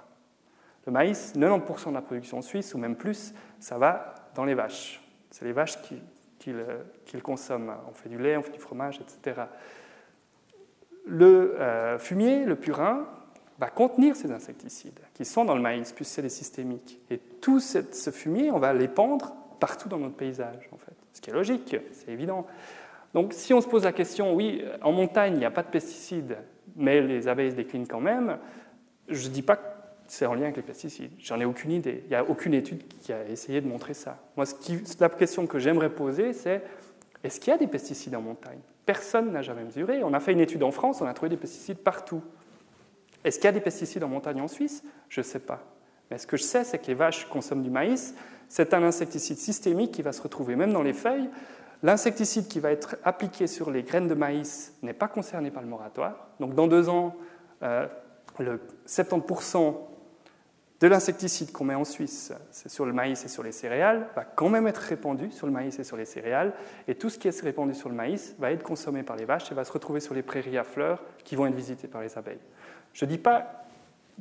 Le 0.86 0.92
maïs, 0.92 1.34
90% 1.36 1.88
de 1.88 1.94
la 1.94 2.02
production 2.02 2.38
en 2.38 2.42
Suisse, 2.42 2.74
ou 2.74 2.78
même 2.78 2.96
plus, 2.96 3.34
ça 3.58 3.78
va 3.78 4.14
dans 4.34 4.44
les 4.44 4.54
vaches. 4.54 5.02
C'est 5.30 5.44
les 5.44 5.52
vaches 5.52 5.80
qui, 5.82 6.52
le, 6.52 7.20
consomment. 7.22 7.74
On 7.88 7.92
fait 7.92 8.08
du 8.08 8.18
lait, 8.18 8.36
on 8.36 8.42
fait 8.42 8.52
du 8.52 8.58
fromage, 8.58 9.00
etc. 9.00 9.42
Le 11.06 11.56
euh, 11.60 11.98
fumier, 11.98 12.44
le 12.44 12.56
purin, 12.56 13.06
va 13.58 13.68
contenir 13.70 14.16
ces 14.16 14.32
insecticides 14.32 14.98
qui 15.14 15.24
sont 15.24 15.44
dans 15.44 15.54
le 15.54 15.62
maïs, 15.62 15.92
puisque 15.92 16.12
c'est 16.12 16.22
des 16.22 16.28
systémiques. 16.28 17.00
Et 17.10 17.18
tout 17.18 17.60
ce 17.60 18.10
fumier, 18.10 18.50
on 18.50 18.58
va 18.58 18.72
l'épandre 18.72 19.34
partout 19.60 19.88
dans 19.88 19.98
notre 19.98 20.16
paysage, 20.16 20.68
en 20.72 20.76
fait. 20.76 20.94
Ce 21.12 21.20
qui 21.20 21.30
est 21.30 21.32
logique, 21.32 21.76
c'est 21.92 22.10
évident. 22.10 22.46
Donc 23.14 23.32
si 23.32 23.54
on 23.54 23.60
se 23.60 23.68
pose 23.68 23.84
la 23.84 23.92
question, 23.92 24.34
oui, 24.34 24.64
en 24.82 24.92
montagne, 24.92 25.34
il 25.34 25.38
n'y 25.38 25.44
a 25.44 25.50
pas 25.50 25.62
de 25.62 25.68
pesticides, 25.68 26.36
mais 26.76 27.00
les 27.00 27.28
abeilles 27.28 27.52
se 27.52 27.56
déclinent 27.56 27.86
quand 27.86 28.00
même, 28.00 28.38
je 29.08 29.28
ne 29.28 29.32
dis 29.32 29.42
pas 29.42 29.56
que 29.56 29.73
c'est 30.06 30.26
en 30.26 30.34
lien 30.34 30.44
avec 30.44 30.56
les 30.56 30.62
pesticides. 30.62 31.10
J'en 31.18 31.40
ai 31.40 31.44
aucune 31.44 31.72
idée. 31.72 32.02
Il 32.04 32.10
n'y 32.10 32.14
a 32.14 32.24
aucune 32.24 32.54
étude 32.54 32.82
qui 33.00 33.12
a 33.12 33.26
essayé 33.28 33.60
de 33.60 33.66
montrer 33.66 33.94
ça. 33.94 34.18
Moi, 34.36 34.46
la 35.00 35.08
question 35.08 35.46
que 35.46 35.58
j'aimerais 35.58 35.90
poser, 35.90 36.32
c'est 36.32 36.62
est-ce 37.22 37.40
qu'il 37.40 37.50
y 37.50 37.54
a 37.54 37.58
des 37.58 37.66
pesticides 37.66 38.14
en 38.14 38.20
montagne? 38.20 38.58
Personne 38.84 39.32
n'a 39.32 39.42
jamais 39.42 39.64
mesuré. 39.64 40.02
On 40.04 40.12
a 40.12 40.20
fait 40.20 40.32
une 40.32 40.40
étude 40.40 40.62
en 40.62 40.70
France, 40.70 41.00
on 41.00 41.06
a 41.06 41.14
trouvé 41.14 41.30
des 41.30 41.36
pesticides 41.36 41.78
partout. 41.78 42.22
Est-ce 43.24 43.38
qu'il 43.38 43.46
y 43.46 43.48
a 43.48 43.52
des 43.52 43.60
pesticides 43.60 44.04
en 44.04 44.08
montagne 44.08 44.40
en 44.40 44.48
Suisse? 44.48 44.84
Je 45.08 45.20
ne 45.20 45.24
sais 45.24 45.38
pas. 45.38 45.62
Mais 46.10 46.18
ce 46.18 46.26
que 46.26 46.36
je 46.36 46.42
sais, 46.42 46.64
c'est 46.64 46.78
que 46.78 46.86
les 46.86 46.94
vaches 46.94 47.26
consomment 47.28 47.62
du 47.62 47.70
maïs. 47.70 48.14
C'est 48.48 48.74
un 48.74 48.82
insecticide 48.82 49.38
systémique 49.38 49.92
qui 49.92 50.02
va 50.02 50.12
se 50.12 50.20
retrouver 50.20 50.54
même 50.54 50.72
dans 50.72 50.82
les 50.82 50.92
feuilles. 50.92 51.30
L'insecticide 51.82 52.46
qui 52.46 52.60
va 52.60 52.70
être 52.70 52.96
appliqué 53.04 53.46
sur 53.46 53.70
les 53.70 53.82
graines 53.82 54.08
de 54.08 54.14
maïs 54.14 54.74
n'est 54.82 54.92
pas 54.92 55.08
concerné 55.08 55.50
par 55.50 55.62
le 55.62 55.68
moratoire. 55.68 56.28
Donc 56.40 56.54
dans 56.54 56.66
deux 56.66 56.90
ans, 56.90 57.16
euh, 57.62 57.86
le 58.38 58.60
70% 58.86 59.74
de 60.84 60.88
l'insecticide 60.90 61.50
qu'on 61.50 61.64
met 61.64 61.74
en 61.74 61.84
Suisse, 61.84 62.30
c'est 62.50 62.68
sur 62.68 62.84
le 62.84 62.92
maïs 62.92 63.24
et 63.24 63.28
sur 63.28 63.42
les 63.42 63.52
céréales, 63.52 64.06
va 64.14 64.22
quand 64.22 64.50
même 64.50 64.66
être 64.66 64.82
répandu 64.82 65.30
sur 65.30 65.46
le 65.46 65.52
maïs 65.52 65.78
et 65.78 65.82
sur 65.82 65.96
les 65.96 66.04
céréales. 66.04 66.52
Et 66.86 66.94
tout 66.94 67.08
ce 67.08 67.18
qui 67.18 67.26
est 67.26 67.40
répandu 67.40 67.72
sur 67.72 67.88
le 67.88 67.94
maïs 67.94 68.36
va 68.38 68.52
être 68.52 68.62
consommé 68.62 69.02
par 69.02 69.16
les 69.16 69.24
vaches 69.24 69.50
et 69.50 69.54
va 69.54 69.64
se 69.64 69.72
retrouver 69.72 70.00
sur 70.00 70.12
les 70.12 70.20
prairies 70.20 70.58
à 70.58 70.62
fleurs 70.62 71.02
qui 71.24 71.36
vont 71.36 71.46
être 71.46 71.54
visitées 71.54 71.88
par 71.88 72.02
les 72.02 72.18
abeilles. 72.18 72.36
Je 72.92 73.06
ne 73.06 73.10
dis 73.10 73.16
pas 73.16 73.64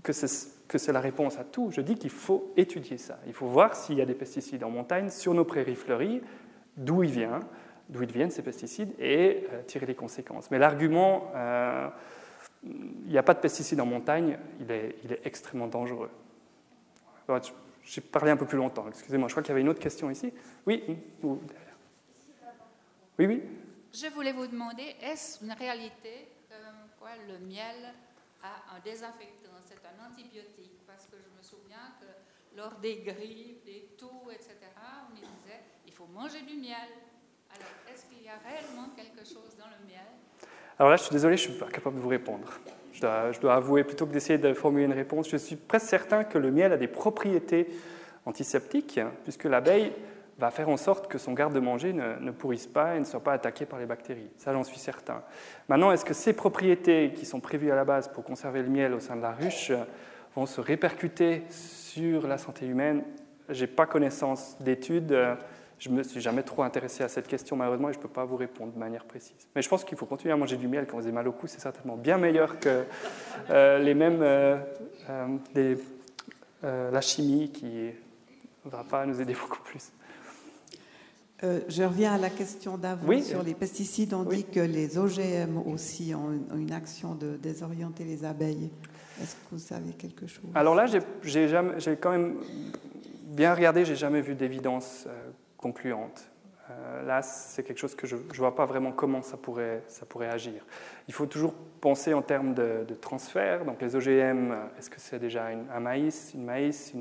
que 0.01 0.13
c'est 0.13 0.93
la 0.93 1.01
réponse 1.01 1.37
à 1.37 1.43
tout, 1.43 1.69
je 1.69 1.81
dis 1.81 1.95
qu'il 1.95 2.11
faut 2.11 2.53
étudier 2.55 2.97
ça. 2.97 3.19
Il 3.27 3.33
faut 3.33 3.47
voir 3.47 3.75
s'il 3.75 3.97
y 3.97 4.01
a 4.01 4.05
des 4.05 4.13
pesticides 4.13 4.63
en 4.63 4.69
montagne 4.69 5.09
sur 5.09 5.33
nos 5.33 5.43
prairies 5.43 5.75
fleuries, 5.75 6.21
d'où 6.77 7.03
ils 7.03 7.11
viennent, 7.11 7.41
d'où 7.89 8.03
ils 8.03 8.11
viennent 8.11 8.31
ces 8.31 8.41
pesticides, 8.41 8.93
et 8.99 9.47
euh, 9.51 9.63
tirer 9.63 9.85
les 9.85 9.95
conséquences. 9.95 10.49
Mais 10.49 10.59
l'argument, 10.59 11.29
euh, 11.35 11.89
il 12.63 13.11
n'y 13.11 13.17
a 13.17 13.23
pas 13.23 13.33
de 13.33 13.39
pesticides 13.39 13.81
en 13.81 13.85
montagne, 13.85 14.37
il 14.61 14.71
est, 14.71 14.95
il 15.03 15.11
est 15.11 15.27
extrêmement 15.27 15.67
dangereux. 15.67 16.09
J'ai 17.83 18.01
parlé 18.01 18.31
un 18.31 18.37
peu 18.37 18.45
plus 18.45 18.57
longtemps, 18.57 18.87
excusez-moi, 18.87 19.27
je 19.27 19.33
crois 19.33 19.43
qu'il 19.43 19.49
y 19.49 19.53
avait 19.53 19.61
une 19.61 19.69
autre 19.69 19.79
question 19.79 20.09
ici. 20.09 20.33
Oui 20.65 20.83
Oui, 21.21 21.37
oui 23.19 23.41
Je 23.93 24.07
voulais 24.07 24.31
vous 24.31 24.47
demander, 24.47 24.95
est-ce 25.01 25.43
une 25.43 25.51
réalité 25.51 26.29
que 26.49 26.55
quoi, 26.99 27.09
le 27.27 27.39
miel 27.45 27.93
un 28.43 28.79
désinfectant, 28.83 29.55
c'est 29.63 29.79
un 29.85 30.05
antibiotique, 30.05 30.85
parce 30.85 31.05
que 31.05 31.15
je 31.17 31.29
me 31.37 31.41
souviens 31.41 31.93
que 31.99 32.57
lors 32.57 32.75
des 32.75 32.97
grippes, 32.97 33.63
des 33.65 33.95
toux, 33.97 34.29
etc., 34.31 34.57
on 35.09 35.15
disait 35.15 35.63
il 35.87 35.93
faut 35.93 36.07
manger 36.07 36.41
du 36.41 36.57
miel. 36.57 36.89
Alors, 37.55 37.69
est-ce 37.91 38.05
qu'il 38.05 38.23
y 38.23 38.27
a 38.27 38.37
réellement 38.37 38.89
quelque 38.95 39.23
chose 39.23 39.55
dans 39.57 39.67
le 39.67 39.85
miel? 39.87 40.11
Alors 40.79 40.89
là, 40.89 40.95
je 40.95 41.03
suis 41.03 41.11
désolé, 41.11 41.37
je 41.37 41.47
ne 41.47 41.53
suis 41.53 41.59
pas 41.59 41.69
capable 41.69 41.97
de 41.97 42.01
vous 42.01 42.09
répondre. 42.09 42.47
Je 42.93 43.39
dois, 43.39 43.55
avouer, 43.55 43.83
plutôt 43.83 44.05
que 44.05 44.13
d'essayer 44.13 44.39
de 44.39 44.53
formuler 44.53 44.85
une 44.85 44.93
réponse, 44.93 45.29
je 45.29 45.37
suis 45.37 45.55
presque 45.55 45.87
certain 45.87 46.23
que 46.23 46.37
le 46.37 46.51
miel 46.51 46.71
a 46.71 46.77
des 46.77 46.87
propriétés 46.87 47.67
antiseptiques, 48.25 48.99
puisque 49.23 49.43
l'abeille 49.43 49.91
va 50.39 50.51
faire 50.51 50.69
en 50.69 50.77
sorte 50.77 51.07
que 51.07 51.17
son 51.17 51.33
garde-manger 51.33 51.93
ne, 51.93 52.19
ne, 52.19 52.31
pourrisse 52.31 52.65
pas 52.65 52.95
et 52.95 52.99
ne 52.99 53.03
soit 53.05 53.19
pas 53.19 53.33
attaqué 53.33 53.65
par 53.65 53.79
les 53.79 53.85
bactéries. 53.85 54.29
Ça, 54.37 54.53
j'en 54.53 54.63
suis 54.63 54.79
certain. 54.79 55.21
Maintenant, 55.67 55.91
est-ce 55.91 56.05
que 56.05 56.13
ces 56.13 56.33
propriétés 56.33 57.13
qui 57.15 57.25
sont 57.25 57.39
prévues 57.39 57.71
à 57.71 57.75
la 57.75 57.85
base 57.85 58.07
pour 58.07 58.23
conserver 58.23 58.63
le 58.63 58.69
miel 58.69 58.93
au 58.93 58.99
sein 58.99 59.15
de 59.15 59.21
la 59.21 59.31
ruche 59.31 59.71
vont 60.35 60.45
se 60.45 60.61
répercuter 60.61 61.43
sur 61.49 62.25
la 62.25 62.37
santé 62.37 62.65
humaine? 62.65 63.03
Je 63.49 63.61
n'ai 63.61 63.67
pas 63.67 63.85
connaissance 63.85 64.57
d'études. 64.61 65.15
Je 65.83 65.89
ne 65.89 65.95
me 65.95 66.03
suis 66.03 66.21
jamais 66.21 66.43
trop 66.43 66.63
intéressé 66.63 67.03
à 67.03 67.09
cette 67.09 67.27
question, 67.27 67.57
malheureusement, 67.57 67.89
et 67.89 67.93
je 67.93 67.97
ne 67.97 68.03
peux 68.03 68.07
pas 68.09 68.23
vous 68.23 68.37
répondre 68.37 68.71
de 68.71 68.79
manière 68.79 69.03
précise. 69.03 69.35
Mais 69.53 69.61
je 69.61 69.67
pense 69.67 69.83
qu'il 69.83 69.97
faut 69.97 70.05
continuer 70.05 70.33
à 70.33 70.37
manger 70.37 70.55
du 70.55 70.69
miel 70.69 70.87
quand 70.87 70.95
vous 70.95 71.03
avez 71.03 71.11
mal 71.11 71.27
au 71.27 71.33
cou. 71.33 71.45
C'est 71.45 71.59
certainement 71.59 71.97
bien 71.97 72.17
meilleur 72.17 72.57
que 72.57 72.85
euh, 73.49 73.79
les 73.79 73.93
mêmes, 73.93 74.21
euh, 74.21 74.57
euh, 75.09 76.89
la 76.89 77.01
chimie 77.01 77.51
qui 77.51 77.91
ne 78.63 78.71
va 78.71 78.85
pas 78.85 79.05
nous 79.05 79.19
aider 79.19 79.33
beaucoup 79.33 79.61
plus. 79.61 79.91
Euh, 81.43 81.59
je 81.67 81.83
reviens 81.83 82.13
à 82.13 82.17
la 82.17 82.29
question 82.29 82.77
d'avant 82.77 83.21
sur 83.21 83.43
les 83.43 83.53
pesticides. 83.53 84.13
On 84.13 84.23
dit 84.23 84.45
que 84.45 84.61
les 84.61 84.97
OGM 84.97 85.57
aussi 85.65 86.15
ont 86.15 86.31
une, 86.55 86.71
action 86.71 87.13
de 87.13 87.35
désorienter 87.35 88.05
les 88.05 88.23
abeilles. 88.23 88.71
Est-ce 89.21 89.35
que 89.35 89.41
vous 89.51 89.59
savez 89.59 89.91
quelque 89.91 90.27
chose? 90.27 90.45
Alors 90.55 90.75
là, 90.75 90.85
j'ai 90.85 91.97
quand 91.97 92.11
même 92.11 92.37
bien 93.33 93.53
regardé, 93.53 93.83
j'ai 93.83 93.95
jamais 93.95 94.21
vu 94.21 94.35
d'évidence 94.35 95.05
euh, 95.07 95.29
concluante. 95.63 96.29
Euh, 96.69 97.03
là, 97.03 97.21
c'est 97.21 97.63
quelque 97.63 97.77
chose 97.77 97.95
que 97.95 98.05
je 98.05 98.15
ne 98.15 98.33
vois 98.33 98.55
pas 98.55 98.65
vraiment 98.65 98.91
comment 98.91 99.21
ça 99.21 99.37
pourrait, 99.37 99.81
ça 99.87 100.05
pourrait 100.05 100.29
agir. 100.29 100.65
Il 101.07 101.13
faut 101.13 101.25
toujours 101.25 101.53
penser 101.81 102.13
en 102.13 102.21
termes 102.21 102.53
de, 102.53 102.85
transfert. 103.01 103.65
Donc 103.65 103.81
les 103.81 103.95
OGM, 103.95 104.53
est-ce 104.77 104.89
que 104.89 104.99
c'est 104.99 105.19
déjà 105.19 105.47
un 105.47 105.79
maïs, 105.79 106.31
une 106.33 106.45
maïs, 106.45 106.93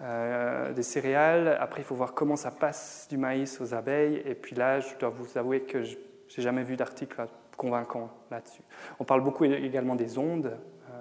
euh, 0.00 0.72
des 0.72 0.82
céréales? 0.82 1.56
Après, 1.60 1.80
il 1.80 1.84
faut 1.84 1.94
voir 1.94 2.14
comment 2.14 2.36
ça 2.36 2.50
passe 2.50 3.06
du 3.08 3.16
maïs 3.16 3.60
aux 3.60 3.74
abeilles. 3.74 4.22
Et 4.24 4.34
puis 4.34 4.56
là, 4.56 4.80
je 4.80 4.96
dois 4.96 5.10
vous 5.10 5.38
avouer 5.38 5.62
que 5.62 5.82
je 5.82 5.96
n'ai 5.96 6.42
jamais 6.42 6.62
vu 6.62 6.76
d'article 6.76 7.26
convaincant 7.56 8.10
là-dessus. 8.30 8.62
On 8.98 9.04
parle 9.04 9.22
beaucoup 9.22 9.44
également 9.44 9.96
des 9.96 10.16
ondes, 10.16 10.56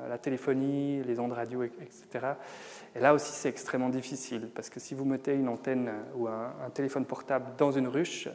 la 0.08 0.18
téléphonie, 0.18 1.04
les 1.04 1.20
ondes 1.20 1.34
radio, 1.34 1.64
etc. 1.64 2.34
Et 2.96 3.00
là 3.00 3.14
aussi, 3.14 3.32
c'est 3.32 3.50
extrêmement 3.50 3.90
difficile 3.90 4.50
parce 4.54 4.70
que 4.70 4.80
si 4.80 4.94
vous 4.96 5.06
mettez 5.06 5.34
une 5.34 5.48
antenne 5.48 5.92
ou 6.16 6.28
un, 6.28 6.70
téléphone 6.74 7.06
portable 7.06 7.46
dans 7.58 7.72
une 7.72 7.88
ruche, 7.88 8.30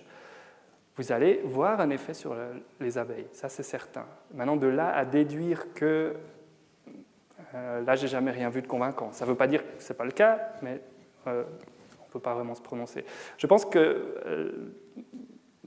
vous 0.97 1.13
allez 1.13 1.41
voir 1.45 1.81
un 1.81 1.91
effet 1.91 2.15
sur 2.15 2.37
les 2.81 2.99
abeilles, 2.99 3.27
ça 3.33 3.49
c'est 3.49 3.63
certain. 3.63 4.07
Maintenant, 4.33 4.57
de 4.57 4.67
là 4.67 4.95
à 4.95 5.05
déduire 5.05 5.73
que 5.75 6.15
euh, 7.55 7.83
là, 7.83 7.95
j'ai 7.95 8.09
jamais 8.09 8.31
rien 8.31 8.51
vu 8.51 8.63
de 8.63 8.67
convaincant. 8.67 9.13
Ça 9.13 9.25
ne 9.25 9.31
veut 9.31 9.37
pas 9.37 9.47
dire 9.47 9.63
que 9.63 9.83
ce 9.83 9.93
n'est 9.93 9.97
pas 9.97 10.05
le 10.05 10.11
cas, 10.11 10.39
mais 10.63 10.81
euh, 11.27 11.45
on 12.01 12.07
ne 12.07 12.11
peut 12.13 12.21
pas 12.21 12.35
vraiment 12.35 12.55
se 12.55 12.63
prononcer. 12.63 13.05
Je 13.39 13.47
pense 13.47 13.65
que 13.65 13.79
euh, 13.79 14.75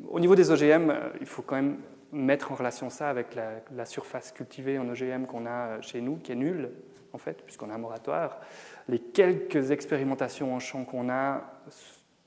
au 0.07 0.19
niveau 0.19 0.35
des 0.35 0.51
OGM, 0.51 0.93
il 1.21 1.27
faut 1.27 1.41
quand 1.41 1.55
même 1.55 1.77
mettre 2.11 2.51
en 2.51 2.55
relation 2.55 2.89
ça 2.89 3.09
avec 3.09 3.35
la, 3.35 3.85
surface 3.85 4.31
cultivée 4.31 4.79
en 4.79 4.87
OGM 4.89 5.25
qu'on 5.25 5.45
a 5.45 5.81
chez 5.81 6.01
nous, 6.01 6.17
qui 6.17 6.31
est 6.31 6.35
nulle, 6.35 6.71
en 7.13 7.17
fait, 7.17 7.41
puisqu'on 7.43 7.69
a 7.69 7.75
un 7.75 7.79
moratoire. 7.79 8.39
Les 8.87 8.99
quelques 8.99 9.71
expérimentations 9.71 10.53
en 10.53 10.59
champ 10.59 10.85
qu'on 10.85 11.09
a 11.09 11.43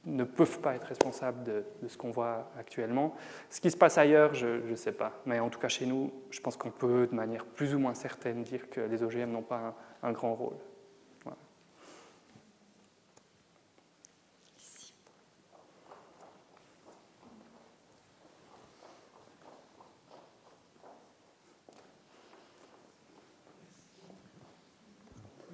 ne 0.07 0.25
peuvent 0.25 0.61
pas 0.61 0.75
être 0.75 0.87
responsables 0.87 1.45
de, 1.45 1.65
ce 1.87 1.97
qu'on 1.97 2.11
voit 2.11 2.51
actuellement. 2.59 3.15
Ce 3.51 3.61
qui 3.61 3.71
se 3.71 3.77
passe 3.77 3.99
ailleurs, 3.99 4.35
je 4.35 4.47
ne 4.47 4.77
sais 4.77 4.93
pas. 4.93 5.13
Mais 5.27 5.41
en 5.41 5.51
tout 5.51 5.59
cas, 5.59 5.69
chez 5.69 5.87
nous, 5.87 6.11
je 6.31 6.41
pense 6.41 6.57
qu'on 6.57 6.71
peut, 6.71 7.07
de 7.07 7.15
manière 7.15 7.45
plus 7.45 7.75
ou 7.75 7.79
moins 7.79 7.95
certaine, 7.95 8.43
dire 8.43 8.71
que 8.71 8.81
les 8.81 9.03
OGM 9.03 9.31
n'ont 9.31 9.43
pas 9.43 9.75
un, 10.03 10.13
grand 10.13 10.35
rôle. 10.35 10.57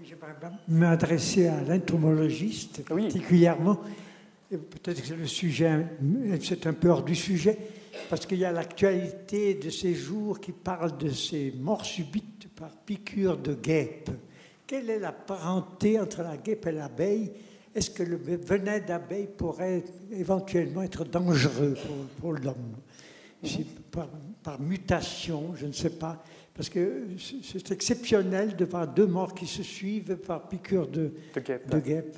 J'aimerais 0.09 0.37
m'adresser 0.69 1.49
à 1.49 1.65
l'entomologiste 1.65 2.85
particulièrement. 2.85 3.81
Peut-être 4.49 5.03
que 5.03 5.15
le 5.15 5.27
sujet, 5.27 5.85
c'est 6.41 6.65
un 6.69 6.74
peu 6.74 6.91
hors 6.91 7.03
du 7.03 7.16
sujet, 7.16 7.59
parce 8.09 8.24
qu'il 8.24 8.39
y 8.39 8.45
a 8.45 8.53
l'actualité 8.53 9.55
de 9.55 9.69
ces 9.69 9.95
jours 9.95 10.39
qui 10.39 10.53
parle 10.53 10.97
de 10.97 11.09
ces 11.09 11.53
morts 11.59 11.85
subites 11.85 12.47
par 12.55 12.70
piqûre 12.70 13.37
de 13.37 13.55
guêpe. 13.55 14.11
Quelle 14.65 14.91
est 14.91 15.01
la 15.01 15.11
parenté 15.11 15.99
entre 15.99 16.23
la 16.23 16.37
guêpe 16.37 16.66
et 16.66 16.73
l'abeille? 16.73 17.33
Est-ce 17.74 17.91
que 17.91 18.05
le 18.05 18.16
venin 18.16 18.78
d'abeille 18.78 19.28
pourrait 19.37 19.83
éventuellement 20.12 20.83
être 20.83 21.05
dangereux 21.05 21.77
pour, 22.20 22.33
l'homme? 22.33 22.77
Par, 23.91 24.09
par, 24.45 24.61
mutation, 24.61 25.57
je 25.57 25.66
ne 25.66 25.73
sais 25.73 25.91
pas. 25.91 26.23
Parce 26.57 26.70
que 26.70 27.05
c'est 27.19 27.70
exceptionnel 27.70 28.57
de 28.57 28.65
voir 28.65 28.89
deux 28.89 29.07
morts 29.07 29.35
qui 29.35 29.47
se 29.47 29.62
suivent 29.62 30.16
par 30.16 30.49
piqûre 30.49 30.87
de, 30.87 31.12
de 31.35 31.78
guêpe. 31.78 32.16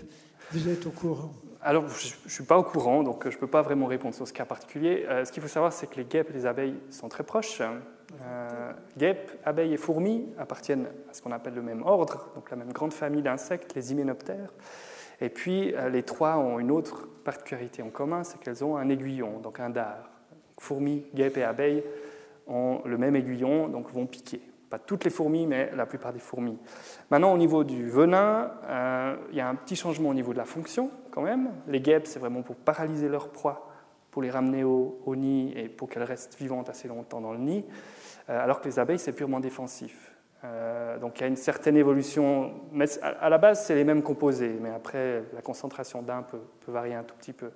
Vous 0.52 0.68
êtes 0.68 0.86
au 0.86 0.90
courant 0.90 1.32
alors, 1.60 1.88
je 1.88 2.14
ne 2.24 2.30
suis 2.30 2.44
pas 2.44 2.56
au 2.56 2.62
courant, 2.62 3.02
donc 3.02 3.28
je 3.28 3.34
ne 3.34 3.40
peux 3.40 3.48
pas 3.48 3.62
vraiment 3.62 3.86
répondre 3.86 4.14
sur 4.14 4.26
ce 4.28 4.32
cas 4.32 4.44
particulier. 4.44 5.04
Euh, 5.08 5.24
ce 5.24 5.32
qu'il 5.32 5.42
faut 5.42 5.48
savoir, 5.48 5.72
c'est 5.72 5.88
que 5.88 5.96
les 5.96 6.04
guêpes 6.04 6.30
et 6.30 6.32
les 6.32 6.46
abeilles 6.46 6.76
sont 6.88 7.08
très 7.08 7.24
proches. 7.24 7.60
Euh, 7.60 8.72
guêpes, 8.96 9.32
abeilles 9.44 9.74
et 9.74 9.76
fourmis 9.76 10.28
appartiennent 10.38 10.86
à 11.10 11.14
ce 11.14 11.20
qu'on 11.20 11.32
appelle 11.32 11.54
le 11.54 11.62
même 11.62 11.82
ordre, 11.82 12.30
donc 12.36 12.50
la 12.50 12.56
même 12.56 12.72
grande 12.72 12.92
famille 12.92 13.22
d'insectes, 13.22 13.74
les 13.74 13.90
hyménoptères. 13.92 14.54
Et 15.20 15.28
puis, 15.30 15.74
euh, 15.74 15.88
les 15.88 16.04
trois 16.04 16.36
ont 16.36 16.60
une 16.60 16.70
autre 16.70 17.08
particularité 17.24 17.82
en 17.82 17.90
commun, 17.90 18.22
c'est 18.22 18.38
qu'elles 18.38 18.64
ont 18.64 18.76
un 18.76 18.88
aiguillon, 18.88 19.40
donc 19.40 19.58
un 19.58 19.70
dard. 19.70 20.10
Fourmis, 20.60 21.04
guêpes 21.14 21.38
et 21.38 21.44
abeilles 21.44 21.82
ont 22.48 22.80
le 22.84 22.98
même 22.98 23.16
aiguillon, 23.16 23.68
donc 23.68 23.90
vont 23.92 24.06
piquer. 24.06 24.40
Pas 24.70 24.78
toutes 24.78 25.04
les 25.04 25.10
fourmis, 25.10 25.46
mais 25.46 25.70
la 25.74 25.86
plupart 25.86 26.12
des 26.12 26.18
fourmis. 26.18 26.58
Maintenant, 27.10 27.32
au 27.32 27.38
niveau 27.38 27.64
du 27.64 27.88
venin, 27.88 28.50
euh, 28.66 29.16
il 29.30 29.36
y 29.36 29.40
a 29.40 29.48
un 29.48 29.54
petit 29.54 29.76
changement 29.76 30.10
au 30.10 30.14
niveau 30.14 30.32
de 30.32 30.38
la 30.38 30.44
fonction 30.44 30.90
quand 31.10 31.22
même. 31.22 31.50
Les 31.68 31.80
guêpes, 31.80 32.06
c'est 32.06 32.18
vraiment 32.18 32.42
pour 32.42 32.56
paralyser 32.56 33.08
leur 33.08 33.30
proie, 33.30 33.70
pour 34.10 34.20
les 34.20 34.30
ramener 34.30 34.64
au, 34.64 34.98
nid 35.16 35.52
et 35.56 35.68
pour 35.68 35.88
qu'elles 35.88 36.02
restent 36.02 36.36
vivantes 36.38 36.68
assez 36.68 36.86
longtemps 36.86 37.20
dans 37.20 37.32
le 37.32 37.38
nid, 37.38 37.64
euh, 38.28 38.44
alors 38.44 38.60
que 38.60 38.66
les 38.66 38.78
abeilles, 38.78 38.98
c'est 38.98 39.14
purement 39.14 39.40
défensif. 39.40 40.14
Euh, 40.44 40.98
donc 40.98 41.18
il 41.18 41.22
y 41.22 41.24
a 41.24 41.28
une 41.28 41.36
certaine 41.36 41.76
évolution, 41.76 42.52
mais 42.70 42.86
à 43.02 43.28
la 43.28 43.38
base, 43.38 43.64
c'est 43.64 43.74
les 43.74 43.84
mêmes 43.84 44.02
composés, 44.02 44.56
mais 44.60 44.70
après, 44.70 45.24
la 45.34 45.40
concentration 45.40 46.02
d'un 46.02 46.22
peut, 46.22 46.40
peut 46.64 46.72
varier 46.72 46.94
un 46.94 47.04
tout 47.04 47.16
petit 47.16 47.32
peu. 47.32 47.50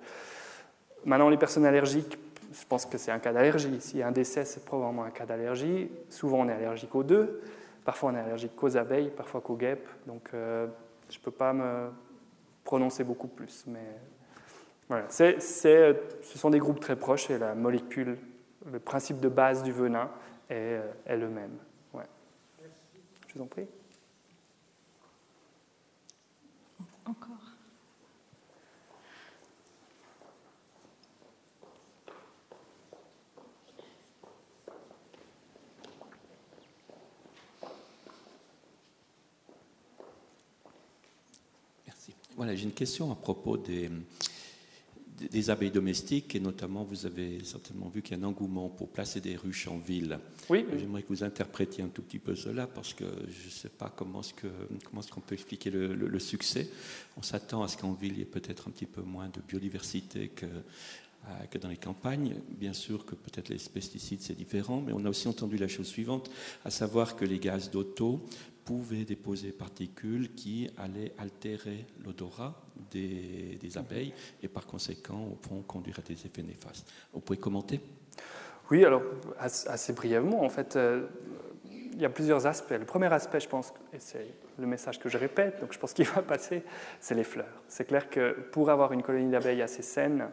Maintenant, 1.05 1.29
les 1.29 1.37
personnes 1.37 1.65
allergiques 1.65 2.17
je 2.51 2.65
pense 2.67 2.85
que 2.85 2.97
c'est 2.97 3.11
un 3.11 3.19
cas 3.19 3.33
d'allergie. 3.33 3.79
S'il 3.81 3.99
y 3.99 4.03
a 4.03 4.07
un 4.07 4.11
décès, 4.11 4.45
c'est 4.45 4.65
probablement 4.65 5.03
un 5.03 5.11
cas 5.11 5.25
d'allergie. 5.25 5.89
Souvent, 6.09 6.41
on 6.41 6.49
est 6.49 6.53
allergique 6.53 6.93
aux 6.95 7.03
deux. 7.03 7.41
Parfois, 7.85 8.11
on 8.11 8.15
est 8.15 8.19
allergique 8.19 8.55
qu'aux 8.55 8.77
abeilles, 8.77 9.09
parfois 9.09 9.41
qu'aux 9.41 9.55
guêpes. 9.55 9.87
Donc, 10.07 10.29
euh, 10.33 10.67
je 11.09 11.17
ne 11.17 11.23
peux 11.23 11.31
pas 11.31 11.53
me 11.53 11.89
prononcer 12.63 13.03
beaucoup 13.03 13.27
plus. 13.27 13.65
Mais 13.67 13.85
voilà. 14.87 15.05
ce 15.09 15.37
sont 16.23 16.49
des 16.49 16.59
groupes 16.59 16.79
très 16.79 16.95
proches 16.95 17.29
et 17.29 17.37
la 17.37 17.55
molécule, 17.55 18.17
le 18.71 18.79
principe 18.79 19.19
de 19.19 19.29
base 19.29 19.63
du 19.63 19.71
venin 19.71 20.09
est, 20.49 20.79
est 21.05 21.17
le 21.17 21.29
même. 21.29 21.57
Ouais. 21.93 22.07
Je 23.27 23.35
vous 23.35 23.43
en 23.43 23.47
prie. 23.47 23.67
Encore. 27.05 27.42
Voilà, 42.43 42.57
j'ai 42.57 42.65
une 42.65 42.73
question 42.73 43.09
à 43.09 43.15
propos 43.15 43.55
des, 43.55 43.89
des 45.31 45.49
abeilles 45.49 45.71
domestiques 45.71 46.35
et 46.35 46.41
notamment 46.41 46.83
vous 46.83 47.05
avez 47.05 47.41
certainement 47.45 47.87
vu 47.87 48.01
qu'il 48.01 48.17
y 48.17 48.21
a 48.21 48.21
un 48.21 48.27
engouement 48.27 48.67
pour 48.67 48.89
placer 48.89 49.21
des 49.21 49.37
ruches 49.37 49.69
en 49.69 49.77
ville. 49.77 50.19
Oui. 50.49 50.65
J'aimerais 50.77 51.03
que 51.03 51.07
vous 51.07 51.23
interprétiez 51.23 51.85
un 51.85 51.87
tout 51.87 52.01
petit 52.01 52.19
peu 52.19 52.35
cela 52.35 52.67
parce 52.67 52.93
que 52.93 53.05
je 53.05 53.45
ne 53.45 53.49
sais 53.49 53.69
pas 53.69 53.89
comment 53.95 54.19
est-ce 54.19 55.09
qu'on 55.09 55.21
peut 55.21 55.35
expliquer 55.35 55.69
le, 55.69 55.93
le, 55.95 56.19
succès. 56.19 56.69
On 57.15 57.21
s'attend 57.21 57.63
à 57.63 57.69
ce 57.69 57.77
qu'en 57.77 57.93
ville 57.93 58.11
il 58.11 58.19
y 58.19 58.21
ait 58.23 58.25
peut-être 58.25 58.67
un 58.67 58.71
petit 58.71 58.87
peu 58.87 59.03
moins 59.03 59.29
de 59.29 59.39
biodiversité 59.47 60.27
que 60.27 60.45
euh, 61.25 61.45
que 61.49 61.57
dans 61.57 61.69
les 61.69 61.77
campagnes. 61.77 62.35
Bien 62.49 62.73
sûr 62.73 63.05
que 63.05 63.15
peut-être 63.15 63.47
les 63.47 63.55
pesticides 63.73 64.19
c'est 64.19 64.35
différent, 64.35 64.83
mais 64.85 64.91
on 64.91 65.05
a 65.05 65.09
aussi 65.09 65.29
entendu 65.29 65.55
la 65.55 65.69
chose 65.69 65.87
suivante, 65.87 66.29
à 66.65 66.69
savoir 66.69 67.15
que 67.15 67.23
les 67.23 67.39
gaz 67.39 67.71
d'auto 67.71 68.19
pouvaient 68.65 69.05
déposer 69.05 69.51
particules 69.51 70.33
qui 70.35 70.69
allaient 70.77 71.13
altérer 71.17 71.85
l'odorat 72.03 72.61
des, 72.91 73.77
abeilles 73.77 74.13
et 74.41 74.47
par 74.47 74.65
conséquent, 74.65 75.27
au 75.31 75.37
fond, 75.47 75.61
conduire 75.63 75.99
à 75.99 76.01
des 76.01 76.13
effets 76.13 76.43
néfastes. 76.43 76.91
Vous 77.11 77.19
pouvez 77.19 77.39
commenter? 77.39 77.81
Oui, 78.69 78.85
alors 78.85 79.01
assez 79.43 79.93
brièvement, 79.93 80.43
en 80.43 80.49
fait, 80.49 80.75
euh, 80.75 81.07
il 81.93 82.01
y 82.01 82.05
a 82.05 82.09
plusieurs 82.09 82.45
aspects. 82.47 82.71
Le 82.71 82.85
premier 82.85 83.11
aspect, 83.11 83.39
je 83.39 83.47
pense, 83.47 83.73
et 83.93 83.99
c'est 83.99 84.27
le 84.57 84.67
message 84.67 84.99
que 84.99 85.09
je 85.09 85.17
répète, 85.17 85.59
donc 85.59 85.73
je 85.73 85.79
pense 85.79 85.93
qu'il 85.93 86.05
va 86.15 86.21
passer, 86.21 86.63
c'est 86.99 87.15
les 87.15 87.23
fleurs. 87.23 87.61
C'est 87.67 87.85
clair 87.85 88.09
que 88.09 88.31
pour 88.51 88.69
avoir 88.69 88.93
une 88.93 89.03
colonie 89.03 89.31
d'abeilles 89.31 89.61
assez 89.61 89.81
saine, 89.81 90.29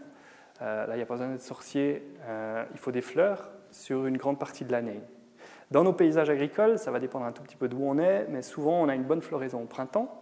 euh, 0.62 0.86
là, 0.86 0.94
il 0.94 0.97
n'y 0.97 1.02
a 1.02 1.07
pas 1.07 1.15
besoin 1.15 1.28
d'être 1.28 1.43
sorcier, 1.43 2.02
euh, 2.24 2.65
il 2.73 2.78
faut 2.78 2.93
des 2.93 3.01
fleurs 3.01 3.51
sur 3.70 4.07
une 4.07 4.16
grande 4.16 4.39
partie 4.39 4.65
de 4.65 4.73
l'année. 4.73 5.01
Dans 5.71 5.85
nos 5.85 5.93
paysages 5.93 6.29
agricoles, 6.31 6.79
ça 6.79 6.91
va 6.91 6.99
dépendre 6.99 7.27
un 7.27 7.33
tout 7.33 7.43
petit 7.43 7.55
peu 7.55 7.69
d'où 7.69 7.79
on 7.83 7.97
est, 7.99 8.27
mais 8.29 8.43
souvent 8.43 8.83
on 8.83 8.89
a 8.89 8.95
une 8.97 9.05
bonne 9.05 9.23
floraison 9.23 9.63
au 9.63 9.67
printemps. 9.67 10.21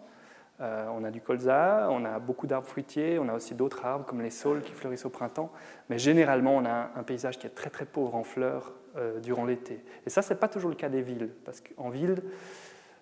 Euh, 0.61 0.87
on 0.93 1.05
a 1.05 1.11
du 1.11 1.23
colza, 1.23 1.89
on 1.91 2.05
a 2.05 2.19
beaucoup 2.19 2.47
d'arbres 2.47 2.67
fruitiers, 2.67 3.19
on 3.19 3.29
a 3.31 3.35
aussi 3.35 3.55
d'autres 3.55 3.87
arbres 3.87 4.05
comme 4.05 4.21
les 4.21 4.31
saules 4.31 4.61
qui 4.61 4.73
fleurissent 4.73 5.07
au 5.07 5.11
printemps. 5.11 5.51
Mais 5.89 5.99
généralement, 5.99 6.55
on 6.55 6.67
a 6.67 6.91
un 6.95 7.03
paysage 7.03 7.39
qui 7.39 7.47
est 7.47 7.55
très 7.55 7.71
très 7.71 7.87
pauvre 7.87 8.15
en 8.15 8.25
fleurs 8.25 8.75
euh, 8.97 9.21
durant 9.21 9.47
l'été. 9.47 9.83
Et 10.05 10.11
ça, 10.11 10.21
ce 10.21 10.35
n'est 10.35 10.39
pas 10.39 10.49
toujours 10.49 10.69
le 10.69 10.77
cas 10.77 10.91
des 10.91 11.01
villes, 11.01 11.31
parce 11.47 11.63
qu'en 11.63 11.89
ville, 11.89 12.23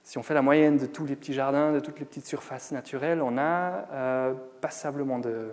si 0.05 0.19
on 0.19 0.23
fait 0.23 0.35
la 0.35 0.43
moyenne 0.43 0.77
de 0.77 0.87
tous 0.87 1.05
les 1.05 1.17
petits 1.17 1.33
jardins, 1.33 1.73
de 1.73 1.81
toutes 1.81 1.99
les 1.99 2.05
petites 2.05 2.27
surfaces 2.27 2.71
naturelles, 2.71 3.23
on 3.23 3.39
a 3.39 3.89
euh, 3.91 4.35
passablement 4.61 5.19
de, 5.19 5.49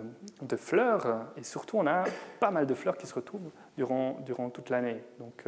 fleurs, 0.56 1.24
et 1.36 1.42
surtout 1.42 1.78
on 1.78 1.88
a 1.88 2.04
pas 2.38 2.52
mal 2.52 2.66
de 2.66 2.74
fleurs 2.74 2.96
qui 2.96 3.08
se 3.08 3.14
retrouvent 3.14 3.50
durant 3.76 4.50
toute 4.52 4.70
l'année. 4.70 5.02
Donc 5.18 5.44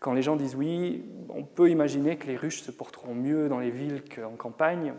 quand 0.00 0.14
les 0.14 0.22
gens 0.22 0.34
disent 0.34 0.56
oui, 0.56 1.04
on 1.28 1.44
peut 1.44 1.70
imaginer 1.70 2.16
que 2.16 2.26
les 2.26 2.36
ruches 2.36 2.62
se 2.62 2.70
porteront 2.70 3.14
mieux 3.14 3.48
dans 3.48 3.60
les 3.60 3.70
villes 3.70 4.02
qu'en 4.02 4.34
campagne. 4.36 4.94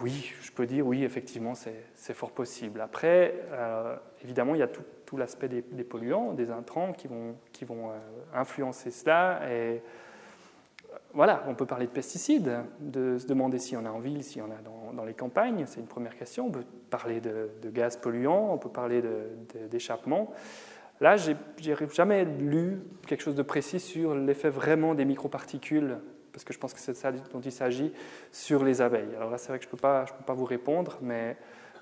Oui, 0.00 0.32
je 0.40 0.50
peux 0.50 0.66
dire 0.66 0.86
oui, 0.86 1.04
effectivement, 1.04 1.54
c'est 1.54 2.14
fort 2.14 2.32
possible. 2.32 2.80
Après, 2.80 3.34
euh, 3.52 3.96
évidemment, 4.24 4.54
il 4.54 4.58
y 4.58 4.62
a 4.62 4.68
tout, 4.68 5.16
l'aspect 5.16 5.48
des, 5.48 5.84
polluants, 5.84 6.32
des 6.32 6.50
intrants 6.50 6.92
qui 6.92 7.08
vont, 7.08 7.34
euh, 7.62 7.98
influencer 8.34 8.90
cela. 8.90 9.40
Et 9.50 9.82
voilà, 11.12 11.44
on 11.48 11.54
peut 11.54 11.66
parler 11.66 11.86
de 11.86 11.90
pesticides, 11.90 12.60
de 12.80 13.18
se 13.18 13.26
demander 13.26 13.58
s'il 13.58 13.74
y 13.74 13.76
en 13.76 13.86
a 13.86 13.90
en 13.90 13.98
ville, 13.98 14.22
s'il 14.22 14.38
y 14.38 14.44
en 14.44 14.50
a 14.50 14.58
dans, 14.94 15.04
les 15.04 15.14
campagnes, 15.14 15.64
c'est 15.66 15.80
une 15.80 15.86
première 15.86 16.16
question. 16.16 16.46
On 16.46 16.50
peut 16.50 16.64
parler 16.90 17.20
de, 17.20 17.50
gaz 17.70 17.96
polluants, 17.96 18.52
on 18.52 18.58
peut 18.58 18.68
parler 18.68 19.02
d'échappement. 19.70 20.32
Là, 21.00 21.16
j'ai 21.16 21.36
jamais 21.92 22.24
lu 22.24 22.80
quelque 23.06 23.22
chose 23.22 23.36
de 23.36 23.42
précis 23.42 23.80
sur 23.80 24.14
l'effet 24.14 24.50
vraiment 24.50 24.94
des 24.94 25.04
microparticules, 25.04 25.98
parce 26.32 26.44
que 26.44 26.52
je 26.52 26.58
pense 26.58 26.74
que 26.74 26.80
c'est 26.80 26.94
ça 26.94 27.12
dont 27.12 27.40
il 27.40 27.52
s'agit, 27.52 27.92
sur 28.32 28.64
les 28.64 28.80
abeilles. 28.80 29.14
Alors 29.16 29.30
là, 29.30 29.38
c'est 29.38 29.48
vrai 29.48 29.58
que 29.58 29.64
je 29.64 29.68
ne 29.68 29.72
peux 29.72 29.78
pas 29.78 30.34
vous 30.34 30.44
répondre, 30.44 30.98
mais 31.00 31.36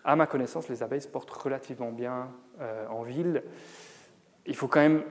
à 0.07 0.15
ma 0.15 0.27
connaissance, 0.27 0.69
les 0.69 0.85
abeilles 0.85 1.03
se 1.03 1.09
portent 1.09 1.31
relativement 1.31 1.91
bien 1.91 2.29
euh, 2.61 2.87
en 2.89 3.03
ville. 3.03 3.43
Il 4.47 4.55
faut 4.55 4.69
quand 4.69 4.81
même 4.81 5.03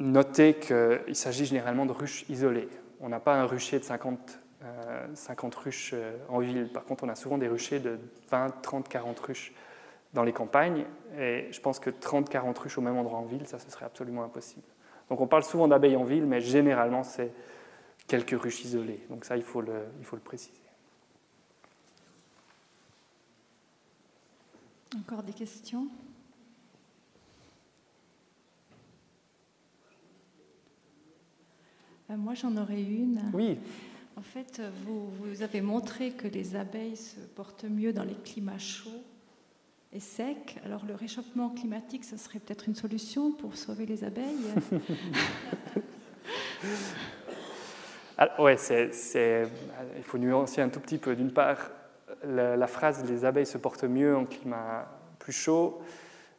noter 0.00 0.54
qu'il 0.54 1.14
s'agit 1.14 1.44
généralement 1.44 1.86
de 1.86 1.92
ruches 1.92 2.24
isolées. 2.28 2.68
On 3.00 3.08
n'a 3.08 3.20
pas 3.20 3.36
un 3.36 3.44
rucher 3.44 3.78
de 3.78 3.84
50, 3.84 4.40
50 5.14 5.54
euh, 5.54 5.58
ruches 5.60 5.92
euh, 5.94 6.16
en 6.28 6.40
ville. 6.40 6.68
Par 6.72 6.84
contre, 6.84 7.04
on 7.04 7.08
a 7.08 7.14
souvent 7.14 7.38
des 7.38 7.46
ruchers 7.46 7.78
de 7.78 8.00
20, 8.32 8.60
30, 8.60 8.88
40 8.88 9.20
ruches 9.20 9.52
dans 10.14 10.22
les 10.24 10.32
campagnes. 10.32 10.84
Et 11.18 11.48
je 11.50 11.60
pense 11.60 11.78
que 11.78 11.90
30-40 11.90 12.58
ruches 12.58 12.78
au 12.78 12.80
même 12.80 12.96
endroit 12.96 13.18
en 13.18 13.24
ville, 13.24 13.46
ça, 13.46 13.58
ce 13.58 13.70
serait 13.70 13.86
absolument 13.86 14.24
impossible. 14.24 14.66
Donc 15.08 15.20
on 15.20 15.26
parle 15.26 15.42
souvent 15.42 15.68
d'abeilles 15.68 15.96
en 15.96 16.04
ville, 16.04 16.24
mais 16.24 16.40
généralement 16.40 17.02
c'est 17.02 17.32
quelques 18.06 18.40
ruches 18.40 18.64
isolées. 18.64 19.04
Donc 19.08 19.24
ça, 19.24 19.36
il 19.36 19.42
faut 19.42 19.60
le, 19.60 19.86
il 19.98 20.04
faut 20.04 20.16
le 20.16 20.22
préciser. 20.22 20.60
Encore 24.98 25.22
des 25.22 25.32
questions? 25.32 25.86
Euh, 32.10 32.16
Moi, 32.16 32.34
j'en 32.34 32.56
aurais 32.56 32.82
une. 32.82 33.20
Oui. 33.32 33.58
En 34.16 34.22
fait, 34.22 34.60
vous, 34.84 35.08
vous, 35.10 35.42
avez 35.42 35.60
montré 35.60 36.10
que 36.10 36.26
les 36.26 36.56
abeilles 36.56 36.96
se 36.96 37.20
portent 37.20 37.64
mieux 37.64 37.92
dans 37.92 38.02
les 38.02 38.16
climats 38.16 38.58
chauds 38.58 39.04
et 39.92 40.00
secs. 40.00 40.58
Alors, 40.64 40.84
le 40.86 40.94
réchauffement 40.94 41.50
climatique, 41.50 42.04
ça 42.04 42.16
serait 42.16 42.38
peut-être 42.38 42.68
une 42.68 42.74
solution 42.74 43.32
pour 43.32 43.56
sauver 43.56 43.86
les 43.86 44.04
abeilles 44.04 44.46
ah, 48.18 48.30
Oui, 48.38 48.52
il 48.70 50.02
faut 50.04 50.18
nuancer 50.18 50.60
un 50.60 50.68
tout 50.68 50.80
petit 50.80 50.98
peu. 50.98 51.16
D'une 51.16 51.32
part, 51.32 51.70
la, 52.24 52.66
phrase 52.66 53.04
les 53.08 53.24
abeilles 53.24 53.46
se 53.46 53.58
portent 53.58 53.84
mieux 53.84 54.16
en 54.16 54.26
climat 54.26 54.86
plus 55.18 55.32
chaud, 55.32 55.80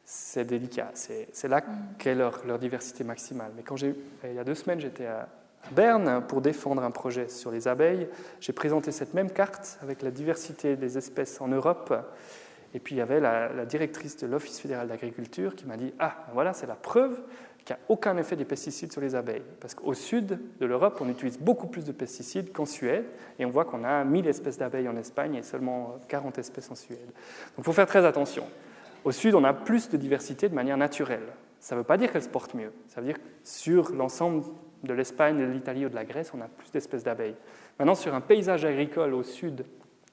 c'est 0.05 0.45
délicat. 0.45 0.91
C'est 0.93 1.47
là 1.47 1.61
qu'est 1.97 2.15
leur, 2.15 2.45
leur, 2.45 2.59
diversité 2.59 3.03
maximale. 3.03 3.51
Mais 3.55 3.63
quand 3.63 3.75
j'ai, 3.75 3.95
il 4.23 4.33
y 4.33 4.39
a 4.39 4.43
deux 4.43 4.55
semaines, 4.55 4.79
j'étais 4.79 5.05
à 5.07 5.27
Berne 5.71 6.23
pour 6.27 6.41
défendre 6.41 6.83
un 6.83 6.91
projet 6.91 7.29
sur 7.29 7.51
les 7.51 7.67
abeilles. 7.67 8.07
J'ai 8.39 8.53
présenté 8.53 8.91
cette 8.91 9.13
même 9.13 9.29
carte 9.29 9.77
avec 9.81 10.01
la 10.01 10.09
diversité 10.09 10.75
des 10.75 10.97
espèces 10.97 11.39
en 11.39 11.47
Europe. 11.47 11.93
Et 12.73 12.79
puis 12.79 12.95
il 12.95 12.97
y 12.99 13.01
avait 13.01 13.19
la, 13.19 13.65
directrice 13.65 14.17
de 14.17 14.27
l'Office 14.27 14.59
fédéral 14.59 14.87
d'agriculture 14.87 15.55
qui 15.55 15.65
m'a 15.65 15.77
dit 15.77 15.93
Ah, 15.99 16.25
voilà, 16.33 16.53
c'est 16.53 16.67
la 16.67 16.75
preuve 16.75 17.21
qu'il 17.65 17.75
n'y 17.75 17.81
a 17.81 17.85
aucun 17.89 18.17
effet 18.17 18.35
des 18.35 18.45
pesticides 18.45 18.91
sur 18.91 19.01
les 19.01 19.13
abeilles. 19.13 19.43
Parce 19.59 19.75
qu'au 19.75 19.93
sud 19.93 20.39
de 20.59 20.65
l'Europe, 20.65 20.97
on 21.01 21.09
utilise 21.09 21.37
beaucoup 21.37 21.67
plus 21.67 21.85
de 21.85 21.91
pesticides 21.91 22.51
qu'en 22.51 22.65
Suède. 22.65 23.05
Et 23.37 23.45
on 23.45 23.49
voit 23.49 23.65
qu'on 23.65 23.83
a 23.83 24.03
1000 24.03 24.27
espèces 24.27 24.57
d'abeilles 24.57 24.89
en 24.89 24.97
Espagne 24.97 25.35
et 25.35 25.43
seulement 25.43 25.97
40 26.07 26.39
espèces 26.39 26.71
en 26.71 26.75
Suède. 26.75 27.05
Donc 27.05 27.59
il 27.59 27.63
faut 27.63 27.73
faire 27.73 27.87
très 27.87 28.05
attention. 28.05 28.45
Au 29.03 29.11
sud, 29.11 29.35
on 29.35 29.43
a 29.43 29.53
plus 29.53 29.89
de 29.89 29.97
diversité 29.97 30.49
de 30.49 30.55
manière 30.55 30.77
naturelle. 30.77 31.27
Ça 31.59 31.75
ne 31.75 31.81
veut 31.81 31.85
pas 31.85 31.97
dire 31.97 32.11
qu'elles 32.11 32.23
se 32.23 32.29
portent 32.29 32.53
mieux. 32.53 32.71
Ça 32.87 33.01
veut 33.01 33.07
dire 33.07 33.17
que 33.17 33.27
sur 33.43 33.91
l'ensemble 33.91 34.43
de 34.83 34.93
l'Espagne, 34.93 35.37
de 35.39 35.45
l'Italie 35.45 35.85
ou 35.85 35.89
de 35.89 35.95
la 35.95 36.05
Grèce, 36.05 36.31
on 36.35 36.41
a 36.41 36.47
plus 36.47 36.71
d'espèces 36.71 37.03
d'abeilles. 37.03 37.35
Maintenant, 37.77 37.95
sur 37.95 38.13
un 38.13 38.21
paysage 38.21 38.65
agricole 38.65 39.13
au 39.13 39.23
sud 39.23 39.65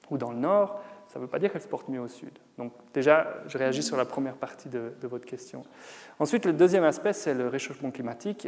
ou 0.09 0.17
dans 0.17 0.31
le 0.31 0.37
nord, 0.37 0.81
ça 1.09 1.17
ne 1.17 1.23
veut 1.23 1.29
pas 1.29 1.39
dire 1.39 1.51
qu'elles 1.51 1.61
se 1.61 1.67
portent 1.67 1.89
mieux 1.89 1.99
au 1.99 2.07
sud. 2.07 2.37
Donc 2.57 2.71
déjà, 2.93 3.41
je 3.47 3.57
réagis 3.57 3.81
sur 3.81 3.97
la 3.97 4.05
première 4.05 4.35
partie 4.35 4.69
de, 4.69 4.93
votre 5.03 5.25
question. 5.25 5.63
Ensuite, 6.19 6.45
le 6.45 6.53
deuxième 6.53 6.83
aspect, 6.83 7.13
c'est 7.13 7.33
le 7.33 7.47
réchauffement 7.47 7.89
climatique. 7.89 8.47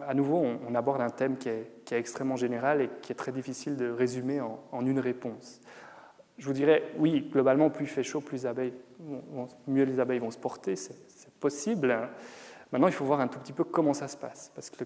à 0.00 0.14
nouveau, 0.14 0.42
on, 0.66 0.74
aborde 0.74 1.02
un 1.02 1.10
thème 1.10 1.36
qui 1.36 1.50
est, 1.50 1.92
extrêmement 1.92 2.36
général 2.36 2.80
et 2.80 2.90
qui 3.02 3.12
est 3.12 3.14
très 3.14 3.32
difficile 3.32 3.76
de 3.76 3.90
résumer 3.90 4.40
en, 4.40 4.86
une 4.86 5.00
réponse. 5.00 5.60
Je 6.38 6.46
vous 6.46 6.54
dirais, 6.54 6.82
oui, 6.96 7.28
globalement, 7.30 7.68
plus 7.68 7.84
il 7.84 7.88
fait 7.88 8.02
chaud, 8.02 8.22
plus 8.22 8.46
abeilles, 8.46 8.74
mieux 9.66 9.84
les 9.84 10.00
abeilles 10.00 10.20
vont 10.20 10.30
se 10.30 10.38
porter, 10.38 10.76
c'est 10.76 10.94
possible. 11.40 11.94
Maintenant, 12.72 12.88
il 12.88 12.94
faut 12.94 13.04
voir 13.04 13.20
un 13.20 13.28
tout 13.28 13.38
petit 13.38 13.52
peu 13.52 13.64
comment 13.64 13.92
ça 13.92 14.08
se 14.08 14.16
passe, 14.16 14.50
parce 14.54 14.70
que 14.70 14.84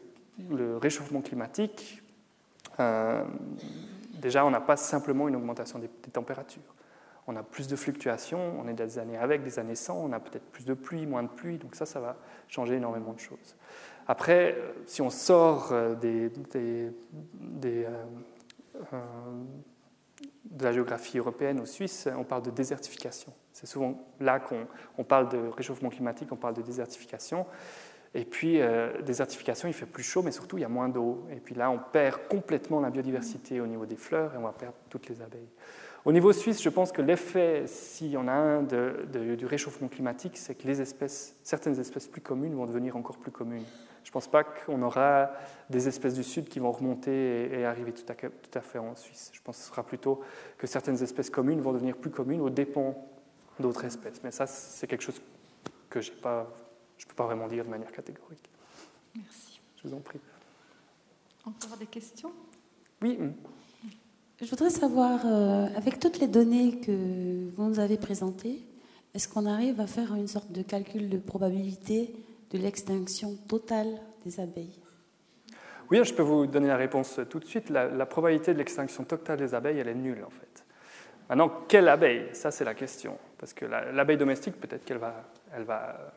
le, 0.51 0.77
réchauffement 0.77 1.21
climatique, 1.21 2.03
euh, 2.81 3.23
déjà, 4.15 4.45
on 4.45 4.51
n'a 4.51 4.61
pas 4.61 4.77
simplement 4.77 5.29
une 5.29 5.37
augmentation 5.37 5.79
des, 5.79 5.89
températures. 5.89 6.63
On 7.27 7.37
a 7.37 7.43
plus 7.43 7.69
de 7.69 7.77
fluctuations, 7.77 8.61
on 8.61 8.67
est 8.69 8.75
des 8.75 8.99
années 8.99 9.17
avec, 9.17 9.43
des 9.43 9.59
années 9.59 9.77
sans, 9.77 9.97
on 9.97 10.13
a 10.13 10.21
peut-être 10.21 10.45
plus 10.51 10.65
de 10.65 10.75
pluie, 10.75 11.07
moins 11.07 11.23
de 11.23 11.29
pluie, 11.29 11.59
donc 11.59 11.75
ça, 11.77 11.87
ça 11.87 12.01
va 12.01 12.17
changer 12.49 12.75
énormément 12.75 13.13
de 13.13 13.21
choses. 13.21 13.57
Après, 14.09 14.57
euh, 14.57 14.73
si 14.87 15.01
on 15.03 15.11
sort 15.11 15.69
euh, 15.73 15.95
des, 15.95 16.31
de 20.53 20.65
la 20.65 20.73
géographie 20.73 21.19
européenne 21.19 21.61
ou 21.61 21.67
suisse, 21.67 22.09
on 22.17 22.25
parle 22.25 22.43
de 22.43 22.51
désertification. 22.51 23.33
C'est 23.53 23.67
souvent 23.67 24.05
là 24.21 24.41
qu'on 24.41 25.05
parle 25.05 25.29
de 25.29 25.39
réchauffement 25.49 25.91
climatique, 25.91 26.29
on 26.33 26.37
parle 26.37 26.55
de 26.55 26.63
désertification. 26.63 27.47
Et 28.15 28.25
puis, 28.25 28.61
euh, 28.61 29.01
désertification, 29.03 29.69
il 29.69 29.75
fait 29.75 29.87
plus 29.87 30.03
chaud, 30.03 30.23
mais 30.23 30.33
surtout, 30.33 30.59
il 30.59 30.63
y 30.63 30.65
a 30.65 30.69
moins 30.69 30.89
d'eau. 30.89 31.27
Et 31.31 31.37
puis 31.37 31.55
là, 31.55 31.71
on 31.71 31.79
perd 31.79 32.29
complètement 32.29 32.81
la 32.81 32.91
biodiversité 32.91 33.61
au 33.61 33.67
niveau 33.67 33.87
des 33.87 33.97
fleurs 33.97 34.35
et 34.35 34.37
on 34.37 34.43
va 34.43 34.53
perdre 34.53 34.77
toutes 34.91 35.09
les 35.09 35.23
abeilles. 35.23 35.49
Au 36.05 36.13
niveau 36.13 36.33
suisse, 36.33 36.61
je 36.61 36.69
pense 36.69 36.91
que 36.91 37.01
l'effet, 37.01 37.65
s'il 37.67 38.09
y 38.09 38.17
en 38.17 38.27
a 38.27 38.33
un, 38.33 38.63
du 38.63 39.47
réchauffement 39.47 39.89
climatique, 39.89 40.37
c'est 40.37 40.55
que 40.57 40.67
les 40.67 40.81
espèces, 40.81 41.37
certaines 41.45 41.79
espèces 41.79 42.09
plus 42.09 42.21
communes 42.21 42.55
vont 42.55 42.67
devenir 42.67 42.97
encore 42.97 43.19
plus 43.19 43.31
communes. 43.31 43.65
Je 44.03 44.09
ne 44.09 44.13
pense 44.13 44.27
pas 44.27 44.43
qu'on 44.43 44.83
aura 44.83 45.31
des 45.71 45.87
espèces 45.87 46.15
du 46.15 46.25
sud 46.25 46.49
qui 46.49 46.59
vont 46.59 46.73
remonter 46.73 47.53
et, 47.53 47.65
arriver 47.65 47.93
tout 47.93 48.11
à, 48.11 48.15
tout 48.15 48.59
à, 48.59 48.61
fait 48.61 48.79
en 48.79 48.97
Suisse. 48.97 49.31
Je 49.33 49.41
pense 49.43 49.59
que 49.59 49.63
ce 49.63 49.69
sera 49.69 49.85
plutôt 49.85 50.23
que 50.59 50.67
certaines 50.67 51.01
espèces 51.05 51.31
communes 51.31 51.61
vont 51.61 51.73
devenir 51.73 51.97
plus 51.97 52.11
communes 52.11 52.41
au 52.41 52.51
dépens 52.51 52.97
d'autres 53.61 53.85
espèces. 53.85 54.21
Mais 54.25 54.33
ça, 54.33 54.49
c'est 54.49 54.89
quelque 54.89 55.05
chose 55.05 55.23
que 55.89 56.01
pas 56.21 56.49
je 57.03 57.07
ne 57.07 57.11
peux 57.11 57.17
pas 57.17 57.27
vraiment 57.27 57.49
dire 57.49 57.65
de 57.65 57.71
manière 57.71 57.91
catégorique. 57.91 58.49
Merci. 59.17 59.61
Je 59.77 59.89
vous 59.89 59.95
en 59.95 60.01
prie. 60.01 60.21
Encore 61.45 61.77
des 61.77 61.87
questions? 61.87 62.33
Oui. 63.01 63.19
Je 64.43 64.51
voudrais 64.51 64.71
savoir, 64.71 65.21
euh, 65.25 65.69
avec 65.77 66.01
toutes 66.01 66.19
les 66.19 66.27
données 66.27 66.81
que 66.81 67.49
vous 67.55 67.63
nous 67.63 67.79
avez 67.79 67.97
présentées, 67.97 68.59
est-ce 69.15 69.29
qu'on 69.29 69.47
arrive 69.47 69.81
à 69.81 69.87
faire 69.87 70.13
une 70.17 70.27
sorte 70.27 70.51
de 70.51 70.63
calcul 70.63 71.09
de 71.09 71.17
probabilité 71.17 72.13
de 72.51 72.59
l'extinction 72.59 73.37
totale 73.49 73.87
des 74.25 74.41
abeilles? 74.41 74.81
Oui, 75.93 76.01
je 76.03 76.13
peux 76.13 76.25
vous 76.25 76.49
donner 76.49 76.67
la 76.67 76.77
réponse 76.77 77.21
tout 77.31 77.39
de 77.39 77.45
suite. 77.45 77.71
La, 77.71 78.05
probabilité 78.05 78.53
de 78.53 78.59
l'extinction 78.59 79.05
totale 79.05 79.39
des 79.39 79.55
abeilles, 79.55 79.79
elle 79.79 79.87
est 79.87 79.95
nulle 79.95 80.25
en 80.27 80.31
fait. 80.31 80.65
Maintenant, 81.29 81.53
quelle 81.69 81.89
abeille? 81.89 82.25
Ça, 82.33 82.51
c'est 82.51 82.65
la 82.65 82.75
question. 82.75 83.19
Parce 83.39 83.53
que 83.53 83.65
l'abeille 83.65 84.17
domestique, 84.17 84.61
peut-être 84.61 84.85
qu'elle 84.85 84.99
va, 84.99 85.23
elle 85.55 85.63
va 85.63 86.15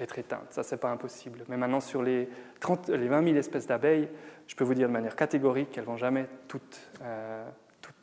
être 0.00 0.18
éteinte. 0.18 0.46
Ça, 0.50 0.62
c'est 0.62 0.76
pas 0.76 0.90
impossible. 0.90 1.44
Mais 1.48 1.56
maintenant, 1.56 1.80
sur 1.80 2.02
les, 2.02 2.28
30, 2.60 2.88
les 2.88 3.08
20 3.08 3.24
000 3.24 3.36
espèces 3.36 3.66
d'abeilles, 3.66 4.08
je 4.46 4.54
peux 4.56 4.64
vous 4.64 4.74
dire 4.74 4.88
de 4.88 4.92
manière 4.92 5.16
catégorique 5.16 5.70
qu'elles 5.70 5.84
vont 5.84 5.96
jamais 5.96 6.26
toutes, 6.48 6.80
euh, 7.02 7.44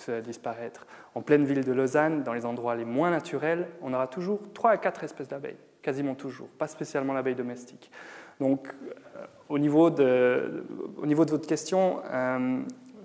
euh, 0.09 0.21
disparaître. 0.21 0.85
En 1.15 1.21
pleine 1.21 1.43
ville 1.45 1.63
de 1.63 1.71
Lausanne, 1.71 2.23
dans 2.23 2.33
les 2.33 2.45
endroits 2.45 2.75
les 2.75 2.85
moins 2.85 3.09
naturels, 3.09 3.67
on 3.81 3.93
aura 3.93 4.07
toujours 4.07 4.41
3 4.53 4.71
à 4.71 4.77
4 4.77 5.03
espèces 5.03 5.27
d'abeilles, 5.27 5.57
quasiment 5.81 6.15
toujours, 6.15 6.47
pas 6.49 6.67
spécialement 6.67 7.13
l'abeille 7.13 7.35
domestique. 7.35 7.91
Donc, 8.39 8.67
euh, 9.15 9.25
au, 9.49 9.57
niveau 9.57 9.89
de, 9.89 10.63
votre 11.01 11.37
question, 11.47 12.01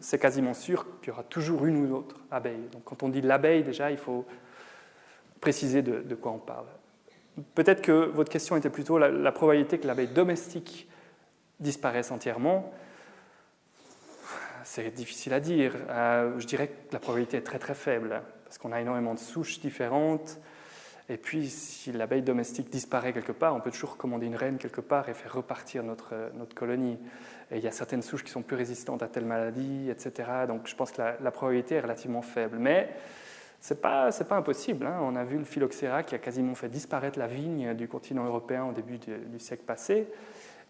c'est 0.01 0.19
quasiment 0.19 0.55
sûr 0.55 0.87
qu'il 1.01 1.09
y 1.09 1.11
aura 1.13 1.23
toujours 1.23 1.65
une 1.65 1.85
ou 1.85 1.87
l'autre 1.87 2.17
abeille. 2.31 2.69
Donc, 2.73 2.85
quand 2.85 3.03
on 3.03 3.09
dit 3.09 3.23
l'abeille, 3.23 3.63
déjà, 3.63 3.91
il 3.91 3.97
faut 3.97 4.27
préciser 5.41 5.83
de 5.83 6.15
quoi 6.15 6.33
on 6.33 6.39
parle. 6.39 6.67
Peut-être 7.55 7.81
que 7.81 7.93
votre 7.93 8.31
question 8.31 8.57
était 8.57 8.71
plutôt 8.71 8.99
la, 8.99 9.33
probabilité 9.33 9.79
que 9.79 9.87
l'abeille 9.87 10.09
domestique 10.09 10.89
disparaisse 11.61 12.11
entièrement. 12.11 12.73
C'est 14.65 14.91
difficile 14.91 15.33
à 15.33 15.41
dire. 15.41 15.75
Euh, 15.89 16.39
je 16.39 16.47
dirais 16.47 16.69
que 16.69 16.93
la 16.93 16.99
probabilité 16.99 17.39
est 17.39 17.43
très 17.43 17.59
très 17.59 17.75
faible, 17.75 18.23
parce 18.45 18.59
qu'on 18.59 18.73
a 18.73 18.81
énormément 18.81 19.15
de 19.15 19.19
souches 19.19 19.61
différentes. 19.61 20.39
Et 21.09 21.17
puis, 21.17 21.49
si 21.49 21.91
l'abeille 21.91 22.23
domestique 22.23 22.71
disparaît 22.71 23.13
quelque 23.13 23.33
part, 23.33 23.55
on 23.55 23.61
peut 23.61 23.71
toujours 23.71 23.97
commander 23.97 24.27
une 24.27 24.37
reine 24.37 24.59
quelque 24.59 24.81
part 24.81 25.09
et 25.09 25.15
faire 25.15 25.35
repartir 25.35 25.83
notre, 25.83 26.15
notre 26.35 26.55
colonie. 26.55 26.99
Et 27.51 27.57
il 27.57 27.65
y 27.65 27.67
a 27.67 27.73
certaines 27.73 28.03
souches 28.03 28.25
qui 28.25 28.31
sont 28.31 28.43
plus 28.43 28.57
résistantes 28.57 29.03
à 29.03 29.09
telle 29.09 29.25
maladie, 29.25 29.91
etc. 29.91 30.29
Donc, 30.47 30.69
je 30.69 30.77
pense 30.77 30.93
que 30.93 31.03
la, 31.03 31.17
la 31.21 31.31
probabilité 31.31 31.77
est 31.77 31.81
relativement 31.81 32.23
faible. 32.23 32.59
Mais 32.59 32.91
c'est 33.63 33.81
pas, 33.81 34.11
pas 34.11 34.37
impossible. 34.37 34.87
Hein. 34.87 34.99
On 35.03 35.15
a 35.15 35.23
vu 35.23 35.39
le 35.39 35.45
phylloxéra 35.45 36.03
qui 36.03 36.17
a 36.17 36.19
quasiment 36.19 36.57
fait 36.57 36.69
disparaître 36.69 37.17
la 37.17 37.29
vigne 37.29 37.75
du 37.75 37.87
continent 37.87 38.25
européen 38.25 38.65
au 38.65 38.73
début 38.73 38.99
du, 38.99 39.39
siècle 39.39 39.63
passé. 39.65 40.09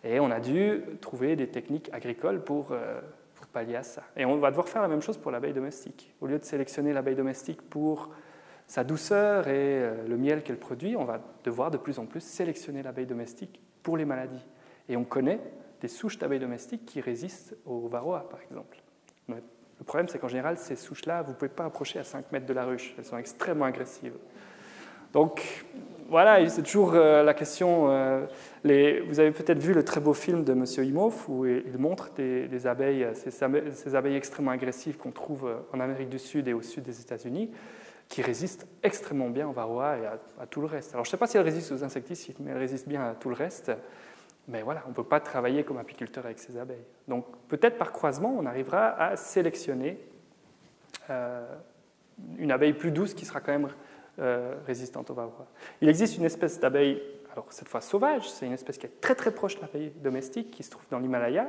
Et 0.05 0.21
on 0.21 0.31
a 0.31 0.41
dû 0.41 0.83
trouver 1.01 1.35
des 1.35 1.49
techniques 1.49 1.89
agricoles 1.95 2.45
pour, 2.45 2.73
euh, 2.73 3.01
pour, 3.35 3.47
pallier 3.47 3.77
à 3.77 3.83
ça. 3.83 4.03
Et 4.15 4.27
on 4.27 4.37
va 4.37 4.51
devoir 4.51 4.69
faire 4.69 4.83
la 4.83 4.89
même 4.89 5.01
chose 5.01 5.17
pour 5.17 5.31
l'abeille 5.31 5.55
domestique. 5.55 6.13
Au 6.21 6.27
lieu 6.27 6.39
de 6.39 6.45
sélectionner 6.45 6.93
l'abeille 6.93 7.15
domestique 7.15 7.63
pour 7.63 8.11
sa 8.67 8.85
douceur 8.85 9.49
et 9.49 9.55
euh, 9.57 10.07
le 10.07 10.19
miel 10.19 10.43
qu'elle 10.43 10.59
produit, 10.59 10.95
on 10.95 11.07
va 11.07 11.19
devoir 11.45 11.71
de 11.71 11.79
plus 11.79 11.99
en 11.99 12.05
plus 12.05 12.23
sélectionner 12.23 12.83
l'abeille 12.83 13.07
domestique 13.07 13.63
pour 13.83 13.97
les 13.97 14.05
maladies. 14.05 14.47
Et 14.91 14.99
on 14.99 15.05
connaît 15.05 15.41
des 15.81 15.89
souches 15.89 16.19
d'abeilles 16.19 16.41
domestiques 16.41 16.85
qui 16.85 17.01
résistent 17.01 17.57
au 17.65 17.89
varroa, 17.89 18.29
par 18.29 18.41
exemple. 18.43 18.82
Le 19.83 19.85
problème, 19.85 20.07
c'est 20.07 20.21
qu'en 20.21 20.29
général, 20.29 20.59
ces 20.59 20.77
souches-là, 20.77 21.23
vous 21.23 21.33
ne 21.33 21.35
pouvez 21.35 21.49
pas 21.49 21.65
approcher 21.65 21.99
à 21.99 22.05
5 22.05 22.31
mètres 22.31 22.47
de 22.47 22.53
la 22.53 22.65
ruche. 22.65 22.95
Elles 22.97 23.05
sont 23.05 23.19
extrêmement 23.19 23.65
agressives. 23.65 24.13
Donc, 25.13 25.65
voilà, 26.09 26.49
c'est 26.49 26.63
toujours 26.63 26.93
euh, 26.95 27.25
la 27.25 27.35
question. 27.35 27.91
Euh, 27.91 28.25
vous 28.63 29.19
avez 29.19 29.33
peut-être 29.33 29.59
vu 29.59 29.75
le 29.75 29.85
très 29.85 30.01
beau 30.01 30.15
film 30.15 30.45
de 30.45 30.53
M. 30.53 30.65
Imhoff 30.87 31.29
où 31.29 31.47
il 31.47 31.77
montre 31.79 32.13
des, 32.15 32.67
abeilles, 32.69 33.09
ces, 33.15 33.43
abeilles 33.97 34.15
extrêmement 34.15 34.53
agressives 34.53 34.99
qu'on 34.99 35.11
trouve 35.11 35.49
euh, 35.49 35.57
en 35.73 35.81
Amérique 35.81 36.11
du 36.11 36.21
Sud 36.21 36.47
et 36.47 36.53
au 36.53 36.63
sud 36.63 36.85
des 36.85 37.01
États-Unis, 37.01 37.51
qui 38.09 38.23
résistent 38.23 38.69
extrêmement 38.85 39.31
bien 39.31 39.49
au 39.49 39.53
varroa 39.53 39.97
et 39.99 40.07
à, 40.07 40.47
tout 40.47 40.61
le 40.61 40.69
reste. 40.69 40.93
Alors, 40.93 41.05
je 41.05 41.09
ne 41.09 41.11
sais 41.11 41.17
pas 41.17 41.27
si 41.27 41.39
elles 41.39 41.43
résistent 41.43 41.73
aux 41.73 41.83
insecticides, 41.83 42.37
mais 42.39 42.53
elles 42.53 42.59
résistent 42.59 42.89
bien 42.89 43.03
à 43.03 43.15
tout 43.15 43.31
le 43.31 43.35
reste. 43.35 43.73
Mais 44.49 44.63
voilà, 44.63 44.83
on 44.87 44.91
ne 44.91 44.95
peut 44.95 45.05
pas 45.05 45.21
travailler 45.21 45.63
comme 45.65 45.79
apiculteur 45.79 46.25
avec 46.25 46.39
ces 46.39 46.59
abeilles. 46.59 46.85
Donc 47.09 47.27
peut-être 47.49 47.79
par 47.79 47.93
croisement, 47.93 48.35
on 48.37 48.47
arrivera 48.47 48.89
à 48.89 49.17
sélectionner 49.17 49.99
euh, 51.11 51.47
une 52.39 52.51
abeille 52.53 52.73
plus 52.73 52.91
douce 52.91 53.15
qui 53.15 53.25
sera 53.25 53.41
quand 53.41 53.53
même 53.53 53.69
euh, 54.19 54.55
résistante 54.67 55.11
au 55.11 55.15
varroa. 55.15 55.47
Il 55.81 55.89
existe 55.89 56.17
une 56.17 56.25
espèce 56.25 56.61
d'abeille, 56.61 57.03
alors 57.33 57.47
cette 57.51 57.69
fois 57.69 57.81
sauvage, 57.81 58.31
c'est 58.31 58.47
une 58.47 58.53
espèce 58.53 58.79
qui 58.79 58.87
est 58.87 59.01
très 59.01 59.15
très 59.15 59.33
proche 59.33 59.57
de 59.57 59.63
l'abeille 59.63 59.93
domestique, 60.03 60.51
qui 60.51 60.63
se 60.63 60.71
trouve 60.71 60.85
dans 60.91 60.99
l'Himalaya, 60.99 61.49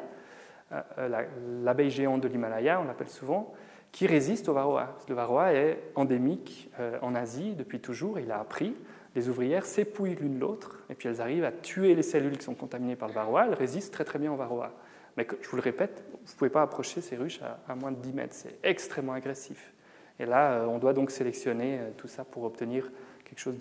euh, 0.71 1.25
l'abeille 1.63 1.91
géante 1.91 2.21
de 2.21 2.27
l'Himalaya, 2.27 2.79
on 2.79 2.85
l'appelle 2.85 3.09
souvent, 3.09 3.53
qui 3.91 4.07
résiste 4.07 4.49
au 4.49 4.53
varroa. 4.53 4.97
Le 5.07 5.15
varroa 5.15 5.53
est 5.53 5.79
endémique 5.95 6.71
en 7.03 7.13
Asie 7.13 7.53
depuis 7.53 7.79
toujours, 7.79 8.17
il 8.17 8.31
a 8.31 8.39
appris 8.39 8.75
les 9.15 9.29
ouvrières 9.29 9.65
s'épouillent 9.65 10.15
l'une 10.15 10.39
l'autre, 10.39 10.79
et 10.89 10.95
puis 10.95 11.07
elles 11.07 11.21
arrivent 11.21 11.43
à 11.43 11.51
tuer 11.51 11.93
les 11.95 12.03
cellules 12.03 12.37
qui 12.37 12.43
sont 12.43 12.55
contaminées 12.55 12.95
par 12.95 13.07
le 13.07 13.13
varroa. 13.13 13.45
Elles 13.45 13.53
résistent 13.53 13.93
très 13.93 14.05
très 14.05 14.19
bien 14.19 14.31
au 14.31 14.35
varroa. 14.35 14.73
Mais 15.17 15.27
je 15.41 15.47
vous 15.47 15.57
le 15.57 15.61
répète, 15.61 16.03
vous 16.11 16.31
ne 16.31 16.37
pouvez 16.37 16.49
pas 16.49 16.63
approcher 16.63 17.01
ces 17.01 17.15
ruches 17.15 17.39
à, 17.67 17.75
moins 17.75 17.91
de 17.91 18.01
10 18.01 18.13
mètres. 18.13 18.33
C'est 18.35 18.57
extrêmement 18.63 19.13
agressif. 19.13 19.71
Et 20.19 20.25
là, 20.25 20.53
euh, 20.53 20.65
on 20.65 20.79
doit 20.79 20.93
donc 20.93 21.11
sélectionner 21.11 21.79
euh, 21.79 21.89
tout 21.95 22.07
ça 22.07 22.23
pour 22.23 22.43
obtenir 22.43 22.89
quelque 23.23 23.39
chose 23.39 23.55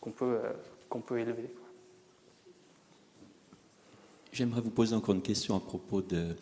qu'on 0.00 0.10
peut, 0.10 0.38
euh, 0.44 0.52
qu'on 0.88 1.00
peut 1.00 1.18
élever. 1.18 1.50
J'aimerais 4.32 4.60
vous 4.60 4.70
poser 4.70 4.94
encore 4.94 5.14
une 5.14 5.22
question 5.22 5.56
à 5.56 5.60
propos 5.60 6.02
de 6.02 6.36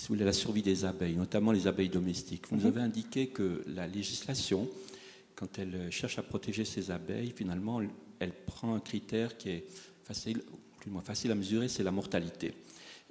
si 0.00 0.08
vous 0.08 0.14
voulez, 0.14 0.24
la 0.24 0.32
survie 0.32 0.62
des 0.62 0.86
abeilles, 0.86 1.16
notamment 1.16 1.52
les 1.52 1.66
abeilles 1.66 1.90
domestiques. 1.90 2.48
Vous 2.48 2.56
nous 2.56 2.62
mhm. 2.62 2.68
avez 2.68 2.80
indiqué 2.80 3.26
que 3.26 3.62
la 3.66 3.86
législation 3.86 4.66
quand 5.40 5.58
elle 5.58 5.74
euh, 5.74 5.90
cherche 5.90 6.18
à 6.18 6.22
protéger 6.22 6.66
ses 6.66 6.90
abeilles, 6.90 7.32
finalement, 7.34 7.80
elle 8.18 8.32
prend 8.32 8.74
un 8.74 8.80
critère 8.80 9.38
qui 9.38 9.48
est 9.48 9.64
facile, 10.04 10.42
plus 10.78 10.90
ou 10.90 10.92
moins 10.92 11.02
facile 11.02 11.32
à 11.32 11.34
mesurer, 11.34 11.68
c'est 11.68 11.82
la 11.82 11.90
mortalité. 11.90 12.52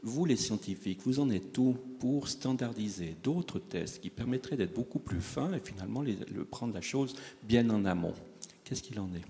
Vous, 0.03 0.25
les 0.25 0.35
scientifiques, 0.35 1.01
vous 1.05 1.19
en 1.19 1.31
êtes 1.31 1.57
où 1.57 1.75
pour 1.99 2.27
standardiser 2.27 3.17
d'autres 3.23 3.57
tests 3.57 3.99
qui 3.99 4.11
permettraient 4.11 4.55
d'être 4.55 4.75
beaucoup 4.75 4.99
plus 4.99 5.21
fins 5.21 5.51
et 5.53 5.59
finalement 5.59 6.03
le, 6.03 6.45
prendre 6.45 6.73
la 6.73 6.81
chose 6.81 7.15
bien 7.43 7.67
en 7.71 7.83
amont? 7.83 8.13
Qu'est-ce 8.63 8.83
qu'il 8.83 8.99
en 8.99 9.07
est? 9.07 9.25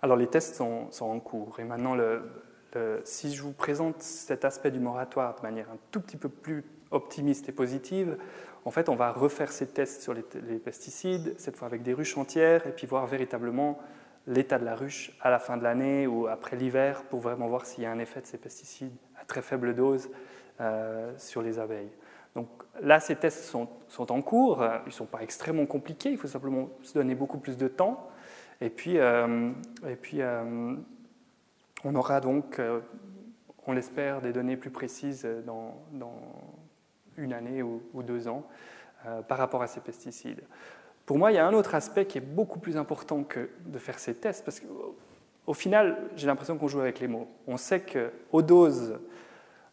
Alors, 0.00 0.16
les 0.16 0.28
tests 0.28 0.54
sont, 0.54 0.88
en 1.00 1.20
cours. 1.20 1.58
Et 1.58 1.64
maintenant, 1.64 1.96
si 3.04 3.34
je 3.34 3.42
vous 3.42 3.52
présente 3.52 4.00
cet 4.00 4.44
aspect 4.44 4.70
du 4.70 4.78
moratoire 4.78 5.36
de 5.36 5.42
manière 5.42 5.70
un 5.70 5.78
tout 5.90 6.00
petit 6.00 6.16
peu 6.16 6.28
plus 6.28 6.64
optimiste 6.90 7.48
et 7.48 7.52
positive, 7.52 8.16
en 8.66 8.72
fait, 8.72 8.88
on 8.88 8.96
va 8.96 9.12
refaire 9.12 9.52
ces 9.52 9.68
tests 9.68 10.02
sur 10.02 10.12
les, 10.12 10.22
pesticides, 10.58 11.36
cette 11.38 11.56
fois 11.56 11.68
avec 11.68 11.84
des 11.84 11.94
ruches 11.94 12.18
entières, 12.18 12.66
et 12.66 12.72
puis 12.72 12.84
voir 12.88 13.06
véritablement 13.06 13.78
l'état 14.26 14.58
de 14.58 14.64
la 14.64 14.74
ruche 14.74 15.16
à 15.20 15.30
la 15.30 15.38
fin 15.38 15.56
de 15.56 15.62
l'année 15.62 16.08
ou 16.08 16.26
après 16.26 16.56
l'hiver 16.56 17.04
pour 17.04 17.20
vraiment 17.20 17.46
voir 17.46 17.64
s'il 17.64 17.84
y 17.84 17.86
a 17.86 17.92
un 17.92 18.00
effet 18.00 18.20
de 18.20 18.26
ces 18.26 18.38
pesticides 18.38 18.92
à 19.20 19.24
très 19.24 19.40
faible 19.40 19.72
dose 19.76 20.10
euh, 20.60 21.12
sur 21.16 21.42
les 21.42 21.60
abeilles. 21.60 21.92
Donc 22.34 22.48
là, 22.82 22.98
ces 22.98 23.14
tests 23.14 23.44
sont, 23.44 23.68
en 24.10 24.20
cours, 24.20 24.64
ils 24.84 24.88
ne 24.88 24.90
sont 24.90 25.06
pas 25.06 25.22
extrêmement 25.22 25.66
compliqués, 25.66 26.10
il 26.10 26.18
faut 26.18 26.26
simplement 26.26 26.68
se 26.82 26.92
donner 26.92 27.14
beaucoup 27.14 27.38
plus 27.38 27.56
de 27.56 27.68
temps. 27.68 28.10
Et 28.60 28.70
puis, 28.70 28.98
euh, 28.98 29.52
et 29.88 29.94
puis 29.94 30.22
euh, 30.22 30.74
on 31.84 31.94
aura 31.94 32.20
donc, 32.20 32.60
on 33.64 33.72
l'espère, 33.72 34.22
des 34.22 34.32
données 34.32 34.56
plus 34.56 34.70
précises 34.70 35.24
dans, 35.46 35.76
dans 35.92 36.18
une 37.16 37.32
année 37.32 37.62
ou, 37.62 37.80
deux 38.02 38.28
ans 38.28 38.46
euh, 39.06 39.22
par 39.22 39.38
rapport 39.38 39.62
à 39.62 39.66
ces 39.66 39.80
pesticides. 39.80 40.42
Pour 41.04 41.18
moi, 41.18 41.30
il 41.32 41.36
y 41.36 41.38
a 41.38 41.46
un 41.46 41.52
autre 41.52 41.74
aspect 41.74 42.06
qui 42.06 42.18
est 42.18 42.22
beaucoup 42.22 42.58
plus 42.58 42.76
important 42.76 43.22
que 43.22 43.48
de 43.64 43.78
faire 43.78 43.98
ces 43.98 44.14
tests, 44.14 44.44
parce 44.44 44.60
qu'au 44.60 45.54
final, 45.54 45.98
j'ai 46.16 46.26
l'impression 46.26 46.58
qu'on 46.58 46.68
joue 46.68 46.80
avec 46.80 47.00
les 47.00 47.08
mots. 47.08 47.28
On 47.46 47.56
sait 47.56 47.80
qu'aux 47.80 48.42
doses 48.42 48.98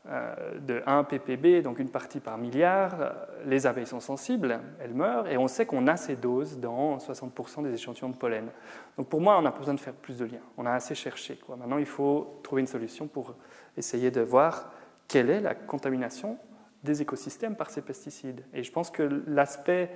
euh, 0.05 0.59
de 0.59 0.83
1 0.85 1.05
ppb, 1.05 1.61
donc 1.61 1.79
une 1.79 1.89
partie 1.89 2.19
par 2.19 2.37
milliard, 2.37 3.13
les 3.45 3.65
abeilles 3.65 3.87
sont 3.87 4.01
sensibles, 4.01 4.59
elles 4.81 4.93
meurent, 4.93 5.29
et 5.29 5.37
on 5.37 5.47
sait 5.47 5.65
qu'on 5.65 5.87
a 5.87 5.95
ces 5.95 6.17
doses 6.17 6.59
dans 6.59 6.97
60% 6.97 7.63
des 7.63 7.73
échantillons 7.73 8.09
de 8.09 8.17
pollen. 8.17 8.49
Donc 8.97 9.07
pour 9.07 9.21
moi, 9.21 9.39
on 9.39 9.43
pas 9.43 9.57
besoin 9.57 9.73
de 9.73 9.79
faire 9.79 9.93
plus 9.93 10.17
de 10.17 10.25
liens. 10.25 10.41
On 10.57 10.65
a 10.65 10.71
assez 10.71 10.93
cherché. 10.93 11.39
Maintenant, 11.47 11.77
il 11.77 11.85
faut 11.85 12.39
trouver 12.43 12.61
une 12.61 12.67
solution 12.67 13.07
pour 13.07 13.33
essayer 13.77 14.11
de 14.11 14.19
voir 14.19 14.73
quelle 15.07 15.29
est 15.29 15.39
la 15.39 15.55
contamination 15.55 16.37
des 16.83 17.01
écosystèmes 17.01 17.55
par 17.55 17.69
ces 17.69 17.81
pesticides. 17.81 18.43
Et 18.53 18.63
je 18.63 18.71
pense 18.71 18.89
que 18.91 19.23
l'aspect 19.27 19.91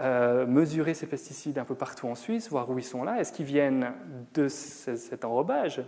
euh, 0.00 0.44
mesurer 0.46 0.92
ces 0.92 1.06
pesticides 1.06 1.56
un 1.58 1.64
peu 1.64 1.76
partout 1.76 2.08
en 2.08 2.16
Suisse, 2.16 2.50
voir 2.50 2.68
où 2.68 2.78
ils 2.78 2.84
sont 2.84 3.04
là, 3.04 3.20
est-ce 3.20 3.32
qu'ils 3.32 3.46
viennent 3.46 3.92
de 4.34 4.48
cet 4.48 5.24
enrobage? 5.24 5.82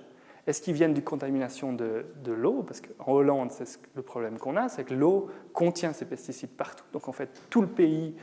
Est-ce 0.47 0.63
qu'ils 0.63 0.75
viennent 0.75 0.95
d'une 0.95 1.03
contamination 1.03 1.73
de, 1.73 2.05
l'eau? 2.25 2.63
Parce 2.63 2.81
qu'en 2.81 3.13
Hollande, 3.13 3.51
c'est 3.51 3.81
le 3.97 4.03
problème 4.03 4.39
qu'on 4.39 4.57
a, 4.57 4.69
c'est 4.69 4.85
que 4.85 4.95
l'eau 4.95 5.29
contient 5.53 5.93
ces 5.93 6.05
pesticides 6.05 6.51
partout. 6.51 6.85
Donc 6.93 7.09
en 7.09 7.13
fait, 7.13 7.43
tout 7.51 7.61
le 7.61 7.67
pays 7.67 8.15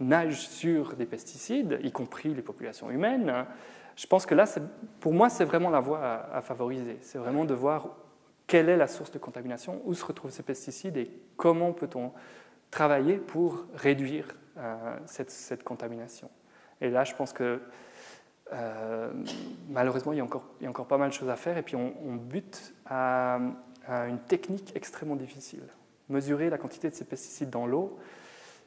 nage 0.00 0.48
sur 0.48 0.96
des 0.96 1.06
pesticides, 1.06 1.78
y 1.82 1.92
compris 1.92 2.34
les 2.34 2.42
populations 2.42 2.90
humaines. 2.90 3.32
Je 3.94 4.08
pense 4.08 4.26
que 4.26 4.34
là, 4.34 4.46
pour 4.98 5.12
moi, 5.12 5.28
c'est 5.28 5.44
vraiment 5.44 5.70
la 5.70 5.78
voie 5.78 6.00
à, 6.00 6.38
à 6.38 6.40
favoriser. 6.40 6.98
C'est 7.02 7.18
vraiment 7.18 7.44
de 7.44 7.54
voir 7.54 7.90
quelle 8.50 8.68
est 8.68 8.76
la 8.76 8.88
source 8.88 9.12
de 9.12 9.18
contamination, 9.20 9.80
où 9.84 9.94
se 9.94 10.04
retrouvent 10.04 10.32
ces 10.32 10.42
pesticides 10.42 10.96
et 10.96 11.08
comment 11.36 11.72
peut-on 11.72 12.10
travailler 12.72 13.14
pour 13.14 13.64
réduire 13.76 14.26
euh, 14.58 14.96
cette, 15.06 15.62
contamination. 15.62 16.28
Et 16.80 16.90
là, 16.90 17.04
je 17.04 17.14
pense 17.14 17.32
que 17.32 17.60
euh, 18.52 19.12
malheureusement, 19.68 20.12
il 20.12 20.16
y, 20.16 20.20
a 20.20 20.24
encore, 20.24 20.86
pas 20.88 20.98
mal 20.98 21.10
de 21.10 21.14
choses 21.14 21.28
à 21.28 21.36
faire 21.36 21.58
et 21.58 21.62
puis 21.62 21.76
on, 21.76 22.16
bute 22.16 22.74
à, 22.86 23.38
une 23.88 24.18
technique 24.18 24.72
extrêmement 24.74 25.14
difficile. 25.14 25.62
Mesurer 26.08 26.50
la 26.50 26.58
quantité 26.58 26.90
de 26.90 26.94
ces 26.96 27.04
pesticides 27.04 27.50
dans 27.50 27.68
l'eau, 27.68 28.00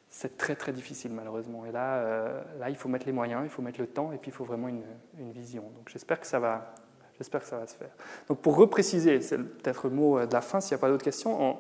c'est 0.10 0.38
très 0.38 0.56
très 0.56 0.72
difficile 0.72 1.12
malheureusement. 1.12 1.66
Et 1.66 1.74
là, 1.74 1.96
euh, 1.96 2.42
là, 2.58 2.70
il 2.70 2.78
faut 2.78 2.88
mettre 2.88 3.06
les 3.06 3.12
moyens, 3.12 3.42
il 3.44 3.50
faut 3.50 3.62
mettre 3.62 3.82
le 3.82 3.88
temps 3.88 4.14
et 4.14 4.18
puis 4.18 4.32
il 4.32 4.34
faut 4.34 4.46
vraiment 4.46 4.70
une 4.70 5.32
vision. 5.34 5.64
Donc 5.76 5.90
j'espère 5.90 6.22
que 6.22 6.28
ça 6.28 6.40
va, 6.40 6.74
J'espère 7.18 7.42
que 7.42 7.48
ça 7.48 7.58
va 7.58 7.68
se 7.68 7.76
faire. 7.76 7.92
Donc 8.28 8.40
pour 8.40 8.56
repréciser, 8.56 9.22
c'est 9.22 9.38
peut-être 9.38 9.88
le 9.88 9.96
mot 9.96 10.26
de 10.26 10.34
la 10.34 10.42
fin 10.42 10.60
s'il 10.60 10.76
n'y 10.76 10.80
a 10.80 10.82
pas 10.82 10.90
d'autres 10.90 11.04
questions, 11.04 11.60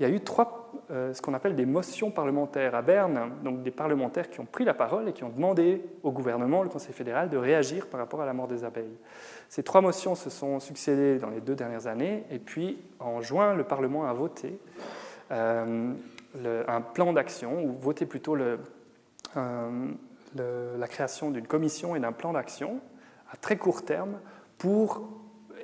il 0.00 0.02
y 0.02 0.06
a 0.06 0.08
eu 0.08 0.20
trois, 0.20 0.72
euh, 0.90 1.14
ce 1.14 1.22
qu'on 1.22 1.34
appelle 1.34 1.54
des 1.54 1.66
motions 1.66 2.10
parlementaires 2.10 2.74
à 2.74 2.82
Berne, 2.82 3.30
donc 3.44 3.62
des 3.62 3.70
parlementaires 3.70 4.28
qui 4.28 4.40
ont 4.40 4.44
pris 4.44 4.64
la 4.64 4.74
parole 4.74 5.08
et 5.08 5.12
qui 5.12 5.22
ont 5.22 5.28
demandé 5.28 5.84
au 6.02 6.10
gouvernement, 6.10 6.64
le 6.64 6.68
Conseil 6.68 6.92
fédéral, 6.92 7.30
de 7.30 7.36
réagir 7.36 7.86
par 7.86 8.00
rapport 8.00 8.20
à 8.20 8.26
la 8.26 8.32
mort 8.32 8.48
des 8.48 8.64
abeilles. 8.64 8.96
Ces 9.48 9.62
trois 9.62 9.80
motions 9.80 10.16
se 10.16 10.30
sont 10.30 10.58
succédées 10.58 11.18
dans 11.18 11.30
les 11.30 11.40
deux 11.40 11.54
dernières 11.54 11.86
années, 11.86 12.24
et 12.30 12.40
puis 12.40 12.78
en 12.98 13.20
juin, 13.20 13.54
le 13.54 13.62
Parlement 13.62 14.04
a 14.04 14.12
voté 14.12 14.58
euh, 15.30 15.92
un 16.66 16.80
plan 16.80 17.12
d'action, 17.12 17.64
ou 17.64 17.76
voté 17.80 18.04
plutôt 18.04 18.36
euh, 18.36 18.56
la 20.34 20.88
création 20.88 21.30
d'une 21.30 21.46
commission 21.46 21.94
et 21.94 22.00
d'un 22.00 22.12
plan 22.12 22.32
d'action 22.32 22.80
à 23.30 23.36
très 23.36 23.56
court 23.56 23.84
terme 23.84 24.18
pour 24.58 25.08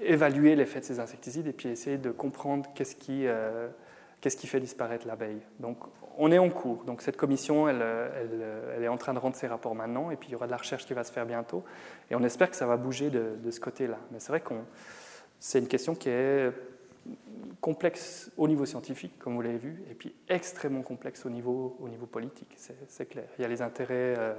évaluer 0.02 0.56
l'effet 0.56 0.80
de 0.80 0.84
ces 0.84 1.00
insecticides 1.00 1.46
et 1.46 1.52
puis 1.52 1.68
essayer 1.68 1.98
de 1.98 2.10
comprendre 2.10 2.68
qu'est-ce 2.74 2.96
qui, 2.96 3.26
euh, 3.26 3.68
qu'est-ce 4.20 4.36
qui 4.36 4.46
fait 4.46 4.60
disparaître 4.60 5.06
l'abeille. 5.06 5.40
Donc 5.58 5.78
on 6.18 6.32
est 6.32 6.38
en 6.38 6.50
cours. 6.50 6.84
Donc 6.84 7.02
cette 7.02 7.16
commission, 7.16 7.68
elle, 7.68 7.82
elle, 8.76 8.82
est 8.82 8.88
en 8.88 8.96
train 8.96 9.14
de 9.14 9.18
rendre 9.18 9.36
ses 9.36 9.46
rapports 9.46 9.74
maintenant 9.74 10.10
et 10.10 10.16
puis 10.16 10.28
il 10.28 10.32
y 10.32 10.34
aura 10.34 10.46
de 10.46 10.50
la 10.50 10.56
recherche 10.56 10.86
qui 10.86 10.94
va 10.94 11.04
se 11.04 11.12
faire 11.12 11.26
bientôt. 11.26 11.64
Et 12.10 12.14
on 12.14 12.22
espère 12.22 12.50
que 12.50 12.56
ça 12.56 12.66
va 12.66 12.76
bouger 12.76 13.10
de, 13.10 13.36
de 13.42 13.50
ce 13.50 13.60
côté-là. 13.60 13.98
Mais 14.10 14.20
c'est 14.20 14.28
vrai 14.28 14.40
que 14.40 14.54
c'est 15.38 15.58
une 15.58 15.68
question 15.68 15.94
qui 15.94 16.08
est 16.10 16.50
complexe 17.60 18.30
au 18.36 18.48
niveau 18.48 18.64
scientifique, 18.66 19.18
comme 19.18 19.34
vous 19.34 19.42
l'avez 19.42 19.58
vu, 19.58 19.82
et 19.90 19.94
puis 19.94 20.14
extrêmement 20.28 20.82
complexe 20.82 21.26
au 21.26 21.30
niveau, 21.30 21.76
au 21.80 21.88
niveau 21.88 22.06
politique, 22.06 22.56
c'est 22.88 23.06
clair. 23.06 23.26
Il 23.38 23.42
y 23.42 23.44
a 23.44 23.48
les 23.48 23.62
intérêts 23.62 24.14
euh, 24.18 24.34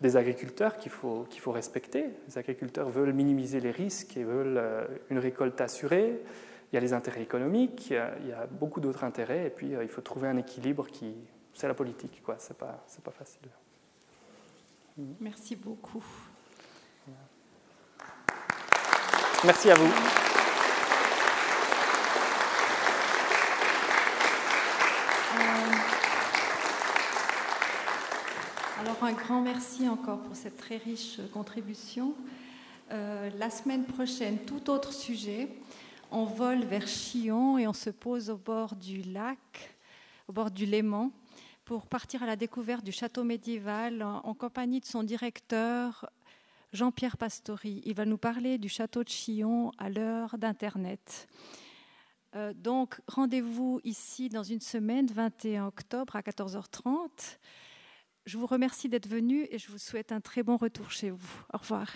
des 0.00 0.16
agriculteurs 0.16 0.76
qu'il 0.76 0.92
faut, 0.92 1.26
qu'il 1.30 1.40
faut 1.40 1.52
respecter. 1.52 2.06
Les 2.28 2.38
agriculteurs 2.38 2.88
veulent 2.88 3.12
minimiser 3.12 3.60
les 3.60 3.70
risques 3.70 4.16
et 4.16 4.24
veulent 4.24 4.58
euh, 4.58 4.86
une 5.10 5.18
récolte 5.18 5.60
assurée. 5.60 6.20
Il 6.72 6.74
y 6.74 6.78
a 6.78 6.80
les 6.80 6.92
intérêts 6.92 7.22
économiques, 7.22 7.90
il 7.90 8.28
y 8.28 8.32
a, 8.32 8.46
beaucoup 8.46 8.80
d'autres 8.80 9.04
intérêts, 9.04 9.46
et 9.46 9.50
puis 9.50 9.74
euh, 9.74 9.82
il 9.82 9.88
faut 9.88 10.02
trouver 10.02 10.28
un 10.28 10.36
équilibre 10.36 10.86
qui. 10.88 11.14
C'est 11.54 11.68
la 11.68 11.74
politique, 11.74 12.22
quoi. 12.22 12.36
C'est 12.38 12.58
pas, 12.58 12.84
c'est 12.86 13.02
pas 13.02 13.12
facile. 13.12 13.48
Merci 15.20 15.56
beaucoup. 15.56 16.04
Merci 19.44 19.70
à 19.70 19.74
vous. 19.74 19.92
Alors 28.86 29.02
un 29.02 29.14
grand 29.14 29.40
merci 29.40 29.88
encore 29.88 30.20
pour 30.20 30.36
cette 30.36 30.58
très 30.58 30.76
riche 30.76 31.18
contribution. 31.32 32.14
Euh, 32.92 33.30
la 33.36 33.50
semaine 33.50 33.84
prochaine, 33.84 34.38
tout 34.46 34.70
autre 34.70 34.92
sujet. 34.92 35.48
On 36.12 36.24
vole 36.24 36.62
vers 36.62 36.86
Chillon 36.86 37.58
et 37.58 37.66
on 37.66 37.72
se 37.72 37.90
pose 37.90 38.30
au 38.30 38.36
bord 38.36 38.76
du 38.76 39.02
lac, 39.02 39.76
au 40.28 40.32
bord 40.32 40.52
du 40.52 40.66
Léman, 40.66 41.10
pour 41.64 41.88
partir 41.88 42.22
à 42.22 42.26
la 42.26 42.36
découverte 42.36 42.84
du 42.84 42.92
château 42.92 43.24
médiéval 43.24 44.04
en, 44.04 44.34
compagnie 44.34 44.78
de 44.78 44.86
son 44.86 45.02
directeur, 45.02 46.08
Jean-Pierre 46.72 47.16
Pastori. 47.16 47.82
Il 47.86 47.94
va 47.94 48.04
nous 48.04 48.18
parler 48.18 48.56
du 48.56 48.68
château 48.68 49.02
de 49.02 49.08
Chillon 49.08 49.72
à 49.78 49.90
l'heure 49.90 50.38
d'Internet. 50.38 51.26
Euh, 52.36 52.54
donc, 52.54 53.00
rendez-vous 53.08 53.80
ici 53.82 54.28
dans 54.28 54.44
une 54.44 54.60
semaine, 54.60 55.08
21 55.08 55.66
octobre 55.66 56.14
à 56.14 56.20
14h30. 56.20 57.38
Je 58.26 58.38
vous 58.38 58.46
remercie 58.46 58.88
d'être 58.88 59.08
venu 59.08 59.46
et 59.50 59.58
je 59.58 59.70
vous 59.70 59.78
souhaite 59.78 60.10
un 60.10 60.20
très 60.20 60.42
bon 60.42 60.56
retour 60.56 60.90
chez 60.90 61.10
vous. 61.10 61.44
Au 61.54 61.58
revoir. 61.58 61.88